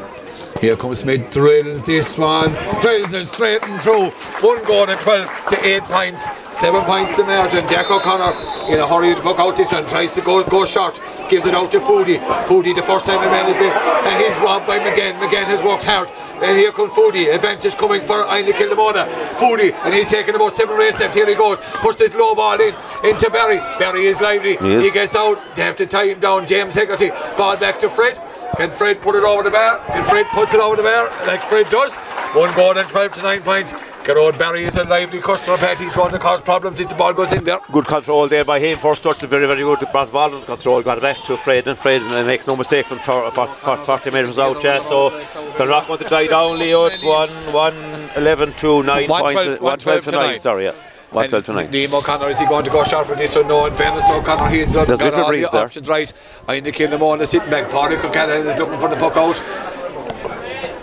here 0.60 0.76
comes 0.76 1.00
Smith, 1.00 1.32
drills 1.32 1.86
this 1.86 2.18
one, 2.18 2.52
drills 2.82 3.14
it 3.14 3.28
straight 3.28 3.64
and 3.66 3.82
through. 3.82 4.10
One 4.42 4.64
goal 4.66 4.90
and 4.90 5.00
12 5.00 5.30
to 5.50 5.66
8 5.66 5.84
points. 5.84 6.28
Seven 6.60 6.82
points 6.84 7.16
the 7.16 7.24
margin. 7.24 7.66
Jack 7.70 7.90
O'Connor 7.90 8.34
in 8.70 8.80
a 8.80 8.86
hurry 8.86 9.16
to 9.16 9.22
book 9.22 9.40
out 9.40 9.56
this 9.56 9.72
one. 9.72 9.88
Tries 9.88 10.12
to 10.14 10.22
go 10.22 10.44
go 10.44 10.66
short. 10.66 11.02
Gives 11.30 11.46
it 11.46 11.54
out 11.54 11.72
to 11.72 11.80
Foodie. 11.80 12.20
Foodie 12.48 12.76
the 12.76 12.84
first 12.84 13.06
time 13.06 13.24
he 13.24 13.30
made 13.30 13.56
it. 13.56 13.74
And 14.06 14.22
he's 14.22 14.36
robbed 14.44 14.68
by 14.68 14.80
McGann. 14.80 15.18
McGann 15.20 15.46
has 15.46 15.64
worked 15.64 15.86
hard. 15.86 16.12
And 16.44 16.58
here 16.58 16.74
comes 16.74 16.92
Foodie. 16.92 17.34
Advantage 17.34 17.76
coming 17.78 18.02
for 18.02 18.26
Ainley 18.26 18.52
Kilnamona. 18.52 19.08
Foodie. 19.36 19.74
And 19.86 19.94
he's 19.94 20.10
taking 20.10 20.36
about 20.36 20.52
seven 20.52 20.76
or 20.76 20.82
eight 20.82 20.96
steps. 20.96 21.16
Here 21.16 21.26
he 21.26 21.36
goes. 21.36 21.60
Puts 21.76 22.00
this 22.00 22.14
low 22.14 22.36
ball 22.36 22.60
in 22.60 22.76
into 23.06 23.30
Barry. 23.30 23.60
Barry 23.80 24.08
is 24.08 24.20
lively. 24.20 24.58
Yes. 24.60 24.84
He 24.84 24.92
gets 24.92 25.16
out. 25.16 25.40
They 25.56 25.62
have 25.62 25.78
to 25.78 25.86
tie 25.86 26.08
him 26.08 26.20
down. 26.20 26.46
James 26.46 26.76
Hegarty. 26.76 27.10
Ball 27.38 27.56
back 27.56 27.80
to 27.80 27.90
Fred. 27.90 28.22
Can 28.58 28.72
Fred 28.72 29.02
put 29.02 29.16
it 29.16 29.24
over 29.24 29.44
the 29.44 29.52
bar? 29.52 29.80
Can 29.88 30.04
Fred 30.10 30.26
puts 30.34 30.54
it 30.54 30.60
over 30.60 30.76
the 30.76 30.84
bar 30.84 31.06
like 31.28 31.42
Fred 31.44 31.70
does? 31.70 31.96
One 32.36 32.54
goal 32.56 32.78
and 32.78 32.88
12 32.90 33.14
to 33.14 33.22
9 33.22 33.42
points. 33.42 33.74
Garrod 34.04 34.38
Barry 34.40 34.64
is 34.66 34.76
a 34.78 34.84
lively 34.86 35.20
customer, 35.20 35.58
Pat. 35.58 35.78
He's 35.78 35.94
going 35.94 36.12
to 36.12 36.20
cause 36.20 36.42
problems 36.42 36.80
if 36.80 36.90
the 36.90 36.96
ball 36.96 37.14
goes 37.14 37.32
in 37.32 37.44
there. 37.44 37.60
Good 37.72 37.86
control 37.86 38.28
there 38.28 38.44
by 38.46 38.60
him. 38.60 38.78
First 38.80 39.04
touch, 39.04 39.20
very, 39.20 39.46
very 39.46 39.62
good. 39.62 39.80
Brought 39.92 40.06
the 40.08 40.12
ball 40.14 40.34
under 40.34 40.46
control, 40.46 40.82
got 40.82 40.98
it 40.98 41.02
back 41.02 41.18
to 41.26 41.38
Fred, 41.38 41.68
and 41.68 41.78
Fred 41.78 42.02
and 42.02 42.26
makes 42.28 42.48
no 42.48 42.56
mistake 42.56 42.86
from 42.86 43.00
tor- 43.00 43.30
for- 43.32 43.48
for 43.48 43.78
40 43.78 44.10
metres 44.12 44.40
out. 44.40 44.64
Yeah, 44.64 44.80
so 44.80 45.10
they're 45.58 45.68
not 45.68 45.88
going 45.88 46.00
to 46.00 46.10
die 46.10 46.28
down, 46.28 46.58
Leo. 46.58 46.86
It's 46.86 47.04
1 47.04 47.30
1 47.54 48.10
11 48.16 48.54
to 48.54 48.84
9 48.84 49.08
One 49.10 49.22
points. 49.22 49.44
twelve- 49.44 49.62
1 49.62 49.80
12 49.80 50.04
to 50.06 50.12
9, 50.12 50.40
sorry, 50.40 50.64
yeah. 50.66 50.72
1 51.12 51.30
12 51.30 51.44
tonight? 51.46 51.72
9. 51.72 51.74
Liam 51.74 51.94
O'Connor, 51.94 52.30
is 52.30 52.40
he 52.40 52.46
going 52.46 52.64
to 52.66 52.70
go 52.72 52.84
short 52.84 53.08
for 53.08 53.16
this 53.16 53.36
or 53.36 53.44
no? 53.44 53.66
In 53.66 53.74
fairness 53.74 54.06
to 54.06 54.14
O'Connor, 54.14 54.50
he's 54.50 54.74
got 54.74 54.88
There's 54.88 55.00
got 55.00 55.06
little 55.14 55.26
all 55.26 55.32
the 55.32 55.42
there. 55.52 55.66
options 55.66 55.88
right. 55.90 56.12
I 56.48 56.60
think 56.62 56.76
Kilnamona 56.76 57.28
sitting 57.28 57.50
back. 57.50 57.72
Paddy 57.72 57.96
Cocahan 57.96 58.46
is 58.46 58.58
looking 58.58 58.80
for 58.80 58.90
the 58.90 58.96
puck 58.96 59.18
out. 59.18 59.36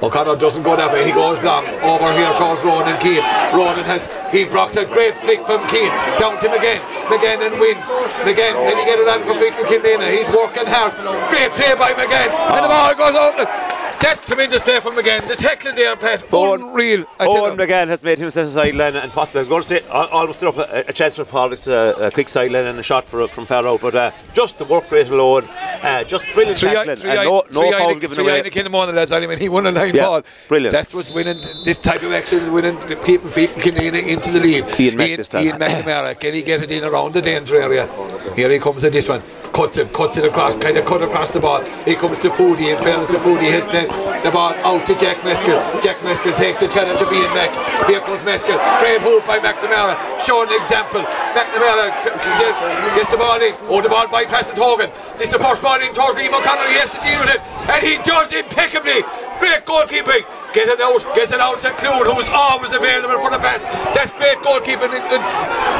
O'Connor 0.02 0.36
doesn't 0.36 0.62
go 0.62 0.76
that 0.76 0.92
way, 0.92 1.06
he 1.06 1.12
goes 1.12 1.42
long 1.42 1.64
over 1.80 2.12
here 2.12 2.28
towards 2.36 2.60
Ronan 2.62 2.98
Keane. 3.00 3.24
Ronan 3.56 3.86
has, 3.88 4.04
he 4.30 4.44
blocks 4.44 4.76
a 4.76 4.84
great 4.84 5.14
flick 5.24 5.40
from 5.46 5.62
Keane 5.72 5.88
down 6.20 6.36
to 6.42 6.48
McGann. 6.52 6.82
McGann 7.08 7.40
and 7.40 7.54
wins. 7.58 7.80
McGann, 8.26 8.52
can 8.60 8.76
he 8.76 8.84
get 8.84 8.98
it 8.98 9.08
on 9.08 9.22
for 9.24 9.32
Fickle 9.40 9.64
Kilmina? 9.64 10.10
He's 10.12 10.28
working 10.34 10.66
hard. 10.66 10.92
Great 11.30 11.50
play 11.56 11.72
by 11.78 11.94
McGann, 11.94 12.28
and 12.28 12.64
the 12.64 12.68
ball 12.68 12.92
goes 12.94 13.14
out. 13.16 13.75
That's 14.00 14.24
tremendous 14.26 14.62
play 14.62 14.78
from 14.80 14.94
McGann. 14.94 15.26
The 15.26 15.36
tackling 15.36 15.74
there, 15.74 15.96
Pat, 15.96 16.24
Owen- 16.32 16.62
unreal. 16.62 17.06
I 17.18 17.24
tell 17.24 17.44
Owen 17.46 17.58
you. 17.58 17.66
McGann 17.66 17.88
has 17.88 18.02
made 18.02 18.18
himself 18.18 18.48
a 18.48 18.50
sideline 18.50 18.94
and 18.94 19.10
possibly 19.10 19.40
I 19.40 19.42
was 19.42 19.48
going 19.48 19.62
to 19.62 19.68
say 19.68 19.80
al- 19.90 20.06
almost 20.08 20.38
threw 20.40 20.50
up 20.50 20.58
a, 20.58 20.84
a 20.88 20.92
chance 20.92 21.16
for 21.16 21.24
Paul. 21.24 21.52
It's 21.52 21.66
a, 21.66 21.94
a 22.00 22.10
quick 22.10 22.28
sideline 22.28 22.66
and 22.66 22.78
a 22.78 22.82
shot 22.82 23.08
for, 23.08 23.26
from 23.28 23.46
far 23.46 23.66
out, 23.66 23.80
but 23.80 23.94
uh, 23.94 24.10
just 24.34 24.58
the 24.58 24.64
work 24.64 24.90
rate 24.90 25.08
alone, 25.08 25.44
uh, 25.82 26.04
just 26.04 26.24
brilliant 26.34 26.58
Three, 26.58 26.70
tackling 26.72 26.96
three, 26.96 27.10
and 27.10 27.22
no, 27.24 27.42
no 27.52 27.72
foul 27.72 27.94
given 27.94 28.20
away. 28.20 28.42
Three 28.42 28.50
Kilmona, 28.62 28.94
lads. 28.94 29.12
I 29.12 29.26
mean, 29.26 29.38
he 29.38 29.48
won 29.48 29.66
a 29.66 29.72
line 29.72 29.94
Yeah, 29.94 30.04
ball. 30.06 30.22
brilliant. 30.48 30.72
That's 30.72 30.92
what's 30.94 31.12
winning 31.14 31.40
this 31.64 31.76
type 31.78 32.02
of 32.02 32.12
action, 32.12 32.38
is 32.40 32.50
winning, 32.50 32.78
keeping 33.04 33.30
feet 33.30 33.50
Kilmina 33.50 34.06
into 34.06 34.30
the 34.30 34.40
lead. 34.40 34.78
Ian 34.78 34.96
Mack 34.96 35.16
this 35.16 35.28
time. 35.28 35.46
Ian 35.46 35.58
McNamara, 35.58 36.18
can 36.20 36.34
he 36.34 36.42
get 36.42 36.62
it 36.62 36.70
in 36.70 36.84
around 36.84 37.14
the 37.14 37.22
danger 37.22 37.60
area? 37.60 37.88
Here 38.34 38.50
he 38.50 38.58
comes 38.58 38.84
at 38.84 38.92
this 38.92 39.08
one. 39.08 39.22
Cuts 39.56 39.78
it, 39.78 39.90
cuts 39.94 40.18
it 40.18 40.24
across, 40.24 40.54
kind 40.54 40.76
of 40.76 40.84
cut 40.84 41.00
across 41.00 41.30
the 41.30 41.40
ball. 41.40 41.64
He 41.88 41.94
comes 41.94 42.18
to 42.20 42.28
Foodie, 42.28 42.76
in 42.76 42.78
fails 42.84 43.08
to 43.08 43.16
Foodie, 43.16 43.48
hits 43.48 43.64
the, 43.72 43.88
the 44.20 44.30
ball 44.30 44.52
out 44.68 44.84
to 44.84 44.94
Jack 45.00 45.16
Meskell. 45.24 45.56
Jack 45.80 45.96
Meskell 46.04 46.36
takes 46.36 46.60
the 46.60 46.68
challenge 46.68 47.00
of 47.00 47.08
Ian 47.08 47.32
Mack. 47.32 47.48
Here 47.88 48.00
comes 48.00 48.20
Meskell. 48.20 48.60
Great 48.80 49.00
hoop 49.00 49.24
by 49.24 49.38
McNamara, 49.38 49.96
showing 50.20 50.52
an 50.52 50.60
example. 50.60 51.00
McNamara 51.32 51.88
t- 52.04 52.12
t- 52.12 52.36
get- 52.36 52.58
gets 53.00 53.10
the 53.10 53.16
ball 53.16 53.40
in. 53.40 53.54
Oh, 53.72 53.80
the 53.80 53.88
ball 53.88 54.04
bypasses 54.12 54.60
Hogan. 54.60 54.90
This 55.16 55.28
is 55.28 55.32
the 55.32 55.40
first 55.40 55.62
ball 55.62 55.80
in 55.80 55.94
towards 55.94 56.20
Liam. 56.20 56.36
He 56.36 56.76
has 56.76 56.92
to 56.92 57.00
deal 57.00 57.16
with 57.24 57.32
it, 57.32 57.40
and 57.72 57.80
he 57.80 57.96
does 58.04 58.36
impeccably. 58.36 59.08
Great 59.40 59.64
goalkeeping. 59.64 60.28
Get 60.56 60.68
it 60.72 60.80
out, 60.80 61.04
get 61.14 61.28
it 61.30 61.38
out 61.38 61.60
to 61.60 61.70
Clune, 61.76 62.08
who's 62.08 62.24
always 62.32 62.72
available 62.72 63.20
for 63.20 63.28
the 63.28 63.36
pass. 63.36 63.60
That's 63.92 64.10
great 64.16 64.38
goalkeeping. 64.40 64.88
in- 64.88 65.04
in- 65.12 65.20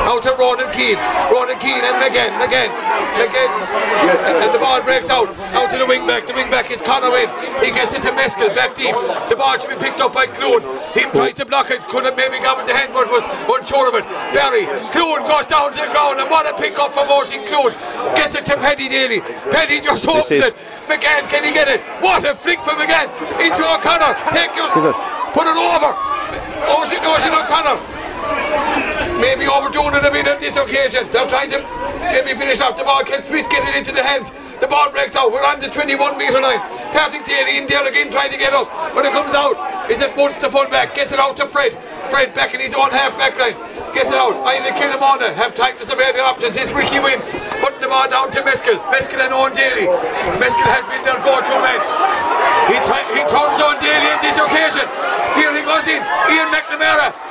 out 0.07 0.23
to 0.23 0.37
Ronan 0.37 0.71
Keane. 0.71 1.01
Ronan 1.33 1.59
Keane, 1.59 1.81
and 1.83 1.97
again, 2.05 2.31
again, 2.45 2.69
again. 3.17 3.51
And, 4.05 4.37
and 4.45 4.55
the 4.55 4.59
ball 4.59 4.83
breaks 4.83 5.09
out. 5.09 5.33
Out 5.57 5.71
to 5.71 5.79
the 5.79 5.87
wing 5.87 6.07
back. 6.07 6.27
The 6.27 6.35
wing 6.35 6.51
back 6.51 6.71
is 6.71 6.83
Wynn. 6.83 7.31
He 7.65 7.73
gets 7.73 7.95
it 7.95 8.03
to 8.03 8.11
Meskell, 8.13 8.55
back 8.55 8.75
deep. 8.77 8.95
The 9.29 9.37
ball 9.37 9.59
should 9.59 9.71
be 9.71 9.77
picked 9.77 10.01
up 10.01 10.13
by 10.13 10.27
Clune. 10.27 10.63
He 10.93 11.03
tries 11.11 11.35
to 11.41 11.47
block 11.47 11.71
it. 11.71 11.81
Could 11.89 12.05
have 12.05 12.17
maybe 12.17 12.39
got 12.39 12.59
with 12.59 12.67
the 12.67 12.75
hand, 12.75 12.93
but 12.93 13.11
was 13.11 13.25
unsure 13.49 13.89
of 13.89 13.95
it. 13.95 14.05
Barry, 14.37 14.67
Clune 14.93 15.27
goes 15.27 15.47
down 15.47 15.73
to 15.73 15.81
the 15.81 15.91
ground, 15.91 16.21
and 16.21 16.29
what 16.31 16.47
a 16.47 16.53
pick 16.55 16.79
up 16.79 16.93
for 16.93 17.01
Oisin 17.11 17.43
Clune. 17.47 17.73
Gets 18.15 18.35
it 18.37 18.45
to 18.47 18.57
Paddy 18.57 18.89
Daly. 18.89 19.21
Paddy 19.51 19.81
just 19.81 20.05
hopes 20.05 20.31
it. 20.31 20.55
McGann, 20.87 21.27
can 21.31 21.43
he 21.43 21.51
get 21.51 21.67
it? 21.67 21.81
What 22.01 22.25
a 22.25 22.35
flick 22.35 22.63
from 22.63 22.77
McGann 22.79 23.11
into 23.43 23.65
O'Connor. 23.67 24.15
Take 24.31 24.55
your, 24.55 24.66
Skizat. 24.71 24.97
Put 25.33 25.47
it 25.47 25.57
over. 25.57 25.77
Over, 25.77 25.95
over, 26.67 26.95
over, 26.95 27.07
over, 27.07 27.47
over, 27.47 27.71
over, 27.71 28.06
Maybe 29.21 29.47
overdoing 29.49 29.95
it 29.97 30.05
a 30.05 30.11
bit 30.11 30.29
on 30.29 30.39
this 30.41 30.57
occasion. 30.57 31.09
They're 31.09 31.29
trying 31.29 31.51
to 31.51 31.65
maybe 32.13 32.37
finish 32.37 32.61
off 32.61 32.77
the 32.77 32.85
ball. 32.85 33.03
Can 33.03 33.23
Smith 33.23 33.49
get 33.49 33.65
it 33.65 33.75
into 33.75 33.93
the 33.93 34.03
hand? 34.03 34.31
The 34.61 34.67
ball 34.67 34.91
breaks 34.91 35.17
out. 35.17 35.33
We're 35.33 35.45
on 35.45 35.61
the 35.61 35.69
21 35.69 36.17
metre 36.17 36.41
line. 36.41 36.61
Patrick 36.93 37.25
Daly 37.25 37.59
in 37.59 37.67
there 37.67 37.85
again 37.87 38.11
trying 38.13 38.31
to 38.31 38.39
get 38.39 38.53
up. 38.53 38.69
When 38.95 39.05
it 39.05 39.13
comes 39.13 39.33
out, 39.33 39.57
is 39.91 40.01
it 40.01 40.17
Woods 40.17 40.39
the 40.39 40.49
fullback? 40.49 40.95
Gets 40.95 41.13
it 41.13 41.19
out 41.19 41.37
to 41.37 41.47
Fred. 41.47 41.77
Fred 42.09 42.33
back 42.35 42.55
in 42.55 42.61
his 42.61 42.73
own 42.73 42.91
half 42.91 43.17
back 43.17 43.37
line. 43.37 43.57
Gets 43.93 44.13
it 44.13 44.17
out. 44.21 44.37
I 44.45 44.61
need 44.61 44.69
to 44.69 44.77
kill 44.77 44.93
him 44.93 45.03
on. 45.03 45.21
Have 45.21 45.55
time 45.55 45.77
to 45.77 45.85
survey 45.85 46.13
the 46.13 46.21
options. 46.21 46.57
It's 46.57 46.73
Ricky 46.73 47.01
Wynn. 47.01 47.21
Putting 47.61 47.81
the 47.81 47.89
ball 47.89 48.09
down 48.09 48.31
to 48.33 48.41
Meskell. 48.45 48.81
Meskell 48.93 49.25
and 49.25 49.33
Owen 49.33 49.53
Daly. 49.53 49.89
Meskell 50.41 50.69
has 50.73 50.85
been 50.89 51.05
their 51.05 51.21
go-to 51.25 51.57
man. 51.61 51.81
He, 52.69 52.77
try- 52.85 53.09
he 53.13 53.25
turns 53.29 53.61
on 53.61 53.77
Daly 53.81 54.09
on 54.13 54.21
this 54.21 54.37
occasion. 54.37 54.85
Here 55.37 55.53
he 55.57 55.65
goes 55.65 55.85
in. 55.89 56.01
Ian 56.33 56.49
McNamara. 56.53 57.26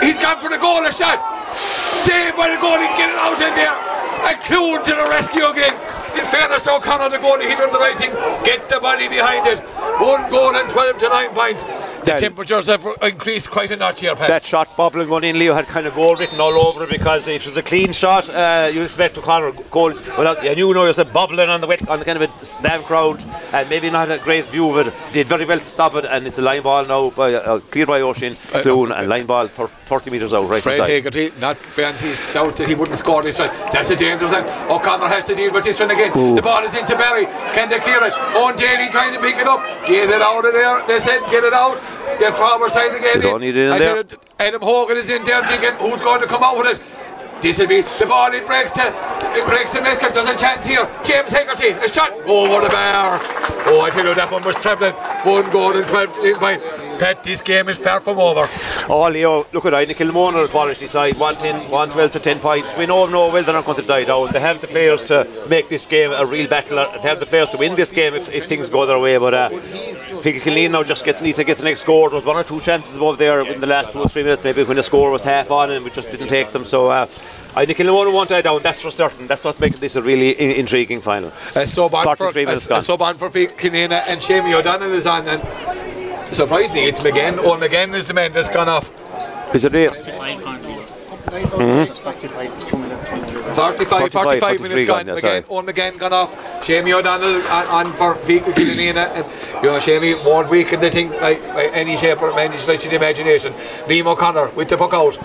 He's 0.00 0.18
gone 0.18 0.40
for 0.40 0.48
the 0.48 0.56
goal, 0.56 0.84
a 0.86 0.92
shot. 0.92 1.20
Saved 1.52 2.36
by 2.36 2.48
the 2.48 2.56
goalie, 2.56 2.88
get 2.96 3.10
it 3.10 3.16
out 3.20 3.36
in 3.36 3.52
there. 3.54 3.76
And 4.24 4.40
Clune 4.40 4.82
to 4.84 4.90
the 4.96 5.06
rescue 5.10 5.44
again. 5.46 5.99
In 6.16 6.24
fairness, 6.26 6.66
O'Connor, 6.66 7.08
the 7.10 7.18
goalie, 7.18 7.48
he 7.48 7.54
done 7.54 7.72
the 7.72 7.78
right 7.78 7.96
thing. 7.98 8.10
Get 8.44 8.68
the 8.68 8.80
body 8.80 9.08
behind 9.08 9.46
it. 9.46 9.60
One 10.00 10.28
goal 10.30 10.54
and 10.56 10.68
12 10.70 10.98
to 10.98 11.08
9 11.08 11.30
points. 11.30 11.62
The 11.64 11.70
Then- 12.04 12.18
temperatures 12.18 12.66
have 12.68 12.86
increased 13.02 13.50
quite 13.50 13.70
a 13.70 13.76
notch 13.76 14.00
here, 14.00 14.14
Pat. 14.16 14.28
That 14.28 14.46
shot 14.46 14.76
bubbling 14.76 15.08
going 15.08 15.24
in, 15.24 15.38
Leo 15.38 15.54
had 15.54 15.66
kind 15.68 15.86
of 15.86 15.94
goal 15.94 16.16
written 16.16 16.40
all 16.40 16.66
over 16.66 16.84
it 16.84 16.90
because 16.90 17.28
if 17.28 17.42
it 17.42 17.46
was 17.48 17.56
a 17.56 17.62
clean 17.62 17.92
shot, 17.92 18.28
uh, 18.30 18.70
you 18.72 18.82
expect 18.82 19.18
O'Connor 19.18 19.52
goals. 19.70 20.00
Well, 20.16 20.36
and 20.36 20.58
you 20.58 20.72
know 20.74 20.84
yourself 20.86 21.12
bubbling 21.12 21.48
on 21.48 21.60
the 21.60 21.66
wet, 21.66 21.86
on 21.88 21.98
the 21.98 22.04
kind 22.04 22.20
of 22.22 22.30
a 22.42 22.44
stand 22.46 22.82
crowd, 22.84 23.22
and 23.52 23.68
maybe 23.68 23.90
not 23.90 24.10
a 24.10 24.18
great 24.18 24.46
view 24.46 24.70
of 24.78 24.86
it. 24.86 24.94
Did 25.12 25.26
very 25.28 25.44
well 25.44 25.58
to 25.58 25.64
stop 25.66 25.94
it, 25.94 26.04
and 26.06 26.26
it's 26.26 26.38
a 26.38 26.42
line 26.42 26.62
ball 26.62 26.84
now, 26.84 27.10
by, 27.10 27.34
uh, 27.34 27.58
cleared 27.70 27.88
by 27.88 28.00
Oisin, 28.00 28.36
Uh, 28.54 28.60
Clune, 28.62 28.92
and 28.92 29.08
line 29.08 29.26
ball 29.26 29.46
thir- 29.48 29.68
30 29.86 30.10
metres 30.10 30.32
out, 30.32 30.48
right 30.48 30.62
Fred. 30.62 30.80
Hegarty, 30.80 31.32
not 31.40 31.56
beyond 31.76 31.96
his 31.96 32.18
doubt 32.32 32.56
that 32.56 32.68
he 32.68 32.74
wouldn't 32.74 32.98
score 32.98 33.22
this 33.22 33.38
one. 33.38 33.50
That's 33.72 33.90
a 33.90 33.96
dangerous 33.96 34.32
one. 34.32 34.44
O'Connor 34.70 35.08
has 35.08 35.26
to 35.26 35.34
deal 35.34 35.52
with 35.52 35.64
this 35.64 35.78
one 35.78 35.90
again. 35.90 35.99
The 36.08 36.42
ball 36.42 36.64
is 36.64 36.74
into 36.74 36.96
Barry. 36.96 37.26
Can 37.52 37.68
they 37.68 37.78
clear 37.78 38.02
it? 38.02 38.12
Owen 38.34 38.56
Daly 38.56 38.88
trying 38.88 39.12
to 39.12 39.20
pick 39.20 39.36
it 39.36 39.46
up. 39.46 39.60
Get 39.86 40.08
it 40.08 40.22
out 40.22 40.44
of 40.44 40.52
there. 40.52 40.86
They 40.86 40.98
said 40.98 41.20
get 41.30 41.44
it 41.44 41.52
out. 41.52 41.76
Get 42.18 42.36
forward 42.36 42.72
side 42.72 42.94
again. 42.94 43.20
They 43.20 43.30
don't 43.30 43.40
need 43.40 43.56
it 43.56 43.66
in 43.66 43.72
I 43.72 43.78
there. 43.78 44.04
Adam 44.38 44.62
Hogan 44.62 44.96
is 44.96 45.10
in 45.10 45.24
there 45.24 45.42
thinking 45.44 45.72
who's 45.74 46.00
going 46.00 46.20
to 46.20 46.26
come 46.26 46.42
out 46.42 46.56
with 46.56 46.78
it. 46.78 46.80
This 47.42 47.58
will 47.58 47.68
be 47.68 47.82
the 47.82 48.06
ball. 48.06 48.32
It 48.32 48.46
breaks 48.46 48.72
to 48.72 48.94
it 49.36 49.46
breaks 49.46 49.72
to 49.72 49.80
Metcalf. 49.80 50.12
There's 50.12 50.28
a 50.28 50.36
chance 50.36 50.66
here. 50.66 50.88
James 51.04 51.32
Hegarty, 51.32 51.70
a 51.70 51.88
shot 51.88 52.12
over 52.26 52.60
the 52.60 52.68
bar. 52.68 53.18
Oh, 53.66 53.80
I 53.82 53.90
tell 53.90 54.06
you 54.06 54.14
that 54.14 54.30
one 54.30 54.44
was 54.44 54.56
travelling. 54.56 54.92
One 55.24 55.50
goal 55.50 55.76
and 55.76 55.86
twelve. 55.86 56.16
in 56.24 56.36
point. 56.36 56.62
Pat, 57.00 57.24
this 57.24 57.40
game 57.40 57.70
is 57.70 57.78
far 57.78 57.98
from 57.98 58.18
over. 58.18 58.46
Oh, 58.86 59.08
Leo, 59.08 59.46
look 59.54 59.64
at 59.64 59.72
Inagh 59.72 59.96
Kilmona 59.96 60.46
quality 60.48 60.86
side, 60.86 61.16
110, 61.16 61.70
112 61.70 62.12
to 62.12 62.20
10 62.20 62.40
points. 62.40 62.76
We 62.76 62.84
know 62.84 63.06
no 63.06 63.28
well 63.28 63.42
they're 63.42 63.54
not 63.54 63.64
going 63.64 63.80
to 63.80 63.86
die 63.86 64.04
down. 64.04 64.30
They 64.32 64.40
have 64.40 64.60
the 64.60 64.66
players 64.66 65.06
to 65.06 65.26
make 65.48 65.70
this 65.70 65.86
game 65.86 66.12
a 66.12 66.26
real 66.26 66.46
battle. 66.46 66.76
They 66.76 67.08
have 67.08 67.18
the 67.18 67.24
players 67.24 67.48
to 67.50 67.56
win 67.56 67.74
this 67.74 67.90
game 67.90 68.12
if, 68.12 68.28
if 68.28 68.44
things 68.44 68.68
go 68.68 68.84
their 68.84 68.98
way. 68.98 69.16
But 69.16 69.32
uh, 69.32 69.48
Killeen 69.48 70.72
now 70.72 70.82
just 70.82 71.06
gets, 71.06 71.22
need 71.22 71.36
to 71.36 71.44
get 71.44 71.56
the 71.56 71.64
next 71.64 71.80
score. 71.80 72.10
There 72.10 72.16
was 72.16 72.26
one 72.26 72.36
or 72.36 72.44
two 72.44 72.60
chances 72.60 72.96
above 72.96 73.16
there 73.16 73.40
in 73.50 73.62
the 73.62 73.66
last 73.66 73.92
two 73.92 74.00
or 74.00 74.08
three 74.10 74.22
minutes, 74.22 74.44
maybe 74.44 74.62
when 74.64 74.76
the 74.76 74.82
score 74.82 75.10
was 75.10 75.24
half 75.24 75.50
on 75.50 75.70
and 75.70 75.82
we 75.82 75.90
just 75.90 76.10
didn't 76.10 76.28
take 76.28 76.52
them. 76.52 76.66
So 76.66 76.88
uh, 76.88 77.08
I 77.56 77.64
think 77.64 77.78
Kilmona 77.78 78.12
won't 78.12 78.28
die 78.28 78.42
down, 78.42 78.62
that's 78.62 78.82
for 78.82 78.90
certain. 78.90 79.26
That's 79.26 79.44
what 79.44 79.58
makes 79.58 79.78
this 79.78 79.96
a 79.96 80.02
really 80.02 80.38
I- 80.38 80.58
intriguing 80.58 81.00
final. 81.00 81.32
Uh, 81.56 81.64
so 81.64 81.88
bad 81.88 82.04
for, 82.04 82.16
43 82.16 82.44
minutes 82.44 82.70
uh, 82.70 82.82
so 82.82 82.98
bad 82.98 83.16
for 83.16 83.30
Killanena 83.30 84.02
and 84.06 84.20
Shamey 84.20 84.52
O'Donnell 84.52 84.92
is 84.92 85.06
on 85.06 85.26
and 85.26 85.89
surprisingly 86.32 86.84
it's 86.84 87.00
McGinn. 87.00 87.38
Oh 87.38 87.56
McGinn 87.56 87.94
is 87.94 88.06
the 88.06 88.14
man 88.14 88.32
that's 88.32 88.48
gone 88.48 88.68
off. 88.68 88.90
Is 89.54 89.64
it 89.64 89.72
there? 89.72 89.90
Mm-hmm. 91.30 91.92
45, 93.54 93.88
45, 93.88 94.40
45 94.40 94.60
minutes 94.60 94.86
gone. 94.86 95.06
gone, 95.06 95.14
yeah, 95.14 95.20
sorry. 95.20 95.42
McGinn, 95.42 95.50
Owen 95.50 95.66
McGinn 95.66 95.98
gone 95.98 96.12
off. 96.12 96.64
Shamey 96.64 96.92
O'Donnell 96.92 97.42
on, 97.48 97.66
on 97.66 97.92
for 97.92 98.14
Feakle 98.14 98.52
Killanena 98.52 99.06
and 99.14 99.62
you 99.62 99.70
know 99.70 99.80
Shamey 99.80 100.14
won't 100.14 100.48
weaken 100.50 100.80
the 100.80 100.90
thing 100.90 101.10
like, 101.10 101.42
by 101.48 101.66
any 101.66 101.96
shape 101.96 102.22
or 102.22 102.38
any 102.38 102.56
stretch 102.56 102.84
of 102.84 102.90
the 102.90 102.96
imagination. 102.96 103.52
Liam 103.86 104.06
O'Connor 104.06 104.50
with 104.50 104.68
the 104.68 104.76
puck 104.76 104.94
out. 104.94 105.16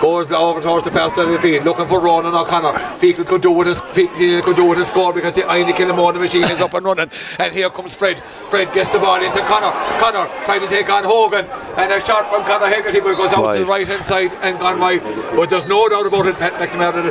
Goes 0.00 0.30
over 0.30 0.60
towards 0.60 0.84
the 0.84 0.90
far 0.90 1.08
side 1.10 1.26
of 1.26 1.32
the 1.32 1.38
field, 1.38 1.64
looking 1.64 1.86
for 1.86 2.00
Ronan 2.00 2.34
O'Connor. 2.34 2.78
Feakle 2.98 3.26
could 3.26 3.40
do 3.40 3.50
with 3.50 3.66
his 3.66 3.80
Feakle 3.80 4.42
could 4.42 4.56
do 4.56 4.64
with 4.66 4.78
his 4.78 4.88
score 4.88 5.12
because 5.12 5.32
the 5.32 5.40
Inagh 5.42 5.72
Kilnamona 5.74 6.20
machine 6.20 6.44
is 6.44 6.60
up 6.60 6.74
and 6.74 6.84
running. 6.84 7.10
And 7.38 7.52
here 7.54 7.70
comes 7.70 7.94
Fred. 7.94 8.18
Fred 8.50 8.72
gets 8.74 8.90
the 8.90 8.98
ball 8.98 9.22
into 9.22 9.40
Connor. 9.40 9.72
Connor 9.98 10.28
trying 10.44 10.60
to 10.60 10.68
take 10.68 10.90
on 10.90 11.04
Hogan, 11.04 11.46
and 11.46 11.92
a 11.92 12.00
shot 12.04 12.28
from 12.28 12.44
Conor 12.44 12.66
Hegarty, 12.66 13.00
but 13.00 13.12
it 13.12 13.16
goes 13.16 13.32
out 13.32 13.52
to 13.54 13.60
the 13.60 13.64
right 13.64 13.86
hand 13.88 14.04
side 14.04 14.32
and 14.42 14.58
gone 14.60 14.78
wide. 14.78 15.02
But 15.34 15.48
there's 15.48 15.66
no 15.66 15.88
doubt 15.88 16.06
about 16.06 16.26
it, 16.26 16.34
Pat 16.36 16.52
McNamara. 16.54 17.10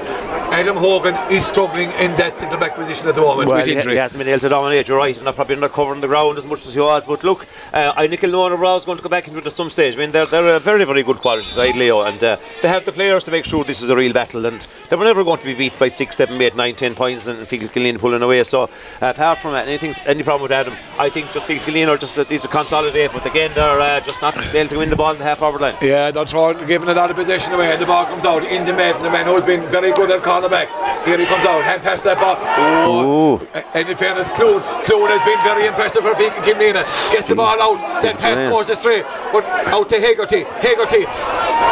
Adam 0.51 0.77
Hogan 0.77 1.15
is 1.31 1.45
struggling 1.45 1.89
in 1.93 2.15
that 2.17 2.37
centre 2.37 2.57
back 2.57 2.75
position 2.75 3.07
at 3.07 3.15
the 3.15 3.21
moment 3.21 3.49
Well, 3.49 3.57
with 3.57 3.65
he, 3.65 3.75
injury. 3.75 3.93
he 3.93 3.97
hasn't 3.97 4.19
been 4.19 4.27
able 4.27 4.39
to 4.41 4.49
dominate, 4.49 4.87
you're 4.87 4.97
right. 4.97 5.13
He's 5.13 5.23
not 5.23 5.35
probably 5.35 5.55
not 5.55 5.73
covering 5.73 6.01
the 6.01 6.07
ground 6.07 6.37
as 6.37 6.45
much 6.45 6.65
as 6.67 6.75
he 6.75 6.79
was. 6.79 7.03
But 7.05 7.23
look, 7.23 7.47
uh, 7.73 7.93
I 7.97 8.05
Nickel 8.07 8.29
Nona 8.29 8.55
Brow's 8.55 8.85
going 8.85 8.97
to 8.97 9.03
go 9.03 9.09
back 9.09 9.27
into 9.27 9.39
it 9.39 9.47
at 9.47 9.53
some 9.53 9.69
stage. 9.71 9.95
I 9.95 9.97
mean, 9.97 10.11
they're, 10.11 10.27
they're 10.27 10.55
a 10.55 10.59
very, 10.59 10.85
very 10.85 11.01
good 11.03 11.17
quality 11.17 11.47
side, 11.49 11.75
Leo, 11.75 12.03
and 12.03 12.23
uh, 12.23 12.37
they 12.61 12.67
have 12.75 12.85
the 12.85 12.91
players 12.91 13.23
to 13.23 13.31
make 13.31 13.45
sure 13.45 13.63
this 13.63 13.81
is 13.81 13.89
a 13.89 13.95
real 13.95 14.11
battle. 14.11 14.45
And 14.45 14.67
they 14.89 14.95
were 14.97 15.05
never 15.05 15.23
going 15.23 15.39
to 15.39 15.45
be 15.45 15.53
beat 15.53 15.79
by 15.79 15.87
six, 15.87 16.17
seven, 16.17 16.41
eight, 16.41 16.55
nine, 16.55 16.75
ten 16.75 16.93
points 16.93 17.25
and 17.25 17.39
Feakle 17.47 17.69
Killeen 17.69 17.97
pulling 17.97 18.21
away. 18.21 18.43
So, 18.43 18.63
uh, 18.63 18.67
apart 19.01 19.39
from 19.39 19.53
that, 19.53 19.67
anything, 19.67 19.95
any 20.05 20.23
problem 20.23 20.43
with 20.43 20.51
Adam, 20.51 20.73
I 20.99 21.09
think 21.09 21.31
just 21.31 21.47
Feakle 21.47 21.59
Killeen 21.59 21.87
are 21.87 21.97
just 21.97 22.19
uh, 22.19 22.25
needs 22.29 22.43
to 22.43 22.49
consolidate. 22.49 23.11
But 23.13 23.25
again, 23.25 23.51
they're 23.55 23.79
uh, 23.79 24.01
just 24.01 24.21
not 24.21 24.37
able 24.53 24.69
to 24.69 24.77
win 24.77 24.89
the 24.89 24.95
ball 24.97 25.11
in 25.11 25.19
the 25.19 25.23
half 25.23 25.41
hour 25.41 25.57
line. 25.57 25.75
Yeah, 25.81 26.11
they're 26.11 26.25
throwing, 26.25 26.65
giving 26.67 26.89
a 26.89 26.93
lot 26.93 27.09
of 27.09 27.15
possession 27.15 27.53
away, 27.53 27.71
and 27.71 27.81
the 27.81 27.85
ball 27.85 28.05
comes 28.05 28.25
out 28.25 28.43
in 28.43 28.65
the 28.65 28.73
man, 28.73 29.01
the 29.01 29.09
man 29.09 29.25
who's 29.25 29.45
been 29.45 29.63
very 29.69 29.93
good 29.93 30.11
at 30.11 30.21
cornerback. 30.21 30.67
Here 31.05 31.17
he 31.17 31.25
comes 31.25 31.45
out, 31.45 31.63
hand 31.63 31.81
pass 31.81 32.01
that 32.03 32.19
ball. 32.19 32.35
Oh, 32.37 33.39
Ooh. 33.39 33.47
and 33.73 33.89
in 33.89 33.95
fairness, 33.95 34.29
Clune, 34.31 34.61
Clune 34.83 35.09
has 35.09 35.23
been 35.23 35.41
very 35.43 35.67
impressive 35.67 36.03
for 36.03 36.13
Feakle 36.13 36.43
Killanena. 36.43 36.83
Gets 37.13 37.29
the 37.29 37.35
ball 37.35 37.61
out, 37.61 38.01
that 38.01 38.17
pass 38.17 38.41
goes 38.43 38.69
astray, 38.69 39.03
but 39.31 39.45
out 39.45 39.87
to 39.89 39.99
Hegarty, 39.99 40.43
Hegarty. 40.59 41.05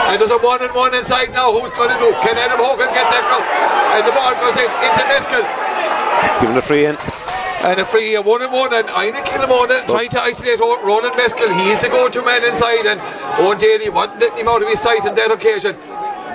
And 0.09 0.19
there's 0.19 0.31
a 0.31 0.37
one 0.37 0.61
and 0.61 0.73
one 0.73 0.93
inside 0.93 1.31
now. 1.31 1.51
Who's 1.51 1.71
going 1.71 1.89
to 1.89 1.99
do? 1.99 2.11
Can 2.21 2.37
Adam 2.37 2.59
Hogan 2.59 2.87
get 2.93 3.09
that 3.09 3.23
ground? 3.27 3.45
And 3.97 4.03
the 4.07 4.13
ball 4.13 4.33
goes 4.39 4.57
in 4.57 4.69
into 4.83 5.03
Meskell. 5.09 5.45
Giving 6.41 6.57
a 6.57 6.61
free 6.61 6.85
in. 6.85 6.97
And 7.63 7.79
a 7.79 7.85
free, 7.85 8.15
a 8.15 8.21
one 8.21 8.41
and 8.41 8.51
one, 8.51 8.73
and 8.73 8.87
Inagh 8.87 9.23
Kilnamona 9.23 9.85
trying 9.85 10.09
to 10.09 10.21
isolate 10.21 10.59
Ronan 10.59 11.11
Meskell. 11.13 11.53
He 11.63 11.71
is 11.71 11.79
the 11.79 11.87
go-to 11.87 12.21
man 12.23 12.43
inside, 12.43 12.85
and 12.85 12.99
Owen 13.39 13.57
Daly 13.57 13.89
wasn't 13.89 14.37
him 14.37 14.47
out 14.49 14.61
of 14.61 14.67
his 14.67 14.81
sight 14.81 15.05
on 15.05 15.15
that 15.15 15.31
occasion. 15.31 15.77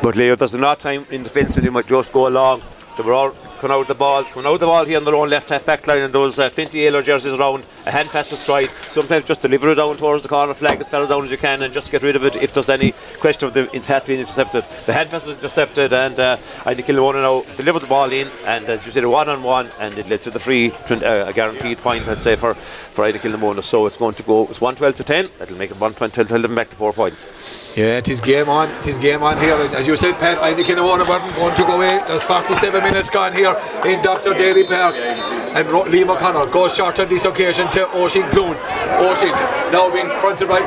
But 0.03 0.17
Leo, 0.17 0.37
there's 0.37 0.55
not 0.55 0.81
time 0.81 1.07
in 1.11 1.23
defence 1.23 1.55
with 1.55 1.65
him 1.65 1.75
might 1.75 1.87
just 1.87 2.13
go 2.13 2.29
along. 2.29 2.63
They 2.97 3.03
were 3.03 3.13
all 3.13 3.35
coming 3.59 3.77
out 3.77 3.89
the 3.89 3.95
ball, 3.95 4.25
coming 4.25 4.47
out 4.47 4.61
the 4.61 4.67
ball 4.67 4.85
here 4.85 4.99
on 4.99 5.05
their 5.05 5.15
own 5.15 5.29
left 5.29 5.49
half 5.49 5.67
back 5.67 5.87
line, 5.87 5.99
and 5.99 6.13
those 6.13 6.39
uh, 6.39 6.51
yellow 6.73 7.03
jerseys 7.03 7.33
around. 7.33 7.65
A 7.87 7.91
hand 7.91 8.09
pass 8.09 8.31
was 8.31 8.45
tried. 8.45 8.69
Sometimes 8.89 9.25
just 9.25 9.41
deliver 9.41 9.71
it 9.71 9.77
down 9.77 9.97
towards 9.97 10.23
the 10.23 10.29
corner, 10.29 10.55
flag 10.55 10.81
as 10.81 10.89
far 10.89 11.07
down 11.07 11.25
as 11.25 11.31
you 11.31 11.39
can, 11.39 11.63
and 11.63 11.73
just 11.73 11.91
get 11.91 12.03
rid 12.03 12.17
of 12.17 12.25
it 12.25 12.37
if 12.37 12.53
there's 12.53 12.69
any 12.69 12.93
question 13.19 13.49
of 13.49 13.55
the 13.55 13.67
pass 13.85 14.07
being 14.07 14.21
intercepted. 14.21 14.65
The 14.87 14.93
hand 14.93 15.11
pass 15.11 15.27
was 15.27 15.37
intercepted, 15.37 15.93
and 15.93 16.19
uh, 16.19 16.37
I 16.65 16.75
think 16.75 16.87
Kilnamona 16.87 17.23
now 17.23 17.57
delivered 17.57 17.81
the 17.81 17.87
ball 17.87 18.11
in, 18.11 18.29
and 18.47 18.65
as 18.67 18.87
you 18.87 18.93
said, 18.93 19.05
a 19.05 19.11
one 19.11 19.29
on 19.29 19.43
one, 19.43 19.69
and 19.81 19.97
it 19.99 20.09
led 20.09 20.21
to 20.23 20.31
the 20.31 20.39
free, 20.39 20.71
uh, 20.91 21.25
a 21.27 21.33
guaranteed 21.33 21.79
point, 21.79 22.07
I'd 22.09 22.23
say, 22.23 22.37
for, 22.37 22.55
for 22.55 23.07
Inagh 23.07 23.21
Kilnamona. 23.21 23.63
So 23.63 23.87
it's 23.87 23.97
going 23.97 24.15
to 24.15 24.23
go, 24.23 24.43
it's 24.49 24.61
112 24.61 24.95
to 24.97 25.05
10. 25.05 25.31
That'll 25.39 25.57
make 25.57 25.71
it 25.71 25.81
112 25.81 26.29
to 26.29 26.39
them 26.39 26.55
back 26.55 26.71
to 26.71 26.77
four 26.77 26.93
points. 26.93 27.75
Yeah, 27.77 27.99
it 27.99 28.09
is 28.09 28.21
game 28.21 28.49
on. 28.49 28.69
It 28.71 28.87
is 28.87 28.99
game 28.99 29.23
on 29.23 29.39
here. 29.39 29.55
As 29.75 29.87
you 29.87 29.97
said, 29.97 30.19
Pat, 30.19 30.39
I 30.39 30.55
think 30.55 30.69
Kilnamona 30.69 31.09
weren't 31.09 31.35
going 31.37 31.55
to 31.55 31.63
go 31.63 31.77
away. 31.77 32.01
There's 32.07 32.23
47 32.23 32.83
minutes 32.83 33.11
gone 33.11 33.33
here 33.33 33.48
in 33.87 34.03
Dr. 34.03 34.35
Daly 34.35 34.65
Park. 34.65 34.95
And 34.95 35.67
Lee 35.91 36.05
O'Connor 36.05 36.51
goes 36.51 36.75
short 36.75 36.99
on 36.99 37.09
this 37.09 37.25
occasion 37.25 37.71
to 37.71 37.89
Oisin 37.97 38.23
Clune. 38.31 38.57
Oisin 39.01 39.33
now 39.73 39.91
being 39.93 40.09
fronted 40.21 40.49
right, 40.49 40.67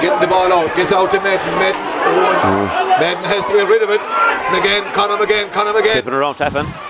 getting 0.00 0.20
the 0.20 0.26
ball 0.26 0.52
out, 0.52 0.74
gets 0.76 0.92
out 0.92 1.10
to 1.10 1.18
Madden. 1.18 1.54
Madden, 1.58 1.80
mm. 1.80 2.44
oh, 2.44 3.00
Madden 3.00 3.24
has 3.24 3.44
to 3.46 3.54
get 3.54 3.68
rid 3.68 3.82
of 3.82 3.90
it. 3.90 4.00
McGinn, 4.48 4.92
Conor 4.92 5.24
McGinn, 5.24 5.52
Conor 5.52 5.72
McGinn. 5.72 5.92
Tipping 5.92 6.14
around, 6.14 6.36
tapping. 6.36 6.87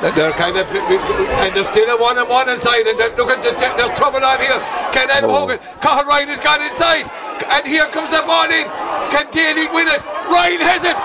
They're 0.00 0.32
kind 0.36 0.56
of, 0.56 0.68
and 0.68 1.56
there's 1.56 1.68
still 1.68 1.88
a 1.88 1.96
one 1.96 2.18
and 2.18 2.28
one 2.28 2.48
inside, 2.48 2.86
and 2.86 2.98
look 3.16 3.32
at 3.32 3.40
the, 3.40 3.56
there's 3.56 3.92
trouble 3.96 4.20
on 4.20 4.38
here. 4.38 4.60
Can 4.92 5.08
Ed 5.08 5.24
oh. 5.24 5.32
Hogan, 5.32 5.58
Cathal 5.80 6.04
Ryan 6.04 6.28
has 6.28 6.40
gone 6.40 6.60
inside, 6.60 7.08
and 7.48 7.64
here 7.64 7.88
comes 7.96 8.12
the 8.12 8.20
ball 8.28 8.44
in. 8.52 8.68
Can 9.08 9.24
Daly 9.32 9.64
win 9.72 9.88
it? 9.88 10.04
Ryan 10.28 10.60
has 10.60 10.84
it. 10.84 10.96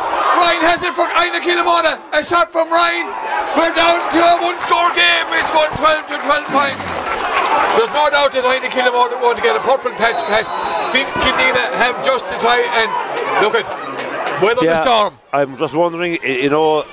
Ryan 0.44 0.64
has 0.68 0.84
it 0.84 0.92
for 0.92 1.08
Inagh 1.08 1.46
Kilnamona. 1.46 2.04
A 2.12 2.20
shot 2.20 2.52
from 2.52 2.68
Ryan. 2.68 3.08
We're 3.56 3.72
down 3.72 4.04
to 4.12 4.20
a 4.20 4.36
one 4.44 4.60
score 4.60 4.92
game. 4.92 5.28
It's 5.40 5.48
12 5.48 6.12
to 6.12 6.16
12 6.20 6.52
points. 6.52 6.84
There's 7.80 7.94
no 7.96 8.12
doubt 8.12 8.36
that 8.36 8.44
Inagh 8.44 8.76
Kilnamona 8.76 9.22
want 9.24 9.40
to 9.40 9.44
get 9.44 9.56
a 9.56 9.64
purple 9.64 9.96
patch 9.96 10.20
patch. 10.28 10.52
Think 10.92 11.08
Killanena 11.24 11.64
have 11.80 11.96
just 12.04 12.28
to 12.28 12.36
try 12.44 12.60
and 12.60 12.92
look 13.40 13.56
at 13.56 13.64
weather 14.44 14.68
the 14.68 14.76
storm. 14.82 15.16
I'm 15.32 15.56
just 15.56 15.74
wondering, 15.74 16.20
you 16.24 16.50
know, 16.50 16.84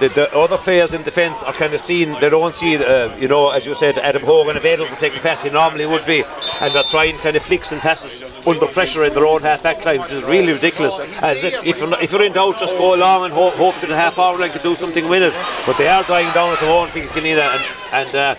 the, 0.00 0.08
the 0.08 0.36
other 0.36 0.58
players 0.58 0.92
in 0.92 1.02
defence 1.02 1.42
are 1.42 1.52
kind 1.52 1.74
of 1.74 1.80
seeing, 1.80 2.12
they 2.20 2.30
don't 2.30 2.54
see, 2.54 2.76
uh, 2.76 3.16
you 3.16 3.28
know, 3.28 3.50
as 3.50 3.66
you 3.66 3.74
said, 3.74 3.98
Adam 3.98 4.22
Hogan 4.22 4.56
available 4.56 4.94
to 4.94 5.00
take 5.00 5.14
the 5.14 5.20
pass 5.20 5.42
he 5.42 5.50
normally 5.50 5.86
would 5.86 6.04
be, 6.06 6.24
and 6.60 6.74
they're 6.74 6.82
trying 6.82 7.18
kind 7.18 7.36
of 7.36 7.42
flicks 7.42 7.72
and 7.72 7.80
passes 7.80 8.22
under 8.46 8.66
pressure 8.66 9.04
in 9.04 9.14
their 9.14 9.26
own 9.26 9.42
half 9.42 9.62
back 9.62 9.84
line, 9.84 10.00
which 10.00 10.12
is 10.12 10.24
really 10.24 10.52
ridiculous. 10.52 10.98
As 11.22 11.42
if, 11.42 11.64
if, 11.64 11.80
you're, 11.80 12.02
if 12.02 12.12
you're 12.12 12.24
in 12.24 12.32
doubt, 12.32 12.58
just 12.58 12.76
go 12.76 12.94
along 12.94 13.24
and 13.24 13.34
hope, 13.34 13.54
hope 13.54 13.74
that 13.80 13.88
the 13.88 13.96
half 13.96 14.18
hour 14.18 14.38
line 14.38 14.50
can 14.50 14.62
do 14.62 14.74
something 14.74 15.08
with 15.08 15.22
it. 15.22 15.34
But 15.66 15.78
they 15.78 15.88
are 15.88 16.04
dying 16.04 16.32
down 16.34 16.52
at 16.52 16.60
the 16.60 16.66
moment, 16.66 16.92
Phil 16.92 17.04
Killanena, 17.04 17.54
and, 17.92 18.08
and 18.08 18.14
uh, 18.16 18.34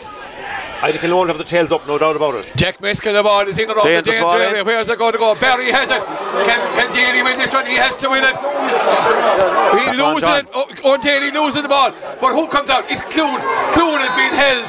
I 0.83 0.91
think 0.91 1.01
he'll 1.03 1.25
have 1.25 1.37
the 1.37 1.43
tails 1.45 1.71
up, 1.71 1.87
no 1.87 1.97
doubt 1.97 2.17
about 2.17 2.35
it. 2.35 2.51
Jack 2.57 2.79
Meskell, 2.79 3.13
the 3.13 3.23
ball 3.23 3.47
is 3.47 3.57
in 3.57 3.71
around 3.71 3.85
the 3.87 4.01
danger 4.01 4.27
area. 4.27 4.59
eh? 4.59 4.63
Where's 4.63 4.89
it 4.89 4.97
going 4.99 5.13
to 5.13 5.17
go? 5.17 5.33
Barry 5.39 5.71
has 5.71 5.89
it. 5.89 6.03
Can, 6.45 6.59
can 6.75 6.91
Daly 6.91 7.23
win 7.23 7.37
this 7.37 7.53
one? 7.53 7.65
He 7.65 7.75
has 7.75 7.95
to 7.97 8.09
win 8.09 8.23
it. 8.25 8.35
He 8.35 9.97
losing 9.97 10.29
it. 10.35 10.47
Oh, 10.53 10.67
oh, 10.83 10.97
Daly 10.97 11.31
losing 11.31 11.61
the 11.63 11.69
ball. 11.69 11.91
But 12.19 12.33
who 12.33 12.47
comes 12.47 12.69
out? 12.69 12.83
It's 12.91 13.01
Clune. 13.01 13.39
Clune 13.73 14.01
has 14.01 14.11
been 14.11 14.33
held. 14.33 14.67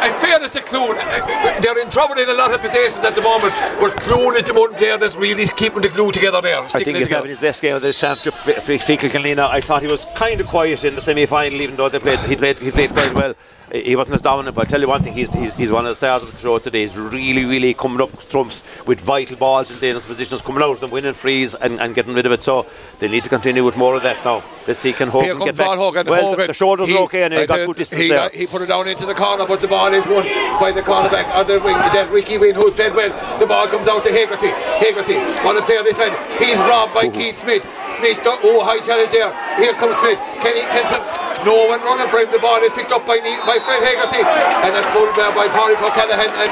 In 0.00 0.12
fairness 0.18 0.52
to 0.52 0.62
Clune, 0.62 0.96
uh, 0.96 1.60
they're 1.60 1.78
in 1.78 1.90
trouble 1.90 2.16
in 2.18 2.26
a 2.26 2.32
lot 2.32 2.54
of 2.54 2.60
positions 2.62 3.04
at 3.04 3.14
the 3.14 3.20
moment. 3.20 3.52
But 3.80 4.00
Clune 4.00 4.34
is 4.36 4.44
the 4.44 4.54
one 4.54 4.72
player 4.74 4.96
that's 4.96 5.14
really 5.14 5.46
keeping 5.48 5.82
the 5.82 5.90
glue 5.90 6.10
together 6.10 6.40
there. 6.40 6.62
I 6.62 6.68
think 6.68 6.96
he's 6.96 7.08
together. 7.08 7.14
having 7.16 7.30
his 7.30 7.38
best 7.38 7.60
game 7.60 7.76
of 7.76 7.82
this 7.82 8.00
championship. 8.00 8.32
F- 8.32 8.70
F- 8.70 8.86
Feakle 8.86 9.10
Killanena. 9.10 9.50
I 9.50 9.60
thought 9.60 9.82
he 9.82 9.88
was 9.88 10.06
kind 10.14 10.40
of 10.40 10.46
quiet 10.46 10.84
in 10.84 10.94
the 10.94 11.02
semi-final, 11.02 11.60
even 11.60 11.76
though 11.76 11.90
they 11.90 11.98
played. 11.98 12.18
He 12.20 12.34
played. 12.36 12.56
He 12.56 12.70
played 12.70 12.90
quite 12.92 13.12
well. 13.14 13.34
He 13.72 13.94
wasn't 13.94 14.16
as 14.16 14.22
dominant, 14.22 14.56
but 14.56 14.66
I 14.66 14.70
tell 14.70 14.80
you 14.80 14.88
one 14.88 15.02
thing: 15.02 15.12
he's, 15.12 15.32
he's, 15.32 15.54
he's 15.54 15.70
one 15.70 15.86
of 15.86 15.90
the 15.90 15.94
stars 15.94 16.22
of 16.22 16.32
the 16.32 16.36
show 16.36 16.58
today. 16.58 16.82
He's 16.82 16.98
really, 16.98 17.44
really 17.44 17.72
coming 17.74 18.00
up 18.00 18.28
trumps 18.28 18.64
with 18.86 19.00
vital 19.00 19.36
balls 19.36 19.70
in 19.70 19.78
dangerous 19.78 20.04
positions, 20.04 20.42
coming 20.42 20.62
out 20.62 20.72
of 20.72 20.80
them, 20.80 20.90
winning 20.90 21.14
frees, 21.14 21.54
and, 21.54 21.80
and 21.80 21.94
getting 21.94 22.14
rid 22.14 22.26
of 22.26 22.32
it. 22.32 22.42
So 22.42 22.66
they 22.98 23.08
need 23.08 23.22
to 23.24 23.30
continue 23.30 23.64
with 23.64 23.76
more 23.76 23.94
of 23.94 24.02
that 24.02 24.24
now. 24.24 24.42
Let's 24.66 24.80
see 24.80 24.92
can 24.92 25.08
Hogan 25.08 25.38
get 25.38 25.56
back. 25.56 25.78
Hogan. 25.78 26.06
well, 26.06 26.22
Hogan. 26.30 26.40
The, 26.40 26.46
the 26.48 26.54
shoulders 26.54 26.88
He- 26.88 26.96
are 26.96 27.02
okay, 27.04 27.22
and 27.22 27.34
I 27.34 27.42
he 27.42 27.46
got 27.46 27.66
good 27.66 27.76
distance 27.76 28.02
he, 28.02 28.08
there. 28.08 28.30
he 28.30 28.46
put 28.46 28.62
it 28.62 28.66
down 28.66 28.88
into 28.88 29.06
the 29.06 29.14
corner, 29.14 29.46
but 29.46 29.60
the 29.60 29.68
ball 29.68 29.92
is 29.94 30.04
won 30.06 30.24
by 30.58 30.72
the 30.72 30.82
cornerback 30.82 31.32
on 31.34 31.46
the 31.46 31.60
wing. 31.60 31.76
That 31.76 32.10
Ricky 32.10 32.38
Wynn, 32.38 32.56
who's 32.56 32.74
played 32.74 32.94
well. 32.94 33.38
The 33.38 33.46
ball 33.46 33.68
comes 33.68 33.86
out 33.86 34.02
to 34.04 34.10
Hegarty. 34.10 34.50
Hegarty, 34.78 35.14
want 35.44 35.58
to 35.58 35.64
play 35.64 35.82
this 35.82 35.96
man. 35.96 36.12
He's 36.38 36.58
robbed 36.58 36.94
by 36.94 37.08
Keith 37.08 37.36
Smith. 37.36 37.68
Smith, 37.96 38.18
oh, 38.24 38.64
high 38.64 38.80
challenge 38.80 39.12
there. 39.12 39.32
Here 39.56 39.74
comes 39.74 39.96
Smith. 39.96 40.18
Can 40.42 40.56
he? 40.56 40.62
Can 40.62 41.09
no 41.44 41.66
one 41.66 41.80
running 41.82 42.08
for 42.08 42.18
him. 42.20 42.30
The 42.30 42.38
ball 42.38 42.62
is 42.62 42.72
picked 42.72 42.92
up 42.92 43.06
by 43.06 43.18
by 43.46 43.58
Fred 43.58 43.82
Hegarty, 43.82 44.22
and 44.22 44.74
that's 44.74 44.90
pulled 44.90 45.14
there 45.16 45.32
by 45.34 45.48
Parry 45.48 45.76
O'Callaghan. 45.76 46.30
And 46.40 46.50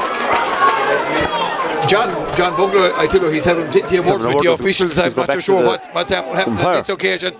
John 1.89 2.09
John 2.35 2.55
Bugler, 2.55 2.93
I 2.95 3.07
tell 3.07 3.21
you, 3.21 3.29
he's 3.29 3.45
having 3.45 3.67
plenty 3.71 3.97
of 3.97 4.05
words 4.05 4.25
with 4.25 4.41
the 4.43 4.51
officials. 4.51 4.99
I'm 4.99 5.13
not 5.13 5.31
too 5.31 5.41
sure 5.41 5.63
what's 5.65 5.87
what's 5.87 6.11
happening 6.11 6.57
on 6.65 6.73
this 6.73 6.89
occasion. 6.89 7.35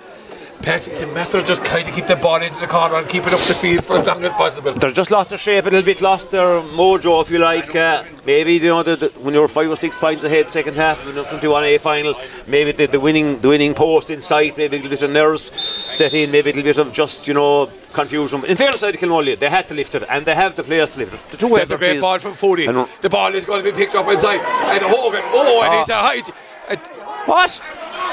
It's 0.62 1.02
a 1.02 1.08
matter 1.14 1.38
of 1.40 1.46
just 1.46 1.64
trying 1.66 1.86
to 1.86 1.92
keep 1.92 2.06
the 2.08 2.18
ball 2.18 2.42
into 2.42 2.60
the 2.60 2.68
corner 2.68 2.96
and 2.96 3.08
keep 3.08 3.26
it 3.26 3.34
up 3.34 3.40
the 3.40 3.54
field 3.54 3.86
for 3.86 3.96
as 3.96 4.06
long 4.06 4.24
as 4.26 4.32
possible. 4.34 4.72
They're 4.72 4.92
just 4.92 5.10
lost 5.10 5.30
their 5.30 5.38
shape 5.38 5.64
a 5.66 5.70
little 5.70 5.82
bit, 5.82 6.02
lost 6.02 6.32
their 6.32 6.62
mojo, 6.62 7.22
if 7.22 7.32
you 7.32 7.40
like. 7.40 7.74
Uh, 7.76 8.04
maybe 8.26 8.54
you 8.54 8.68
know 8.68 8.84
the, 8.84 8.98
the, 8.98 9.08
when 9.22 9.34
you're 9.34 9.48
five 9.48 9.70
or 9.70 9.78
six 9.78 9.98
points 9.98 10.24
ahead, 10.24 10.50
second 10.50 10.76
half 10.76 11.04
of 11.08 11.16
the 11.16 11.24
21A 11.24 11.80
final, 11.80 12.14
maybe 12.48 12.74
the, 12.74 12.88
the 12.88 13.00
winning 13.00 13.40
the 13.40 13.48
winning 13.48 13.74
post 13.74 14.10
in 14.10 14.22
sight, 14.22 14.58
maybe 14.58 14.76
a 14.78 14.80
little 14.82 14.90
bit 14.98 15.02
of 15.02 15.12
nerves 15.12 15.50
set 15.96 16.14
in, 16.14 16.30
maybe 16.30 16.52
a 16.52 16.54
little 16.54 16.70
bit 16.74 16.78
of 16.78 16.92
just 16.92 17.28
you 17.28 17.34
know 17.34 17.72
confusion. 17.94 18.44
In 18.46 18.58
fairness, 18.58 18.82
to 18.82 18.92
Kilmolly, 18.92 19.40
they 19.40 19.50
had 19.50 19.68
to 19.70 19.74
lift 19.74 19.96
it, 19.96 20.04
and 20.10 20.26
they 20.26 20.36
have 20.36 20.56
the 20.58 20.64
players 20.64 20.92
to 20.92 21.00
lift 21.00 21.14
it. 21.14 21.32
The 21.32 21.38
two 21.38 21.50
There's 21.50 21.72
a 21.72 21.78
great 21.78 22.02
ball 22.02 22.20
from 22.20 22.34
Foodie. 22.34 22.88
The 23.02 23.10
ball 23.10 23.34
is 23.34 23.46
going 23.46 23.64
to 23.64 23.72
be 23.72 23.76
picked 23.76 23.96
up 23.96 24.08
inside, 24.10 24.40
and 24.42 24.84
Hogan. 24.84 25.22
Oh, 25.26 25.62
and 25.64 25.74
Ah. 25.74 25.80
he's 25.80 25.90
a 25.90 25.96
height. 25.96 26.30
And, 26.68 26.80
What? 27.26 27.62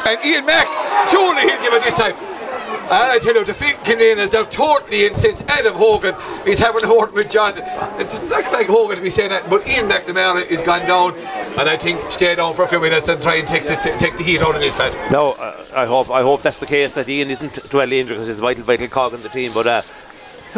and 0.06 0.24
Ian 0.24 0.46
Mack, 0.46 0.66
surely 1.10 1.42
he'll 1.42 1.60
give 1.60 1.72
it 1.74 1.82
this 1.82 1.94
time. 1.94 2.14
I 2.88 3.18
tell 3.18 3.34
you, 3.34 3.44
the 3.44 3.54
Fink 3.54 3.82
Canadians 3.84 4.34
are 4.34 4.44
totally 4.44 5.06
incensed. 5.06 5.42
Adam 5.48 5.74
Hogan 5.74 6.14
is 6.46 6.58
having 6.58 6.84
a 6.84 6.94
word 6.94 7.12
with 7.12 7.30
John. 7.30 7.58
It 7.58 8.08
doesn't 8.08 8.28
look 8.28 8.50
like 8.52 8.66
Hogan 8.66 8.96
to 8.96 9.02
be 9.02 9.10
saying 9.10 9.30
that, 9.30 9.48
but 9.50 9.66
Ian 9.66 9.88
McNamara 9.88 10.46
is 10.48 10.62
gone 10.62 10.86
down, 10.86 11.14
and 11.14 11.68
I 11.68 11.76
think 11.76 12.00
stay 12.12 12.34
down 12.34 12.54
for 12.54 12.64
a 12.64 12.68
few 12.68 12.80
minutes 12.80 13.08
and 13.08 13.20
try 13.20 13.36
and 13.36 13.48
take 13.48 13.66
the, 13.66 13.74
t- 13.76 13.96
take 13.98 14.16
the 14.16 14.22
heat 14.22 14.40
out 14.42 14.54
of 14.54 14.60
this 14.60 14.76
man. 14.78 14.92
No, 15.10 15.32
uh, 15.32 15.64
I 15.74 15.86
hope 15.86 16.10
I 16.10 16.22
hope 16.22 16.42
that's 16.42 16.60
the 16.60 16.66
case 16.66 16.94
that 16.94 17.08
Ian 17.08 17.30
isn't 17.30 17.68
dwelling 17.70 17.98
injured 17.98 18.16
because 18.16 18.28
he's 18.28 18.38
a 18.38 18.42
vital, 18.42 18.64
vital 18.64 18.88
cog 18.88 19.14
in 19.14 19.22
the 19.22 19.28
team. 19.30 19.52
But 19.52 19.66
uh, 19.66 19.82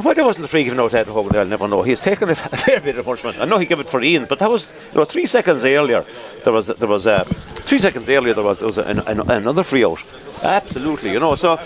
why 0.03 0.15
there 0.15 0.25
wasn't 0.25 0.45
a 0.45 0.49
free 0.49 0.65
given 0.65 0.79
out 0.81 0.91
to 0.91 0.99
Ed 0.99 1.07
Hogan, 1.07 1.35
I'll 1.35 1.47
never 1.47 1.67
know. 1.67 1.83
He's 1.83 2.01
taken 2.01 2.29
a 2.29 2.35
fair 2.35 2.81
bit 2.81 2.99
of 2.99 3.05
punishment. 3.05 3.39
I 3.41 3.47
know 3.47 3.59
he 3.59 3.67
gave 3.67 3.81
it 3.81 3.89
for 3.89 4.03
Ian, 4.03 4.27
but 4.27 4.39
that 4.39 4.51
was 4.51 4.73
you 4.93 4.99
know 4.99 5.05
three 5.05 5.27
seconds 5.27 5.65
earlier. 5.65 6.05
There 6.45 6.53
was 6.53 6.67
there 6.67 6.89
was 6.89 7.07
uh, 7.07 7.25
three 7.25 7.79
seconds 7.79 8.09
earlier 8.09 8.35
there 8.35 8.45
was 8.45 8.59
there 8.59 8.67
was 8.67 8.79
an, 8.79 9.01
an, 9.01 9.31
another 9.31 9.63
free 9.63 9.85
out. 9.85 10.05
Absolutely, 10.43 11.13
you 11.13 11.21
know. 11.21 11.35
So 11.35 11.59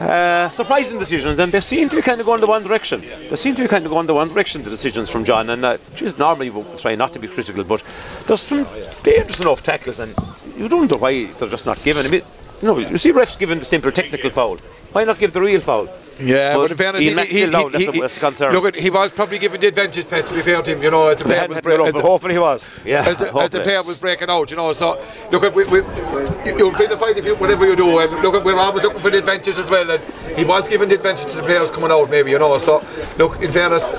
uh, 0.00 0.50
surprising 0.50 0.98
decisions, 0.98 1.38
and 1.38 1.52
they 1.52 1.60
seem 1.60 1.88
to 1.88 1.96
be 1.96 2.02
kind 2.02 2.20
of 2.20 2.26
going 2.26 2.40
the 2.40 2.46
one 2.46 2.62
direction. 2.62 3.00
They 3.00 3.36
seem 3.36 3.54
to 3.54 3.62
be 3.62 3.68
kind 3.68 3.84
of 3.84 3.90
going 3.90 4.06
the 4.06 4.14
one 4.14 4.28
direction. 4.28 4.62
The 4.62 4.70
decisions 4.70 5.10
from 5.10 5.24
John, 5.24 5.50
and 5.50 5.64
uh, 5.64 5.78
geez, 5.94 6.18
normally 6.18 6.50
we 6.50 6.62
try 6.76 6.94
not 6.94 7.12
to 7.14 7.18
be 7.18 7.28
critical, 7.28 7.64
but 7.64 7.82
there's 8.26 8.42
some 8.42 8.66
dangerous 9.02 9.40
enough 9.40 9.62
tackles, 9.62 9.98
and 9.98 10.14
you 10.56 10.68
don't 10.68 10.80
wonder 10.80 10.96
why 10.96 11.24
they're 11.24 11.48
just 11.48 11.66
not 11.66 11.82
given. 11.82 12.04
I 12.06 12.10
mean, 12.10 12.22
you 12.60 12.68
know, 12.68 12.78
you 12.78 12.98
see 12.98 13.12
refs 13.12 13.38
giving 13.38 13.58
the 13.58 13.64
simple 13.64 13.92
technical 13.92 14.30
foul. 14.30 14.58
Why 14.96 15.04
not 15.04 15.18
give 15.18 15.34
the 15.34 15.42
real 15.42 15.60
foul? 15.60 15.90
Yeah, 16.18 16.54
but, 16.54 16.70
in 16.70 16.76
fairness, 16.78 17.02
he, 17.02 17.12
Mack 17.12 17.28
he, 17.28 17.44
down, 17.44 17.70
he, 17.74 17.84
that's, 18.00 18.14
he, 18.14 18.20
concern. 18.20 18.54
Look, 18.54 18.64
at, 18.64 18.76
he 18.76 18.88
was 18.88 19.12
probably 19.12 19.38
given 19.38 19.60
the 19.60 19.66
advantage, 19.66 20.08
Pat, 20.08 20.26
to 20.26 20.32
be 20.32 20.40
fair 20.40 20.62
to 20.62 20.70
him, 20.74 20.82
you 20.82 20.90
know, 20.90 21.08
as 21.08 21.18
the 21.18 21.24
player 21.24 21.46
was, 21.46 21.56
had 21.56 21.64
break, 21.64 21.76
no 21.76 21.84
as, 21.84 21.92
luck, 21.92 22.02
but 22.02 22.08
hopefully 22.08 22.32
he 22.32 22.38
was. 22.38 22.66
Yeah, 22.82 23.06
as, 23.06 23.18
the, 23.18 23.36
as 23.36 23.50
the 23.50 23.60
player 23.60 23.82
was 23.82 23.98
breaking 23.98 24.30
out, 24.30 24.50
you 24.50 24.56
know. 24.56 24.72
So, 24.72 24.98
look, 25.30 25.42
at, 25.42 25.52
we, 25.54 25.64
we, 25.64 25.80
you- 25.80 26.56
you'll 26.56 26.72
feel 26.72 26.88
the 26.88 26.96
fight 26.96 27.18
if 27.18 27.26
you, 27.26 27.36
whatever 27.36 27.66
you 27.66 27.76
do, 27.76 27.98
and 27.98 28.10
look, 28.22 28.36
at, 28.36 28.42
we're 28.42 28.56
always 28.56 28.84
looking 28.84 29.00
for 29.02 29.10
the 29.10 29.18
advantage 29.18 29.58
as 29.58 29.70
well. 29.70 29.90
And 29.90 30.02
he 30.38 30.44
was 30.46 30.66
given 30.66 30.88
the 30.88 30.94
advantage 30.94 31.30
to 31.32 31.36
the 31.36 31.42
players 31.42 31.70
coming 31.70 31.90
out, 31.90 32.08
maybe, 32.08 32.30
you 32.30 32.38
know. 32.38 32.56
So, 32.56 32.82
look, 33.18 33.42
in 33.42 33.52
fairness, 33.52 33.92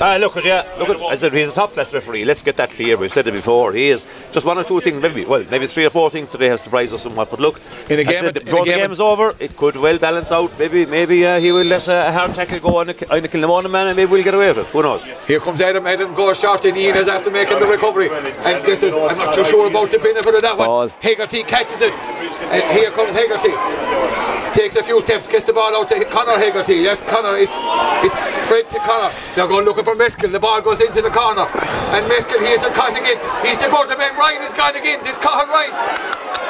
Ah, 0.00 0.16
look 0.16 0.36
at 0.36 0.44
yeah, 0.44 0.64
look 0.78 0.90
at. 0.90 1.02
I 1.02 1.16
said 1.16 1.32
he's 1.32 1.48
a 1.48 1.52
top 1.52 1.72
class 1.72 1.92
referee. 1.92 2.24
Let's 2.24 2.40
get 2.44 2.56
that 2.58 2.70
clear. 2.70 2.96
We've 2.96 3.12
said 3.12 3.26
it 3.26 3.32
before. 3.32 3.72
He 3.72 3.88
is 3.88 4.06
just 4.30 4.46
one 4.46 4.56
or 4.56 4.62
two 4.62 4.80
things, 4.80 5.02
maybe 5.02 5.24
well, 5.24 5.44
maybe 5.50 5.66
three 5.66 5.84
or 5.86 5.90
four 5.90 6.08
things 6.08 6.30
today 6.30 6.46
have 6.46 6.60
surprised 6.60 6.94
us 6.94 7.02
somewhat. 7.02 7.30
But 7.30 7.40
look, 7.40 7.60
In 7.90 7.98
a 7.98 8.04
game 8.04 8.14
said 8.22 8.36
at- 8.36 8.36
in 8.36 8.42
a 8.42 8.44
before 8.44 8.64
the 8.64 8.70
game 8.70 8.92
is 8.92 9.00
over, 9.00 9.34
it 9.40 9.56
could 9.56 9.76
well 9.76 9.98
balance 9.98 10.30
out. 10.30 10.56
Maybe 10.56 10.86
maybe 10.86 11.26
uh, 11.26 11.40
he 11.40 11.50
will 11.50 11.64
let 11.64 11.88
uh, 11.88 12.04
a 12.06 12.12
hard 12.12 12.32
tackle 12.32 12.60
go 12.60 12.76
on 12.78 12.90
a, 12.90 12.94
on 13.12 13.66
a 13.66 13.68
man, 13.68 13.88
and 13.88 13.96
maybe 13.96 14.12
we'll 14.12 14.22
get 14.22 14.34
away 14.34 14.48
with 14.48 14.58
it. 14.58 14.66
Who 14.66 14.82
knows? 14.82 15.02
Here 15.26 15.40
comes 15.40 15.60
Adam. 15.60 15.84
Adam 15.84 16.14
goes 16.14 16.38
short, 16.38 16.64
and 16.64 16.76
Ian 16.76 16.96
is 16.96 17.08
after 17.08 17.30
making 17.30 17.58
the 17.58 17.66
recovery. 17.66 18.08
And 18.10 18.64
listen, 18.64 18.94
I'm 18.94 19.18
not 19.18 19.34
too 19.34 19.44
sure 19.44 19.66
about 19.66 19.90
the 19.90 19.98
benefit 19.98 20.32
of 20.32 20.42
that 20.42 20.56
one. 20.56 20.68
Ball. 20.68 20.88
Hegarty 21.00 21.42
catches 21.42 21.80
it, 21.80 21.92
and 21.92 22.62
here 22.78 22.92
comes 22.92 23.16
Hegarty. 23.16 23.52
Takes 24.54 24.76
a 24.76 24.82
few 24.82 25.00
steps, 25.02 25.28
gets 25.28 25.44
the 25.44 25.52
ball 25.52 25.76
out 25.76 25.88
to 25.88 26.04
Connor 26.06 26.38
Hegarty. 26.38 26.82
That's 26.82 27.02
Connor. 27.02 27.36
It's 27.36 27.54
it's 28.06 28.16
Fred 28.48 28.68
to 28.70 28.78
Connor. 28.78 29.12
They're 29.34 29.46
going 29.46 29.64
looking 29.64 29.84
for 29.88 29.96
Meskell. 29.96 30.28
The 30.28 30.36
ball 30.36 30.60
goes 30.60 30.84
into 30.84 31.00
the 31.00 31.08
corner, 31.08 31.48
and 31.96 32.04
Meskell 32.12 32.44
he 32.44 32.52
is 32.52 32.60
a 32.60 32.68
cut 32.76 32.92
again. 32.92 33.16
He's 33.40 33.56
the 33.56 33.72
go 33.72 33.88
to 33.88 33.96
man. 33.96 34.12
Ryan 34.20 34.44
is 34.44 34.52
gone 34.52 34.76
again. 34.76 35.00
This 35.00 35.16
Cathal 35.16 35.48
Ryan. 35.48 35.72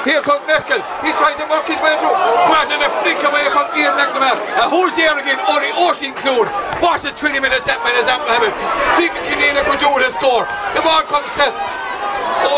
Here 0.02 0.18
comes 0.26 0.42
Meskell. 0.50 0.82
He's 1.06 1.14
trying 1.14 1.38
to 1.38 1.46
work 1.46 1.62
his 1.70 1.78
way 1.78 1.94
through. 2.02 2.18
What 2.50 2.66
a 2.66 2.90
flick 2.98 3.22
away 3.22 3.46
from 3.54 3.70
Ian 3.78 3.94
McNamara. 3.94 4.42
And 4.58 4.66
who's 4.74 4.90
there 4.98 5.14
again? 5.14 5.38
Only 5.46 5.70
Oisin 5.70 6.18
Clune. 6.18 6.50
What 6.82 7.06
a 7.06 7.14
20 7.14 7.38
minutes 7.38 7.62
that 7.70 7.78
man 7.86 7.94
is 7.94 8.10
after 8.10 8.26
having. 8.26 8.50
Think 8.98 9.14
Killanena 9.22 9.62
could 9.70 9.78
do 9.78 9.90
with 9.94 10.02
a 10.02 10.10
score. 10.10 10.42
The 10.74 10.82
ball 10.82 11.06
comes 11.06 11.30
to 11.38 11.46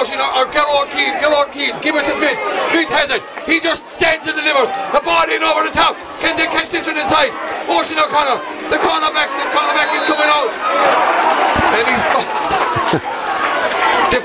Oisin 0.00 0.16
or, 0.16 0.32
or 0.32 0.48
Gerard 0.48 0.88
Keane. 0.96 1.20
Gerard 1.20 1.52
Keane. 1.52 1.76
Give 1.84 1.92
it 1.92 2.08
to 2.08 2.14
Smith. 2.16 2.40
Smith 2.72 2.88
has 2.88 3.12
it. 3.12 3.20
He 3.44 3.60
just 3.60 3.84
stands 3.92 4.24
and 4.24 4.36
delivers. 4.36 4.72
The 4.96 5.04
ball 5.04 5.28
in 5.28 5.44
over 5.44 5.68
the 5.68 5.74
top. 5.74 6.00
Can 6.24 6.40
they 6.40 6.48
catch 6.48 6.72
this 6.72 6.88
one 6.88 6.96
inside? 6.96 7.36
Oisin 7.70 7.98
O'Connor. 7.98 8.42
The 8.68 8.76
cornerback. 8.76 9.30
The 9.38 9.46
cornerback 9.54 9.90
is 9.94 10.02
coming 10.10 10.28
out. 10.28 10.50
And 11.78 11.86
he's. 11.86 12.04
The 14.10 14.20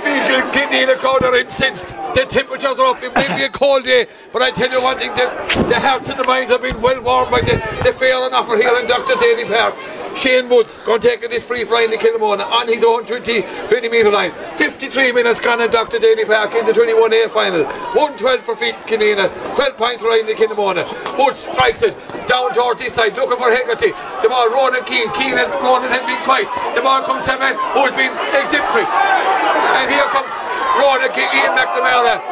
Kidney 0.52 0.82
in 0.82 0.90
the 0.90 0.96
crowd 0.96 1.24
are 1.24 1.36
incensed. 1.36 1.96
The 2.16 2.26
temperatures 2.28 2.80
are 2.80 2.88
up. 2.88 3.04
It 3.04 3.14
may 3.14 3.28
be 3.36 3.44
a 3.44 3.50
cold 3.50 3.84
day, 3.84 4.08
but 4.34 4.42
I 4.42 4.50
tell 4.50 4.72
you 4.72 4.82
one 4.82 4.98
thing: 4.98 5.14
the, 5.14 5.30
the 5.68 5.80
hearts 5.80 6.10
and 6.10 6.20
the 6.20 6.26
minds 6.26 6.52
have 6.52 6.62
been 6.62 6.82
well 6.82 7.00
warmed 7.02 7.30
by 7.30 7.42
the, 7.42 7.56
the 7.84 7.92
fair 7.94 8.24
and 8.26 8.34
offer 8.34 8.58
here 8.58 8.78
in 8.80 8.88
Dr. 8.88 9.16
Daly 9.16 9.46
Park. 9.46 9.76
Shane 10.16 10.48
Woods 10.48 10.80
going 10.80 11.02
to 11.02 11.08
take 11.08 11.22
this 11.30 11.44
free 11.44 11.66
fly 11.66 11.84
in 11.84 11.92
the 11.92 11.98
Kilnamona 11.98 12.50
on 12.50 12.68
his 12.68 12.84
own 12.84 13.06
20, 13.06 13.42
20 13.42 13.90
metre 13.90 14.10
line. 14.10 14.32
53 14.56 15.12
minutes 15.12 15.40
gone 15.40 15.60
at 15.62 15.72
Dr. 15.72 16.00
Daly 16.00 16.24
Park 16.24 16.56
in 16.56 16.66
the 16.66 16.72
21A 16.72 17.30
final. 17.30 17.66
112 17.66 18.42
for 18.42 18.56
Feet 18.56 18.76
Killanena. 18.88 19.28
12 19.56 19.78
points 19.78 20.04
right 20.04 20.22
in 20.22 20.28
the 20.28 20.34
Kilnamona. 20.34 20.88
Woods 21.20 21.42
strikes 21.42 21.82
it 21.84 21.96
down 22.28 22.54
towards 22.54 22.82
this 22.82 22.94
side, 22.94 23.16
looking 23.16 23.38
for 23.38 23.52
Hegarty. 23.52 23.92
The 24.24 24.30
ball, 24.30 24.50
Ronan 24.50 24.86
Keane. 24.86 25.12
Keane 25.12 25.36
and 25.36 25.52
Ronan 25.60 25.92
have 25.92 26.08
been 26.08 26.22
quiet. 26.24 26.48
The 26.76 26.82
ball 26.82 27.04
comes 27.04 27.28
to 27.28 27.36
a 27.36 27.40
man 27.40 27.56
who's 27.76 27.92
been 27.92 28.16
exemplary. 28.40 28.88
And 28.88 29.92
here 29.92 30.08
comes 30.16 30.32
Ronan 30.80 31.12
Keane, 31.12 31.30
Ian 31.44 31.60
McNamara. 31.60 32.24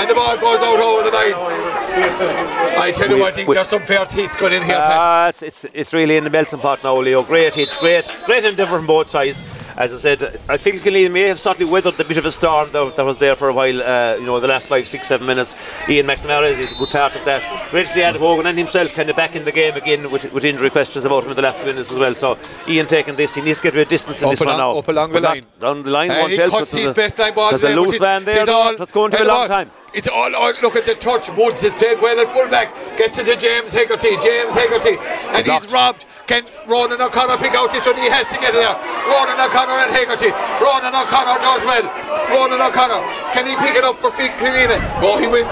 And 0.00 0.08
the 0.08 0.14
ball 0.14 0.36
goes 0.40 0.64
out 0.64 0.80
over 0.80 1.04
the 1.04 1.12
line. 1.12 1.65
I 1.98 2.92
tell 2.94 3.08
you 3.08 3.18
what, 3.18 3.32
I 3.32 3.36
think 3.36 3.48
we- 3.48 3.54
there's 3.54 3.68
some 3.68 3.82
fair 3.82 4.04
teeth 4.04 4.36
going 4.38 4.52
in 4.52 4.62
here. 4.62 4.74
Pat. 4.76 4.90
Ah, 4.98 5.28
it's, 5.28 5.42
it's 5.42 5.64
it's 5.72 5.94
really 5.94 6.16
in 6.16 6.24
the 6.24 6.30
melting 6.30 6.60
pot 6.60 6.82
now, 6.84 6.96
Leo. 6.96 7.22
Great 7.22 7.54
hits, 7.54 7.76
great 7.76 8.04
great 8.26 8.44
endeavour 8.44 8.76
from 8.76 8.86
both 8.86 9.08
sides. 9.08 9.42
As 9.76 9.92
I 9.92 9.98
said, 9.98 10.40
I 10.48 10.56
think 10.56 10.76
Killeen 10.76 11.12
may 11.12 11.24
have 11.28 11.38
slightly 11.38 11.66
weathered 11.66 11.94
the 11.94 12.04
bit 12.04 12.16
of 12.16 12.24
a 12.24 12.30
storm 12.32 12.70
that, 12.72 12.96
that 12.96 13.04
was 13.04 13.18
there 13.18 13.36
for 13.36 13.48
a 13.50 13.52
while. 13.52 13.82
Uh, 13.82 14.16
you 14.18 14.24
know, 14.24 14.40
the 14.40 14.46
last 14.46 14.68
five, 14.68 14.88
six, 14.88 15.06
seven 15.08 15.26
minutes. 15.26 15.54
Ian 15.86 16.06
McNamara 16.06 16.50
is 16.58 16.72
a 16.72 16.78
good 16.78 16.88
part 16.88 17.14
of 17.14 17.22
that. 17.26 17.70
Great 17.70 17.86
to 17.86 17.92
see 17.92 18.00
Adam 18.02 18.22
Hogan 18.22 18.46
and 18.46 18.56
himself 18.56 18.94
kind 18.94 19.10
of 19.10 19.16
back 19.16 19.36
in 19.36 19.44
the 19.44 19.52
game 19.52 19.74
again 19.74 20.10
with, 20.10 20.32
with 20.32 20.44
injury 20.46 20.70
questions 20.70 21.04
about 21.04 21.24
him 21.24 21.30
in 21.30 21.36
the 21.36 21.42
last 21.42 21.58
minutes 21.58 21.92
as 21.92 21.98
well. 21.98 22.14
So 22.14 22.38
Ian 22.66 22.86
taking 22.86 23.16
this, 23.16 23.34
he 23.34 23.42
needs 23.42 23.58
to 23.58 23.64
get 23.64 23.74
a 23.74 23.76
bit 23.76 23.82
of 23.82 23.88
distance 23.88 24.18
in 24.22 24.24
Up 24.24 24.30
this 24.30 24.40
one 24.40 24.56
now. 24.56 24.78
up 24.78 24.88
along 24.88 25.12
the 25.12 25.20
line. 25.20 25.44
Down 25.60 25.82
the 25.82 25.90
line, 25.90 26.08
won't 26.08 26.30
he 26.30 26.38
help. 26.38 26.52
cuts 26.52 26.72
his 26.72 26.90
best 26.92 27.18
line 27.18 27.34
ball 27.34 27.50
There's 27.50 27.64
a 27.64 27.76
loose 27.78 27.98
van 27.98 28.24
there. 28.24 28.38
it's 28.38 28.46
though. 28.46 28.56
all- 28.58 28.76
That's 28.78 28.92
going 28.92 29.10
to 29.10 29.18
be 29.18 29.24
a 29.24 29.26
long 29.26 29.46
time. 29.46 29.70
It's 29.92 30.08
all, 30.08 30.34
all 30.36 30.52
look 30.62 30.76
at 30.76 30.84
the 30.84 30.94
touch. 30.94 31.30
Woods 31.36 31.62
has 31.62 31.72
played 31.74 32.00
well 32.02 32.18
at 32.20 32.28
fullback. 32.32 32.74
Gets 32.98 33.18
it 33.18 33.24
to 33.24 33.36
James 33.36 33.72
Hegarty. 33.72 34.16
James 34.22 34.54
Hegarty. 34.54 34.96
And 35.36 35.46
he's 35.46 35.66
robbed. 35.72 36.04
Can 36.26 36.44
Ronan 36.66 37.00
O'Connor 37.00 37.38
pick 37.38 37.54
out 37.54 37.70
this 37.70 37.86
one? 37.86 37.94
He 37.94 38.10
has 38.10 38.26
to 38.28 38.38
get 38.38 38.54
it 38.54 38.62
out. 38.62 38.82
Ronan 39.06 39.38
O'Connor 39.38 39.86
and 39.86 39.94
Hegarty. 39.94 40.34
Ronan 40.58 40.90
O'Connor 40.90 41.38
does 41.38 41.62
well. 41.62 41.86
Ronan 42.34 42.60
O'Connor. 42.60 42.98
Can 43.30 43.46
he 43.46 43.54
pick 43.62 43.76
it 43.76 43.84
up 43.84 43.94
for 43.94 44.10
Fig 44.10 44.32
Cleanina? 44.32 44.82
Oh, 44.98 45.18
he 45.18 45.26
went 45.26 45.46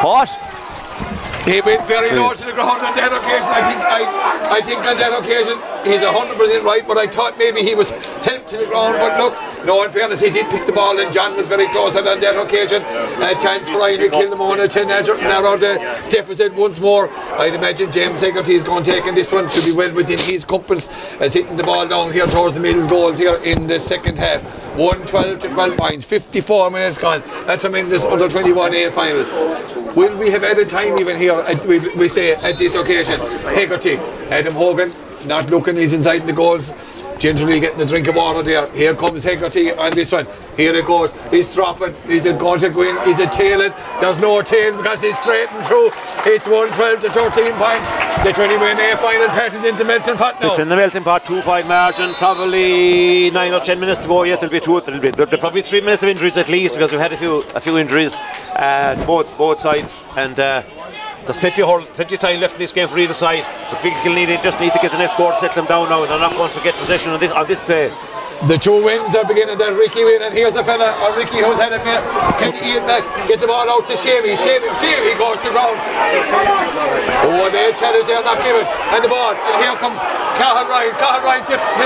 What? 0.00 0.59
He 1.44 1.60
went 1.60 1.86
very 1.86 2.14
low 2.16 2.32
to 2.32 2.44
the 2.44 2.52
ground 2.52 2.82
on 2.82 2.94
that 2.96 3.12
occasion. 3.12 3.48
I 3.48 3.62
think 3.64 3.80
I, 3.80 4.58
I 4.58 4.60
think 4.60 4.86
on 4.86 4.96
that 4.96 5.12
occasion 5.12 5.56
he's 5.84 6.02
hundred 6.02 6.36
percent 6.36 6.64
right, 6.64 6.86
but 6.86 6.98
I 6.98 7.06
thought 7.06 7.38
maybe 7.38 7.62
he 7.62 7.74
was 7.74 7.90
helped 8.24 8.48
to 8.50 8.56
the 8.58 8.66
ground. 8.66 8.96
But 8.98 9.18
look, 9.18 9.64
no, 9.64 9.82
in 9.84 9.90
fairness, 9.90 10.20
he 10.20 10.30
did 10.30 10.50
pick 10.50 10.66
the 10.66 10.72
ball, 10.72 10.98
and 10.98 11.12
John 11.12 11.36
was 11.36 11.48
very 11.48 11.68
close 11.68 11.96
on 11.96 12.04
that 12.04 12.46
occasion. 12.46 12.82
A 12.82 13.34
chance 13.40 13.68
for 13.68 13.78
Ryan 13.78 14.00
to 14.00 14.10
kill 14.10 14.30
them 14.30 14.40
on 14.40 14.60
a 14.60 14.68
ten 14.68 14.88
narrow 14.88 15.56
the 15.56 15.76
deficit 16.10 16.54
once 16.54 16.80
more. 16.80 17.08
I'd 17.38 17.54
imagine 17.54 17.92
James 17.92 18.20
Hegarty 18.20 18.54
is 18.54 18.62
going 18.62 18.84
to 18.84 18.90
take 18.90 19.04
in 19.06 19.14
this 19.14 19.32
one. 19.32 19.48
Should 19.50 19.64
be 19.64 19.72
well 19.72 19.92
within 19.94 20.18
his 20.18 20.44
compass 20.44 20.88
as 21.20 21.34
hitting 21.34 21.56
the 21.56 21.62
ball 21.62 21.86
down 21.86 22.12
here 22.12 22.26
towards 22.26 22.54
the 22.54 22.60
middle 22.60 22.86
goals 22.88 23.18
here 23.18 23.36
in 23.36 23.66
the 23.66 23.78
second 23.78 24.18
half. 24.18 24.42
112 24.78 25.40
to 25.40 25.48
12 25.48 25.76
points, 25.76 26.04
54 26.04 26.70
minutes 26.70 26.96
gone. 26.96 27.22
That's 27.46 27.64
a 27.64 27.68
tremendous 27.68 28.04
under 28.04 28.28
21A 28.28 28.92
final. 28.92 29.24
Will 29.94 30.16
we 30.16 30.30
have 30.30 30.44
added 30.44 30.70
time 30.70 30.98
even 30.98 31.16
here, 31.30 31.68
we, 31.68 31.78
we 31.96 32.08
say, 32.08 32.34
at 32.34 32.58
this 32.58 32.74
occasion? 32.74 33.20
Hegarty, 33.54 33.96
Adam 34.30 34.54
Hogan, 34.54 34.92
not 35.26 35.50
looking, 35.50 35.76
he's 35.76 35.92
inside 35.92 36.20
the 36.20 36.32
goals. 36.32 36.72
Gingerly 37.20 37.60
getting 37.60 37.80
a 37.82 37.84
drink 37.84 38.08
of 38.08 38.16
water 38.16 38.42
there. 38.42 38.66
Here 38.72 38.94
comes 38.94 39.22
Hegarty 39.22 39.72
on 39.72 39.90
this 39.90 40.10
one. 40.10 40.26
Here 40.56 40.74
it 40.74 40.86
goes. 40.86 41.12
He's 41.30 41.54
dropping. 41.54 41.94
Is 42.08 42.24
it 42.24 42.38
going 42.38 42.60
to 42.60 42.70
go 42.70 42.80
in? 42.80 42.96
Is 43.06 43.18
it 43.18 43.30
tailing? 43.30 43.74
There's 44.00 44.18
no 44.20 44.40
tail 44.40 44.74
because 44.74 45.02
he's 45.02 45.18
straight 45.18 45.52
and 45.52 45.66
through. 45.66 45.90
It's 46.24 46.48
112 46.48 47.00
to 47.02 47.10
13 47.10 47.52
points. 47.52 48.00
The 48.24 48.32
20 48.32 48.56
win 48.56 48.80
A 48.80 48.96
final 48.96 49.28
passes 49.28 49.64
into 49.64 49.84
Melton 49.84 50.16
Pot 50.16 50.40
now. 50.40 50.48
It's 50.48 50.58
in 50.58 50.70
the 50.70 50.76
melting 50.76 51.04
pot, 51.04 51.26
two 51.26 51.42
point 51.42 51.66
margin, 51.68 52.14
probably 52.14 53.30
nine 53.30 53.52
or 53.52 53.60
ten 53.60 53.78
minutes 53.78 54.00
to 54.00 54.08
go 54.08 54.24
yet. 54.24 54.40
There'll 54.40 54.52
be 54.52 54.60
two, 54.60 54.80
there'll 54.80 55.00
be, 55.00 55.10
there'll 55.10 55.38
probably 55.38 55.60
three 55.60 55.80
minutes 55.80 56.02
of 56.02 56.08
injuries 56.08 56.38
at 56.38 56.48
least 56.48 56.74
because 56.74 56.90
we've 56.90 57.00
had 57.00 57.12
a 57.12 57.16
few 57.18 57.42
a 57.54 57.60
few 57.60 57.76
injuries 57.76 58.14
uh, 58.56 59.02
both 59.06 59.36
both 59.36 59.60
sides 59.60 60.06
and. 60.16 60.40
Uh, 60.40 60.62
there's 61.30 61.38
plenty 61.38 61.62
of, 61.62 61.86
plenty 61.94 62.18
time 62.18 62.40
left 62.40 62.54
in 62.54 62.58
this 62.58 62.72
game 62.72 62.88
for 62.88 62.98
either 62.98 63.14
side. 63.14 63.46
But 63.70 63.78
Feakle 63.78 64.02
Kilney 64.02 64.42
just 64.42 64.58
need 64.58 64.72
to 64.72 64.82
get 64.82 64.90
the 64.90 64.98
next 64.98 65.12
score 65.14 65.30
to 65.30 65.38
settle 65.38 65.62
them 65.62 65.70
down 65.70 65.88
now. 65.88 66.02
They're 66.02 66.18
not 66.18 66.34
going 66.34 66.50
to 66.50 66.60
get 66.60 66.74
possession 66.74 67.14
on 67.14 67.20
this 67.20 67.30
on 67.30 67.46
this 67.46 67.60
play. 67.60 67.86
The 68.50 68.58
two 68.58 68.82
wins 68.82 69.14
are 69.14 69.22
beginning. 69.22 69.54
That 69.62 69.78
Ricky 69.78 70.02
win, 70.02 70.26
and 70.26 70.34
here's 70.34 70.56
a 70.58 70.64
fella, 70.64 70.90
or 71.06 71.14
Ricky, 71.14 71.38
who's 71.38 71.60
had 71.62 71.70
a 71.70 71.78
bit. 71.78 72.02
Can 72.42 72.82
back, 72.82 73.06
get 73.30 73.38
the 73.38 73.46
ball 73.46 73.68
out 73.70 73.86
to 73.86 73.94
Shavy. 73.94 74.34
Shavy, 74.34 74.66
Shavy 74.82 75.14
goes 75.14 75.38
to 75.46 75.54
ground. 75.54 75.78
Oh, 77.30 77.46
they 77.52 77.70
challenge 77.78 78.10
there, 78.10 78.24
not 78.26 78.42
given. 78.42 78.66
And 78.90 79.04
the 79.04 79.12
ball, 79.12 79.30
and 79.30 79.56
here 79.62 79.76
comes 79.78 80.02
Cathal 80.34 80.66
Ryan. 80.66 80.96
Cathal 80.98 81.22
Ryan 81.22 81.44
to, 81.46 81.54
to, 81.54 81.84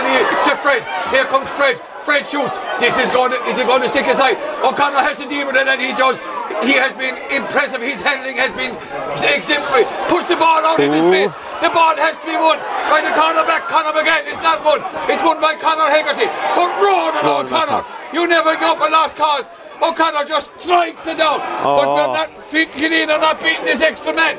to 0.49 0.53
Fred. 0.57 0.81
Here 1.13 1.27
comes 1.29 1.51
Fred. 1.53 1.77
Fred 2.05 2.29
shoots. 2.29 2.61
This 2.79 2.97
is 2.99 3.11
going 3.11 3.33
to, 3.33 3.39
is 3.49 3.57
he 3.57 3.65
going 3.65 3.81
to 3.81 3.89
stick 3.89 4.07
aside? 4.07 4.37
O'Connor 4.61 5.01
has 5.01 5.19
to 5.19 5.29
deal 5.29 5.47
with 5.49 5.57
it 5.57 5.67
and 5.67 5.81
he 5.81 5.93
does. 5.97 6.21
He 6.65 6.75
has 6.77 6.93
been 6.93 7.17
impressive. 7.31 7.81
His 7.81 8.01
handling 8.01 8.37
has 8.37 8.53
been 8.53 8.77
exemplary. 9.25 9.85
Puts 10.09 10.29
the 10.29 10.37
ball 10.37 10.65
out 10.65 10.81
in 10.81 10.93
his 10.93 11.05
mid. 11.05 11.31
The 11.63 11.71
ball 11.73 11.97
has 11.97 12.17
to 12.21 12.27
be 12.27 12.37
won 12.37 12.59
by 12.93 13.01
the 13.01 13.13
cornerback 13.17 13.69
Conor 13.69 13.97
again. 13.97 14.29
It's 14.29 14.43
not 14.43 14.65
won. 14.65 14.85
It's 15.09 15.23
won 15.23 15.41
by 15.41 15.57
Conor 15.57 15.89
Hegarty. 15.89 16.29
But 16.57 16.71
Ronan 16.83 17.25
O'Connor, 17.25 17.85
you 18.13 18.27
never 18.27 18.53
give 18.55 18.77
up 18.77 18.81
a 18.81 18.91
lost 18.91 19.17
cause. 19.17 19.49
O'Connor 19.81 20.25
just 20.25 20.59
strikes 20.61 21.07
it 21.07 21.19
down. 21.19 21.41
Oh. 21.65 21.77
But 21.77 21.87
we're 21.89 22.13
not 22.13 22.29
Killeen 22.73 23.09
are 23.09 23.21
not 23.21 23.41
beating 23.41 23.65
this 23.65 23.83
extra 23.83 24.15
man. 24.15 24.39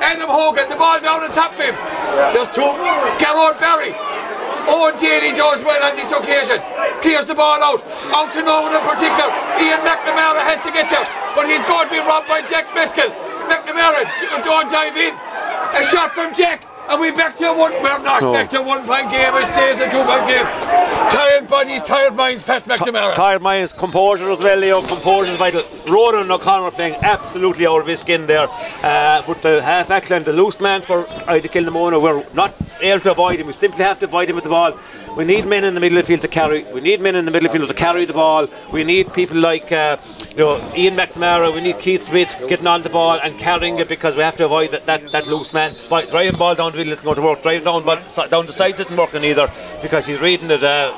Adam 0.00 0.28
Hogan, 0.28 0.68
the 0.68 0.76
ball 0.76 1.00
down 1.00 1.22
on 1.22 1.30
top 1.32 1.52
of 1.52 1.60
him. 1.60 1.74
There's 2.34 2.48
two. 2.48 2.66
Garrod 3.22 3.58
Barry. 3.60 3.94
Owen 4.66 4.96
Daly 4.96 5.32
does 5.32 5.62
well 5.62 5.82
on 5.82 5.94
this 5.94 6.12
occasion. 6.12 6.60
Clears 7.02 7.26
the 7.26 7.34
ball 7.34 7.62
out. 7.62 7.84
Out 8.12 8.32
to 8.32 8.42
no 8.42 8.62
one 8.62 8.74
in 8.74 8.80
particular. 8.80 9.30
Ian 9.60 9.80
McNamara 9.84 10.40
has 10.40 10.60
to 10.64 10.72
get 10.72 10.88
to. 10.90 11.00
But 11.36 11.46
he's 11.46 11.64
going 11.66 11.88
to 11.88 11.92
be 11.92 12.00
robbed 12.00 12.28
by 12.28 12.40
Jack 12.48 12.68
Meskell. 12.72 13.12
McNamara 13.48 14.08
don't 14.42 14.70
dive 14.70 14.96
in. 14.96 15.14
A 15.76 15.82
shot 15.90 16.12
from 16.12 16.34
Jack. 16.34 16.73
And 16.88 17.00
we 17.00 17.10
back 17.10 17.36
to 17.38 17.52
one. 17.52 17.72
We're 17.72 17.98
not 17.98 18.22
oh. 18.22 18.32
back 18.32 18.50
to 18.50 18.60
one 18.60 18.84
point 18.86 19.10
game. 19.10 19.34
It 19.34 19.46
stays 19.46 19.80
a 19.80 19.90
two 19.90 20.04
point 20.04 20.26
game. 20.28 20.44
Tired 21.10 21.48
bodies, 21.48 21.82
tired 21.82 22.14
minds. 22.14 22.42
Pat 22.42 22.64
McNamara. 22.64 23.14
tired 23.14 23.40
minds, 23.40 23.72
composure 23.72 24.30
as 24.30 24.40
well. 24.40 24.58
Leo, 24.58 24.82
composure 24.82 25.32
is 25.32 25.38
vital. 25.38 25.62
Ronan 25.88 26.30
O'Connor 26.30 26.70
playing 26.72 26.96
absolutely 26.96 27.66
out 27.66 27.80
of 27.80 27.86
his 27.86 28.00
skin 28.00 28.26
there. 28.26 28.48
Uh, 28.82 29.22
but 29.26 29.40
the 29.40 29.62
half 29.62 29.90
and 29.90 30.24
the 30.24 30.32
loose 30.32 30.60
man 30.60 30.82
for 30.82 31.04
Inagh 31.26 31.48
Kilnamona, 31.48 32.02
we're 32.02 32.24
not 32.34 32.54
able 32.80 33.00
to 33.00 33.12
avoid 33.12 33.40
him. 33.40 33.46
We 33.46 33.54
simply 33.54 33.84
have 33.84 33.98
to 34.00 34.06
avoid 34.06 34.28
him 34.28 34.34
with 34.34 34.44
the 34.44 34.50
ball. 34.50 34.78
We 35.16 35.24
need 35.24 35.46
men 35.46 35.62
in 35.62 35.74
the 35.74 35.80
middle 35.80 35.98
of 35.98 36.04
the 36.04 36.08
field 36.08 36.22
to 36.22 36.28
carry. 36.28 36.64
We 36.64 36.80
need 36.80 37.00
men 37.00 37.14
in 37.14 37.24
the 37.24 37.30
middle 37.30 37.46
of 37.46 37.52
the 37.52 37.58
field 37.58 37.68
to 37.68 37.74
carry 37.74 38.04
the 38.04 38.12
ball. 38.12 38.48
We 38.72 38.82
need 38.82 39.12
people 39.12 39.36
like 39.36 39.70
uh, 39.70 39.96
you 40.30 40.38
know 40.38 40.72
Ian 40.74 40.96
McNamara. 40.96 41.54
We 41.54 41.60
need 41.60 41.78
Keith 41.78 42.02
Smith 42.02 42.34
getting 42.48 42.66
on 42.66 42.82
the 42.82 42.90
ball 42.90 43.20
and 43.22 43.38
carrying 43.38 43.78
it 43.78 43.88
because 43.88 44.16
we 44.16 44.22
have 44.22 44.34
to 44.36 44.44
avoid 44.44 44.72
that, 44.72 44.86
that, 44.86 45.12
that 45.12 45.28
loose 45.28 45.52
man. 45.52 45.76
By 45.88 46.06
driving 46.06 46.36
ball 46.36 46.56
down 46.56 46.72
the 46.72 46.78
middle 46.78 46.92
isn't 46.92 47.04
going 47.04 47.14
to 47.16 47.22
work. 47.22 47.42
Driving 47.42 47.62
down 47.64 47.84
but 47.84 48.28
down 48.28 48.46
the 48.46 48.52
sides 48.52 48.80
isn't 48.80 48.96
working 48.96 49.22
either 49.22 49.52
because 49.80 50.04
he's 50.04 50.20
reading 50.20 50.50
it. 50.50 50.64
Uh, 50.64 50.92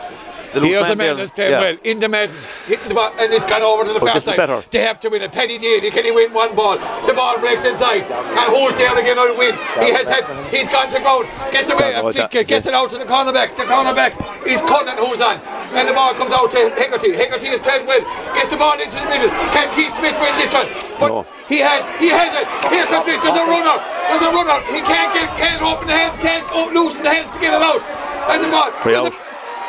the 0.53 0.61
Here's 0.61 0.89
a 0.89 0.97
man 0.97 1.17
that's 1.17 1.31
playing 1.31 1.53
yeah. 1.53 1.61
well 1.61 1.77
in 1.85 2.01
the 2.01 2.09
man, 2.09 2.29
hitting 2.67 2.89
the 2.89 2.95
ball, 2.95 3.13
and 3.19 3.33
it's 3.33 3.47
gone 3.47 3.63
over 3.63 3.85
to 3.85 3.93
the 3.93 4.01
far 4.01 4.21
side. 4.21 4.37
Better. 4.37 4.63
They 4.71 4.81
have 4.81 5.01
to 5.01 5.09
win 5.09 5.23
it. 5.23 5.33
Penny 5.33 5.59
did. 5.59 5.93
Can 5.93 6.05
he 6.05 6.11
win 6.11 6.33
one 6.33 6.55
ball? 6.55 6.79
The 7.07 7.15
ball 7.15 7.39
breaks 7.39 7.65
inside, 7.65 8.03
and 8.05 8.49
who's 8.53 8.75
there 8.77 8.97
again 8.99 9.19
on 9.19 9.37
win? 9.39 9.55
He 9.81 9.93
has 9.93 10.07
had. 10.09 10.25
He's 10.53 10.69
gone 10.71 10.89
to 10.91 11.01
ground. 11.01 11.27
Gets 11.53 11.71
away. 11.71 11.95
A 11.95 12.03
flick, 12.13 12.47
gets 12.47 12.67
it 12.67 12.75
out 12.75 12.91
to 12.91 12.99
the 12.99 13.05
cornerback. 13.05 13.57
The 13.57 13.65
cornerback 13.65 14.15
is 14.47 14.61
cutting. 14.63 14.97
Who's 14.97 15.21
on? 15.21 15.41
And 15.77 15.89
the 15.89 15.93
ball 15.93 16.15
comes 16.15 16.33
out 16.33 16.51
to 16.53 16.71
Hegarty. 16.77 17.15
Hegarty 17.15 17.49
is 17.49 17.61
played 17.61 17.87
well. 17.87 18.03
Gets 18.35 18.51
the 18.51 18.57
ball 18.57 18.79
into 18.79 18.95
the 18.95 19.09
middle. 19.11 19.31
Can 19.53 19.69
Keith 19.75 19.95
Smith 19.99 20.17
win 20.17 20.33
this 20.39 20.53
one? 20.53 20.69
But 20.99 21.09
no. 21.09 21.27
he 21.49 21.59
has. 21.59 21.85
He 22.01 22.09
has 22.09 22.33
it. 22.33 22.47
Here 22.73 22.87
comes 22.87 23.09
it. 23.09 23.21
There's 23.23 23.37
a 23.37 23.47
runner. 23.47 23.77
There's 24.09 24.23
a 24.23 24.33
runner. 24.33 24.59
He 24.73 24.81
can't 24.83 25.13
get. 25.13 25.29
Can't 25.37 25.63
open 25.63 25.87
the 25.89 25.95
hands. 25.95 26.19
Can't 26.19 26.47
loosen 26.73 27.03
the 27.03 27.11
hands 27.11 27.31
to 27.35 27.41
get 27.41 27.53
it 27.53 27.63
out. 27.63 27.83
And 28.31 28.45
the 28.45 28.51
ball. 28.51 28.71
Free 28.83 28.95
out. 28.95 29.13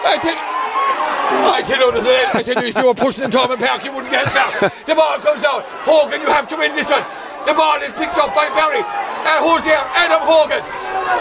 I 0.06 0.18
tell 0.22 0.57
I 1.28 1.62
tell 1.62 1.80
you, 1.80 1.92
I 2.34 2.42
tell 2.44 2.64
you, 2.64 2.70
if 2.70 2.78
you 2.78 2.86
were 2.86 2.94
pushing 2.94 3.26
in 3.26 3.32
and 3.36 3.60
Park, 3.60 3.84
you 3.84 3.92
wouldn't 3.92 4.12
get 4.12 4.26
back. 4.32 4.54
The 4.86 4.96
ball 4.96 5.18
comes 5.20 5.44
out. 5.44 5.64
Hogan, 5.84 6.22
you 6.22 6.28
have 6.28 6.48
to 6.48 6.56
win 6.56 6.74
this 6.76 6.90
one. 6.90 7.04
The 7.46 7.54
ball 7.54 7.80
is 7.82 7.92
picked 7.94 8.18
up 8.18 8.36
by 8.36 8.48
Barry. 8.52 8.84
And 8.84 9.40
who's 9.44 9.64
there? 9.64 9.84
Adam 9.96 10.24
Hogan. 10.24 10.64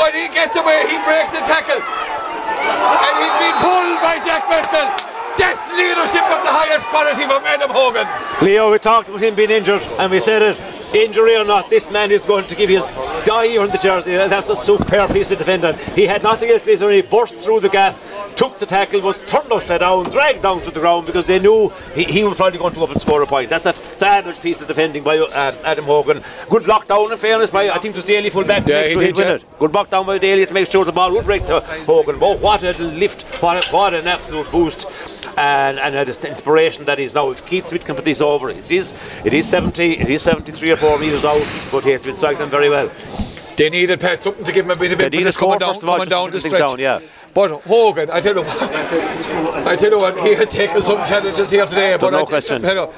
When 0.02 0.12
he 0.14 0.26
gets 0.30 0.54
away, 0.54 0.86
he 0.86 0.98
breaks 1.02 1.32
the 1.34 1.42
tackle. 1.46 1.78
And 1.78 3.14
he's 3.18 3.36
been 3.42 3.56
pulled 3.62 3.98
by 4.02 4.18
Jack 4.22 4.46
Westell. 4.46 4.90
That's 5.38 5.60
leadership 5.76 6.24
of 6.32 6.40
the 6.42 6.50
highest 6.50 6.86
quality 6.86 7.22
from 7.26 7.44
Adam 7.44 7.70
Hogan. 7.70 8.06
Leo, 8.40 8.72
we 8.72 8.78
talked 8.78 9.08
about 9.08 9.22
him 9.22 9.34
being 9.34 9.50
injured, 9.50 9.82
and 9.98 10.10
we 10.10 10.20
said 10.20 10.42
it. 10.42 10.56
Injury 10.94 11.36
or 11.36 11.44
not, 11.44 11.68
this 11.68 11.90
man 11.90 12.10
is 12.10 12.24
going 12.24 12.46
to 12.46 12.54
give 12.54 12.70
his 12.70 12.84
die 13.24 13.56
on 13.56 13.70
the 13.70 13.78
jersey. 13.78 14.16
That's 14.16 14.48
a 14.48 14.56
superb 14.56 15.12
piece 15.12 15.30
of 15.30 15.38
defending. 15.38 15.76
He 15.94 16.06
had 16.06 16.22
nothing 16.22 16.50
else, 16.50 16.64
he 16.64 17.02
burst 17.02 17.34
through 17.36 17.60
the 17.60 17.68
gap 17.68 17.96
took 18.36 18.58
the 18.58 18.66
tackle, 18.66 19.00
was 19.00 19.20
turned 19.22 19.50
upside 19.50 19.80
down, 19.80 20.10
dragged 20.10 20.42
down 20.42 20.60
to 20.62 20.70
the 20.70 20.78
ground 20.78 21.06
because 21.06 21.24
they 21.24 21.38
knew 21.38 21.72
he, 21.94 22.04
he 22.04 22.22
was 22.22 22.36
probably 22.36 22.58
going 22.58 22.72
to 22.72 22.78
go 22.78 22.84
up 22.84 22.90
and 22.90 23.00
score 23.00 23.22
a 23.22 23.26
point. 23.26 23.50
That's 23.50 23.66
a 23.66 23.72
savage 23.72 24.40
piece 24.40 24.60
of 24.60 24.68
defending 24.68 25.02
by 25.02 25.18
um, 25.18 25.56
Adam 25.64 25.86
Hogan. 25.86 26.22
Good 26.48 26.64
block 26.64 26.86
down, 26.86 27.10
in 27.10 27.18
fairness, 27.18 27.50
by 27.50 27.70
I 27.70 27.78
think 27.78 27.94
it 27.94 27.96
was 27.96 28.04
Daly 28.04 28.30
full 28.30 28.44
back 28.44 28.64
to 28.64 28.72
yeah, 28.72 28.82
make 28.82 28.92
sure 28.92 29.02
he 29.02 29.12
win 29.12 29.28
it. 29.28 29.44
Good 29.58 29.72
block 29.72 29.90
down 29.90 30.06
by 30.06 30.18
Daly 30.18 30.44
to 30.44 30.54
make 30.54 30.70
sure 30.70 30.84
the 30.84 30.92
ball 30.92 31.10
would 31.12 31.24
break 31.24 31.46
to 31.46 31.60
Hogan. 31.60 32.18
But 32.18 32.40
what 32.40 32.62
a 32.62 32.72
lift, 32.78 33.22
what, 33.42 33.66
a, 33.66 33.72
what 33.72 33.94
an 33.94 34.06
absolute 34.06 34.50
boost. 34.50 34.86
And, 35.36 35.78
and 35.78 36.08
the 36.08 36.28
inspiration 36.28 36.86
that 36.86 36.98
is 36.98 37.12
now. 37.12 37.30
If 37.30 37.44
Keith 37.44 37.66
Smith 37.66 37.84
can 37.84 37.94
put 37.94 38.06
this 38.06 38.22
over, 38.22 38.48
it 38.48 38.70
is 38.72 38.94
it 39.22 39.34
is 39.34 39.46
70, 39.46 39.98
it 39.98 40.08
is 40.08 40.22
73 40.22 40.70
or 40.70 40.76
4 40.76 40.98
metres 40.98 41.26
out, 41.26 41.46
but 41.70 41.84
he 41.84 41.90
has 41.90 42.00
been 42.00 42.16
cycling 42.16 42.48
very 42.48 42.70
well. 42.70 42.90
They 43.56 43.70
needed 43.70 44.00
Pat 44.00 44.22
something 44.22 44.44
to 44.44 44.52
give 44.52 44.64
him 44.64 44.70
a 44.70 44.76
bit 44.76 44.92
of 44.92 45.00
it. 45.00 45.10
They 45.10 45.18
needed 45.18 45.34
coming 45.34 45.58
down, 45.58 45.78
coming 45.80 46.08
down 46.08 46.30
the 46.30 46.40
stretch. 46.40 46.58
Down, 46.58 46.78
yeah. 46.78 47.00
But 47.32 47.50
Hogan, 47.62 48.10
I 48.10 48.20
tell 48.20 48.34
you 48.34 48.42
what, 48.42 49.66
I 49.66 49.76
tell 49.76 49.90
you 49.90 49.98
what, 49.98 50.18
he 50.20 50.34
had 50.34 50.50
taken 50.50 50.80
some 50.80 51.06
challenges 51.06 51.50
here 51.50 51.66
today. 51.66 51.96
But 52.00 52.10
no 52.10 52.22
I 52.22 52.24
question. 52.24 52.62
Pedro, 52.62 52.92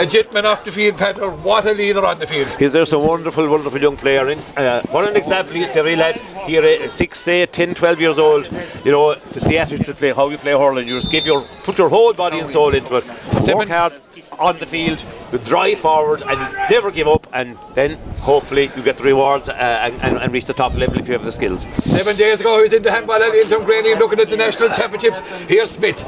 a 0.00 0.06
gentleman 0.06 0.46
off 0.46 0.64
the 0.64 0.72
field, 0.72 0.96
Pedro. 0.96 1.30
What 1.36 1.66
a 1.66 1.72
leader 1.72 2.04
on 2.04 2.18
the 2.18 2.26
field. 2.26 2.48
He's 2.58 2.72
just 2.72 2.92
a 2.92 2.98
wonderful, 2.98 3.48
wonderful 3.48 3.80
young 3.80 3.96
player. 3.96 4.26
Uh, 4.56 4.82
what 4.90 5.06
an 5.06 5.14
example 5.14 5.54
he's 5.54 5.68
to 5.70 5.82
lad 5.82 6.16
here, 6.46 6.64
uh, 6.64 6.90
6, 6.90 7.28
8, 7.28 7.52
10, 7.52 7.74
12 7.74 8.00
years 8.00 8.18
old. 8.18 8.50
You 8.84 8.92
know, 8.92 9.14
the 9.14 9.58
attitude 9.58 9.84
to 9.86 9.94
play, 9.94 10.12
how 10.12 10.28
you 10.30 10.38
play 10.38 10.52
hurling. 10.52 10.88
You 10.88 10.98
just 10.98 11.12
give 11.12 11.26
your, 11.26 11.42
put 11.64 11.76
your 11.76 11.90
whole 11.90 12.14
body 12.14 12.38
and 12.38 12.48
soul 12.48 12.74
into 12.74 12.96
it. 12.96 13.04
Seven, 13.30 13.58
Work 13.58 13.68
hard 13.68 13.92
on 14.38 14.58
the 14.58 14.66
field, 14.66 15.04
you 15.32 15.38
drive 15.38 15.78
forward 15.78 16.22
and 16.22 16.38
never 16.70 16.90
give 16.90 17.06
up, 17.06 17.26
and 17.34 17.58
then 17.74 17.98
hopefully 18.20 18.70
you 18.74 18.82
get 18.82 18.96
the 18.96 19.04
rewards 19.04 19.50
uh, 19.50 19.52
and, 19.52 19.94
and, 20.02 20.16
and, 20.16 20.32
reach 20.32 20.46
the 20.46 20.54
top 20.54 20.74
level 20.74 20.98
if 20.98 21.08
you 21.08 21.12
have 21.12 21.24
the 21.24 21.32
skills. 21.32 21.68
Seven 21.82 22.16
days 22.16 22.40
ago, 22.40 22.56
he 22.56 22.62
was 22.62 22.72
in 22.72 22.82
the 22.82 22.90
handball 22.90 23.22
at 23.22 23.34
Intom 23.34 23.64
Granny 23.64 23.94
looking 23.96 24.20
at 24.20 24.30
the 24.30 24.36
national 24.36 24.70
championships. 24.70 25.20
Here's 25.46 25.70
Smith. 25.70 26.02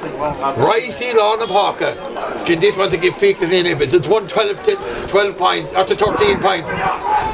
Ricey, 0.00 1.14
Lawn 1.14 1.40
and 1.40 1.50
Parker. 1.50 1.94
Can 2.46 2.60
this 2.60 2.76
one 2.76 2.90
to 2.90 2.96
give 2.96 3.14
Feek 3.14 3.42
in 3.42 3.66
it? 3.66 3.80
It's 3.80 3.92
112 3.92 4.62
to 4.64 5.08
12 5.08 5.38
points, 5.38 5.72
or 5.72 5.84
to 5.84 5.94
13 5.94 6.40
points. 6.40 6.72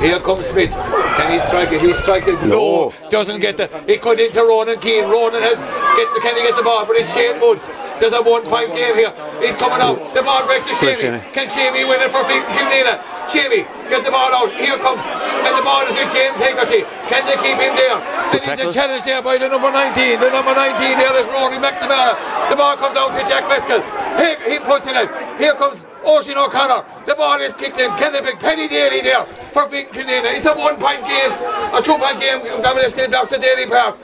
Here 0.01 0.18
comes 0.20 0.47
Smith. 0.47 0.72
Can 0.72 1.32
he 1.32 1.38
strike 1.38 1.72
it? 1.72 1.80
He's 1.80 1.97
striking. 1.97 2.34
No. 2.48 2.93
no. 3.01 3.09
Doesn't 3.09 3.40
get 3.40 3.56
the. 3.56 3.70
It 3.90 4.02
cut 4.02 4.18
into 4.18 4.40
Ronan 4.40 4.80
Keane. 4.80 5.05
Ronan 5.05 5.43
has. 5.43 5.59
Get, 5.97 6.22
can 6.22 6.36
he 6.36 6.43
get 6.43 6.56
the 6.56 6.62
ball? 6.62 6.84
But 6.84 6.97
it's 6.97 7.12
Shane 7.14 7.40
Woods. 7.40 7.68
There's 7.98 8.12
a 8.12 8.23
one 8.23 8.44
point 8.44 8.74
game 8.74 8.94
here. 8.94 9.12
He's 9.40 9.56
coming 9.56 9.81
out. 9.81 9.97
The 10.14 10.23
ball 10.23 10.44
breaks 10.47 10.66
to 10.66 10.73
Shavy. 10.73 11.09
Can 11.32 11.48
Shavy 11.48 11.89
win 11.89 12.01
it 12.01 12.10
for 12.12 12.20
Killanena? 12.28 13.01
Shavy, 13.27 13.66
get 13.90 14.05
the 14.05 14.10
ball 14.10 14.31
out. 14.31 14.52
Here 14.52 14.78
comes. 14.78 15.02
And 15.02 15.52
the 15.56 15.62
ball 15.62 15.82
is 15.89 15.97
with 15.97 16.12
James 16.14 16.39
Hegarty. 16.39 16.86
Can 17.10 17.27
they 17.27 17.35
keep 17.43 17.59
him 17.59 17.74
there? 17.74 17.98
And 17.98 18.40
he's 18.44 18.60
a 18.60 18.70
challenge 18.70 19.05
there 19.05 19.23
by 19.23 19.39
the 19.39 19.48
number 19.48 19.70
19. 19.70 20.20
The 20.20 20.31
number 20.31 20.55
19 20.55 20.98
there 20.98 21.16
is 21.18 21.27
Rory 21.27 21.59
McNamara. 21.59 22.14
The 22.51 22.56
ball 22.56 22.77
comes 22.77 22.97
out 22.97 23.16
to 23.16 23.23
Jack 23.27 23.44
Meskell. 23.51 23.82
He, 24.20 24.52
he 24.52 24.59
puts 24.60 24.86
it 24.86 24.94
in. 24.94 25.09
Here 25.39 25.55
comes 25.55 25.85
Oisin 26.06 26.36
O'Connor. 26.36 26.85
The 27.05 27.14
ball 27.14 27.40
is 27.40 27.52
kicked 27.55 27.78
in. 27.78 27.90
Can 27.97 28.12
they 28.12 28.20
pick 28.20 28.39
Penny 28.39 28.68
Daly 28.68 29.01
there 29.01 29.27
for 29.27 29.68
Vic 29.68 29.90
It's 29.93 30.47
a 30.47 30.55
one 30.55 30.77
point 30.77 31.02
game, 31.06 31.32
a 31.74 31.82
two 31.82 31.98
point 31.98 32.20
game. 32.20 32.40
Domination 32.62 33.10
Dr. 33.10 33.39
Daly 33.39 33.66
Park. 33.66 33.98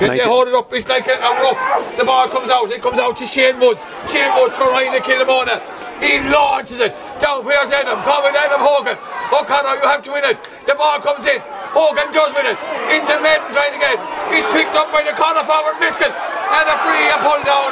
They 0.00 0.18
hold 0.20 0.48
it 0.48 0.54
up, 0.54 0.72
it's 0.72 0.88
like 0.88 1.06
a, 1.06 1.14
a 1.14 1.30
rock. 1.42 1.58
The 1.96 2.04
ball 2.04 2.28
comes 2.28 2.50
out, 2.50 2.70
it 2.70 2.82
comes 2.82 2.98
out 2.98 3.16
to 3.18 3.26
Shane 3.26 3.58
Woods. 3.60 3.86
Shane 4.10 4.32
Woods 4.34 4.56
for 4.58 4.68
Ryan 4.70 5.00
Kilnamona. 5.02 5.62
He 6.02 6.18
launches 6.28 6.80
it 6.80 6.90
down. 7.22 7.46
Where's 7.46 7.70
Adam? 7.70 8.02
Come 8.02 8.24
with 8.26 8.34
Adam 8.34 8.58
Hogan. 8.58 8.98
O'Connor, 9.30 9.78
you 9.78 9.86
have 9.86 10.02
to 10.02 10.10
win 10.12 10.24
it. 10.26 10.36
The 10.66 10.74
ball 10.74 10.98
comes 10.98 11.24
in. 11.24 11.38
Hogan 11.70 12.10
does 12.10 12.34
with 12.34 12.44
it. 12.50 12.58
Into 12.90 13.14
Madden 13.22 13.46
trying 13.54 13.72
to 13.72 13.78
get 13.78 13.94
it. 13.94 14.00
He's 14.34 14.44
picked 14.50 14.74
up 14.74 14.90
by 14.90 15.06
the 15.06 15.14
corner 15.14 15.46
forward 15.46 15.78
Miskin. 15.78 16.10
And 16.10 16.66
a 16.66 16.76
free 16.82 17.06
and 17.08 17.20
pulled 17.22 17.46
down. 17.46 17.70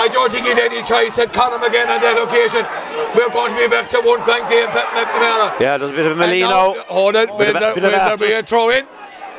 I 0.00 0.08
don't 0.10 0.32
think 0.32 0.48
he 0.48 0.56
had 0.56 0.72
any 0.72 0.82
choice 0.82 1.18
at 1.20 1.32
Conor 1.36 1.60
again 1.64 1.92
on 1.92 2.00
that 2.00 2.16
occasion. 2.16 2.64
We're 3.14 3.28
going 3.28 3.52
to 3.52 3.60
be 3.60 3.68
back 3.68 3.92
to 3.92 4.00
one 4.00 4.20
point 4.24 4.48
game, 4.48 4.66
Pat 4.72 4.88
McNamara. 4.96 5.60
Yeah, 5.60 5.76
there's 5.76 5.92
a 5.92 5.94
bit 5.94 6.06
of 6.08 6.16
a 6.18 6.22
And 6.24 6.32
melee 6.32 6.40
now- 6.40 6.72
now. 6.72 6.82
Hold 6.88 7.14
it. 7.14 7.28
Will 7.28 7.36
a- 7.36 7.52
there, 7.52 7.74
bit 7.76 7.84
of 7.84 7.92
will 7.92 7.92
there 7.92 8.16
be 8.16 8.32
a 8.32 8.42
throw 8.42 8.70
in? 8.70 8.88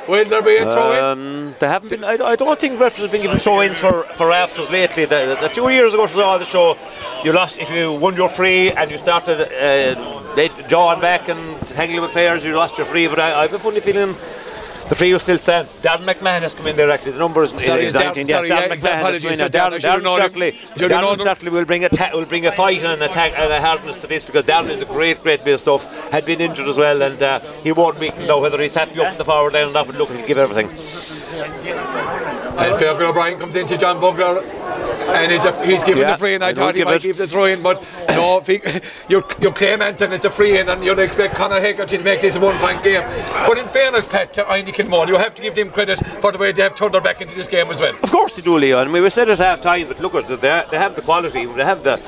Will 0.07 0.25
there 0.25 0.41
be 0.41 0.57
a 0.57 0.71
throw 0.71 0.91
in? 0.91 1.03
Um, 1.03 1.55
they 1.59 1.67
haven't 1.67 1.89
been. 1.89 2.03
I, 2.03 2.13
I 2.13 2.35
don't 2.35 2.59
think 2.59 2.80
referees 2.80 3.03
have 3.03 3.11
been 3.11 3.21
given 3.21 3.39
throw-ins 3.39 3.80
for 3.80 4.03
for 4.15 4.31
afters 4.31 4.69
lately. 4.69 5.05
The, 5.05 5.38
the- 5.39 5.45
a 5.45 5.49
few 5.49 5.69
years 5.69 5.93
ago, 5.93 6.05
all 6.23 6.39
the 6.39 6.45
show. 6.45 6.77
You 7.23 7.31
lost 7.31 7.57
if 7.57 7.69
you 7.71 7.93
won 7.93 8.15
your 8.15 8.27
free 8.30 8.71
and 8.71 8.91
you 8.91 8.97
started 8.97 9.39
uh, 9.39 10.34
late 10.35 10.51
jawing 10.67 10.99
back 10.99 11.30
and 11.30 11.57
hanging 11.69 12.01
with 12.01 12.11
players. 12.11 12.43
You 12.43 12.53
lost 12.53 12.77
your 12.77 12.85
free, 12.85 13.07
but 13.07 13.17
I, 13.19 13.39
I 13.39 13.41
have 13.43 13.53
a 13.53 13.59
funny 13.59 13.80
feeling. 13.80 14.15
The 14.94 14.98
free 14.99 15.11
was 15.14 15.24
still 15.24 15.40
stand. 15.40 15.68
Darren 15.82 16.06
McMahon 16.06 16.41
has 16.41 16.53
come 16.53 16.68
in 16.68 16.76
directly. 16.76 17.11
The 17.14 17.18
numbers 17.18 17.49
Sorry, 17.65 17.86
is 17.86 17.95
it's 17.95 17.99
Darren- 17.99 18.15
19. 18.15 18.28
Yeah, 18.28 18.36
sorry, 18.36 18.49
Darren 18.49 18.60
yeah, 18.70 18.76
McMahon 18.76 19.14
has 19.14 19.22
come 19.24 19.32
in. 19.32 19.40
Darren, 19.40 19.49
Darren, 19.49 19.72
should 19.74 19.82
have 19.82 19.82
Darren 19.82 20.03
known 20.03 20.20
him. 20.20 20.28
certainly, 20.28 20.52
Should 20.52 20.91
have 20.91 21.02
known 21.02 21.18
Darren 21.18 21.24
certainly 21.24 21.52
will 21.52 21.65
bring 21.65 21.84
a 21.84 21.90
ta- 21.90 22.11
will 22.14 22.26
bring 22.28 22.45
a 22.45 22.52
fight 22.52 22.84
and 22.84 23.02
an 23.02 23.02
attack 23.02 23.34
and 23.36 23.52
a 23.52 23.60
hardness 23.60 24.02
to 24.02 24.07
this 24.07 24.24
because 24.24 24.45
Darren 24.45 24.70
is 24.70 24.84
a 24.84 24.86
great, 24.86 25.24
great 25.24 25.44
bit 25.44 25.56
of 25.56 25.61
stuff. 25.61 26.11
Had 26.11 26.26
been 26.26 26.41
injured 26.41 26.68
as 26.68 26.78
well, 26.78 27.02
and 27.02 27.24
uh, 27.24 27.40
he 27.64 27.72
won't 27.72 27.99
make 27.99 28.15
know 28.20 28.40
whether 28.40 28.61
he's 28.61 28.76
happy 28.76 28.99
up 28.99 29.11
in 29.14 29.18
the 29.18 29.26
forward 29.26 29.53
line 29.53 29.70
or 29.70 29.72
not. 29.72 29.88
But 29.88 29.95
look, 29.95 30.11
he'll 30.11 30.28
give 30.28 30.38
everything. 30.38 30.70
And 32.55 32.75
Fergal 32.80 33.09
O'Brien 33.09 33.39
comes 33.39 33.55
into 33.55 33.77
John 33.77 33.99
Bugler 33.99 34.41
and 34.43 35.31
he's, 35.31 35.43
a, 35.43 35.65
he's 35.65 35.84
given 35.84 36.01
Yeah, 36.03 36.11
the 36.13 36.17
free 36.17 36.35
and 36.35 36.43
I, 36.43 36.53
thought 36.53 36.75
he 36.75 36.80
give 36.81 36.85
might 36.88 36.95
it. 36.97 37.01
give 37.03 37.17
the 37.17 37.27
throw 37.27 37.45
in, 37.45 37.61
but 37.61 37.84
no, 38.09 38.38
if 38.38 38.47
he, 38.47 38.61
you're, 39.09 39.23
you're 39.39 39.51
claimant 39.53 39.99
and 40.01 40.13
it's 40.13 40.23
a 40.25 40.30
free 40.30 40.59
in 40.59 40.69
and 40.69 40.84
you'd 40.84 40.99
expect 40.99 41.35
Conor 41.35 41.59
Hegarty 41.59 41.97
to 41.97 42.03
make 42.03 42.21
this 42.21 42.35
a 42.35 42.39
one 42.39 42.55
point 42.57 42.81
game. 42.84 43.01
But 43.47 43.57
in 43.57 43.67
fairness, 43.67 44.05
Pat, 44.05 44.34
to 44.34 44.43
Einie 44.43 44.73
Kilmore, 44.73 45.07
you 45.07 45.17
have 45.17 45.35
to 45.35 45.41
give 45.41 45.55
them 45.55 45.71
credit 45.71 45.99
for 46.21 46.31
the 46.31 46.38
way 46.38 46.51
they 46.51 46.61
have 46.63 46.75
turned 46.75 46.93
their 46.93 47.01
back 47.01 47.21
into 47.21 47.35
this 47.35 47.47
game 47.47 47.69
as 47.69 47.80
well. 47.81 47.95
Of 48.01 48.11
course 48.11 48.35
they 48.35 48.41
do, 48.41 48.57
Leo. 48.57 48.77
Leon. 48.77 48.91
We 48.91 49.01
were 49.01 49.09
said 49.09 49.30
at 49.30 49.39
half 49.39 49.59
time, 49.61 49.88
but 49.88 49.99
look, 49.99 50.15
at 50.15 50.27
the- 50.27 50.38
they, 50.38 50.63
they 50.71 50.77
have 50.77 50.95
the 50.95 51.01
quality, 51.01 51.45
they 51.45 51.65
have 51.65 51.84
the, 51.84 51.99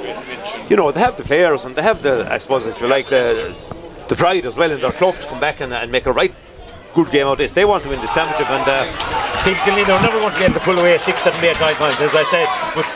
you 0.70 0.76
know, 0.78 0.92
they 0.92 1.00
have 1.02 1.18
the 1.18 1.24
players, 1.24 1.66
and 1.66 1.76
they 1.76 1.82
have 1.82 2.02
the, 2.02 2.32
I 2.32 2.38
suppose, 2.38 2.66
if 2.66 2.80
you 2.80 2.88
like, 2.88 3.10
the 3.10 3.56
the 4.08 4.16
pride 4.16 4.46
as 4.46 4.56
well 4.56 4.70
in 4.72 4.80
their 4.80 4.92
club 4.92 5.16
to 5.16 5.26
come 5.26 5.40
back 5.40 5.62
and, 5.62 5.74
and 5.74 5.92
make 5.92 6.06
a 6.06 6.12
right 6.12 6.32
good 6.96 7.12
game 7.12 7.28
out 7.28 7.34
of 7.34 7.38
this. 7.38 7.52
They 7.52 7.66
want 7.66 7.84
to 7.84 7.90
win 7.90 8.00
the 8.00 8.08
championship, 8.08 8.50
and 8.50 8.68
uh, 8.68 8.88
I 8.88 9.44
think 9.44 9.58
never 9.68 10.18
going 10.20 10.34
to 10.34 10.40
be 10.40 10.46
able 10.46 10.54
to 10.56 10.60
pull 10.62 10.80
away 10.80 10.98
six, 10.98 11.24
seven, 11.24 11.44
eight, 11.44 11.60
nine 11.60 11.76
points, 11.76 12.00
as 12.00 12.16
I 12.16 12.24
said. 12.24 12.48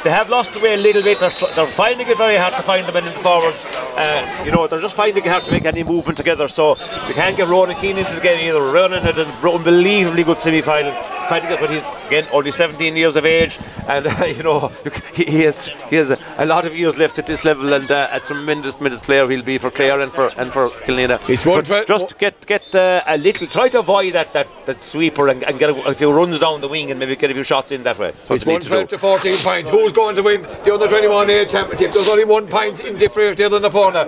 They 0.04 0.10
have 0.10 0.30
lost 0.30 0.54
the 0.54 0.60
way 0.62 0.74
a 0.74 0.78
little 0.78 1.04
bit. 1.04 1.20
They're, 1.20 1.32
they're 1.56 1.68
finding 1.68 2.08
it 2.08 2.18
very 2.18 2.38
hard 2.38 2.56
to 2.56 2.64
find 2.64 2.88
them 2.88 2.96
in 2.96 3.06
the 3.06 3.12
forwards. 3.12 3.66
Uh, 3.66 4.44
you 4.46 4.52
know, 4.52 4.66
they're 4.68 4.80
just 4.80 4.96
finding 4.96 5.24
it 5.24 5.30
hard 5.30 5.44
to 5.44 5.52
make 5.52 5.66
any 5.66 5.84
movement 5.84 6.18
together. 6.18 6.48
So 6.48 6.78
you 7.08 7.14
can't 7.14 7.36
get 7.36 7.48
Ronan 7.50 7.76
Keane 7.78 7.98
into 7.98 8.16
the 8.16 8.22
game 8.22 8.40
either, 8.48 8.62
Ronan 8.62 9.04
had 9.04 9.20
an 9.20 9.28
unbelievably 9.44 10.24
good 10.24 10.40
semi-final. 10.40 10.94
Fighting 11.30 11.50
but 11.60 11.70
he's 11.70 11.88
again 12.08 12.28
only 12.32 12.52
17 12.52 12.96
years 12.96 13.16
of 13.16 13.24
age, 13.24 13.60
and 13.88 14.08
uh, 14.08 14.26
you 14.38 14.42
know 14.42 14.72
he, 15.14 15.26
he 15.26 15.42
has 15.42 15.68
he 15.68 15.96
has 15.96 16.10
a, 16.10 16.18
a 16.38 16.46
lot 16.46 16.66
of 16.66 16.76
years 16.76 16.98
left 16.98 17.20
at 17.20 17.28
this 17.28 17.46
level, 17.46 17.72
and 17.72 17.90
uh, 17.92 18.08
a 18.12 18.20
tremendous, 18.20 18.78
tremendous 18.78 19.02
player 19.02 19.30
he'll 19.30 19.44
be 19.44 19.60
for 19.60 19.70
Clare 19.70 20.00
and 20.00 20.12
for 20.12 20.32
and 20.38 20.52
for 20.52 20.70
Killanena. 20.86 21.20
But 21.46 21.86
just 21.88 22.18
get 22.18 22.46
get 22.48 22.74
uh, 22.74 23.04
a 23.06 23.18
little, 23.18 23.46
try 23.46 23.70
to 23.70 23.80
avoid 23.80 24.14
that 24.14 24.34
that, 24.34 24.48
that 24.66 24.82
sweeper 24.82 25.28
and, 25.28 25.44
and 25.44 25.60
get 25.60 25.70
a, 25.70 25.82
a 25.84 25.94
few 25.94 26.12
runs 26.12 26.40
down 26.40 26.62
the 26.62 26.68
wing 26.68 26.90
and 26.90 27.00
maybe 27.00 27.16
get 27.16 27.30
a 27.30 27.34
few 27.36 27.44
shots 27.44 27.72
in 27.72 27.84
that 27.84 28.00
way. 28.00 28.12
What 28.26 28.38
It's 28.38 28.46
they 28.46 28.54
need 28.54 28.62
to 28.64 28.88
to 28.88 28.98
14 28.98 29.36
points. 29.38 29.70
Who's 29.70 29.94
going 29.94 30.16
to 30.16 30.24
win 30.24 30.42
the 30.42 30.74
under 30.74 30.88
21 30.88 31.30
A 31.30 31.46
championship? 31.46 31.92
There's 31.92 32.10
only 32.10 32.26
one 32.26 32.48
point 32.48 32.84
in 32.86 32.98
differential 32.98 33.56
in 33.56 33.62
the 33.62 33.70
corner. 33.70 34.06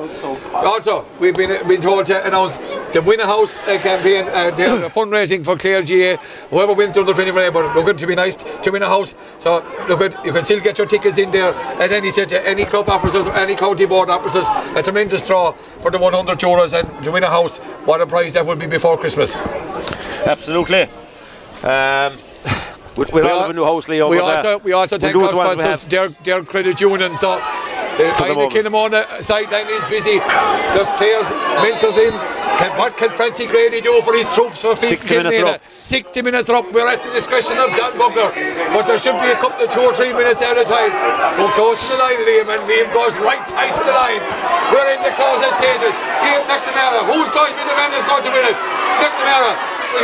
Also, 0.53 1.06
we've 1.19 1.38
been 1.38 1.68
been 1.68 1.81
told 1.81 2.07
to 2.07 2.26
announce 2.26 2.57
the 2.93 3.02
Winner 3.06 3.26
House 3.26 3.57
uh, 3.68 3.77
campaign, 3.77 4.27
uh, 4.30 4.49
the 4.52 4.64
fundraising 4.93 5.45
for 5.45 5.56
Clare 5.56 5.84
GA. 5.84 6.18
Whoever 6.49 6.73
wins 6.73 6.95
the 6.95 7.11
under 7.12 7.32
21 7.32 7.44
A, 7.44 7.52
but 7.52 7.76
looking 7.76 7.98
to 7.98 8.08
be 8.08 8.16
nice 8.16 8.36
to 8.36 8.72
win 8.72 8.82
a 8.82 8.88
house. 8.88 9.16
So 9.40 9.64
look 9.88 10.02
at 10.02 10.26
you 10.26 10.32
can 10.32 10.44
still 10.44 10.60
get 10.60 10.78
your 10.78 10.88
tickets 10.88 11.18
in 11.18 11.32
there 11.32 11.54
at 11.54 11.92
any 11.92 12.12
set, 12.12 12.34
any 12.34 12.66
club 12.66 12.90
officers, 12.90 13.28
any 13.28 13.56
county 13.56 13.86
board 13.86 14.10
officers. 14.10 14.46
A 14.76 14.84
tremendous 14.84 15.26
draw 15.28 15.52
for 15.52 15.92
the 15.92 15.98
100 15.98 16.40
euros 16.40 16.78
and 16.78 17.04
to 17.04 17.12
win 17.12 17.24
a 17.24 17.30
house. 17.30 17.60
What 17.86 18.02
a 18.02 18.08
prize 18.08 18.34
that 18.34 18.46
would 18.46 18.60
be 18.60 18.68
before 18.68 18.98
Christmas. 18.98 19.36
Absolutely. 20.26 20.84
Um, 21.64 22.14
we 22.98 23.06
we'll 23.12 23.28
all 23.28 23.42
have 23.42 23.50
a 23.50 23.54
new 23.54 23.66
house, 23.66 23.88
Leo. 23.88 24.10
We 24.10 24.20
uh, 24.20 24.24
also 24.24 24.60
we 24.60 24.74
also 24.74 24.98
we'll 24.98 25.26
our 25.26 25.34
sponsors, 25.34 25.86
their 25.86 26.10
their 26.24 26.44
credit 26.44 26.80
union. 26.80 27.18
So 27.18 27.42
the 27.97 28.35
moment. 28.35 28.53
Kilnamona 28.53 29.23
sideline 29.23 29.68
is 29.68 29.84
busy. 29.89 30.19
There's 30.73 30.89
players, 30.97 31.30
mentors 31.61 31.97
in. 31.97 32.13
Can, 32.59 32.77
what 32.77 32.95
can 32.97 33.09
Francie 33.09 33.47
Grady 33.47 33.81
do 33.81 34.01
for 34.03 34.13
his 34.13 34.27
troops 34.35 34.61
for 34.61 34.76
60 34.76 35.18
minutes 35.18 35.39
are 35.39 35.57
up. 35.57 35.61
60 35.72 36.22
minutes 36.22 36.49
up. 36.49 36.72
We're 36.72 36.88
at 36.88 37.01
the 37.01 37.09
discretion 37.11 37.57
of 37.57 37.73
John 37.73 37.97
Bugler. 37.97 38.30
But 38.76 38.85
there 38.85 38.99
should 38.99 39.18
be 39.18 39.31
a 39.34 39.39
couple 39.39 39.65
of 39.65 39.72
two 39.72 39.81
or 39.81 39.95
three 39.95 40.13
minutes 40.13 40.41
at 40.43 40.57
a 40.57 40.65
time. 40.65 40.91
Go 41.38 41.49
close 41.57 41.81
to 41.89 41.95
the 41.95 42.03
line, 42.03 42.22
Liam, 42.22 42.53
and 42.53 42.61
Liam 42.69 42.93
goes 42.93 43.18
right 43.19 43.41
tight 43.47 43.73
to 43.73 43.84
the 43.84 43.95
line. 43.95 44.22
We're 44.69 44.93
in 44.93 45.01
the 45.01 45.09
closing 45.18 45.49
stages. 45.57 45.95
Ian 46.22 46.45
McNamara, 46.45 47.01
who's 47.09 47.31
going 47.34 47.49
to 47.49 47.57
be 47.57 47.65
the 47.65 47.76
man 47.76 47.89
that's 47.89 48.05
going 48.05 48.23
to 48.23 48.30
win 48.30 48.45
it? 48.45 48.57
McNamara, 49.01 49.53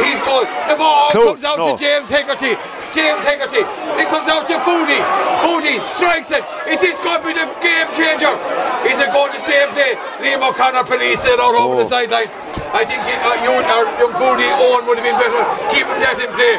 he's 0.01 0.22
going. 0.26 0.49
The 0.65 0.76
ball 0.81 1.11
So- 1.11 1.38
comes 1.38 1.43
out 1.43 1.57
no. 1.59 1.76
to 1.76 1.77
James 1.77 2.09
Hegarty. 2.09 2.57
James 2.93 3.23
Hegarty. 3.23 3.64
It 3.99 4.07
comes 4.09 4.27
out 4.27 4.47
to 4.47 4.55
Foodie. 4.64 5.01
Foodie 5.43 5.80
strikes 5.88 6.31
it. 6.31 6.43
It 6.68 6.81
is 6.84 6.97
going 6.99 7.22
to 7.22 7.27
be 7.27 7.34
the 7.34 7.47
game 7.61 7.88
changer. 7.93 8.34
Is 8.88 8.99
it 8.99 9.11
going 9.11 9.31
to 9.34 9.39
stay 9.39 9.64
in 9.64 9.69
play? 9.76 9.95
Liam 10.23 10.41
O'Connor 10.47 10.84
police 10.85 11.23
it 11.26 11.39
out 11.39 11.55
over 11.55 11.76
Oh. 11.76 11.77
the 11.80 11.85
sideline. 11.85 12.27
I 12.73 12.84
think 12.85 12.99
uh, 13.03 13.35
you, 13.43 13.51
our 13.51 13.84
young 13.97 14.14
Foodie 14.15 14.51
Owen 14.59 14.85
would 14.88 14.97
have 14.99 15.05
been 15.07 15.18
better 15.19 15.41
keeping 15.73 15.99
that 16.03 16.19
in 16.19 16.30
play. 16.35 16.55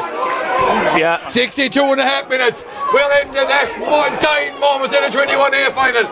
Yeah, 0.99 1.27
62 1.29 1.69
and 1.81 1.99
a 2.01 2.03
half 2.05 2.27
minutes. 2.29 2.65
We're 2.93 3.21
in 3.21 3.31
the 3.31 3.43
last 3.45 3.79
one 3.79 4.11
dying 4.19 4.59
moments 4.59 4.93
in 4.93 5.01
the 5.01 5.09
21A 5.09 5.71
final. 5.71 6.03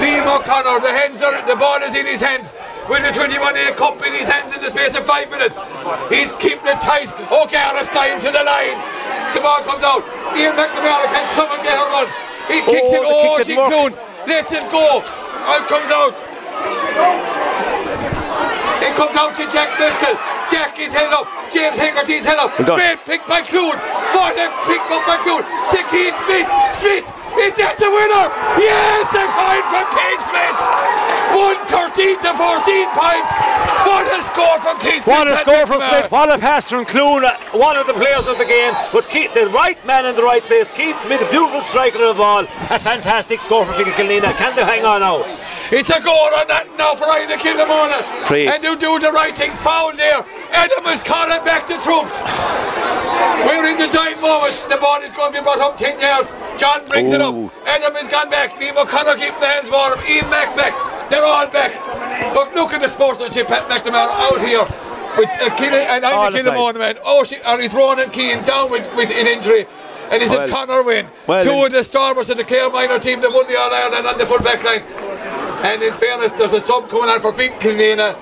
Liam 0.00 0.26
O'Connor, 0.26 0.80
the 0.80 0.92
hands 0.92 1.22
are 1.22 1.46
the 1.46 1.56
ball 1.56 1.82
is 1.82 1.94
in 1.94 2.06
his 2.06 2.20
hands. 2.20 2.52
With 2.90 3.02
the 3.06 3.12
21A 3.14 3.76
cup 3.76 4.02
in 4.02 4.12
his 4.12 4.28
hands 4.28 4.52
in 4.52 4.60
the 4.60 4.68
space 4.68 4.94
of 4.96 5.06
five 5.06 5.30
minutes. 5.30 5.56
He's 6.10 6.32
keeping 6.42 6.66
it 6.66 6.80
tight. 6.82 7.14
O'Gara 7.30 7.84
dying 7.94 8.18
to 8.20 8.30
the 8.30 8.42
line. 8.42 8.76
The 9.34 9.40
ball 9.40 9.62
comes 9.62 9.82
out. 9.86 10.02
Ian 10.34 10.58
McNamara, 10.58 11.06
can 11.08 11.24
someone 11.38 11.62
get 11.62 11.78
a 11.78 11.86
run? 11.88 12.06
He 12.50 12.58
oh, 12.58 12.66
kicks 12.66 12.90
Oh, 12.90 12.98
it. 12.98 13.06
the 13.06 13.14
Oh, 13.14 13.36
kick 13.38 13.46
she 13.46 13.54
didn't 13.54 13.70
work. 13.70 13.94
Lets 14.26 14.52
it 14.52 14.66
go. 14.70 14.82
Out 15.46 15.64
comes 15.70 15.90
out. 15.94 16.12
It 18.82 18.92
comes 18.98 19.14
out 19.16 19.32
to 19.38 19.44
Jack 19.46 19.78
Driscoll. 19.78 20.18
Jack 20.50 20.78
is 20.78 20.92
head 20.92 21.12
up. 21.14 21.26
James 21.54 21.78
Hegarty's 21.78 22.26
head 22.26 22.36
up. 22.36 22.50
Great 22.66 22.98
pick 23.06 23.24
by 23.26 23.40
Clune. 23.42 23.78
What 24.12 24.34
a 24.36 24.50
pick 24.66 24.82
up 24.90 25.06
by 25.06 25.16
Clune. 25.22 25.46
To 25.70 25.78
Keith 25.88 26.18
Smith. 26.26 26.48
Smith. 26.74 27.21
Is 27.40 27.54
that 27.56 27.80
the 27.80 27.88
winner? 27.88 28.26
Yes, 28.60 29.08
a 29.12 29.24
point 29.32 29.64
from 29.72 29.86
Keith 29.96 30.22
Smith. 30.28 30.58
113 31.32 32.20
to 32.20 32.30
14 32.36 32.88
points. 32.92 33.30
What 33.88 34.04
a 34.12 34.20
score 34.22 34.58
from 34.60 34.76
Keith 34.80 35.02
Smith. 35.04 35.16
What 35.16 35.28
a 35.28 35.36
score 35.38 35.66
from 35.66 35.80
Smith! 35.80 36.10
What 36.12 36.28
a 36.30 36.38
pass 36.38 36.68
from 36.68 36.84
Clune, 36.84 37.24
one 37.52 37.76
of 37.76 37.86
the 37.86 37.94
players 37.94 38.28
of 38.28 38.36
the 38.36 38.44
game. 38.44 38.74
But 38.92 39.08
Keith, 39.08 39.32
the 39.32 39.46
right 39.48 39.80
man 39.86 40.06
in 40.06 40.14
the 40.14 40.22
right 40.22 40.42
place. 40.42 40.70
Keith 40.70 41.00
Smith, 41.00 41.22
a 41.22 41.30
beautiful 41.30 41.60
striker 41.60 42.04
of 42.04 42.16
the 42.16 42.20
ball. 42.20 42.44
A 42.70 42.78
fantastic 42.78 43.40
score 43.40 43.64
for 43.64 43.72
Phil 43.72 43.86
Killanena. 43.86 44.36
Can 44.36 44.54
they 44.54 44.64
hang 44.64 44.84
on 44.84 45.00
now? 45.00 45.24
It's 45.72 45.88
a 45.88 46.00
goal 46.04 46.28
on 46.36 46.48
that 46.48 46.68
now 46.76 46.94
for 46.94 47.08
Inagh 47.08 47.40
Kilnamona. 47.40 48.26
Three. 48.28 48.46
And 48.46 48.62
you 48.62 48.76
do 48.76 48.98
the 48.98 49.10
right 49.10 49.34
thing. 49.34 49.52
Foul 49.52 49.96
there. 49.96 50.20
Adam 50.52 50.84
is 50.92 51.02
calling 51.02 51.42
back 51.48 51.66
the 51.66 51.80
troops. 51.80 52.20
We're 53.48 53.66
in 53.72 53.78
the 53.78 53.88
dying 53.88 54.20
moment. 54.20 54.52
The 54.68 54.76
ball 54.76 55.00
is 55.00 55.12
going 55.12 55.32
to 55.32 55.38
be 55.40 55.42
brought 55.42 55.60
up 55.60 55.78
10 55.78 55.98
yards. 55.98 56.30
John 56.58 56.84
brings 56.86 57.10
it 57.10 57.20
Ooh. 57.20 57.21
Up. 57.22 57.52
Adam 57.66 57.94
has 57.94 58.08
gone 58.08 58.28
back. 58.30 58.52
Liam 58.60 58.76
O'Connor 58.76 59.16
keeping 59.16 59.40
the 59.40 59.46
hands 59.46 59.70
warm. 59.70 59.98
Ian 60.06 60.28
Mack 60.30 60.54
back. 60.56 60.74
They're 61.10 61.24
all 61.24 61.46
back. 61.46 61.72
But 62.34 62.54
look 62.54 62.72
at 62.72 62.80
the 62.80 62.88
sportsmanship. 62.88 63.46
Pat 63.48 63.68
McNamara 63.68 64.10
out 64.10 64.40
here. 64.40 64.64
With 65.18 65.28
uh, 65.42 65.54
Killy 65.56 65.76
and 65.76 66.04
Oh, 66.06 66.30
that's 66.30 66.42
Kilnamona, 66.46 66.78
man. 66.78 66.96
Oh, 67.04 67.22
she, 67.22 67.38
or 67.42 67.60
he's 67.60 67.74
Ronan 67.74 68.10
Keane 68.10 68.42
down 68.44 68.70
with, 68.70 68.88
with 68.96 69.10
an 69.10 69.26
injury. 69.26 69.66
And 70.10 70.22
he's 70.22 70.30
Well- 70.30 70.48
a 70.48 70.48
Connor 70.48 70.82
win. 70.82 71.06
well, 71.26 71.44
Two 71.44 71.64
of 71.66 71.72
the 71.72 71.78
starboards 71.78 72.30
of 72.30 72.38
the 72.38 72.44
Clare 72.44 72.70
minor 72.70 72.98
team 72.98 73.20
that 73.20 73.30
won 73.32 73.46
the 73.46 73.58
All 73.58 73.72
Ireland 73.72 74.06
on 74.06 74.16
the 74.16 74.24
full 74.24 74.38
back 74.38 74.64
line. 74.64 74.80
And 75.64 75.82
in 75.82 75.92
fairness, 75.94 76.32
there's 76.32 76.54
a 76.54 76.60
sub 76.60 76.88
coming 76.88 77.08
on 77.10 77.20
for 77.20 77.30
Finkelnina. 77.32 78.16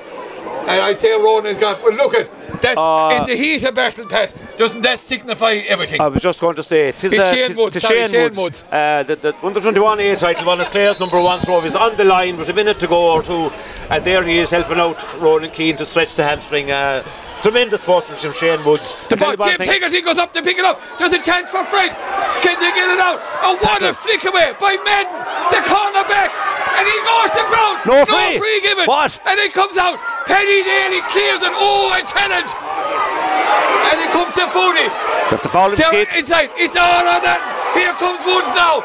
And 0.61 0.81
I'd 0.83 0.99
say 0.99 1.13
Ronan's 1.13 1.59
gone. 1.59 1.77
But 1.83 1.95
look 1.95 2.15
at 2.15 2.29
that's 2.61 2.77
Uh, 2.79 3.19
in 3.21 3.25
the 3.25 3.37
heat 3.37 3.65
of 3.65 3.75
battle, 3.75 4.07
Pat. 4.07 4.35
Doesn't 4.59 4.83
that 4.83 4.99
signify 4.99 5.55
everything? 5.69 6.01
I 6.01 6.09
was 6.09 6.23
just 6.23 6.41
going 6.41 6.57
to 6.57 6.63
say, 6.63 6.93
tis, 6.93 7.13
It's 7.13 7.23
uh, 7.23 7.33
Shane 7.35 7.49
tis- 7.49 7.57
Woods, 7.57 7.75
tis 7.75 7.83
sorry, 7.83 8.09
Shane 8.09 8.35
Woods. 8.35 8.65
Uh, 8.71 9.03
the, 9.03 9.17
the 9.17 9.35
under 9.43 9.61
21 9.61 10.01
A 10.01 10.17
title, 10.17 10.47
one 10.47 10.61
of 10.61 10.71
Clare's 10.71 11.01
number 11.01 11.21
one 11.21 11.41
throw 11.41 11.65
is 11.65 11.75
on 11.77 11.97
the 11.97 12.05
line 12.05 12.37
with 12.37 12.49
a 12.49 12.53
minute 12.53 12.79
to 12.81 12.87
go 12.87 13.13
or 13.13 13.23
two, 13.23 13.51
and 13.89 14.05
there 14.05 14.23
he 14.23 14.39
is 14.39 14.51
helping 14.51 14.79
out 14.79 15.05
Ronan 15.21 15.51
Keane 15.51 15.77
to 15.79 15.87
stretch 15.87 16.15
the 16.15 16.25
hamstring. 16.25 16.71
Uh, 16.71 17.03
tremendous 17.41 17.83
sportsmanship, 17.83 18.35
Shane 18.35 18.63
Woods. 18.65 18.95
the 19.09 19.17
ball, 19.17 19.37
James 19.37 19.61
Hegarty 19.61 20.03
goes 20.03 20.19
up 20.19 20.35
to 20.35 20.43
pick 20.43 20.59
it 20.59 20.65
up. 20.65 20.81
There's 20.99 21.13
a 21.13 21.23
chance 21.23 21.51
for 21.51 21.65
Fred. 21.65 21.91
Can 22.43 22.61
they 22.61 22.71
get 22.73 22.91
it 22.91 23.01
out? 23.01 23.21
Oh, 23.43 23.57
what 23.61 23.83
a 23.83 23.95
flick 23.95 24.25
away 24.25 24.53
by 24.61 24.77
Madden. 24.85 25.13
The 25.51 25.61
corner 25.69 26.05
back. 26.09 26.31
And 26.77 26.87
he 26.87 26.97
goes 27.05 27.31
to 27.37 27.45
ground. 27.49 27.81
No 27.87 28.05
no, 28.05 28.39
free. 28.39 28.61
given. 28.61 28.87
What? 28.87 29.21
And 29.27 29.39
it 29.41 29.53
comes 29.53 29.77
out. 29.77 29.99
Penny 30.27 30.63
Daly 30.65 31.01
clears 31.13 31.43
it. 31.43 31.53
Oh, 31.55 31.93
a 31.95 32.01
challenge. 32.05 32.51
Out 34.31 34.35
to 34.39 34.47
Foodie. 34.47 34.87
You 34.87 35.35
have 35.35 35.43
to 35.43 35.49
follow 35.51 35.75
him, 35.75 35.83
Down 35.83 36.07
inside. 36.15 36.55
It's 36.55 36.79
all 36.79 37.03
on 37.03 37.19
that. 37.27 37.43
Here 37.75 37.91
comes 37.99 38.23
Woods 38.23 38.55
now. 38.55 38.79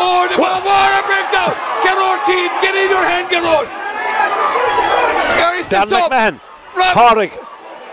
Oh, 0.00 0.24
the 0.24 0.40
ball, 0.40 0.64
what 0.64 0.96
a 0.96 1.02
breakdown. 1.04 1.52
Get 1.84 1.92
on, 1.92 2.16
Keith. 2.24 2.52
Get 2.64 2.72
in 2.72 2.88
your 2.88 3.04
hand, 3.04 3.28
get 3.28 3.44
on. 3.44 3.68
Here 5.36 5.60
is 5.60 5.68
the 5.68 5.84
Dan 5.84 5.88
sub. 5.92 6.08
McMahon. 6.08 6.40
Horrick. 6.96 7.36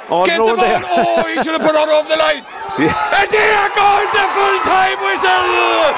Oh, 0.07 0.24
Get 0.24 0.40
the 0.40 0.56
ball. 0.56 0.56
there. 0.56 0.80
Oh, 0.88 1.28
he 1.28 1.36
should 1.44 1.60
have 1.60 1.66
put 1.66 1.76
it 1.76 1.84
over 1.84 2.07
the 2.07 2.16
line. 2.16 2.48
And 2.80 3.28
there 3.32 3.68
goes 3.76 4.10
the 4.16 4.26
full 4.32 4.57
time 4.64 4.99
whistle. 5.03 5.91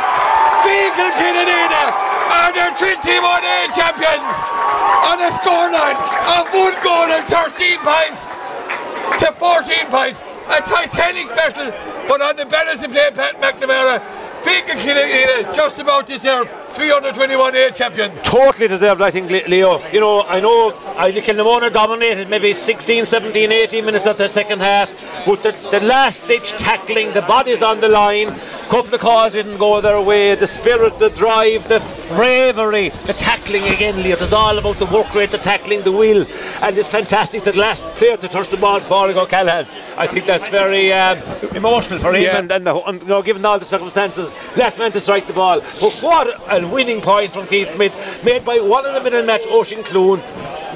Feakle 0.66 1.12
Killanena 1.22 2.17
are 2.28 2.52
the 2.52 2.68
21A 2.76 3.72
champions 3.74 4.38
on 5.08 5.18
a 5.24 5.32
scoreline 5.40 5.98
of 6.36 6.44
one 6.52 6.76
goal 6.84 7.08
and 7.08 7.26
13 7.28 7.80
points 7.80 8.22
to 9.20 9.32
14 9.32 9.88
points. 9.88 10.22
A 10.48 10.62
titanic 10.62 11.28
battle, 11.36 11.72
but 12.08 12.22
on 12.22 12.36
the 12.38 12.46
balance 12.46 12.82
of 12.84 12.92
play, 12.92 13.12
Pat 13.14 13.36
McNamara, 13.42 14.00
Feakle 14.44 14.76
Killanena 14.76 15.54
just 15.54 15.80
about 15.80 16.06
deserve 16.06 16.48
321A 16.74 17.76
champions. 17.76 18.22
totally 18.24 18.68
deserved, 18.68 19.02
I 19.02 19.12
think, 19.12 19.30
Leo. 19.30 19.86
You 19.92 20.00
know, 20.00 20.22
I 20.24 20.40
know 20.40 20.70
I 20.96 21.12
Kilnamona 21.12 21.72
dominated 21.74 22.30
maybe 22.30 22.54
16, 22.54 23.06
17, 23.06 23.52
18 23.52 23.84
minutes 23.86 24.06
of 24.06 24.18
the 24.18 24.28
second 24.28 24.60
half, 24.60 24.94
but 25.26 25.44
the, 25.44 25.52
the 25.72 25.80
last 25.82 26.28
ditch 26.28 26.52
tackling, 26.52 27.14
the 27.14 27.22
bodies 27.24 27.62
on 27.62 27.80
the 27.82 27.88
line, 27.90 28.30
couple 28.70 28.94
of 28.94 29.00
calls 29.02 29.34
didn't 29.34 29.58
go 29.58 29.80
their 29.82 30.00
way, 30.02 30.36
the 30.36 30.46
spirit, 30.48 31.00
the 31.00 31.10
drive, 31.10 31.68
the 31.68 31.80
bravery, 32.10 32.90
the 33.06 33.14
tackling 33.14 33.64
again, 33.64 34.04
Leo. 34.04 34.16
It's 34.20 34.34
all 34.34 34.58
about 34.58 34.78
the 34.78 34.86
work 34.86 35.14
rate, 35.16 35.32
the 35.32 35.38
tackling, 35.38 35.84
the 35.84 35.92
will, 35.92 36.26
and 36.62 36.78
it's 36.78 36.88
fantastic 36.90 37.44
that 37.46 37.54
the 37.56 37.60
last 37.60 37.84
player 37.96 38.18
to 38.18 38.28
touch 38.28 38.50
the 38.50 38.58
ball 38.58 38.76
is 38.78 38.86
Paul 38.86 39.10
O'Callaghan. 39.18 39.68
I 39.98 40.06
think 40.06 40.26
that's 40.26 40.50
very 40.50 40.92
um, 40.94 41.18
emotional 41.56 42.00
for 42.00 42.14
him, 42.14 42.24
Yeah. 42.24 42.38
and, 42.38 42.52
and, 42.52 42.68
the, 42.68 42.76
and 42.84 43.02
you 43.02 43.08
know, 43.08 43.22
given 43.22 43.44
all 43.46 43.58
the 43.58 43.66
circumstances, 43.66 44.36
last 44.56 44.78
man 44.78 44.92
to 44.92 45.00
strike 45.00 45.28
the 45.28 45.34
ball. 45.34 45.62
But 45.80 45.94
what 46.02 46.28
a 46.52 46.68
winning 46.68 47.02
point 47.02 47.34
from 47.34 47.48
Keith 47.48 47.72
Smith, 47.72 47.96
made 48.24 48.44
by 48.44 48.60
one 48.60 48.86
in 48.86 48.94
the 48.94 49.02
middle 49.02 49.24
match, 49.24 49.46
Ocean 49.48 49.84
Clune. 49.84 50.22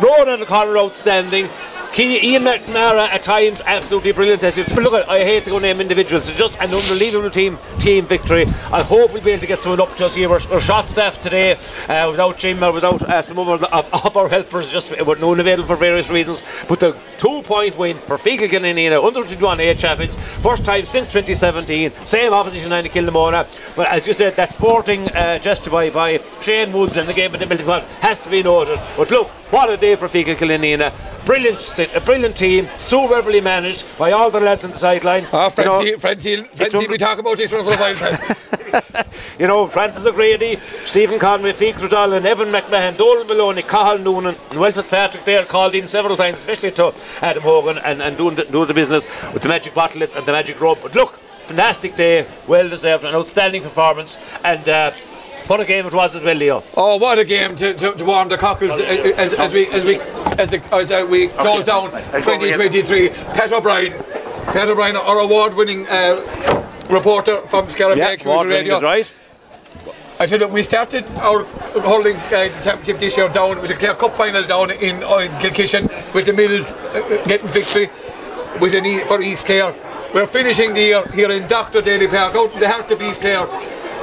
Ronan 0.02 0.42
O'Connor 0.42 0.78
outstanding. 0.78 1.50
Ian 2.00 2.44
McNamara 2.44 3.10
at 3.10 3.22
times 3.22 3.62
absolutely 3.66 4.14
brilliant. 4.14 4.42
As 4.44 4.56
but 4.56 4.84
look, 4.84 5.08
I 5.10 5.26
hate 5.26 5.44
to 5.44 5.50
go 5.50 5.60
name 5.60 5.82
individuals. 5.82 6.30
It's 6.30 6.38
just 6.38 6.56
an 6.56 6.74
unbelievable 6.74 7.30
team 7.30 7.60
team 7.80 8.06
victory. 8.06 8.46
I 8.72 8.82
hope 8.82 9.12
we'll 9.12 9.22
be 9.22 9.32
able 9.32 9.42
to 9.42 9.48
get 9.48 9.62
someone 9.62 9.82
up 9.82 9.94
to 9.98 10.06
us 10.06 10.16
here. 10.16 10.30
We're, 10.30 10.40
we're 10.50 10.62
shot 10.62 10.88
staff 10.88 11.20
today 11.20 11.58
uh, 11.90 12.10
without 12.10 12.38
Jim 12.38 12.64
or 12.64 12.72
without 12.72 13.02
uh, 13.02 13.22
some 13.22 13.40
of 13.40 13.50
our, 13.50 13.84
of 14.06 14.16
our 14.16 14.30
helpers. 14.30 14.72
Just 14.72 14.98
were 15.06 15.18
no 15.18 15.34
available 15.34 15.68
for 15.68 15.76
various 15.76 16.10
reasons. 16.10 16.42
But 16.70 16.80
the 16.80 16.96
two 17.18 17.42
point 17.42 17.78
win 17.78 17.98
for 17.98 18.18
Feakle 18.18 18.48
Ganina 18.48 19.06
under 19.06 19.24
21 19.24 19.60
A 19.60 19.76
champions, 19.76 20.16
first 20.16 20.64
time 20.64 20.86
since 20.86 21.12
2017. 21.12 21.92
Same 22.06 22.32
opposition 22.32 22.72
line 22.72 22.86
to 22.86 22.90
Kilnamona. 22.90 23.46
But 23.76 23.88
as 23.88 24.08
you 24.08 24.14
said, 24.14 24.36
that 24.38 24.54
sporting 24.54 25.10
uh, 25.10 25.40
gesture 25.40 25.70
by 25.70 25.90
by 25.90 26.22
Shane 26.42 26.72
Woods 26.72 26.96
in 26.96 27.06
the 27.06 27.14
game 27.14 27.34
at 27.34 27.40
the 27.42 27.46
Milton 27.46 27.84
has 28.00 28.20
to 28.22 28.30
be 28.30 28.42
noted. 28.42 28.80
But 28.96 29.12
look, 29.12 29.28
what 29.52 29.70
a 29.70 29.76
day 29.76 29.98
for 29.98 30.08
Feakle 30.08 30.36
Killanena. 30.36 30.94
Brilliant, 31.26 31.60
a 31.96 32.02
brilliant 32.02 32.36
team, 32.36 32.68
so 32.78 33.08
verbally 33.08 33.42
managed 33.42 33.86
by 33.98 34.12
all 34.12 34.30
the 34.30 34.40
lads 34.40 34.64
on 34.64 34.72
the 34.72 34.78
sideline. 34.78 35.28
Ah, 35.32 35.52
You 35.58 35.66
know, 35.66 35.74
Francie, 35.74 35.96
Francie, 35.98 36.44
Francie, 36.56 36.88
we 36.88 36.98
talk 36.98 37.20
about 37.20 37.38
this 37.38 37.52
one 37.52 37.64
for 37.64 37.74
a 37.74 37.78
while, 37.78 39.06
you 39.40 39.48
know, 39.48 39.68
Francis 39.68 40.06
O'Grady, 40.06 40.58
Stephen 40.86 41.20
Conway, 41.20 41.52
Feek 41.52 41.76
Rudall, 41.76 42.24
Evan 42.24 42.50
McMahon, 42.50 42.98
Dolan 42.98 43.28
Maloney, 43.28 43.62
Cathal 43.62 43.98
Noonan, 44.00 44.36
and 44.50 44.60
Will 44.60 44.72
Fitzpatrick 44.72 45.26
there 45.26 45.46
called 45.46 45.76
in 45.76 45.88
several 45.88 46.18
times, 46.18 46.38
especially 46.38 46.72
to 46.72 46.94
Adam 47.22 47.44
Hogan 47.44 47.78
and, 47.80 48.02
and 48.02 48.18
doing, 48.18 48.36
the, 48.36 48.46
doing 48.46 48.68
the 48.68 48.74
business 48.74 49.06
with 49.34 49.42
the 49.42 49.50
magic 49.50 49.74
bottlets 49.74 50.16
and 50.16 50.26
the 50.26 50.32
magic 50.32 50.60
rope. 50.62 50.80
But 50.82 50.96
look, 50.96 51.20
fantastic 51.46 51.96
day, 51.96 52.26
well 52.48 52.70
deserved, 52.70 53.04
an 53.04 53.16
outstanding 53.16 53.64
performance, 53.64 54.18
and 54.44 54.68
uh, 54.70 54.92
what 55.48 55.60
a 55.60 55.66
game 55.66 55.86
it 55.86 55.94
was 55.94 56.16
as 56.16 56.22
well, 56.22 56.36
Leo. 56.36 56.64
Oh, 56.78 56.98
what 56.98 57.20
a 57.20 57.26
game 57.26 57.56
to, 57.58 57.74
to, 57.74 57.94
to 57.94 58.06
warm 58.06 58.30
the 58.30 58.38
cockles 58.38 58.80
uh, 58.80 58.84
as, 59.18 59.34
as 59.34 59.54
we 59.54 59.68
as 59.68 59.86
we 59.86 60.00
as, 60.42 60.50
the, 60.50 60.76
as 60.76 60.92
uh, 60.92 61.06
we 61.10 61.28
close 61.28 61.66
down 61.66 61.92
2023. 61.92 63.10
Pat 63.10 63.54
O'Brien, 63.54 63.94
Pat 64.48 64.70
O'Brien, 64.70 64.96
our 64.98 65.20
award-winning 65.20 65.88
uh, 65.88 66.20
reporter 66.90 67.42
from 67.48 67.68
Bay 67.68 68.18
Community 68.18 68.50
Radio. 68.50 68.78
is 68.78 68.84
right. 68.84 69.12
I 70.20 70.26
said 70.26 70.52
we 70.52 70.62
started 70.64 71.10
our 71.18 71.44
holding 71.82 72.16
uh, 72.16 72.50
championship 72.64 73.00
this 73.00 73.18
year 73.18 73.30
down 73.30 73.62
with 73.62 73.72
a 73.72 73.76
Clare 73.76 73.96
Cup 73.96 74.14
final 74.14 74.44
down 74.44 74.72
in, 74.72 75.04
uh, 75.04 75.18
in 75.18 75.32
Kilkishen 75.40 75.90
with 76.14 76.26
the 76.26 76.34
Mills 76.34 76.74
uh, 76.74 76.76
uh, 76.76 77.26
getting 77.26 77.48
victory 77.50 77.90
with 78.60 78.76
an 78.76 78.86
e- 78.86 79.04
for 79.06 79.22
East 79.22 79.46
Clare. 79.46 79.74
We're 80.14 80.28
finishing 80.28 80.74
the 80.74 80.82
year 80.82 81.08
here 81.14 81.32
in 81.32 81.48
Dr. 81.48 81.82
Daly 81.82 82.08
Park 82.08 82.36
out 82.36 82.54
in 82.54 82.60
the 82.60 82.68
heart 82.68 82.92
of 82.92 83.02
East 83.02 83.22
Clare 83.22 83.48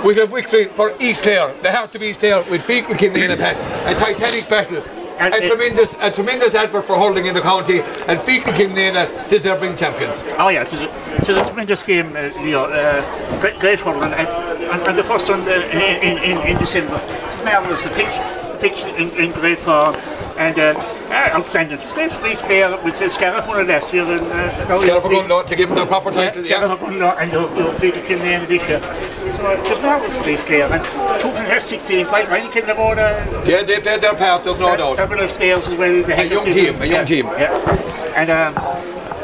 with 0.04 0.18
a 0.18 0.26
victory 0.26 0.64
for 0.64 0.92
East 1.00 1.22
Clare, 1.22 1.54
the 1.62 1.70
heart 1.70 1.94
of 1.94 2.02
East 2.02 2.20
Clare 2.20 2.42
with 2.50 2.62
Feakle 2.66 3.00
in 3.16 3.30
and 3.30 3.40
Pat. 3.40 3.56
A 3.86 3.98
titanic 3.98 4.48
battle. 4.48 4.82
And 5.20 5.34
a 5.34 5.42
it- 5.42 5.48
tremendous, 5.48 5.94
a 6.00 6.10
tremendous 6.10 6.54
advert 6.54 6.84
for 6.84 6.96
hurling 6.96 7.26
in 7.26 7.34
the 7.34 7.40
county, 7.40 7.80
and 8.08 8.18
Feakle 8.20 8.54
Kinley 8.56 8.90
deserving 9.28 9.76
champions. 9.76 10.22
Oh 10.38 10.48
yeah, 10.48 10.62
it 10.62 10.72
is 10.72 10.82
a, 10.82 10.88
it 11.16 11.28
is 11.28 11.38
a 11.38 11.44
tremendous 11.44 11.82
game, 11.82 12.16
uh, 12.16 12.30
Leo. 12.42 12.64
Uh, 12.64 13.40
great, 13.40 13.58
great 13.58 13.78
fun, 13.80 13.96
and, 14.02 14.14
and, 14.14 14.82
and 14.82 14.98
the 14.98 15.04
first 15.04 15.28
one 15.28 15.40
uh, 15.42 15.50
in, 15.72 16.18
in, 16.18 16.38
in 16.46 16.58
December. 16.58 17.00
Marvellous. 17.44 17.84
The 17.84 17.90
pitch, 17.90 18.14
the 18.52 18.58
pitch 18.60 18.84
in, 18.96 19.10
in 19.24 19.32
great 19.32 19.58
form, 19.58 19.94
and 20.38 20.58
uh, 20.58 20.74
uh, 21.10 21.36
outstanding. 21.36 21.78
It's 21.78 21.92
great 21.92 22.12
for 22.12 22.46
Clare, 22.46 22.76
which 22.78 23.00
is 23.00 23.14
Scariff 23.14 23.48
won 23.48 23.60
it 23.60 23.68
last 23.68 23.92
year, 23.92 24.04
and 24.04 24.24
uh, 24.26 24.78
Scariff 24.78 25.04
are 25.04 25.12
you've- 25.12 25.48
to 25.48 25.56
give 25.56 25.68
them 25.68 25.78
the 25.78 25.86
proper 25.86 26.10
title. 26.10 26.42
yeah, 26.44 26.48
Yeah. 26.48 26.56
Scariff 26.56 26.70
are 26.70 26.86
going 26.86 27.02
and 27.02 27.32
you'll, 27.32 27.54
you'll 27.56 27.72
feel 27.72 27.94
it 27.94 28.08
in 28.08 28.18
the 28.20 28.24
end 28.24 28.42
of 28.44 28.48
this 28.48 28.66
year. 28.68 28.80
So 28.80 29.50
it's 29.50 29.68
just 29.68 29.82
marvellous 29.82 30.16
for 30.16 30.30
East 30.30 30.46
Clare, 30.46 30.72
and 30.72 30.82
two 31.20 31.30
fantastic 31.30 31.82
teams, 31.84 32.10
like 32.10 32.30
Ryan 32.30 32.50
Kilnamona, 32.50 33.46
Yeah, 33.46 33.62
they 33.62 33.80
played 33.80 34.00
their 34.00 34.14
part, 34.14 34.44
there's 34.44 34.58
no 34.58 34.76
doubt. 34.76 34.96
Fabulous 34.96 35.32
players 35.32 35.68
as 35.68 35.74
well. 35.74 36.02
The 36.02 36.26
young 36.26 36.44
team, 36.44 36.82
a 36.82 36.86
young 36.86 37.00
yeah, 37.00 37.04
team. 37.04 37.26
Yeah. 37.26 38.14
And 38.16 38.30
um, 38.30 38.54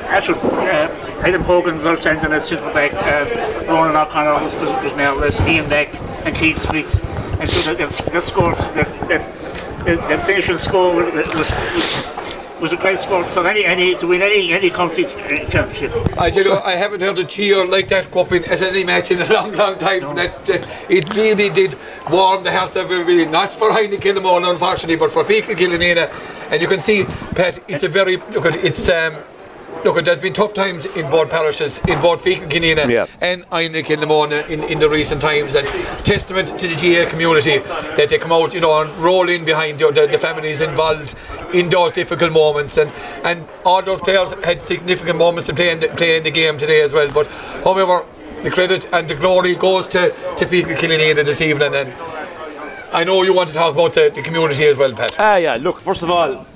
actually, 0.08 0.38
uh, 0.40 0.88
Adam 1.24 1.42
Hogan 1.42 1.78
was 1.78 1.86
outstanding 1.86 2.32
as 2.32 2.46
centre 2.46 2.72
back. 2.72 2.92
Uh, 2.92 3.66
Ronan 3.66 3.96
O'Connor 3.96 4.42
was, 4.42 4.52
was, 4.54 4.96
marvellous. 4.96 5.40
Ian 5.42 5.68
Beck 5.68 5.94
and 6.26 6.34
Keith 6.34 6.60
Smith. 6.62 6.92
And 7.40 7.48
so 7.48 7.74
the, 7.74 7.86
the, 7.86 8.10
the 8.10 8.20
score, 8.20 8.52
the, 8.54 8.84
the, 9.08 9.63
the, 9.84 9.96
the 10.08 10.18
finishing 10.26 10.58
score 10.58 10.94
was, 10.96 11.12
was, 11.34 12.60
was 12.60 12.72
a 12.72 12.76
great 12.76 12.98
score 12.98 13.22
for 13.24 13.46
any, 13.46 13.64
any 13.64 13.94
to 13.96 14.06
win 14.06 14.22
any 14.22 14.52
any 14.52 14.70
county 14.70 15.04
uh, 15.04 15.10
championship. 15.50 15.92
I 16.18 16.30
tell 16.30 16.44
you, 16.44 16.54
I 16.54 16.72
haven't 16.76 17.00
heard 17.00 17.18
a 17.18 17.24
cheer 17.24 17.66
like 17.66 17.88
that 17.88 18.10
in 18.10 18.48
at 18.48 18.62
any 18.62 18.84
match 18.84 19.10
in 19.10 19.20
a 19.20 19.32
long, 19.32 19.52
long 19.52 19.78
time. 19.78 20.14
That, 20.16 20.44
that- 20.46 20.66
it 20.88 21.14
really 21.14 21.50
did 21.50 21.76
warm 22.10 22.44
the 22.44 22.52
hearts 22.52 22.76
of 22.76 22.90
everybody. 22.90 23.26
Not 23.26 23.50
for 23.50 23.72
Heine 23.72 23.98
Killamore, 23.98 24.48
unfortunately, 24.50 24.96
but 24.96 25.10
for 25.10 25.24
Feakle 25.24 25.54
Killanena. 25.56 26.10
And 26.50 26.60
you 26.62 26.68
can 26.68 26.80
see, 26.80 27.04
Pat, 27.34 27.58
it's 27.68 27.82
a 27.84 27.88
very 27.88 28.16
look. 28.16 28.46
It's 28.46 28.88
um, 28.88 29.16
look. 29.84 30.04
There's 30.04 30.18
been 30.18 30.32
tough 30.32 30.54
times 30.54 30.86
in 30.86 31.10
both 31.10 31.30
parishes, 31.30 31.78
in 31.88 32.00
both 32.00 32.22
Feakle 32.24 32.48
Killanena 32.50 32.88
Yeah. 32.88 33.06
and 33.20 33.44
Heine 33.46 33.72
Killamore 33.84 34.48
in, 34.48 34.62
in 34.64 34.78
the 34.78 34.88
recent 34.88 35.20
times. 35.20 35.54
And 35.54 35.66
testament 36.04 36.48
to 36.60 36.68
the 36.68 36.76
GA 36.76 37.06
community 37.06 37.58
that 37.96 38.08
they 38.10 38.18
come 38.18 38.32
out, 38.32 38.54
you 38.54 38.60
know, 38.60 38.80
and 38.80 38.90
roll 38.98 39.28
in 39.28 39.44
behind 39.44 39.80
know, 39.80 39.90
the, 39.90 40.06
the 40.06 40.18
families 40.18 40.60
involved 40.60 41.14
in 41.52 41.68
those 41.68 41.92
difficult 41.92 42.32
moments. 42.32 42.76
And 42.78 42.90
and 43.24 43.46
all 43.64 43.82
those 43.82 44.00
players 44.00 44.32
had 44.44 44.62
significant 44.62 45.18
moments 45.18 45.46
to 45.46 45.54
play 45.54 45.70
in 45.70 45.80
the, 45.80 45.88
play 45.88 46.16
in 46.16 46.22
the 46.22 46.30
game 46.30 46.58
today 46.58 46.80
as 46.82 46.92
well. 46.92 47.10
But 47.12 47.26
however, 47.64 48.04
the 48.42 48.50
credit 48.50 48.86
and 48.92 49.08
the 49.08 49.14
glory 49.14 49.54
goes 49.54 49.88
to 49.88 50.10
to 50.10 50.44
Feakle 50.46 50.74
Killanena 50.76 51.24
this 51.24 51.40
evening. 51.40 51.74
And 51.74 51.92
I 52.92 53.02
know 53.04 53.22
you 53.22 53.32
want 53.34 53.48
to 53.48 53.54
talk 53.54 53.74
about 53.74 53.92
the, 53.94 54.10
the 54.14 54.22
community 54.22 54.66
as 54.66 54.76
well, 54.76 54.92
Pat. 54.92 55.16
Ah, 55.18 55.36
yeah. 55.36 55.56
Look, 55.56 55.80
first 55.80 56.02
of 56.02 56.10
all, 56.10 56.46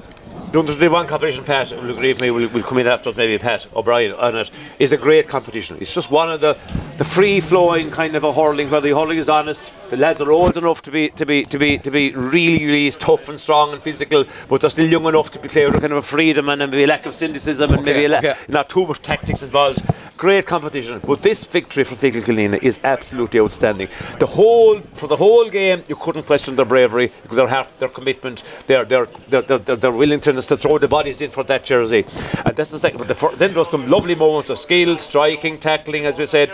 the 0.51 0.59
under 0.59 0.73
21 0.73 1.07
competition, 1.07 1.45
Pat, 1.45 1.71
will 1.73 1.91
agree 1.91 2.13
with 2.13 2.23
me, 2.23 2.31
will 2.31 2.49
will 2.49 2.63
come 2.63 2.79
in 2.79 2.87
after 2.87 3.13
maybe 3.13 3.37
Pat 3.37 3.67
O'Brien 3.77 4.13
on 4.13 4.35
it, 4.35 4.51
is 4.79 4.93
a 4.93 4.97
great 4.97 5.29
competition. 5.29 5.77
It's 5.79 5.95
just 5.95 6.11
one 6.11 6.33
of 6.33 6.41
the, 6.41 6.57
the 6.97 7.05
free 7.05 7.41
flowing 7.41 7.91
kind 7.91 8.17
of 8.17 8.25
a 8.25 8.33
hurling 8.33 8.71
where 8.71 8.81
the 8.81 8.91
hurling 8.91 9.19
is 9.19 9.29
honest. 9.29 9.73
The 9.91 9.99
lads 9.99 10.23
are 10.23 10.33
old 10.33 10.57
enough 10.57 10.81
to 10.83 10.91
be 10.91 11.11
to 11.11 11.27
be 11.27 11.45
to 11.45 11.59
be 11.59 11.77
to 11.79 11.91
be 11.91 12.13
really, 12.13 12.65
really 12.65 12.91
tough 12.93 13.29
and 13.29 13.39
strong 13.39 13.75
and 13.75 13.83
physical, 13.83 14.25
but 14.49 14.63
they're 14.63 14.71
still 14.71 14.89
young 14.89 15.05
enough 15.05 15.31
to 15.33 15.39
be 15.39 15.49
with 15.49 15.81
kind 15.81 15.93
of 15.93 15.99
a 15.99 16.03
freedom 16.03 16.49
and 16.49 16.61
maybe 16.61 16.85
a 16.85 16.87
lack 16.87 17.05
of 17.05 17.15
cynicism 17.15 17.71
and 17.73 17.85
maybe 17.85 18.07
a 18.07 18.09
la- 18.09 18.19
okay. 18.19 18.35
not 18.49 18.71
too 18.71 18.87
much 18.87 19.03
tactics 19.03 19.43
involved. 19.43 19.83
Great 20.17 20.47
competition, 20.47 21.01
but 21.07 21.23
this 21.23 21.45
victory 21.45 21.85
for 21.85 21.95
Feakle 21.95 22.23
Killanena 22.23 22.61
is 22.61 22.81
absolutely 22.83 23.39
outstanding. 23.39 23.89
The 24.19 24.27
whole 24.27 24.81
for 24.95 25.07
the 25.07 25.17
whole 25.17 25.49
game, 25.49 25.85
you 25.89 25.95
couldn't 25.95 26.25
question 26.25 26.57
their 26.57 26.65
bravery, 26.65 27.13
their 27.31 27.47
heart, 27.47 27.69
their 27.79 27.89
commitment, 27.89 28.43
their 28.67 28.85
their 28.85 29.07
their, 29.29 29.43
their, 29.43 29.59
their, 29.59 29.77
their 29.77 29.93
willingness 29.93 30.38
to 30.47 30.57
throw 30.57 30.79
the 30.79 30.89
bodies 30.89 31.21
in 31.21 31.31
for 31.31 31.45
that 31.45 31.65
jersey. 31.65 32.05
And 32.45 32.57
that's 32.57 32.71
the 32.71 32.79
second. 32.79 32.99
But 32.99 33.09
the 33.09 33.37
then 33.37 33.51
there 33.51 33.59
was 33.59 33.71
some 33.71 33.89
lovely 33.89 34.15
moments 34.15 34.51
of 34.51 34.59
skill, 34.59 34.97
striking, 34.97 35.59
tackling, 35.59 36.07
as 36.07 36.19
we 36.19 36.27
said. 36.27 36.51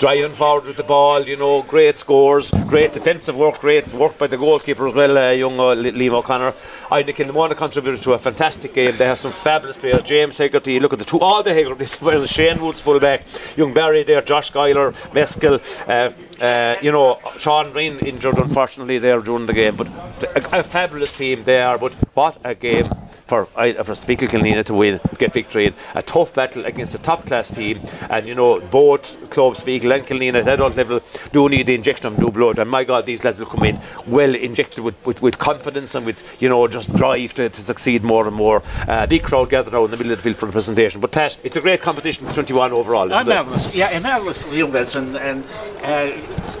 driving 0.00 0.32
forward 0.32 0.64
with 0.64 0.78
the 0.78 0.82
ball, 0.82 1.20
you 1.28 1.36
know, 1.36 1.62
great 1.64 1.94
scores, 1.94 2.50
great 2.66 2.90
defensive 2.94 3.36
work, 3.36 3.60
great 3.60 3.86
work 3.92 4.16
by 4.16 4.26
the 4.26 4.36
goalkeeper 4.36 4.88
as 4.88 4.94
well, 4.94 5.18
uh, 5.18 5.30
young 5.30 5.60
uh, 5.60 5.74
Liam 5.74 6.12
O'Connor. 6.12 6.54
I 6.90 7.02
think 7.02 7.18
Kilnamona 7.18 7.54
contributed 7.54 8.02
to 8.04 8.14
a 8.14 8.18
fantastic 8.18 8.72
game. 8.72 8.96
They 8.96 9.04
have 9.04 9.18
some 9.18 9.32
fabulous 9.32 9.76
players. 9.76 10.02
James 10.02 10.38
Hegarty, 10.38 10.80
look 10.80 10.94
at 10.94 11.00
the 11.00 11.04
two, 11.04 11.20
all 11.20 11.42
the 11.42 11.50
Hegartys, 11.50 12.00
well, 12.00 12.24
Shane 12.24 12.62
Woods 12.62 12.80
fullback, 12.80 13.26
young 13.58 13.74
Barry 13.74 14.02
there, 14.02 14.22
Josh 14.22 14.50
Guyler, 14.50 14.92
Meskell, 15.12 15.60
uh, 15.86 16.42
uh, 16.42 16.76
you 16.80 16.90
know, 16.90 17.18
Sean 17.36 17.70
Green 17.70 17.98
injured 17.98 18.38
unfortunately 18.38 18.96
there 18.96 19.20
during 19.20 19.44
the 19.44 19.52
game, 19.52 19.76
but 19.76 19.86
a, 20.34 20.60
a 20.60 20.62
fabulous 20.62 21.12
team 21.12 21.44
they 21.44 21.60
are. 21.60 21.76
But 21.76 21.92
what 22.14 22.38
a 22.42 22.54
game 22.54 22.86
for 23.30 23.46
for 23.46 23.94
Feakle 24.08 24.28
Killanena 24.28 24.64
to 24.64 24.74
win, 24.74 25.00
get 25.16 25.32
victory 25.32 25.66
in 25.66 25.74
a 25.94 26.02
tough 26.02 26.34
battle 26.34 26.66
against 26.66 26.94
a 26.96 26.98
top 26.98 27.24
class 27.26 27.54
team. 27.54 27.80
And 28.10 28.26
you 28.26 28.34
know, 28.34 28.60
both 28.60 29.30
clubs, 29.30 29.60
Feakle 29.60 29.94
and 29.94 30.04
Killanena 30.04 30.40
at 30.40 30.48
adult 30.48 30.74
level, 30.76 31.00
do 31.32 31.48
need 31.48 31.66
the 31.66 31.76
injection 31.76 32.06
of 32.06 32.18
new 32.18 32.26
blood. 32.26 32.58
And 32.58 32.68
my 32.68 32.82
God, 32.82 33.06
these 33.06 33.22
lads 33.22 33.38
will 33.38 33.46
come 33.46 33.64
in 33.64 33.78
well 34.06 34.34
injected 34.34 34.82
with, 34.82 34.96
with, 35.06 35.22
with 35.22 35.38
confidence 35.38 35.94
and 35.94 36.04
with 36.04 36.18
you 36.42 36.48
know 36.48 36.66
just 36.66 36.92
drive 36.92 37.32
to, 37.34 37.48
to 37.48 37.62
succeed 37.62 38.02
more 38.02 38.26
and 38.26 38.34
more. 38.34 38.62
Uh, 38.88 39.06
big 39.06 39.22
crowd 39.22 39.48
gathered 39.48 39.74
out 39.74 39.84
in 39.84 39.90
the 39.92 39.96
middle 39.96 40.12
of 40.12 40.18
the 40.18 40.24
field 40.24 40.36
for 40.36 40.46
the 40.46 40.52
presentation. 40.52 41.00
But 41.00 41.12
Pat, 41.12 41.38
it's 41.44 41.56
a 41.56 41.60
great 41.60 41.80
competition, 41.80 42.26
21 42.26 42.72
overall. 42.72 43.06
Isn't 43.06 43.16
I'm 43.16 43.26
marvellous. 43.26 43.74
Yeah, 43.74 43.96
marvellous 44.00 44.38
for 44.38 44.48
the 44.50 44.56
young 44.56 44.72
lads 44.72 44.96
and, 44.96 45.16
and 45.16 45.44
uh, 45.82 46.10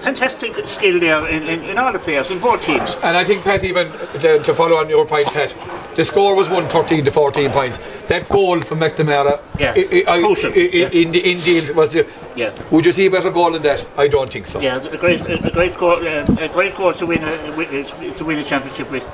fantastic 0.04 0.54
skill 0.66 1.00
there 1.00 1.26
in, 1.26 1.42
in, 1.42 1.62
in 1.64 1.78
all 1.78 1.92
the 1.92 1.98
players 1.98 2.30
in 2.30 2.38
both 2.38 2.62
teams. 2.62 2.94
And 3.02 3.16
I 3.16 3.24
think, 3.24 3.42
Pat, 3.42 3.64
even 3.64 3.90
to, 4.20 4.38
to 4.38 4.54
follow 4.54 4.76
on 4.76 4.88
your 4.88 5.06
point, 5.06 5.26
Pat, 5.26 5.54
the 5.96 6.04
score 6.04 6.34
was 6.36 6.48
113 6.64 7.04
to 7.04 7.10
14 7.10 7.50
points. 7.50 7.78
That 8.08 8.28
goal 8.28 8.60
from 8.60 8.80
McNamara, 8.80 9.40
Yeah, 9.58 9.72
i- 9.76 10.04
I- 10.06 10.20
crucial, 10.20 10.50
i- 10.52 10.54
i- 10.56 10.70
yeah. 10.72 10.88
in 11.00 11.12
the 11.12 11.30
indeed 11.30 11.70
was 11.74 11.90
the. 11.90 12.06
Yeah. 12.36 12.50
Would 12.70 12.86
you 12.86 12.92
see 12.92 13.06
a 13.06 13.10
better 13.10 13.30
goal 13.30 13.52
than 13.52 13.62
that? 13.62 13.84
I 13.96 14.08
don't 14.08 14.30
think 14.32 14.46
so. 14.46 14.60
Yeah, 14.60 14.76
it's 14.76 14.86
a 14.86 14.96
great, 14.96 15.20
it's 15.22 15.44
a 15.44 15.50
great 15.50 15.76
goal, 15.76 15.96
uh, 16.06 16.44
a 16.46 16.48
great 16.48 16.76
goal 16.76 16.92
to 16.92 17.06
win 17.06 17.22
a, 17.24 17.36
wi- 17.56 17.82
to 18.18 18.24
win 18.24 18.38
a 18.38 18.44
championship 18.44 18.90
with. 18.90 19.04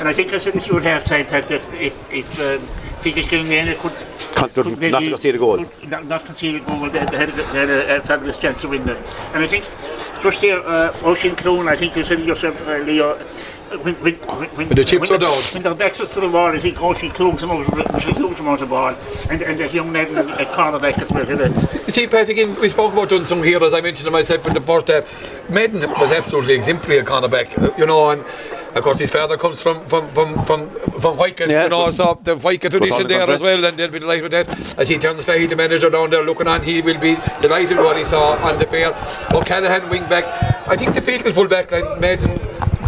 And 0.00 0.08
I 0.08 0.12
think 0.12 0.32
I 0.32 0.38
said 0.38 0.54
this 0.54 0.70
at 0.70 0.82
half 0.82 1.04
time, 1.04 1.26
Pat, 1.26 1.48
that 1.48 1.62
if 1.80 1.94
if 2.12 2.28
um, 2.40 2.58
Feakle 3.02 3.24
Kilmena 3.24 3.74
could, 3.82 3.92
Con- 4.34 4.50
could 4.50 4.80
not 4.92 5.00
to 5.02 5.08
concede 5.08 5.34
a 5.34 5.38
goal. 5.38 5.56
could 5.64 5.90
Not, 5.90 6.06
not 6.06 6.24
concede 6.24 6.56
a 6.56 6.64
goal, 6.64 6.88
they, 6.90 7.04
they 7.04 7.16
had, 7.18 7.28
a, 7.28 7.32
they 7.52 7.58
had 7.64 7.70
a, 7.70 7.96
a 7.96 8.00
fabulous 8.00 8.38
chance 8.38 8.60
to 8.62 8.68
win 8.68 8.84
that. 8.86 8.96
And 9.34 9.42
I 9.44 9.46
think 9.46 9.64
just 10.22 10.40
there, 10.40 10.60
uh, 10.66 10.92
Oisin 11.04 11.36
Clune, 11.36 11.68
I 11.68 11.76
think 11.76 11.96
you 11.96 12.04
said 12.04 12.20
yourself, 12.20 12.66
uh, 12.66 12.78
Leo. 12.78 13.18
When, 13.80 13.94
when, 13.96 14.14
when, 14.14 14.48
when, 14.50 14.68
the 14.68 14.84
chips 14.84 15.08
when 15.08 15.12
are 15.14 15.18
down. 15.18 15.32
When 15.54 15.62
their 15.62 15.74
backs 15.74 16.00
us 16.00 16.08
to 16.10 16.20
the 16.20 16.28
wall, 16.28 16.48
I 16.48 16.58
think 16.58 16.80
Oisin 16.82 17.10
Clune 17.10 17.36
came 17.38 17.50
over 17.50 17.74
with 17.74 17.94
a 17.94 18.00
huge 18.12 18.38
amount 18.40 18.60
of 18.60 18.68
ball. 18.68 18.94
And, 19.30 19.40
and 19.42 19.58
that 19.58 19.72
young 19.72 19.90
man 19.90 20.14
at 20.16 20.48
cornerback 20.48 21.00
as 21.00 21.10
well. 21.10 21.24
had 21.24 21.40
a- 21.40 21.48
You 21.86 21.92
see, 21.92 22.06
Pat, 22.06 22.28
again, 22.28 22.54
we 22.60 22.68
spoke 22.68 22.92
about 22.92 23.08
doing 23.08 23.24
some 23.24 23.42
here, 23.42 23.62
as 23.64 23.72
I 23.72 23.80
mentioned 23.80 24.04
to 24.06 24.10
myself 24.10 24.46
in 24.46 24.54
the 24.54 24.60
first 24.60 24.88
half. 24.88 25.50
Madden 25.50 25.80
was 25.80 26.12
absolutely 26.12 26.54
exemplary 26.54 27.00
at 27.00 27.06
cornerback, 27.06 27.78
you 27.78 27.86
know, 27.86 28.10
and 28.10 28.22
of 28.74 28.82
course 28.82 28.98
his 28.98 29.10
father 29.10 29.36
comes 29.36 29.60
from 29.60 29.84
from 29.84 30.08
from 30.08 30.42
from, 30.44 30.70
from 31.00 31.16
Whitecat, 31.18 31.48
Yeah, 31.48 31.64
you 31.64 31.68
know, 31.70 31.86
good. 31.86 31.94
so 31.94 32.18
the 32.22 32.36
Whitecat 32.36 32.70
tradition 32.70 33.02
the 33.02 33.08
there 33.08 33.30
as 33.30 33.40
well, 33.42 33.64
and 33.64 33.76
they'll 33.76 33.90
be 33.90 33.98
delighted 33.98 34.22
with 34.24 34.32
that. 34.32 34.78
As 34.78 34.88
he 34.88 34.98
turns 34.98 35.24
Fahey, 35.24 35.46
the 35.46 35.56
manager 35.56 35.90
down 35.90 36.10
there 36.10 36.22
looking 36.22 36.46
on, 36.46 36.62
he 36.62 36.80
will 36.80 36.98
be 36.98 37.16
delighted 37.40 37.76
with 37.76 37.86
what 37.86 37.96
he 37.96 38.04
saw 38.04 38.36
on 38.46 38.58
the 38.58 38.66
fair. 38.66 38.94
O'Callaghan 39.34 39.88
wing 39.90 40.06
back. 40.08 40.24
I 40.68 40.76
think 40.76 40.94
the 40.94 41.00
Feakle 41.00 41.32
full 41.32 41.48
back 41.48 41.70
line, 41.72 42.00
Madden, 42.00 42.38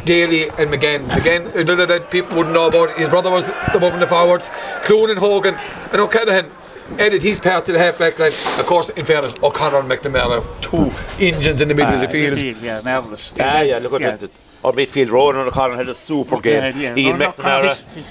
Daly 0.05 0.49
and 0.49 0.71
McGann. 0.71 1.07
McGann, 1.09 1.55
another 1.55 1.87
that 1.87 2.11
people 2.11 2.37
wouldn't 2.37 2.55
know 2.55 2.67
about. 2.67 2.97
His 2.99 3.09
brother 3.09 3.31
was 3.31 3.49
above 3.73 3.95
in 3.95 4.01
the 4.01 4.07
forwards. 4.07 4.49
Clune 4.83 5.11
and 5.11 5.19
Hogan 5.19 5.55
and 5.93 6.01
O'Callaghan. 6.01 6.51
Added 6.99 7.23
his 7.23 7.41
part 7.41 7.65
to 7.65 7.73
the 7.73 7.79
half 7.79 7.99
back 7.99 8.19
line. 8.19 8.29
Of 8.29 8.67
course, 8.67 8.91
in 8.91 9.07
fairness, 9.07 9.35
O'Connor 9.43 9.79
and 9.79 9.91
McNamara, 9.91 10.45
two 10.61 10.93
engines 11.19 11.63
in 11.63 11.69
the 11.69 11.75
middle 11.75 11.95
of 11.95 12.01
the 12.01 12.07
ah, 12.07 12.11
field. 12.11 12.39
Yeah, 12.61 12.83
marvellous. 12.83 13.33
Yeah, 13.35 13.63
yeah, 13.63 13.79
look 13.79 13.95
at 13.95 14.01
Yeah. 14.03 14.17
that. 14.17 14.31
Our 14.63 14.73
midfield, 14.73 15.11
Ronan 15.11 15.47
O'Connor 15.49 15.77
had 15.77 15.89
a 15.89 15.95
super 15.95 16.41
game. 16.41 16.77
Yeah, 16.77 16.95
yeah. 16.95 16.97
Ian 16.97 17.19
No, 17.19 17.27
no, 17.27 17.33
McNamara, 17.33 17.77
he's- 17.95 18.07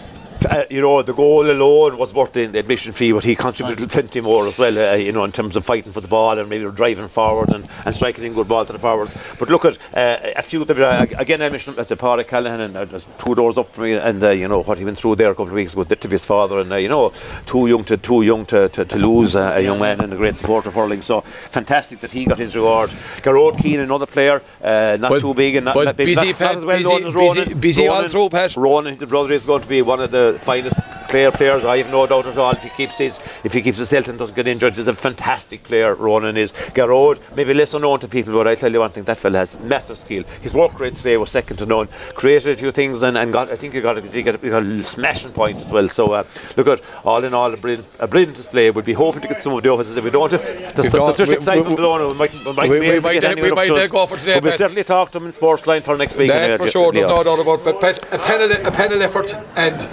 uh, 0.46 0.66
you 0.70 0.82
know, 0.82 1.02
the 1.02 1.14
goal 1.14 1.50
alone 1.50 1.98
was 1.98 2.14
worth 2.14 2.34
the 2.34 2.44
admission 2.58 2.94
fee, 2.94 3.12
but 3.12 3.24
he 3.24 3.36
contributed 3.36 3.90
plenty 3.90 4.22
more 4.22 4.48
as 4.48 4.58
well, 4.58 4.78
uh, 4.78 4.96
you 4.96 5.12
know, 5.12 5.24
in 5.24 5.32
terms 5.32 5.56
of 5.56 5.66
fighting 5.66 5.92
for 5.92 6.02
the 6.02 6.08
ball 6.08 6.38
and 6.38 6.50
maybe 6.50 6.70
driving 6.72 7.08
forward 7.08 7.54
and, 7.54 7.68
and 7.86 7.94
striking 7.96 8.24
in 8.24 8.34
good 8.34 8.48
ball 8.48 8.66
to 8.66 8.74
the 8.74 8.80
forwards. 8.80 9.16
But 9.40 9.50
look 9.50 9.66
at 9.66 9.78
uh, 9.96 10.18
a 10.36 10.42
few 10.44 10.62
of 10.62 10.68
them, 10.68 10.82
uh, 10.82 11.06
again, 11.18 11.42
I 11.42 11.50
mentioned 11.50 11.76
that's 11.78 11.92
a 11.92 11.96
part 11.98 12.20
of 12.20 12.28
Callahan, 12.28 12.60
and 12.62 12.76
uh, 12.78 12.86
there's 12.86 13.08
two 13.18 13.36
doors 13.36 13.58
up 13.58 13.74
for 13.74 13.82
me, 13.82 13.94
and 13.94 14.24
uh, 14.24 14.30
you 14.30 14.48
know 14.48 14.62
what 14.64 14.78
he 14.78 14.86
went 14.86 14.98
through 14.98 15.16
there 15.16 15.30
a 15.32 15.34
couple 15.34 15.48
of 15.48 15.54
weeks 15.54 15.74
ago, 15.74 15.84
to 15.84 16.08
his 16.08 16.26
father, 16.26 16.60
and 16.60 16.72
uh, 16.72 16.76
you 16.76 16.90
know, 16.90 17.12
too 17.46 17.68
young 17.68 17.84
to 17.84 17.98
too 17.98 18.22
young 18.24 18.46
to, 18.46 18.70
to, 18.70 18.86
to 18.86 18.98
lose 18.98 19.36
uh, 19.36 19.54
a 19.56 19.62
young 19.62 19.80
man 19.80 20.02
and 20.02 20.12
a 20.14 20.16
great 20.16 20.36
supporter 20.38 20.70
of 20.70 20.76
hurling. 20.76 21.02
So 21.02 21.22
fantastic 21.22 22.00
that 22.02 22.12
he 22.12 22.26
got 22.26 22.38
his 22.40 22.56
reward. 22.56 22.90
Garrod 23.22 23.58
Keane, 23.60 23.80
another 23.80 24.06
player, 24.06 24.42
uh, 24.64 24.98
not 25.00 25.12
Was- 25.12 25.22
too 25.22 25.34
big 25.34 25.56
and 25.56 25.66
not, 25.66 25.76
was 25.76 25.86
not 25.86 25.98
big, 25.98 26.08
busy, 26.08 26.28
not, 26.28 26.36
Pat, 26.38 26.48
not 26.48 26.58
as 26.58 26.66
well 26.66 26.78
busy- 26.78 26.90
known 26.90 27.06
as 27.06 27.14
busy- 27.14 27.40
Ronan. 27.42 27.60
busy 27.60 27.88
all 27.88 27.96
Ronan- 27.96 28.10
through, 28.10 28.30
Pat. 28.30 28.56
Ronan, 28.56 28.98
the 28.98 29.08
brother, 29.08 29.32
is 29.34 29.46
going 29.46 29.62
to 29.62 29.68
be 29.68 29.82
one 29.82 30.00
of 30.02 30.12
the 30.12 30.33
finest 30.40 30.80
player 31.10 31.32
players. 31.32 31.64
I 31.64 31.78
have 31.78 31.90
no 31.92 32.08
doubt 32.08 32.26
at 32.26 32.38
all. 32.38 32.52
If 32.54 32.64
he 32.64 32.70
keeps 32.70 32.98
his, 32.98 33.20
if 33.44 33.54
he 33.54 33.62
keeps 33.62 33.78
his 33.78 33.92
health 33.92 34.08
and 34.08 34.18
doesn't 34.18 34.36
get 34.36 34.48
injured, 34.48 34.76
he's 34.76 34.88
a 34.88 34.94
fantastic 34.94 35.64
player. 35.64 35.94
Ronan 35.96 36.38
is. 36.38 36.52
Garrod, 36.74 37.20
maybe 37.36 37.54
less 37.54 37.74
unknown 37.74 38.00
to 38.00 38.08
people, 38.08 38.34
but 38.34 38.48
I 38.48 38.56
tell 38.56 38.72
you 38.72 38.80
one 38.80 38.92
thing: 38.92 39.04
that 39.04 39.18
fella 39.18 39.40
has 39.40 39.60
massive 39.60 39.98
skill. 39.98 40.24
His 40.42 40.54
work 40.54 40.80
rate 40.80 40.96
today 40.96 41.18
was 41.18 41.30
second 41.32 41.58
to 41.58 41.66
none. 41.66 41.88
Created 42.16 42.52
a 42.52 42.56
few 42.58 42.72
things 42.72 43.04
and, 43.04 43.18
and 43.18 43.32
got. 43.32 43.50
I 43.52 43.56
think 43.56 43.74
he 43.74 43.82
got 43.82 43.98
a, 43.98 44.02
he 44.02 44.24
got 44.24 44.36
a, 44.36 44.38
he 44.40 44.50
got 44.50 44.64
a 44.64 44.84
smashing 44.84 45.32
point 45.34 45.58
as 45.58 45.72
well. 45.72 45.88
So 45.90 46.14
uh, 46.14 46.24
look 46.58 46.68
at 46.68 46.82
all 47.04 47.24
in 47.24 47.34
all 47.34 47.54
a 47.54 47.58
brilliant, 47.58 47.88
a 48.00 48.08
brilliant 48.08 48.36
display. 48.36 48.72
We'd 48.72 48.86
be 48.86 48.94
hoping 48.94 49.22
to 49.22 49.28
get 49.28 49.40
some 49.40 49.54
of 49.54 49.64
the 49.64 49.70
offices 49.70 49.98
if 49.98 50.04
we 50.04 50.10
don't 50.10 50.32
have. 50.32 50.42
There's, 50.76 50.92
there's 50.92 51.16
such 51.16 51.28
we- 51.28 51.36
excitement 51.36 51.70
we- 51.70 51.76
below. 51.76 52.08
We 52.08 52.14
might, 52.16 52.34
we 52.34 52.54
might 52.54 52.70
we- 52.70 52.80
be 52.80 52.90
we 52.90 52.96
to 52.96 53.02
might 53.02 53.14
get 53.14 53.24
anyone 53.26 53.50
we 53.52 53.56
might 53.56 53.68
to 53.68 53.88
go 53.90 54.06
for 54.06 54.18
today, 54.18 54.36
But 54.36 54.44
we'll 54.44 54.54
certainly 54.54 54.84
talk 54.84 55.12
to 55.12 55.20
him 55.20 55.26
in 55.26 55.32
Sportsline 55.32 55.84
for 55.84 55.98
next 55.98 56.18
week. 56.18 56.30
That's 56.30 56.62
for 56.62 56.70
sure, 56.70 56.92
there's 56.92 57.06
no 57.08 57.24
doubt 57.24 57.40
about 57.40 57.66
it. 57.68 57.80
But 57.80 58.14
a 58.14 58.18
panel, 58.20 58.52
a 58.52 58.72
panel 58.72 59.02
effort 59.04 59.34
and 59.56 59.88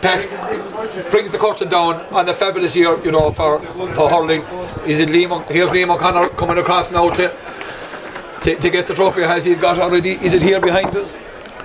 Pat 0.00 0.26
brings 1.10 1.32
the 1.32 1.38
curtain 1.38 1.68
down 1.68 1.94
on 2.12 2.28
a 2.28 2.34
fabulous 2.34 2.74
year, 2.74 2.96
you 3.04 3.10
know, 3.10 3.30
for, 3.30 3.58
for 3.58 4.08
hurling. 4.08 4.40
Is 4.86 4.98
it 4.98 5.10
Liam, 5.10 5.46
here's 5.50 5.68
Liam 5.70 5.94
O'Connor 5.94 6.30
coming 6.30 6.58
across 6.58 6.90
now 6.90 7.10
to, 7.10 7.36
to, 8.44 8.56
to 8.56 8.70
get 8.70 8.86
the 8.86 8.94
trophy. 8.94 9.22
Has 9.22 9.44
he 9.44 9.54
got 9.56 9.78
already? 9.78 10.12
Is 10.12 10.32
it 10.32 10.42
here 10.42 10.60
behind 10.60 10.88
us? 10.96 11.14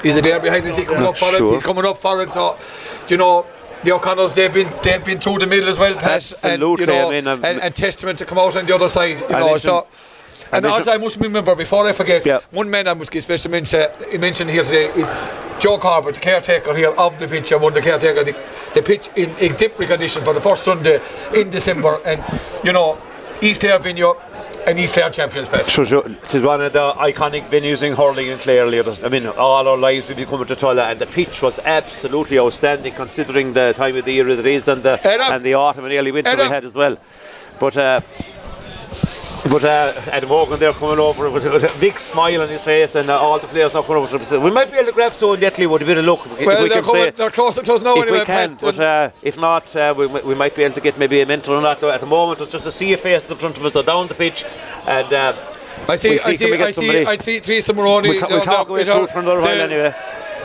Is 0.04 0.18
it 0.18 0.24
there 0.26 0.40
behind 0.42 0.66
us? 0.68 0.76
He 0.76 0.84
coming 0.84 1.04
Not 1.04 1.10
up 1.12 1.18
for 1.18 1.32
sure. 1.32 1.48
it. 1.48 1.52
He's 1.54 1.64
coming 1.64 1.86
up 1.86 1.98
for 1.98 2.22
it. 2.22 2.30
So, 2.32 2.58
you 3.08 3.18
know, 3.18 3.46
the 3.84 3.94
O'Connors 3.94 4.36
they've 4.36 4.54
been 4.54 4.72
they've 4.84 5.04
been 5.04 5.20
through 5.20 5.40
the 5.40 5.48
middle 5.48 5.70
as 5.70 5.80
well, 5.80 5.94
Pat. 5.96 6.12
Absolutely, 6.18 6.52
And, 6.54 6.80
you 6.82 6.86
know, 6.88 7.08
I 7.10 7.22
mean, 7.22 7.28
and, 7.28 7.62
and 7.62 7.76
testament 7.76 8.20
to 8.20 8.26
come 8.26 8.38
out 8.38 8.56
on 8.58 8.66
the 8.66 8.76
other 8.76 8.90
side. 8.90 9.22
You 9.22 9.28
know, 9.30 9.46
mentioned- 9.46 9.62
so. 9.62 9.88
And 10.56 10.64
mentioned- 10.64 10.88
also, 10.88 10.92
I 10.92 10.98
must 10.98 11.18
remember 11.18 11.56
before 11.56 11.88
I 11.88 11.92
forget, 11.94 12.26
Yeah. 12.26 12.40
one 12.52 12.70
man 12.70 12.88
I 12.88 12.94
must 12.94 13.12
give 13.12 13.24
special 13.24 13.52
mention, 13.52 13.88
he 14.12 14.18
mentioned 14.18 14.50
here 14.50 14.64
today 14.64 14.86
is 14.96 15.14
Joe 15.60 15.78
Corbett, 15.78 16.16
the 16.16 16.20
caretaker 16.20 16.74
here 16.74 16.92
of 16.98 17.18
the 17.20 17.28
pitch, 17.28 17.52
and 17.52 17.62
one 17.62 17.72
of 17.72 17.76
the 17.76 17.82
caretaker 17.82 18.24
the, 18.24 18.36
the 18.74 18.82
pitch 18.82 19.10
in 19.16 19.30
exemplary 19.40 19.88
condition 19.88 20.24
for 20.24 20.34
the 20.34 20.42
first 20.42 20.64
Sunday 20.64 21.00
in 21.34 21.50
December, 21.50 22.00
and 22.06 22.24
you 22.64 22.74
know, 22.74 22.98
East 23.42 23.62
Clare 23.62 23.80
venue 23.80 24.14
and 24.68 24.80
East 24.80 24.96
Clare 24.96 25.10
champions 25.12 25.48
patch. 25.48 25.70
Sure, 25.70 25.86
sure. 25.86 26.04
It 26.08 26.34
is 26.34 26.42
one 26.42 26.60
of 26.62 26.74
the 26.74 26.92
iconic 26.94 27.44
venues 27.48 27.84
in 27.84 27.96
hurling 27.96 28.28
in 28.28 28.38
Clare. 28.40 28.66
I 28.68 29.10
mean, 29.10 29.28
all 29.28 29.68
our 29.68 29.78
lives 29.78 30.08
we've 30.08 30.18
been 30.18 30.26
coming 30.28 30.48
to 30.48 30.56
Tulla, 30.56 30.86
and 30.90 31.00
the 31.00 31.06
pitch 31.06 31.42
was 31.42 31.60
absolutely 31.64 32.40
outstanding 32.40 32.94
considering 32.96 33.54
the 33.54 33.74
time 33.78 33.96
of 33.96 34.06
the 34.06 34.12
year 34.14 34.28
it 34.28 34.46
is 34.46 34.68
and 34.68 34.82
the 34.84 35.00
Adam. 35.08 35.34
and 35.34 35.46
the 35.46 35.54
autumn 35.54 35.86
and 35.86 35.94
early 35.94 36.12
winter 36.12 36.36
we 36.36 36.44
had 36.44 36.66
as 36.66 36.74
well. 36.74 36.98
But 37.60 37.78
uh, 37.78 38.02
but 39.50 39.64
uh, 39.64 39.94
Adam 40.12 40.30
Hogan 40.30 40.60
there 40.60 40.74
coming 40.74 40.98
over 40.98 41.30
with, 41.30 41.44
with 41.46 41.64
a 41.64 41.80
big 41.80 42.00
smile 42.00 42.42
on 42.42 42.50
his 42.50 42.64
face, 42.64 42.96
and 42.96 43.10
uh, 43.10 43.20
all 43.20 43.38
the 43.38 43.48
players 43.48 43.74
now 43.76 43.84
coming 43.84 44.02
over. 44.02 44.18
him. 44.18 44.42
We 44.42 44.50
might 44.50 44.72
be 44.72 44.78
able 44.78 44.88
to 44.88 44.92
grab 44.92 45.14
so 45.14 45.36
Yetley 45.38 45.70
with 45.70 45.84
a 45.84 45.86
bit 45.86 45.98
of 46.00 46.06
luck 46.06 46.26
if 46.26 46.46
Well, 46.46 46.58
if 46.58 46.64
we 46.64 46.70
they're, 46.70 46.82
can 46.82 46.86
say. 46.86 46.92
coming, 46.92 47.14
they're 47.16 47.30
closer 47.30 47.62
to 47.62 47.74
us 47.74 47.84
now 47.84 47.96
If 47.98 48.04
anyway, 48.04 48.20
we 48.20 48.26
can, 48.26 48.58
but 48.60 48.80
uh, 48.80 49.12
if 49.22 49.38
not, 49.38 49.76
uh, 49.76 49.94
we, 49.96 50.08
we 50.08 50.34
might 50.36 50.56
be 50.56 50.64
able 50.64 50.74
to 50.76 50.82
get 50.82 50.98
maybe 50.98 51.22
a 51.22 51.26
mentor 51.28 51.56
on 51.56 51.64
that. 51.64 51.84
At 51.84 52.00
the 52.02 52.08
moment, 52.08 52.42
it's 52.42 52.52
just 52.52 52.66
a 52.66 52.72
sea 52.72 52.94
of 52.94 53.00
faces 53.02 53.30
in 53.32 53.38
front 53.38 53.58
of 53.58 53.66
us. 53.66 53.74
They're 53.74 53.84
down 53.84 54.08
the 54.08 54.16
pitch, 54.16 54.46
and 54.88 55.14
uh, 55.14 55.36
I 55.88 55.96
see, 55.96 56.10
we'll 56.10 56.20
see, 56.20 56.32
I 56.32 56.34
see, 56.36 56.54
I 56.54 56.72
see. 56.72 57.06
I 57.06 57.18
see 57.18 57.40
Teresa 57.40 57.74
Moroni. 57.74 58.10
we'll, 58.10 58.20
ta- 58.20 58.28
we'll 58.30 58.42
talk 58.42 58.68
there 58.68 58.76
away 58.78 58.84
through 58.84 58.94
her- 58.94 59.04
it 59.04 59.10
for 59.12 59.20
another 59.20 59.42
while 59.42 59.62
anyway. 59.62 59.94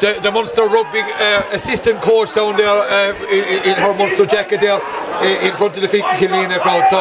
The, 0.01 0.18
the 0.22 0.31
Munster 0.31 0.66
Rugby 0.66 1.01
uh, 1.01 1.43
assistant 1.52 2.01
coach 2.02 2.35
down 2.35 2.56
there 2.56 2.68
uh, 2.68 3.14
in, 3.28 3.62
in 3.70 3.74
her 3.77 3.94
Munster 3.94 4.27
jacket 4.27 4.60
there 4.60 4.81
in, 5.22 5.47
in 5.51 5.56
front 5.56 5.77
of 5.77 5.82
the 5.82 5.89
Killeen 5.89 6.59
crowd. 6.60 6.89
So 6.89 7.01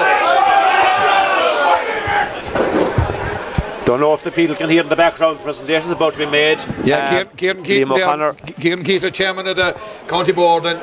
Don't 3.89 4.01
know 4.01 4.13
if 4.13 4.21
the 4.21 4.29
people 4.29 4.55
can 4.55 4.69
hear 4.69 4.83
in 4.83 4.87
the 4.87 4.95
background. 4.95 5.39
The 5.39 5.43
presentation's 5.45 5.93
about 5.93 6.13
to 6.13 6.19
be 6.19 6.27
made. 6.27 6.63
Yeah, 6.85 6.97
Uh, 6.97 7.23
Kieran, 7.35 7.63
Kieran 7.63 7.91
O'Connor. 7.91 8.33
Kieran 8.61 8.83
Keaton, 8.83 9.11
chairman 9.11 9.47
of 9.47 9.55
the 9.55 9.75
county 10.07 10.31
board, 10.31 10.67
and 10.67 10.79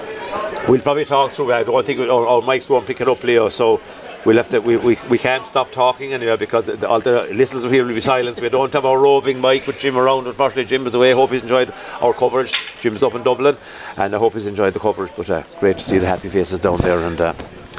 We'll 0.68 0.80
probably 0.80 1.04
talk 1.04 1.30
through. 1.30 1.52
I 1.52 1.62
don't 1.62 1.86
think 1.86 2.00
our, 2.00 2.26
our 2.26 2.42
mics 2.42 2.68
won't 2.68 2.84
pick 2.84 3.00
it 3.00 3.08
up, 3.08 3.22
Leo. 3.22 3.48
So 3.48 3.80
we'll 4.24 4.38
have 4.38 4.48
to. 4.48 4.58
We, 4.58 4.76
we, 4.76 4.98
we 5.08 5.18
can't 5.18 5.46
stop 5.46 5.70
talking 5.70 6.14
anyway 6.14 6.36
because 6.36 6.64
the, 6.64 6.74
the, 6.74 6.88
all 6.88 6.98
the 6.98 7.28
listeners 7.32 7.62
here 7.62 7.84
will 7.84 7.94
be 7.94 8.00
silent. 8.00 8.40
We 8.40 8.48
don't 8.48 8.72
have 8.72 8.84
our 8.84 8.98
roving 8.98 9.40
mic 9.40 9.68
with 9.68 9.78
Jim 9.78 9.96
around. 9.96 10.26
Unfortunately, 10.26 10.64
Jim 10.64 10.84
is 10.88 10.94
away. 10.96 11.12
Hope 11.12 11.30
he's 11.30 11.42
enjoyed 11.42 11.72
our 12.00 12.12
coverage. 12.12 12.54
Jim's 12.80 13.04
up 13.04 13.14
in 13.14 13.22
Dublin, 13.22 13.56
and 13.98 14.16
I 14.16 14.18
hope 14.18 14.32
he's 14.32 14.46
enjoyed 14.46 14.72
the 14.72 14.80
coverage. 14.80 15.12
But 15.16 15.30
uh, 15.30 15.44
great 15.60 15.78
to 15.78 15.84
see 15.84 15.98
the 15.98 16.08
happy 16.08 16.28
faces 16.28 16.58
down 16.58 16.78
there 16.78 16.98
and. 16.98 17.20
Uh, 17.20 17.34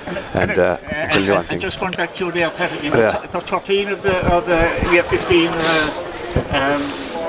and 0.07 0.57
uh, 0.59 0.77
and, 0.89 1.11
tell 1.11 1.23
you 1.23 1.31
one 1.31 1.39
and 1.41 1.47
thing. 1.49 1.59
just 1.59 1.79
going 1.79 1.93
back 1.93 2.13
to 2.13 2.25
you 2.25 2.31
there, 2.31 2.49
Patrick, 2.51 2.83
you 2.83 2.91
know, 2.91 2.97
Yeah. 2.99 3.11
th- 3.11 3.31
th- 3.31 3.43
13 3.43 3.87
of 3.89 4.01
the, 4.01 4.15
of 4.33 4.45
the 4.45 4.91
year 4.91 5.03
15 5.03 5.47
uh, 5.47 5.53
um, 6.51 6.81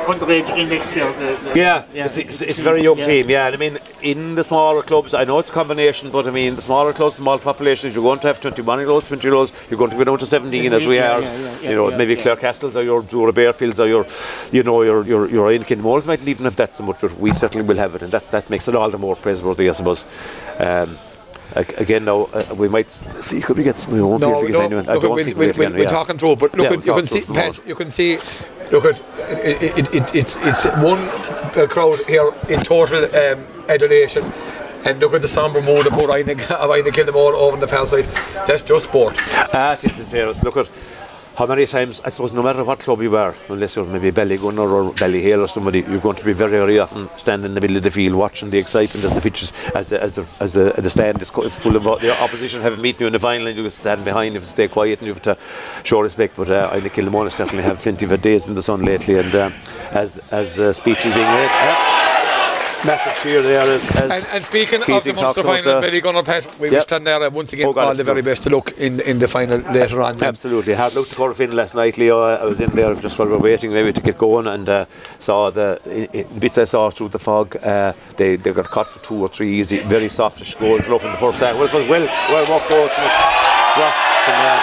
underage 0.09 0.48
in 0.56 0.68
next 0.70 0.94
year. 0.96 1.12
The, 1.12 1.36
the, 1.50 1.59
Yeah, 1.59 1.84
It's, 1.92 2.16
it's, 2.16 2.40
it's 2.40 2.60
a 2.60 2.62
very 2.62 2.80
young 2.82 2.98
Yeah. 2.98 3.05
team. 3.06 3.28
Yeah, 3.30 3.46
and 3.46 3.55
I 3.55 3.59
mean, 3.59 3.78
in 4.00 4.34
the 4.36 4.44
smaller 4.44 4.82
clubs, 4.82 5.12
I 5.12 5.24
know 5.24 5.38
it's 5.38 5.50
a 5.50 5.52
combination, 5.52 6.10
but 6.10 6.26
I 6.26 6.30
mean, 6.30 6.55
the 6.56 6.62
smaller 6.62 6.92
clubs, 6.94 7.16
small 7.16 7.38
populations, 7.38 7.94
you're 7.94 8.02
going 8.05 8.18
to 8.20 8.26
have 8.28 8.40
21 8.40 8.78
year 8.78 8.88
olds, 8.88 9.09
20 9.09 9.22
year 9.26 9.34
olds. 9.34 9.52
You're 9.68 9.78
going 9.78 9.90
to 9.90 9.96
go 9.96 10.05
down 10.05 10.18
to 10.18 10.26
17 10.26 10.72
as 10.72 10.86
we 10.86 10.96
Yeah, 10.96 11.12
are. 11.16 11.20
yeah, 11.20 11.36
yeah, 11.36 11.59
yeah, 11.62 11.70
you 11.70 11.76
know, 11.76 11.90
yeah, 11.90 11.96
maybe 11.98 12.14
yeah. 12.14 12.22
Clare 12.22 12.36
Castles 12.36 12.76
or 12.76 12.82
your 12.84 13.02
Doora 13.02 13.32
Barefields 13.32 13.78
or 13.80 13.86
your, 13.86 14.06
you 14.52 14.62
know, 14.62 14.82
your 14.82 15.05
your 15.05 15.28
your 15.28 15.50
Inkin 15.50 15.78
Moles 15.80 16.06
mightn't 16.06 16.28
even 16.28 16.44
have 16.44 16.56
that 16.56 16.74
so 16.74 16.84
much, 16.84 16.98
but 17.02 17.18
we 17.20 17.32
certainly 17.34 17.66
will 17.66 17.76
have 17.76 17.94
it, 17.94 18.02
and 18.02 18.12
that 18.12 18.30
that 18.30 18.48
makes 18.48 18.66
it 18.68 18.74
all 18.74 18.88
the 18.90 18.98
more 18.98 19.16
praiseworthy, 19.16 19.68
I 19.68 19.72
suppose. 19.72 20.05
Um, 20.59 20.96
ag- 20.96 20.96
Again, 21.59 22.05
now 22.05 22.24
uh, 22.24 22.55
we 22.56 22.68
might 22.68 22.90
see. 22.90 23.40
Could 23.40 23.56
we 23.56 23.64
get? 23.64 23.86
We 23.89 24.01
won't 24.01 24.20
be 24.20 24.26
able 24.28 24.40
to 24.40 24.47
get 24.47 24.52
no, 24.52 24.60
anyone. 24.60 24.89
I 24.89 24.94
don't 24.94 25.10
we'll, 25.10 25.24
think 25.24 25.36
we'll, 25.36 25.47
we'll 25.47 25.52
get 25.52 25.59
we'll, 25.59 25.66
anyone, 25.66 25.78
we're 25.78 25.82
yeah. 25.85 25.89
talking 25.89 26.18
through, 26.18 26.36
but 26.36 26.55
look, 26.56 26.70
Yeah, 26.70 26.78
at, 26.78 26.86
you 26.86 26.94
can 26.94 27.06
see, 27.06 27.20
Pat, 27.22 27.66
you 27.66 27.74
can 27.74 27.90
see, 27.90 28.18
look 28.70 28.85
at, 28.85 29.01
it, 29.44 29.62
it, 29.78 29.94
it, 29.94 30.14
it's 30.14 30.36
it's 30.36 30.64
one 30.76 30.98
uh, 30.98 31.66
crowd 31.68 32.01
here 32.06 32.32
in 32.48 32.60
total 32.60 33.05
um, 33.05 33.47
adulation. 33.68 34.24
And 34.85 35.01
look 35.01 35.12
at 35.12 35.22
the 35.22 35.28
sombre 35.28 35.60
mood 35.60 35.89
of 35.89 35.93
poor 35.94 36.09
Inagh, 36.16 36.48
of 36.52 36.70
Inagh 36.70 36.93
Kilmore 36.94 37.35
over 37.35 37.55
on 37.55 37.60
the 37.60 37.66
fell 37.66 37.85
side. 37.85 38.05
That's 38.47 38.62
just 38.62 38.85
sport. 38.85 39.16
Ah, 39.52 39.72
it 39.72 39.85
is 39.85 39.98
in 39.98 40.06
fairness. 40.06 40.43
Look 40.44 40.56
at 40.56 40.70
how 41.39 41.47
many 41.47 41.66
times, 41.66 42.01
I 42.05 42.10
suppose, 42.10 42.32
no 42.32 42.43
matter 42.43 42.65
what 42.65 42.81
club 42.81 43.01
you 43.01 43.16
are, 43.16 43.32
unless 43.48 43.77
you're 43.77 43.85
maybe 43.85 44.10
Ballygunner 44.10 44.69
or 44.73 44.93
Ballyhale 44.94 45.44
or 45.44 45.47
somebody, 45.47 45.82
you're 45.82 46.01
going 46.01 46.16
to 46.16 46.24
be 46.24 46.32
very, 46.32 46.51
very 46.51 46.81
often 46.81 47.09
standing 47.16 47.51
in 47.51 47.55
the 47.55 47.60
middle 47.60 47.77
of 47.77 47.85
the 47.85 47.93
field 47.93 48.16
watching 48.16 48.51
the 48.51 48.59
excitement 48.59 49.05
as 49.05 49.15
the 49.15 49.20
pitches, 49.20 49.52
as 49.73 49.86
the 49.86 50.02
as 50.02 50.16
the 50.16 50.27
as 50.40 50.52
the, 50.55 50.74
the 50.77 50.90
stand 50.90 51.23
is 51.23 51.31
full 51.31 51.77
of 51.77 51.85
the 51.85 52.23
opposition 52.24 52.60
have 52.60 52.77
meet 52.81 52.98
you 52.98 53.06
in 53.06 53.12
the 53.12 53.20
final, 53.20 53.47
and 53.47 53.56
you 53.56 53.62
can 53.62 53.70
stand 53.70 54.05
behind, 54.05 54.35
you 54.35 54.40
stay 54.40 54.66
quiet, 54.66 54.98
and 54.98 55.06
you 55.06 55.15
have 55.15 55.23
to 55.23 55.39
show 55.85 56.01
respect. 56.01 56.35
But 56.36 56.51
uh, 56.51 56.70
I 56.73 56.81
think 56.81 56.94
Kilnamona 56.94 57.31
certainly 57.31 57.62
have 57.62 57.78
plenty 57.82 58.05
of 58.05 58.20
days 58.20 58.48
in 58.48 58.56
the 58.56 58.62
sun 58.62 58.85
lately, 58.85 59.19
and 59.19 59.32
um, 59.36 59.55
as 59.93 60.19
as 60.32 60.59
uh, 60.59 60.73
speech 60.73 61.06
is 61.06 61.15
being 61.15 61.32
made. 61.39 61.51
uh, 61.52 62.07
Massive 62.86 63.12
cheer 63.22 63.42
there 63.42 63.62
as, 63.62 63.82
as 63.96 64.10
And, 64.10 64.26
and 64.32 64.44
speaking 64.44 64.80
of 64.80 65.02
the 65.02 65.12
Munster 65.12 65.42
final, 65.42 65.82
Ballygunner 65.82 66.24
Pat, 66.24 66.44
we 66.60 66.70
Yep. 66.70 66.72
wish 66.78 66.84
Clonlara 66.86 67.30
once 67.32 67.52
again 67.52 67.66
Oh, 67.66 67.72
God, 67.72 67.88
all 67.88 67.94
the 67.94 68.05
very 68.05 68.22
best 68.22 68.44
to 68.44 68.50
look 68.50 68.70
in 68.78 69.00
in 69.00 69.18
the 69.18 69.26
final 69.26 69.59
later 69.72 70.00
on. 70.00 70.22
Absolutely. 70.22 70.74
Hard 70.74 70.94
luck 70.94 71.09
to 71.09 71.14
Corofin 71.16 71.52
last 71.55 71.74
night, 71.74 71.98
Leo. 71.98 72.22
I 72.22 72.44
was 72.44 72.60
in 72.60 72.70
there 72.70 72.94
just 72.94 73.18
while 73.18 73.26
we 73.26 73.34
were 73.34 73.40
waiting 73.40 73.72
maybe 73.72 73.92
to 73.92 74.00
get 74.00 74.16
going 74.16 74.46
and 74.46 74.68
uh, 74.68 74.84
saw 75.18 75.50
the 75.50 75.80
i- 75.86 76.18
i- 76.18 76.38
bits 76.38 76.56
I 76.56 76.64
saw 76.64 76.90
through 76.90 77.09
the 77.09 77.18
fog. 77.18 77.56
Uh, 77.56 77.94
they, 78.16 78.36
they 78.36 78.52
got 78.52 78.66
caught 78.70 78.86
for 78.90 79.00
two 79.02 79.16
or 79.22 79.28
three 79.28 79.59
easy, 79.59 79.80
very 79.80 80.09
softish 80.09 80.55
goals 80.55 80.86
enough 80.86 81.02
from 81.02 81.10
the 81.12 81.18
first 81.18 81.40
half. 81.40 81.56
Well, 81.59 81.68
well, 81.74 81.88
well 81.88 82.46
worked 82.48 82.68
goals 82.68 82.92
from 82.92 83.05
Ross. 83.05 83.94
And, 84.28 84.46
uh, 84.46 84.60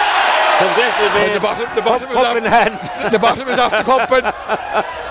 congratulations, 0.58 1.34
the 1.34 1.40
bottom, 1.40 1.74
the 1.76 1.82
bottom, 1.82 2.08
is 2.08 2.14
Cup 2.14 2.26
off, 2.26 2.36
in 2.38 2.44
hand. 2.44 3.12
the 3.12 3.18
bottom 3.18 3.48
is 3.48 3.58
off 3.58 3.70
the 3.72 3.82
cup. 3.82 4.10
And 4.10 4.86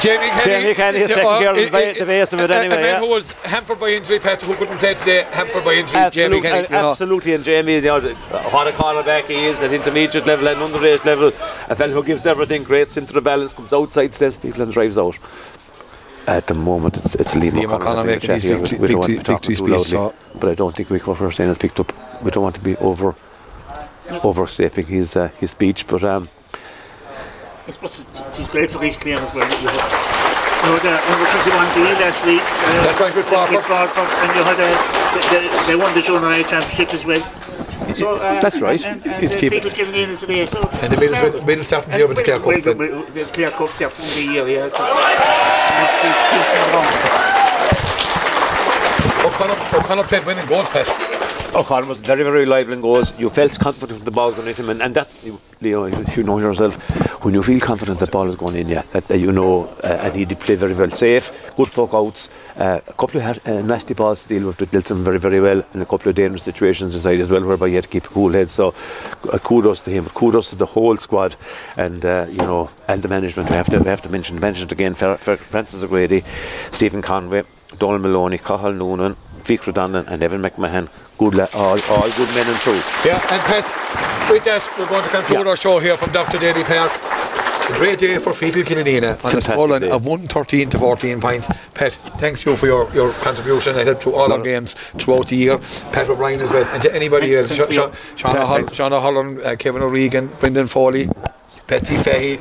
Jamie 0.00 0.28
Kenny, 0.30 0.44
Jamie 0.44 0.74
Kenny 0.74 0.98
is 1.00 1.10
taking 1.10 1.26
uh, 1.26 1.38
care 1.38 1.50
of 1.50 1.56
the 1.56 1.64
the 1.98 2.04
base 2.06 2.32
of 2.32 2.40
it 2.40 2.50
a- 2.50 2.54
a- 2.54 2.58
anyway, 2.58 2.74
A 2.76 2.80
man 2.80 2.84
yeah. 2.94 3.00
who 3.00 3.08
was 3.08 3.32
hampered 3.32 3.78
by 3.80 3.88
injury, 3.90 4.18
Pat, 4.18 4.42
who 4.42 4.54
couldn't 4.54 4.78
play 4.78 4.94
today, 4.94 5.22
hampered 5.30 5.64
by 5.64 5.74
injury, 5.74 6.00
Jamie 6.10 6.36
Absolutely, 6.38 6.40
Kenny. 6.42 6.68
you 6.70 6.76
absolutely, 6.76 7.34
and 7.34 7.44
Jamie, 7.44 7.74
you 7.76 7.80
know, 7.82 8.00
what 8.00 8.66
a 8.68 8.72
cornerback 8.72 9.24
he 9.26 9.46
is 9.46 9.60
at 9.60 9.72
intermediate 9.72 10.26
level 10.26 10.48
and 10.48 10.58
underage 10.60 11.04
level. 11.04 11.28
A 11.68 11.76
fellow 11.76 11.92
who 11.94 12.04
gives 12.04 12.26
everything, 12.26 12.62
great 12.64 12.88
centre 12.88 13.18
of 13.18 13.24
balance, 13.24 13.52
comes 13.52 13.72
outside, 13.72 14.14
says 14.14 14.36
people 14.36 14.62
and 14.62 14.72
drives 14.72 14.96
out. 14.98 15.18
At 16.26 16.46
the 16.46 16.54
moment, 16.54 16.96
it's 16.98 17.14
it's 17.16 17.34
Liam, 17.34 17.50
Liam 17.50 17.64
O'Connor, 17.64 17.74
O'Connor 17.82 18.00
I 18.00 18.04
making 18.04 18.30
his 18.34 18.42
chat 18.42 18.42
here. 18.42 18.56
victory- 18.58 18.78
We 18.78 18.86
don't 18.88 18.98
want 18.98 19.10
to 19.10 19.16
victory- 19.16 19.34
be 19.34 19.34
victory 19.34 19.54
too 19.56 19.82
speech, 19.84 19.92
loudly, 19.92 20.14
but 20.38 20.50
I 20.50 20.54
don't 20.54 20.74
think 20.76 20.90
we 20.90 20.98
what 21.00 21.18
we're 21.20 21.30
saying 21.32 21.50
is 21.50 21.58
picked 21.58 21.80
up. 21.80 21.92
We 22.22 22.30
don't 22.30 22.42
want 22.44 22.54
to 22.54 22.60
be 22.60 22.76
over 22.76 23.14
overstepping 24.22 24.86
his 24.86 25.16
uh, 25.16 25.28
his 25.40 25.50
speech, 25.50 25.86
but 25.86 26.04
um, 26.04 26.28
It's, 27.68 27.78
it's 27.78 28.48
great 28.48 28.70
for 28.70 28.84
East 28.84 29.00
Clare 29.00 29.16
as 29.18 29.34
well. 29.34 29.46
You 29.46 29.68
had, 29.68 29.82
you 30.66 30.72
had 30.74 30.86
uh, 30.86 31.12
under 31.12 31.26
21 31.30 31.74
D 31.74 31.78
last 32.02 32.24
week. 32.26 32.42
Uh, 32.42 32.82
That's 32.82 33.00
right, 33.00 33.14
with 33.14 33.26
Crawford. 33.26 33.62
Crawford, 33.62 34.08
and 34.18 34.30
you 34.36 34.42
had 34.42 34.58
a, 34.58 34.70
they, 35.30 35.72
they- 35.72 35.76
won 35.76 35.94
the 35.94 36.02
junior 36.02 36.28
A 36.32 36.42
championship 36.42 36.92
as 36.94 37.04
well. 37.04 37.22
So, 37.94 38.16
uh, 38.16 38.40
That's 38.40 38.60
right. 38.60 38.82
And, 38.84 39.06
and, 39.06 39.22
It's 39.24 39.32
and 39.34 39.40
keep- 39.40 39.52
people 39.52 39.70
came 39.70 39.94
in 39.94 40.16
today. 40.18 40.46
So 40.46 40.60
And 40.82 40.92
the 40.92 40.98
middle, 40.98 41.42
middle 41.44 41.64
staff 41.64 41.84
from 41.84 41.92
and 41.92 42.00
here 42.00 42.08
with 42.08 42.16
the 42.16 42.24
Clare 42.24 42.40
Cup. 42.40 42.78
The 43.14 43.24
Clare 43.32 43.50
Cup 43.52 43.70
there 43.78 43.90
from 43.90 44.04
the 44.06 44.32
year, 44.32 44.48
yeah. 44.48 44.66
It's, 44.66 44.78
it's, 44.78 45.94
it's, 46.02 46.48
it's. 46.58 47.22
O'Connor, 49.24 49.56
O'Connor 49.78 50.04
played 50.04 50.26
winning 50.26 50.46
goals, 50.46 50.68
Pat. 50.68 51.11
O'Connor 51.54 51.86
was 51.86 52.00
very, 52.00 52.22
very 52.22 52.40
reliable 52.40 52.72
in 52.72 52.80
goals. 52.80 53.12
You 53.18 53.28
felt 53.28 53.58
confident 53.58 53.98
with 53.98 54.06
the 54.06 54.10
ball 54.10 54.32
going 54.32 54.48
into 54.48 54.62
him, 54.62 54.70
and, 54.70 54.80
and 54.80 54.94
that's 54.94 55.22
you, 55.22 55.38
Leo. 55.60 55.84
You, 55.84 56.22
know 56.22 56.38
yourself 56.38 56.76
when 57.22 57.34
you 57.34 57.42
feel 57.42 57.60
confident 57.60 57.98
the 57.98 58.06
ball 58.06 58.26
is 58.26 58.36
going 58.36 58.56
in. 58.56 58.70
Yeah, 58.70 58.84
that, 58.92 59.20
you 59.20 59.30
know, 59.30 59.66
uh, 59.84 59.98
and 60.00 60.14
he 60.14 60.24
did 60.24 60.40
play 60.40 60.54
very 60.54 60.72
well, 60.72 60.90
safe, 60.90 61.54
good 61.54 61.70
poke 61.72 61.92
outs, 61.92 62.30
uh, 62.56 62.80
a 62.86 62.92
couple 62.94 63.20
of 63.20 63.46
uh, 63.46 63.60
nasty 63.60 63.92
balls 63.92 64.22
to 64.22 64.28
deal 64.28 64.46
with, 64.46 64.70
dealt 64.70 64.86
them 64.86 65.04
very, 65.04 65.18
very 65.18 65.40
well, 65.40 65.62
and 65.74 65.82
a 65.82 65.84
couple 65.84 66.08
of 66.08 66.14
dangerous 66.14 66.42
situations 66.42 66.94
inside 66.94 67.20
as 67.20 67.30
well, 67.30 67.44
whereby 67.44 67.68
he 67.68 67.74
had 67.74 67.84
to 67.84 67.90
keep 67.90 68.06
a 68.06 68.08
cool 68.08 68.32
head. 68.32 68.48
So, 68.48 68.72
uh, 69.30 69.38
kudos 69.38 69.82
to 69.82 69.90
him, 69.90 70.06
kudos 70.06 70.48
to 70.50 70.56
the 70.56 70.64
whole 70.64 70.96
squad, 70.96 71.36
and 71.76 72.02
uh, 72.06 72.28
you 72.30 72.38
know, 72.38 72.70
and 72.88 73.02
the 73.02 73.08
management. 73.08 73.50
We 73.50 73.56
have 73.56 73.68
to, 73.68 73.78
we 73.78 73.90
have 73.90 74.00
to 74.02 74.08
mention, 74.08 74.40
mention 74.40 74.68
it 74.68 74.72
again. 74.72 74.94
Fer, 74.94 75.18
Fer, 75.18 75.36
Francis 75.36 75.82
O'Grady, 75.82 76.24
Stephen 76.70 77.02
Conway, 77.02 77.42
Donald 77.78 78.00
Maloney, 78.00 78.38
Cathal 78.38 78.72
Noonan. 78.72 79.18
Vic 79.44 79.66
Redundant 79.66 80.08
and 80.08 80.22
Evan 80.22 80.42
McMahon, 80.42 80.88
good 81.18 81.34
la- 81.34 81.46
all, 81.54 81.80
all 81.90 82.10
good 82.12 82.28
men 82.34 82.46
and 82.46 82.58
true. 82.58 82.80
Yeah, 83.04 83.20
and 83.30 83.40
Pat, 83.42 84.30
with 84.30 84.44
that, 84.44 84.62
we're 84.78 84.88
going 84.88 85.02
to 85.04 85.10
conclude 85.10 85.44
Yeah. 85.44 85.50
our 85.50 85.56
show 85.56 85.78
here 85.78 85.96
from 85.96 86.12
Dr. 86.12 86.38
Daly 86.38 86.64
Park. 86.64 86.92
A 87.70 87.72
great 87.74 88.00
day 88.00 88.18
for 88.18 88.32
Feakle 88.32 88.64
Killanena 88.64 89.24
on 89.24 89.32
a 89.32 89.36
scoreline 89.36 89.88
of 89.88 90.04
113 90.04 90.68
to 90.70 90.78
14 90.78 91.20
points. 91.20 91.48
Pat, 91.74 91.92
thanks 91.92 92.44
you 92.44 92.56
for 92.56 92.66
your, 92.66 92.92
your 92.92 93.12
contribution. 93.14 93.76
I 93.76 93.84
helped 93.84 94.02
through 94.02 94.16
all 94.16 94.32
our 94.32 94.40
games 94.42 94.74
throughout 94.98 95.28
the 95.28 95.36
year. 95.36 95.58
Pat 95.92 96.08
O'Brien 96.08 96.40
as 96.40 96.50
well. 96.50 96.64
And 96.72 96.82
to 96.82 96.92
anybody 96.94 97.36
else, 97.36 97.54
Sha- 97.54 97.66
to 97.66 97.72
Sha-. 97.72 97.92
Sean 98.16 98.34
Yeah, 98.34 98.42
O'Hol- 98.42 98.56
thanks. 98.56 98.74
Sean 98.74 98.92
O'Holland, 98.92 99.40
uh, 99.42 99.54
Kevin 99.56 99.80
O'Regan, 99.82 100.26
Brendan 100.40 100.66
Foley, 100.66 101.08
Betsy 101.68 101.96
Fahey. 101.96 102.38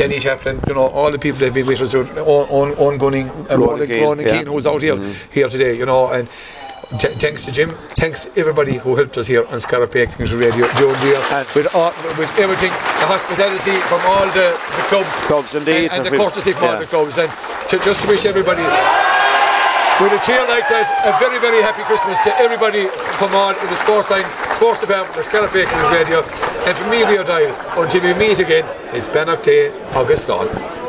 Denny 0.00 0.18
Chaplin, 0.18 0.58
you 0.66 0.72
know, 0.72 0.86
all 0.88 1.10
the 1.12 1.18
people 1.18 1.38
that 1.40 1.46
have 1.46 1.54
been 1.54 1.66
with 1.66 1.82
us, 1.82 1.94
Owen, 1.94 2.08
Owen, 2.16 2.74
Owen 2.78 2.96
Gunning, 2.96 3.28
and 3.28 3.50
uh, 3.50 3.58
Ronan 3.58 3.68
Ronan, 3.68 3.86
Keane, 3.86 4.02
Ronan 4.02 4.26
yeah. 4.26 4.44
Who's 4.44 4.66
out 4.66 4.80
here, 4.80 4.96
mm-hmm. 4.96 5.32
here 5.32 5.46
today, 5.50 5.76
you 5.76 5.84
know, 5.84 6.10
and 6.10 6.26
Th- 6.98 7.16
thanks 7.18 7.44
to 7.44 7.52
Jim. 7.52 7.70
Thanks 7.94 8.24
to 8.24 8.40
everybody 8.40 8.78
who 8.78 8.96
helped 8.96 9.16
us 9.16 9.26
here 9.28 9.46
on 9.46 9.60
Scarlet 9.60 9.92
Bakings 9.92 10.32
Radio. 10.32 10.66
Joe 10.74 10.90
Deere, 11.00 11.22
And- 11.30 11.46
with, 11.54 11.72
all, 11.72 11.92
with 12.18 12.32
everything, 12.36 12.70
the 12.70 13.06
hospitality 13.06 13.76
from 13.86 14.00
all 14.06 14.26
the, 14.32 14.58
the 14.76 14.84
clubs. 14.88 15.14
Clubs, 15.28 15.54
indeed. 15.54 15.92
And, 15.92 16.04
and 16.04 16.06
the 16.06 16.18
courtesy 16.18 16.52
from 16.52 16.64
all 16.64 16.78
the 16.78 16.86
clubs. 16.86 17.18
And 17.18 17.30
to, 17.68 17.78
just 17.78 18.00
to 18.02 18.08
wish 18.08 18.24
everybody, 18.24 18.62
with 20.00 20.12
a 20.12 20.24
cheer 20.24 20.40
like 20.48 20.66
that, 20.68 20.88
a 21.04 21.12
very, 21.20 21.38
very 21.38 21.60
happy 21.62 21.82
Christmas 21.82 22.18
to 22.20 22.32
everybody 22.38 22.88
from 23.20 23.34
all 23.34 23.50
in 23.50 23.66
the 23.68 23.76
sports 23.76 24.10
line, 24.10 24.24
sports 24.56 24.80
department 24.80 25.16
of 25.16 25.24
Scarlet 25.24 25.52
Bakings 25.52 25.92
Radio. 25.92 26.22
And 26.64 26.76
from 26.76 26.90
me, 26.90 27.04
Leo 27.04 27.22
Doyle, 27.22 27.54
until 27.76 28.02
we 28.02 28.14
meet 28.14 28.38
again, 28.38 28.64
it's 28.94 29.06
Bannock 29.08 29.42
Day, 29.42 29.68
August 29.92 30.26
Gone. 30.26 30.79